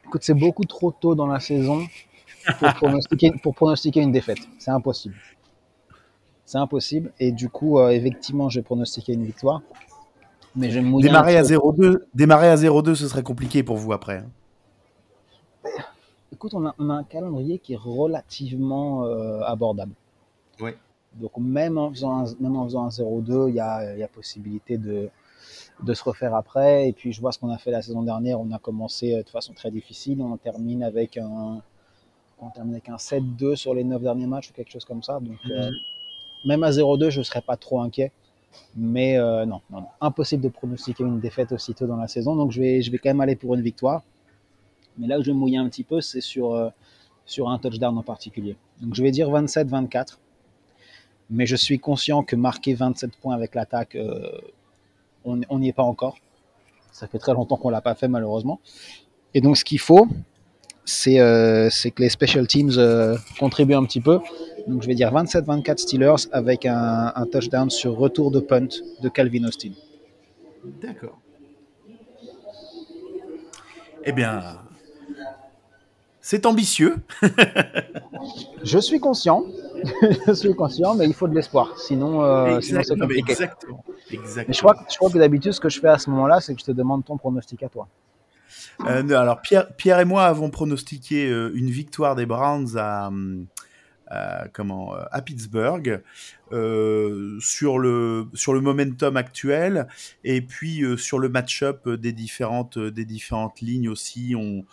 Écoute, 0.05 0.23
c'est 0.23 0.33
beaucoup 0.33 0.65
trop 0.65 0.91
tôt 0.91 1.15
dans 1.15 1.27
la 1.27 1.39
saison 1.39 1.85
pour 2.59 2.73
pronostiquer, 2.73 3.31
pour 3.43 3.55
pronostiquer 3.55 4.01
une 4.01 4.11
défaite. 4.11 4.39
C'est 4.59 4.71
impossible. 4.71 5.15
C'est 6.45 6.57
impossible. 6.57 7.11
Et 7.19 7.31
du 7.31 7.49
coup, 7.49 7.79
euh, 7.79 7.89
effectivement, 7.89 8.49
je 8.49 8.59
vais 8.59 8.63
pronostiquer 8.63 9.13
une 9.13 9.23
victoire. 9.23 9.61
Mais 10.55 10.71
je 10.71 10.79
vais 10.79 11.01
démarrer 11.01 11.37
à 11.37 11.43
0-2, 11.43 12.05
démarrer 12.13 12.49
à 12.49 12.55
0-2, 12.55 12.95
ce 12.95 13.07
serait 13.07 13.23
compliqué 13.23 13.61
pour 13.61 13.77
vous 13.77 13.93
après. 13.93 14.17
Hein. 14.17 15.69
Écoute, 16.31 16.53
on 16.53 16.65
a, 16.65 16.75
un 16.79 17.03
calendrier 17.03 17.59
qui 17.59 17.73
est 17.73 17.79
relativement 17.79 19.05
euh, 19.05 19.41
abordable. 19.41 19.93
Oui. 20.59 20.71
Donc 21.15 21.31
même 21.37 21.77
en 21.77 21.89
faisant 21.91 22.25
un, 22.25 22.25
même 22.39 22.55
en 22.55 22.65
faisant 22.65 22.85
un 22.85 22.89
0-2, 22.89 23.49
il 23.49 23.55
y 23.55 23.59
a, 23.59 23.95
y 23.95 24.03
a, 24.03 24.07
possibilité 24.07 24.77
de, 24.77 25.09
de 25.83 25.93
se 25.93 26.03
refaire 26.03 26.35
après. 26.35 26.87
Et 26.87 26.93
puis 26.93 27.11
je 27.13 27.21
vois 27.21 27.31
ce 27.31 27.39
qu'on 27.39 27.49
a 27.49 27.57
fait 27.57 27.71
la 27.71 27.81
saison 27.81 28.03
dernière. 28.03 28.39
On 28.39 28.51
a 28.51 28.59
commencé 28.59 29.13
euh, 29.13 29.23
de 29.23 29.29
façon 29.29 29.53
très 29.53 29.71
difficile. 29.71 30.21
On 30.21 30.37
termine 30.37 30.83
avec 30.83 31.17
un, 31.17 31.61
on 32.41 32.49
termine 32.49 32.73
avec 32.73 32.89
un 32.89 32.95
7-2 32.95 33.55
sur 33.55 33.73
les 33.73 33.83
9 33.83 34.01
derniers 34.01 34.27
matchs 34.27 34.49
ou 34.49 34.53
quelque 34.53 34.71
chose 34.71 34.85
comme 34.85 35.03
ça. 35.03 35.19
Donc 35.19 35.37
euh, 35.49 35.69
mhm. 35.69 35.75
même 36.45 36.63
à 36.63 36.71
0-2, 36.71 37.09
je 37.09 37.19
ne 37.19 37.23
serais 37.23 37.41
pas 37.41 37.57
trop 37.57 37.81
inquiet. 37.81 38.11
Mais 38.75 39.15
non, 39.17 39.61
non, 39.69 39.81
non, 39.81 39.87
impossible 40.01 40.41
de 40.41 40.49
pronostiquer 40.49 41.03
une 41.03 41.19
défaite 41.19 41.51
aussitôt 41.51 41.85
dans 41.85 41.97
la 41.97 42.07
saison. 42.07 42.35
Donc 42.35 42.51
je 42.51 42.59
vais, 42.59 42.81
je 42.81 42.91
vais 42.91 42.97
quand 42.97 43.09
même 43.09 43.21
aller 43.21 43.35
pour 43.35 43.53
une 43.53 43.61
victoire. 43.61 44.01
Mais 44.99 45.07
là 45.07 45.17
où 45.17 45.23
je 45.23 45.31
vais 45.31 45.37
mouiller 45.37 45.57
un 45.57 45.67
petit 45.69 45.83
peu, 45.83 46.01
c'est 46.01 46.21
sur, 46.21 46.53
euh, 46.53 46.69
sur 47.25 47.49
un 47.49 47.57
touchdown 47.57 47.97
en 47.97 48.03
particulier. 48.03 48.57
Donc 48.81 48.93
je 48.95 49.01
vais 49.01 49.11
dire 49.11 49.29
27-24. 49.29 50.17
Mais 51.31 51.45
je 51.45 51.55
suis 51.55 51.79
conscient 51.79 52.23
que 52.23 52.35
marquer 52.35 52.73
27 52.73 53.15
points 53.17 53.35
avec 53.35 53.55
l'attaque, 53.55 53.95
euh, 53.95 54.41
on 55.23 55.59
n'y 55.59 55.69
est 55.69 55.73
pas 55.73 55.83
encore. 55.83 56.17
Ça 56.91 57.07
fait 57.07 57.19
très 57.19 57.33
longtemps 57.33 57.55
qu'on 57.55 57.69
ne 57.69 57.73
l'a 57.73 57.81
pas 57.81 57.95
fait 57.95 58.07
malheureusement. 58.07 58.59
Et 59.33 59.41
donc 59.41 59.55
ce 59.55 59.63
qu'il 59.63 59.79
faut, 59.79 60.07
c'est 60.89 61.19
euh, 61.19 61.69
que 61.69 62.01
les 62.01 62.09
special 62.09 62.47
teams 62.47 62.71
contribuent 63.39 63.75
un 63.75 63.85
petit 63.85 64.01
peu. 64.01 64.19
Donc 64.67 64.81
je 64.81 64.87
vais 64.87 64.95
dire 64.95 65.11
27-24 65.13 65.77
Steelers 65.77 66.27
avec 66.31 66.65
un, 66.65 67.11
un, 67.15 67.25
touchdown 67.25 67.69
sur 67.69 67.95
retour 67.95 68.31
de 68.31 68.39
punt 68.39 68.67
de 69.01 69.09
Calvin 69.09 69.45
Austin. 69.45 69.71
D'accord. 70.81 71.19
Eh 74.05 74.11
bien, 74.11 74.41
c'est 76.21 76.45
ambitieux. 76.45 76.97
je 78.63 78.79
suis 78.79 78.99
conscient. 78.99 79.45
je 80.27 80.33
suis 80.33 80.53
conscient, 80.53 80.93
mais 80.95 81.05
il 81.05 81.13
faut 81.13 81.27
de 81.27 81.33
l'espoir. 81.35 81.77
Sinon, 81.77 82.23
euh, 82.23 82.59
c'est 82.61 82.83
compliqué. 82.99 83.31
Exactement. 83.31 83.83
Mais 84.11 84.53
je 84.53 84.59
crois, 84.59 84.75
je 84.89 84.97
crois 84.97 85.09
que 85.09 85.17
d'habitude, 85.17 85.53
ce 85.53 85.59
que 85.59 85.69
je 85.69 85.79
fais 85.79 85.87
à 85.87 85.97
ce 85.97 86.09
moment-là, 86.11 86.39
c'est 86.41 86.53
que 86.53 86.59
je 86.59 86.65
te 86.65 86.71
demande 86.71 87.05
ton 87.05 87.17
pronostic 87.17 87.63
à 87.63 87.69
toi. 87.69 87.87
Euh, 88.85 89.09
alors, 89.09 89.41
Pierre, 89.41 89.73
Pierre 89.75 89.99
et 89.99 90.05
moi 90.05 90.25
avons 90.25 90.49
pronostiqué 90.49 91.27
euh, 91.27 91.51
une 91.53 91.69
victoire 91.69 92.15
des 92.15 92.25
Browns 92.25 92.77
à, 92.77 93.11
comment, 94.53 94.93
à 95.11 95.21
Pittsburgh 95.21 96.01
sur, 96.51 97.77
le, 97.77 98.27
sur 98.33 98.53
le 98.53 98.61
momentum 98.61 99.17
actuel 99.17 99.87
et 100.23 100.41
puis 100.41 100.83
sur 100.97 101.19
le 101.19 101.29
match-up 101.29 101.87
des 101.87 102.11
différentes, 102.11 102.79
des 102.79 103.05
différentes 103.05 103.61
lignes 103.61 103.87
aussi. 103.87 104.33
On, 104.35 104.65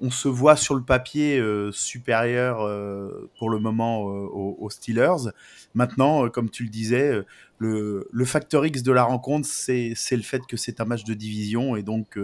on 0.00 0.10
se 0.10 0.28
voit 0.28 0.56
sur 0.56 0.74
le 0.74 0.82
papier 0.82 1.38
euh, 1.38 1.72
supérieur 1.72 2.60
euh, 2.60 3.30
pour 3.38 3.50
le 3.50 3.58
moment 3.58 4.08
euh, 4.08 4.26
aux, 4.32 4.70
Steelers. 4.70 5.30
Maintenant, 5.74 6.28
comme 6.28 6.50
tu 6.50 6.64
le 6.64 6.68
disais, 6.68 7.22
le, 7.58 8.08
le, 8.10 8.24
facteur 8.24 8.66
X 8.66 8.82
de 8.82 8.92
la 8.92 9.04
rencontre, 9.04 9.46
c'est 9.48 9.94
le 10.12 10.22
fait 10.22 10.42
que 10.46 10.56
c'est 10.56 10.80
un 10.80 10.84
match 10.84 11.04
de 11.04 11.14
division 11.14 11.76
et 11.76 11.82
donc 11.82 12.18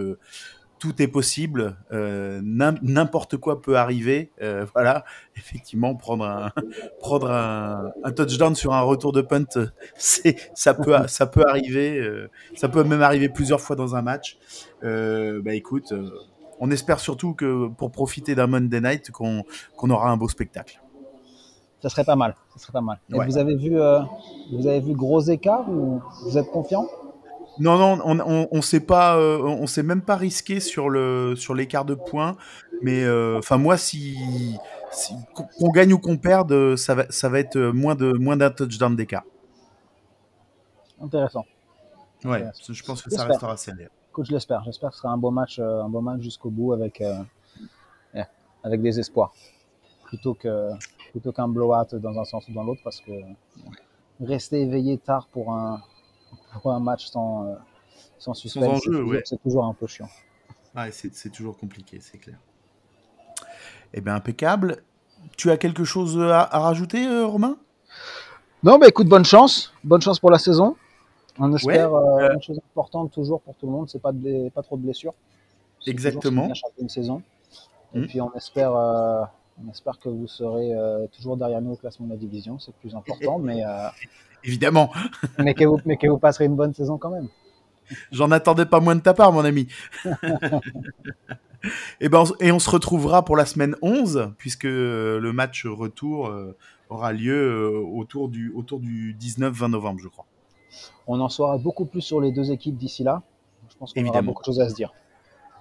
tout 0.83 1.01
est 1.01 1.07
possible, 1.07 1.77
n'importe 1.91 3.37
quoi 3.37 3.61
peut 3.61 3.77
arriver. 3.77 4.31
voilà, 4.73 5.05
effectivement, 5.37 5.95
prendre 5.95 6.25
un, 6.25 6.51
prendre 6.99 7.31
un, 7.31 7.93
un, 8.03 8.11
touchdown 8.11 8.53
sur 8.53 8.73
un 8.73 8.81
retour 8.81 9.13
de 9.13 9.21
punt, 9.21 9.45
c'est 9.95 10.35
ça 10.53 10.73
peut, 10.73 10.93
ça 11.07 11.25
peut 11.25 11.45
arriver, 11.47 12.05
ça 12.55 12.67
peut 12.67 12.83
même 12.83 13.01
arriver 13.01 13.29
plusieurs 13.29 13.61
fois 13.61 13.77
dans 13.77 13.95
un 13.95 14.01
match. 14.01 14.37
bah 14.81 15.53
écoute 15.53 15.93
on 16.59 16.69
espère 16.69 16.99
surtout 16.99 17.33
que 17.33 17.69
pour 17.69 17.91
profiter 17.91 18.35
d'un 18.35 18.47
Monday 18.47 18.81
Night, 18.81 19.11
qu'on 19.11 19.89
aura 19.89 20.09
un 20.09 20.17
beau 20.17 20.27
spectacle. 20.27 20.81
Ça 21.81 21.89
serait 21.89 22.03
pas 22.03 22.17
mal. 22.17 22.35
Ça 22.53 22.59
serait 22.59 22.73
pas 22.73 22.81
mal. 22.81 22.99
Vous 23.09 23.37
avez 23.37 23.55
vu, 23.55 23.79
euh, 23.79 23.99
vous 24.51 24.67
avez 24.67 24.81
vu 24.81 24.93
gros 24.93 25.21
écart 25.21 25.69
ou 25.69 26.01
vous 26.23 26.37
êtes 26.37 26.49
confiant? 26.51 26.87
Non, 27.59 27.77
non, 27.77 28.01
on, 28.05 28.47
on, 28.51 28.61
s'est 28.61 28.79
pas, 28.79 29.17
euh, 29.17 29.39
on 29.39 29.67
s'est 29.67 29.83
même 29.83 30.01
pas 30.01 30.15
risqué 30.15 30.59
sur 30.59 30.89
le 30.89 31.35
sur 31.35 31.53
l'écart 31.53 31.85
de 31.85 31.95
points. 31.95 32.35
Mais 32.81 33.03
euh, 33.03 33.37
enfin 33.37 33.57
moi, 33.57 33.77
si, 33.77 34.17
qu'on 35.33 35.69
gagne 35.69 35.93
ou 35.93 35.99
qu'on 35.99 36.17
perde, 36.17 36.75
ça 36.75 36.95
va, 36.95 37.05
ça 37.09 37.29
va 37.29 37.39
être 37.39 37.57
moins 37.57 37.95
de 37.95 38.13
moins 38.13 38.37
d'un 38.37 38.49
touchdown 38.49 38.95
d'écart. 38.95 39.23
Intéressant. 41.01 41.45
Ouais, 42.25 42.45
je 42.69 42.83
pense 42.83 43.01
que 43.01 43.09
ça 43.09 43.25
restera 43.25 43.57
serré. 43.57 43.89
Écoute, 44.09 44.25
je 44.27 44.31
l'espère. 44.31 44.63
J'espère 44.63 44.89
que 44.89 44.95
ce 44.95 45.01
sera 45.01 45.11
un 45.11 45.17
beau 45.17 45.31
match, 45.31 45.59
euh, 45.59 45.81
un 45.81 45.89
beau 45.89 46.01
match 46.01 46.21
jusqu'au 46.21 46.49
bout 46.49 46.73
avec, 46.73 47.01
euh, 47.01 47.23
avec 48.63 48.81
des 48.81 48.99
espoirs. 48.99 49.33
Plutôt 50.05 50.33
que 50.33 50.69
plutôt 51.11 51.31
qu'un 51.31 51.47
blowout 51.47 51.95
dans 51.95 52.19
un 52.19 52.23
sens 52.23 52.47
ou 52.47 52.53
dans 52.53 52.63
l'autre, 52.63 52.81
parce 52.83 53.01
que 53.01 53.11
rester 54.21 54.61
éveillé 54.61 54.97
tard 54.97 55.27
pour 55.31 55.53
un, 55.53 55.81
un 56.65 56.79
match 56.79 57.07
sans, 57.07 57.45
euh, 57.45 57.55
sans 58.19 58.33
suspense, 58.33 58.81
c'est 59.25 59.41
toujours, 59.41 59.65
un 59.65 59.73
peu 59.73 59.87
chiant. 59.87 60.09
Ouais, 60.75 60.89
c'est 60.91 61.29
toujours 61.31 61.57
compliqué, 61.57 61.99
c'est 62.01 62.17
clair. 62.17 62.37
Eh 63.93 64.01
bien, 64.01 64.15
impeccable. 64.15 64.83
Tu 65.37 65.51
as 65.51 65.57
quelque 65.57 65.83
chose 65.83 66.19
à, 66.19 66.45
rajouter, 66.59 67.07
Romain? 67.23 67.57
Non, 68.63 68.77
bah 68.79 68.87
écoute, 68.87 69.07
bonne 69.07 69.25
chance. 69.25 69.73
Bonne 69.83 70.01
chance 70.01 70.19
pour 70.19 70.31
la 70.31 70.39
saison. 70.39 70.75
On 71.39 71.53
espère 71.55 71.93
euh, 71.93 72.19
euh, 72.19 72.33
une 72.33 72.41
chose 72.41 72.59
importante 72.71 73.11
toujours 73.11 73.41
pour 73.41 73.55
tout 73.55 73.65
le 73.65 73.71
monde, 73.71 73.89
c'est 73.89 74.01
pas 74.01 74.11
de, 74.11 74.49
pas 74.49 74.61
trop 74.61 74.77
de 74.77 74.83
blessures. 74.83 75.13
Exactement. 75.87 76.51
Une 76.79 76.89
saison. 76.89 77.23
Et 77.93 77.99
hmm. 77.99 78.07
puis 78.07 78.21
on 78.21 78.33
espère, 78.33 78.75
euh, 78.75 79.23
on 79.61 79.69
espère 79.69 79.99
que 79.99 80.09
vous 80.09 80.27
serez 80.27 80.71
toujours 81.15 81.37
derrière 81.37 81.61
nous 81.61 81.71
au 81.71 81.75
classement 81.75 82.07
de 82.07 82.11
la 82.11 82.17
division, 82.17 82.59
c'est 82.59 82.71
le 82.71 82.79
plus 82.79 82.95
important. 82.95 83.39
mais 83.39 83.61
évidemment. 84.43 84.91
mais 85.39 85.53
que 85.53 85.65
vous, 85.65 85.79
mais 85.85 85.97
que 85.97 86.07
vous 86.07 86.17
passerez 86.17 86.45
une 86.45 86.55
bonne 86.55 86.73
saison 86.73 86.97
quand 86.97 87.11
même. 87.11 87.27
J'en 88.11 88.31
attendais 88.31 88.65
pas 88.65 88.79
moins 88.79 88.95
de 88.95 89.01
ta 89.01 89.13
part, 89.13 89.31
mon 89.31 89.45
ami. 89.45 89.67
et, 91.99 92.09
ben, 92.09 92.23
et 92.39 92.51
on 92.51 92.59
se 92.59 92.69
retrouvera 92.69 93.25
pour 93.25 93.35
la 93.35 93.45
semaine 93.45 93.75
11, 93.81 94.31
puisque 94.37 94.63
le 94.63 95.31
match 95.31 95.65
retour 95.65 96.33
aura 96.89 97.13
lieu 97.13 97.77
autour 97.77 98.29
du, 98.29 98.51
autour 98.53 98.79
du 98.79 99.15
19-20 99.19 99.71
novembre, 99.71 99.99
je 100.01 100.07
crois. 100.07 100.25
On 101.07 101.19
en 101.19 101.29
saura 101.29 101.57
beaucoup 101.57 101.85
plus 101.85 102.01
sur 102.01 102.21
les 102.21 102.31
deux 102.31 102.51
équipes 102.51 102.77
d'ici 102.77 103.03
là. 103.03 103.21
Je 103.69 103.75
pense 103.75 103.93
qu'on 103.93 104.05
aura 104.05 104.21
beaucoup 104.21 104.41
de 104.41 104.45
choses 104.45 104.61
à 104.61 104.69
se 104.69 104.75
dire. 104.75 104.93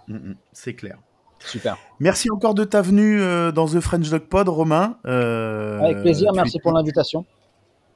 Mm, 0.08 0.14
mm, 0.14 0.36
c'est 0.52 0.74
clair. 0.74 0.98
Super. 1.46 1.76
Merci 2.00 2.30
encore 2.30 2.54
de 2.54 2.64
ta 2.64 2.82
venue 2.82 3.20
euh, 3.20 3.52
dans 3.52 3.66
The 3.66 3.80
French 3.80 4.08
Dog 4.08 4.22
Pod, 4.22 4.48
Romain. 4.48 4.98
Euh, 5.06 5.80
Avec 5.80 6.00
plaisir, 6.00 6.32
merci 6.34 6.58
pour 6.60 6.72
l'invitation. 6.72 7.26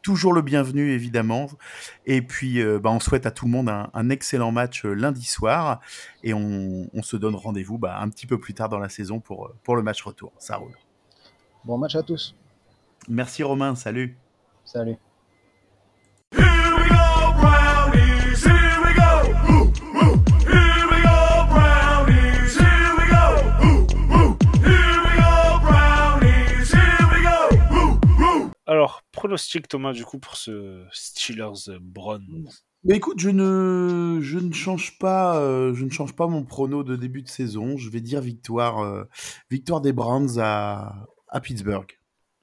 toujours 0.03 0.33
le 0.33 0.43
bienvenu 0.43 0.93
évidemment. 0.93 1.49
Et 2.05 2.23
puis, 2.23 2.63
bah, 2.81 2.91
on 2.91 3.01
souhaite 3.01 3.27
à 3.27 3.31
tout 3.31 3.47
le 3.47 3.51
monde 3.51 3.69
un, 3.69 4.11
excellent 4.11 4.53
match 4.53 4.85
lundi 4.85 5.25
soir. 5.25 5.81
Et 6.23 6.35
on, 6.35 6.89
se 7.03 7.17
donne 7.17 7.35
rendez-vous 7.35 7.79
bah, 7.79 7.99
un 8.01 8.09
petit 8.09 8.27
peu 8.27 8.39
plus 8.39 8.55
tard 8.55 8.69
dans 8.69 8.79
la 8.79 8.89
saison 8.89 9.21
pour, 9.21 9.51
pour 9.63 9.77
le 9.77 9.83
match 9.83 10.03
retour. 10.03 10.33
Ça 10.39 10.57
roule. 10.57 10.77
Bon 11.65 11.79
match 11.79 11.97
à 11.97 12.03
tous. 12.03 12.37
Merci 13.09 13.43
Romain, 13.43 13.75
salut. 13.75 14.17
Salut. 14.65 14.97
Pronostic 29.17 29.67
Thomas 29.67 29.93
du 29.93 30.05
coup 30.05 30.19
pour 30.19 30.37
ce 30.37 30.85
Steelers 30.93 31.79
Browns? 31.81 32.49
Mais 32.85 32.97
écoute, 32.99 33.19
je 33.19 33.31
ne, 33.31 34.21
je 34.21 34.39
ne 34.39 34.53
change 34.53 34.97
pas, 34.99 35.41
euh, 35.41 35.75
je 35.75 35.85
ne 35.85 35.91
change 35.91 36.15
pas 36.15 36.29
mon 36.29 36.45
prono 36.45 36.85
de 36.85 36.95
début 36.95 37.23
de 37.23 37.29
saison. 37.29 37.77
Je 37.77 37.91
vais 37.91 38.01
dire 38.01 38.21
victoire, 38.21 38.79
euh, 38.79 39.03
victoire 39.51 39.81
des 39.81 39.93
Browns 39.93 40.39
à, 40.39 41.09
à 41.27 41.41
Pittsburgh. 41.41 41.99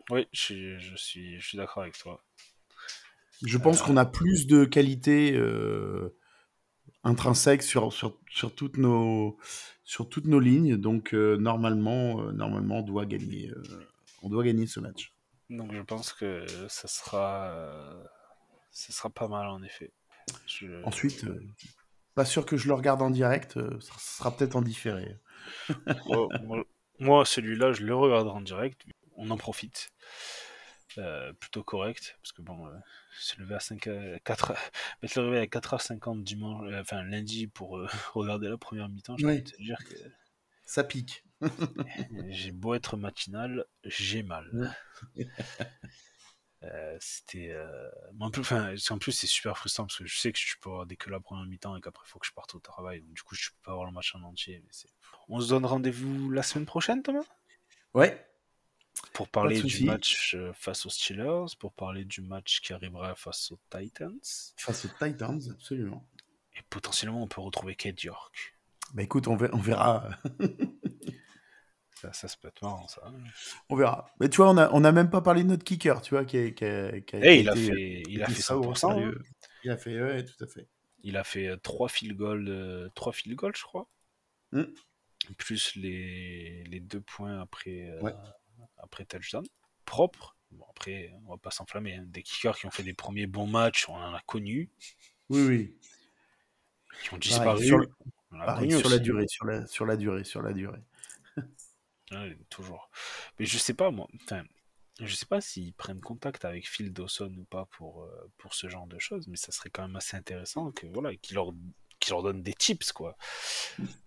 Oui, 0.10 0.28
je, 0.34 0.38
suis, 0.96 1.40
je 1.40 1.48
suis 1.48 1.58
d'accord 1.58 1.84
avec 1.84 1.98
toi. 1.98 2.22
Je 3.46 3.58
pense 3.58 3.82
euh, 3.82 3.86
qu'on 3.86 3.96
a 3.96 4.06
plus 4.06 4.46
de 4.46 4.66
qualité 4.66 5.40
intrinsèque 7.06 7.64
sur, 7.64 7.94
sur, 7.94 8.20
sur, 8.30 8.54
toutes 8.54 8.78
nos, 8.78 9.38
sur 9.86 10.10
toutes 10.10 10.26
nos 10.26 10.42
lignes. 10.42 10.76
Donc, 10.76 11.14
normalement, 11.14 12.34
normalement, 12.34 12.80
on 12.80 12.84
doit 12.84 13.06
gagner, 13.06 13.50
on 14.24 14.30
doit 14.30 14.44
gagner 14.44 14.68
ce 14.68 14.82
match. 14.82 15.13
Donc 15.54 15.74
je 15.74 15.82
pense 15.82 16.14
que 16.14 16.46
ça 16.68 16.88
sera, 16.88 18.04
ça 18.72 18.92
sera 18.92 19.10
pas 19.10 19.28
mal 19.28 19.48
en 19.48 19.64
effet. 19.64 19.94
Ensuite, 20.84 21.26
euh, 21.26 21.46
pas 22.16 22.26
sûr 22.26 22.46
que 22.46 22.58
je 22.58 22.68
le 22.68 22.74
regarde 22.74 23.02
en 23.02 23.10
direct, 23.10 23.58
euh, 23.58 23.80
ça 23.80 23.94
sera 23.98 24.36
peut-être 24.36 24.56
en 24.56 24.62
différé. 24.62 25.18
moi, 27.00 27.26
celui-là, 27.26 27.74
je 27.74 27.84
le 27.84 27.96
regarderai 27.96 28.36
en 28.36 28.42
direct. 28.42 28.86
On 29.16 29.30
en 29.30 29.38
profite. 29.38 29.90
Euh, 31.00 31.34
plutôt 31.34 31.64
correct 31.64 32.20
parce 32.22 32.34
que 32.34 32.44
bon 32.44 32.70
se 33.20 33.40
lever 33.40 33.56
à 33.56 33.60
5 33.60 33.90
4 34.24 34.54
mettre 35.02 35.20
le 35.20 35.26
réveil 35.26 35.42
à 35.42 35.46
4h50 35.48 36.22
dimanche 36.22 36.72
enfin 36.80 37.02
lundi 37.02 37.48
pour 37.48 37.80
regarder 38.14 38.48
la 38.48 38.58
première 38.58 38.90
mi-temps 38.90 39.18
je 39.18 39.26
peux 39.26 39.42
te 39.42 39.58
dire 39.58 39.80
que 39.90 39.96
ça 40.74 40.84
pique. 40.84 41.24
J'ai 42.30 42.52
beau 42.52 42.74
être 42.74 42.98
matinal, 42.98 43.66
j'ai 43.84 44.24
mal. 44.24 44.76
Euh, 46.66 46.96
c'était 47.02 47.50
euh, 47.52 47.90
en 48.22 48.32
plus 48.32 48.50
en 48.90 48.98
plus 48.98 49.12
c'est 49.12 49.28
super 49.28 49.58
frustrant 49.58 49.84
parce 49.84 49.98
que 49.98 50.06
je 50.06 50.18
sais 50.18 50.32
que 50.32 50.40
je 50.40 50.56
peux 50.62 50.70
avoir 50.70 50.86
des 50.86 50.96
que 50.96 51.10
la 51.10 51.20
première 51.20 51.46
mi-temps 51.46 51.76
et 51.76 51.82
qu'après 51.82 52.06
il 52.08 52.10
faut 52.10 52.20
que 52.20 52.26
je 52.26 52.32
parte 52.32 52.56
au 52.56 52.60
travail. 52.62 53.02
Donc 53.02 53.14
du 53.14 53.22
coup 53.22 53.36
je 53.36 53.50
peux 53.50 53.58
pas 53.66 53.72
avoir 53.72 53.86
le 53.86 53.92
match 53.92 54.16
en 54.16 54.22
entier 54.24 54.64
on 55.28 55.42
se 55.42 55.50
donne 55.50 55.66
rendez-vous 55.66 56.32
la 56.32 56.42
semaine 56.42 56.66
prochaine 56.66 57.04
Thomas? 57.04 57.26
Ouais. 57.94 58.26
Pour 59.12 59.28
parler 59.28 59.62
du 59.62 59.84
match 59.84 60.36
euh, 60.36 60.54
face 60.54 60.86
aux 60.86 60.90
Steelers 60.90 61.54
pour 61.60 61.74
parler 61.74 62.06
du 62.06 62.22
match 62.22 62.62
qui 62.62 62.72
arrivera 62.72 63.14
face 63.14 63.52
aux 63.52 63.60
Titans. 63.70 64.22
Face 64.56 64.86
aux 64.86 65.06
Titans 65.06 65.42
absolument. 65.52 66.08
Et 66.56 66.62
potentiellement 66.70 67.22
on 67.22 67.28
peut 67.28 67.42
retrouver 67.42 67.76
Kate 67.76 68.02
York 68.04 68.53
bah 68.94 69.04
écoute 69.04 69.28
on 69.28 69.36
verra 69.36 70.10
Ça, 72.12 72.28
ça, 72.28 72.38
peut 72.42 72.50
être 72.50 72.62
marrant, 72.62 72.86
ça. 72.90 73.02
On 73.70 73.78
verra. 73.78 74.14
Mais 74.20 74.28
tu 74.28 74.38
vois, 74.38 74.50
on 74.50 74.56
n'a 74.56 74.70
on 74.74 74.84
a 74.84 74.92
même 74.92 75.10
pas 75.10 75.22
parlé 75.22 75.44
de 75.44 75.48
notre 75.48 75.64
kicker, 75.64 76.02
tu 76.02 76.16
vois, 76.16 76.26
qui 76.26 76.38
a, 76.38 76.52
qui 76.52 76.66
a, 76.66 77.00
qui 77.00 77.16
a 77.16 77.34
il, 77.34 77.48
a 77.48 77.56
fait, 77.56 78.04
il 78.10 78.22
a 78.22 78.28
fait 78.28 78.42
100%. 78.42 78.92
Hein. 78.92 79.14
Il 79.64 79.72
a 79.72 79.78
fait, 79.78 80.02
ouais, 80.02 80.26
tout 80.26 80.44
à 80.44 80.48
fait. 80.48 80.68
Il 81.04 81.16
a 81.16 81.24
fait 81.24 81.56
3 81.62 81.88
field 81.88 82.18
goals, 82.18 82.50
euh, 82.50 82.90
3 82.96 83.14
field 83.14 83.38
goals 83.38 83.56
je 83.56 83.64
crois. 83.64 83.88
Mm. 84.52 84.64
Plus 85.38 85.76
les, 85.78 86.66
les 86.66 86.82
deux 86.82 87.00
points 87.00 87.40
après, 87.40 87.90
euh, 87.90 88.12
après 88.80 89.06
touchdown. 89.06 89.46
Propre. 89.86 90.36
Bon, 90.52 90.66
après, 90.70 91.14
on 91.26 91.32
va 91.32 91.38
pas 91.38 91.52
s'enflammer. 91.52 91.96
Hein. 91.96 92.06
Des 92.08 92.22
kickers 92.22 92.58
qui 92.58 92.66
ont 92.66 92.72
fait 92.72 92.84
des 92.84 92.94
premiers 92.94 93.28
bons 93.28 93.48
matchs, 93.48 93.88
on 93.88 93.96
en 93.96 94.14
a 94.14 94.22
connu. 94.26 94.70
Oui, 95.30 95.42
oui. 95.48 95.78
Qui 97.04 97.14
ont 97.14 97.18
disparu. 97.18 97.66
sur, 97.66 97.80
sur 98.80 98.90
la 98.90 99.00
durée, 99.00 99.28
sur 99.28 99.46
la, 99.46 99.68
sur 99.68 99.86
la 99.86 99.98
durée, 99.98 100.24
sur 100.24 100.42
la 100.42 100.54
durée 100.54 100.82
toujours. 102.50 102.90
Mais 103.40 103.46
je 103.46 103.58
sais 103.58 103.74
pas, 103.74 103.92
moi. 103.92 104.08
Enfin, 104.24 104.44
je 105.00 105.16
sais 105.16 105.26
pas 105.26 105.42
s'ils 105.42 105.74
prennent 105.74 106.02
contact 106.02 106.46
avec 106.46 106.68
Phil 106.68 106.94
Dawson 106.94 107.34
ou 107.38 107.44
pas 107.46 107.66
pour, 107.66 108.04
euh, 108.04 108.32
pour 108.38 108.54
ce 108.54 108.68
genre 108.68 108.88
de 108.88 109.00
choses, 109.00 109.28
mais 109.28 109.38
ça 109.38 109.52
serait 109.52 109.70
quand 109.70 109.84
même 109.84 109.96
assez 109.96 110.16
intéressant 110.16 110.72
que 110.72 110.86
voilà, 110.88 111.16
qu'il 111.16 111.36
leur, 111.36 111.52
qu 112.00 112.12
leur 112.12 112.22
donne 112.22 112.44
des 112.44 112.54
tips, 112.54 112.92
quoi. 112.92 113.18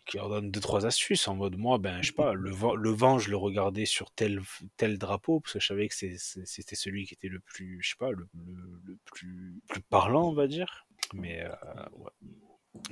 Qu'il 0.06 0.20
leur 0.20 0.28
donne 0.28 0.50
deux, 0.50 0.60
trois 0.60 0.86
astuces 0.86 1.26
en 1.26 1.34
mode 1.34 1.56
moi, 1.56 1.78
ben, 1.78 2.02
je 2.02 2.08
sais 2.08 2.12
pas, 2.12 2.34
le 2.34 2.50
vent, 2.50 2.74
le 2.76 2.90
vent 2.90 3.18
je 3.18 3.30
le 3.30 3.36
regardais 3.36 3.86
sur 3.86 4.10
tel, 4.12 4.40
tel 4.76 4.98
drapeau, 4.98 5.40
parce 5.40 5.54
que 5.54 5.60
je 5.60 5.66
savais 5.66 5.88
que 5.88 5.94
c'était 5.94 6.76
celui 6.76 7.06
qui 7.06 7.14
était 7.14 7.28
le 7.28 7.40
plus, 7.40 7.80
je 7.82 7.90
sais 7.90 7.96
pas, 7.98 8.10
le, 8.12 8.28
le, 8.34 8.96
plus, 9.04 9.60
plus 9.68 9.82
parlant, 9.82 10.28
on 10.28 10.34
va 10.34 10.46
dire. 10.46 10.86
Mais 11.14 11.42
euh, 11.42 11.50
ouais, 11.94 12.10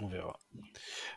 on 0.00 0.08
verra. 0.08 0.38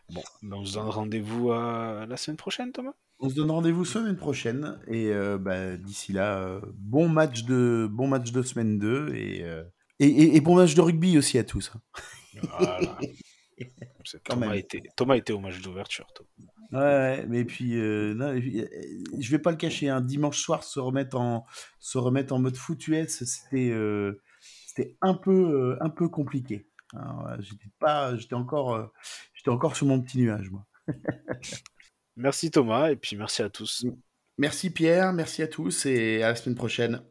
Bon, 0.09 0.23
ben 0.41 0.57
on 0.57 0.65
se 0.65 0.73
donne 0.73 0.89
rendez-vous 0.89 1.49
la 1.49 2.17
semaine 2.17 2.37
prochaine, 2.37 2.71
Thomas? 2.71 2.93
On 3.19 3.29
se 3.29 3.35
donne 3.35 3.49
rendez-vous 3.49 3.83
semaine 3.83 4.15
prochaine. 4.15 4.79
Et 4.87 5.07
euh, 5.11 5.37
bah, 5.37 5.75
d'ici 5.77 6.13
là, 6.13 6.37
euh, 6.37 6.61
bon, 6.75 7.09
match 7.09 7.43
de, 7.43 7.87
bon 7.89 8.07
match 8.07 8.31
de 8.31 8.41
semaine 8.43 8.77
2 8.77 8.87
euh, 8.87 9.63
et, 9.99 10.35
et, 10.35 10.41
bon 10.41 10.55
match 10.55 10.75
de 10.75 10.81
rugby 10.81 11.17
aussi 11.17 11.39
à 11.39 11.43
tous. 11.43 11.71
Voilà. 12.43 12.79
Thomas, 14.23 14.53
était, 14.53 14.83
Thomas 14.95 15.15
était 15.15 15.33
au 15.33 15.39
match 15.39 15.59
d'ouverture. 15.61 16.05
Ouais, 16.71 17.25
mais 17.27 17.43
puis, 17.43 17.73
non, 17.73 18.39
je 18.39 19.31
vais 19.31 19.39
pas 19.39 19.51
le 19.51 19.57
cacher, 19.57 19.89
un 19.89 19.99
dimanche 19.99 20.39
soir 20.39 20.63
se 20.63 20.79
remettre 20.79 21.17
en, 21.17 21.45
se 21.79 21.97
remettre 21.97 22.33
en 22.33 22.39
mode 22.39 22.55
foot 22.55 22.87
US, 22.87 23.23
c'était, 23.25 23.73
c'était 24.67 24.95
un 25.01 25.15
peu, 25.15 25.75
un 25.81 25.89
peu 25.89 26.07
compliqué. 26.07 26.69
J'étais 27.39 27.69
pas, 27.79 28.15
j'étais 28.15 28.33
encore, 28.33 28.91
j'étais 29.33 29.49
encore 29.49 29.75
sur 29.75 29.87
mon 29.87 30.01
petit 30.01 30.17
nuage, 30.17 30.49
moi. 30.49 30.65
Merci 32.17 32.49
Thomas 32.49 32.89
et 32.89 32.95
puis 32.95 33.15
merci 33.15 33.43
à 33.43 33.49
tous. 33.49 33.85
Merci 34.39 34.71
Pierre, 34.71 35.13
merci 35.13 35.43
à 35.43 35.47
tous 35.47 35.85
et 35.85 36.23
à 36.23 36.29
la 36.29 36.35
semaine 36.35 36.55
prochaine. 36.55 37.03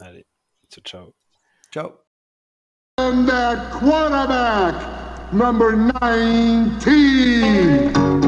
Allez, 0.00 0.26
ciao 0.68 0.82
ciao. 0.82 1.14
Ciao. 1.72 1.92
And 2.98 3.28
that 3.28 3.70
quarterback, 3.70 4.74
number 5.32 5.76
19. 5.76 8.27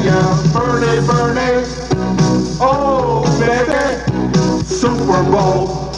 Yeah, 0.00 0.04
yeah. 0.04 0.42
Oh, 2.60 3.22
baby. 3.40 4.64
Super 4.64 5.22
Bowl. 5.30 5.90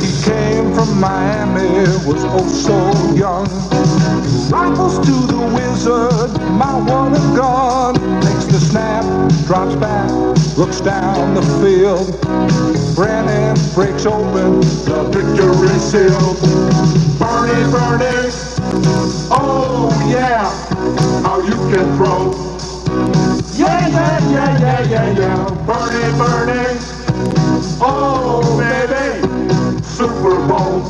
He 0.00 0.10
came 0.24 0.74
from 0.74 1.00
Miami, 1.00 1.80
was 2.06 2.24
oh 2.24 2.48
so 2.48 3.14
young. 3.14 3.46
Rifles 4.50 4.98
to 5.06 5.12
the 5.26 5.38
wizard, 5.54 6.40
my 6.52 6.74
one 6.76 7.14
and 7.14 7.36
gone. 7.36 7.94
Takes 8.22 8.46
the 8.46 8.58
snap, 8.60 9.04
drops 9.46 9.76
back, 9.76 10.10
looks 10.56 10.80
down 10.80 11.34
the 11.34 11.42
field. 11.60 12.20
Brennan 12.94 13.56
breaks 13.74 14.06
open, 14.06 14.60
the 14.84 15.04
victory 15.12 15.78
seal. 15.78 16.34
Bernie, 17.18 17.70
Bernie. 17.70 18.47
Oh 19.50 19.88
yeah, 20.10 20.44
how 21.22 21.40
you 21.40 21.54
can 21.72 21.96
throw. 21.96 22.32
Yeah, 23.56 23.88
yeah, 23.88 24.30
yeah, 24.30 24.60
yeah, 24.60 24.82
yeah, 24.82 25.18
yeah. 25.18 25.64
Bernie, 25.66 26.18
Bernie. 26.18 26.78
Oh 27.80 28.58
baby, 28.58 29.22
Super 29.82 30.36
Bowl. 30.46 30.82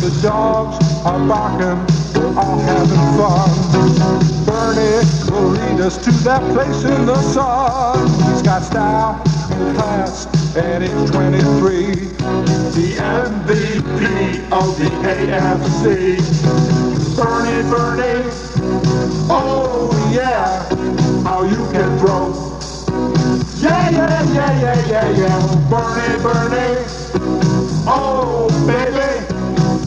The 0.00 0.20
dogs 0.22 0.76
are 1.04 1.20
barking, 1.28 1.80
we're 2.14 2.38
all 2.38 2.58
having 2.58 3.04
fun. 3.18 3.50
Bernie 4.46 5.04
will 5.30 5.50
lead 5.50 5.80
us 5.80 5.96
to 6.04 6.10
that 6.24 6.42
place 6.52 6.84
in 6.84 7.06
the 7.06 7.16
sun. 7.32 8.08
He's 8.30 8.42
got 8.42 8.62
style 8.62 9.22
and 9.52 9.76
class, 9.76 10.26
and 10.58 10.82
he's 10.82 11.10
23 11.10 11.94
the 12.74 12.96
MVP 12.98 14.02
of 14.50 14.76
the 14.78 14.90
AFC. 15.06 16.18
Bernie, 17.16 17.62
Bernie, 17.70 18.22
oh 19.30 19.90
yeah, 20.12 20.64
how 21.22 21.44
you 21.44 21.56
can 21.72 21.98
throw. 21.98 22.34
Yeah, 23.60 23.90
yeah. 23.90 24.32
yeah, 24.32 24.60
yeah, 24.60 24.86
yeah, 24.86 25.10
yeah. 25.10 25.68
Bernie, 25.70 26.22
Bernie. 26.22 26.84
Oh, 27.86 28.48
baby. 28.66 29.08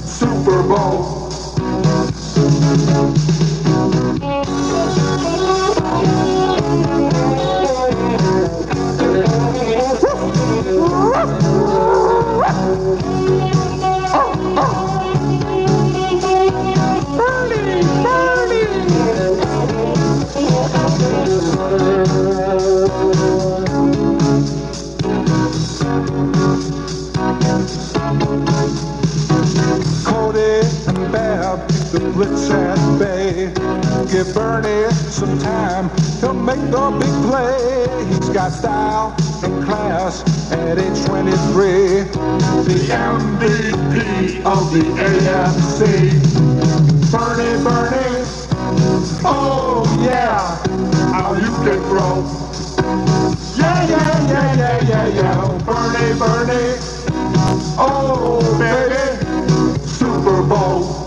Super 0.06 0.64
Bowl. 0.64 1.22
Give 34.11 34.33
Bernie 34.33 34.91
some 34.91 35.39
time, 35.39 35.89
he'll 36.19 36.33
make 36.33 36.59
the 36.69 36.91
big 36.99 37.31
play. 37.31 38.05
He's 38.07 38.27
got 38.27 38.51
style 38.51 39.15
and 39.41 39.63
class 39.63 40.21
at 40.51 40.77
age 40.77 41.05
23. 41.05 42.03
The 42.67 42.77
MVP 42.91 44.43
of 44.43 44.73
the 44.73 44.83
AFC. 44.99 46.11
Bernie, 47.09 47.63
Bernie, 47.63 48.25
oh 49.23 49.85
yeah, 50.03 50.57
how 51.13 51.33
you 51.33 51.47
can 51.63 51.79
throw. 51.88 52.27
Yeah, 53.55 53.88
yeah, 53.88 54.27
yeah, 54.27 54.55
yeah, 54.57 54.89
yeah, 54.89 55.07
yeah. 55.07 55.63
Bernie, 55.63 56.19
Bernie, 56.19 56.75
oh 57.79 58.41
baby, 58.59 59.88
Super 59.88 60.43
Bowl. 60.43 61.01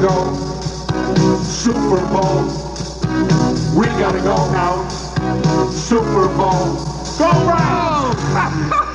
Gotta 0.00 0.32
go. 0.92 1.38
Super 1.42 2.06
Bowl. 2.06 2.44
We 3.74 3.86
gotta 3.98 4.20
go 4.20 4.50
now. 4.52 4.88
Super 5.70 6.28
Bowl. 6.36 6.76
Go 7.18 7.30
Browns! 7.44 8.84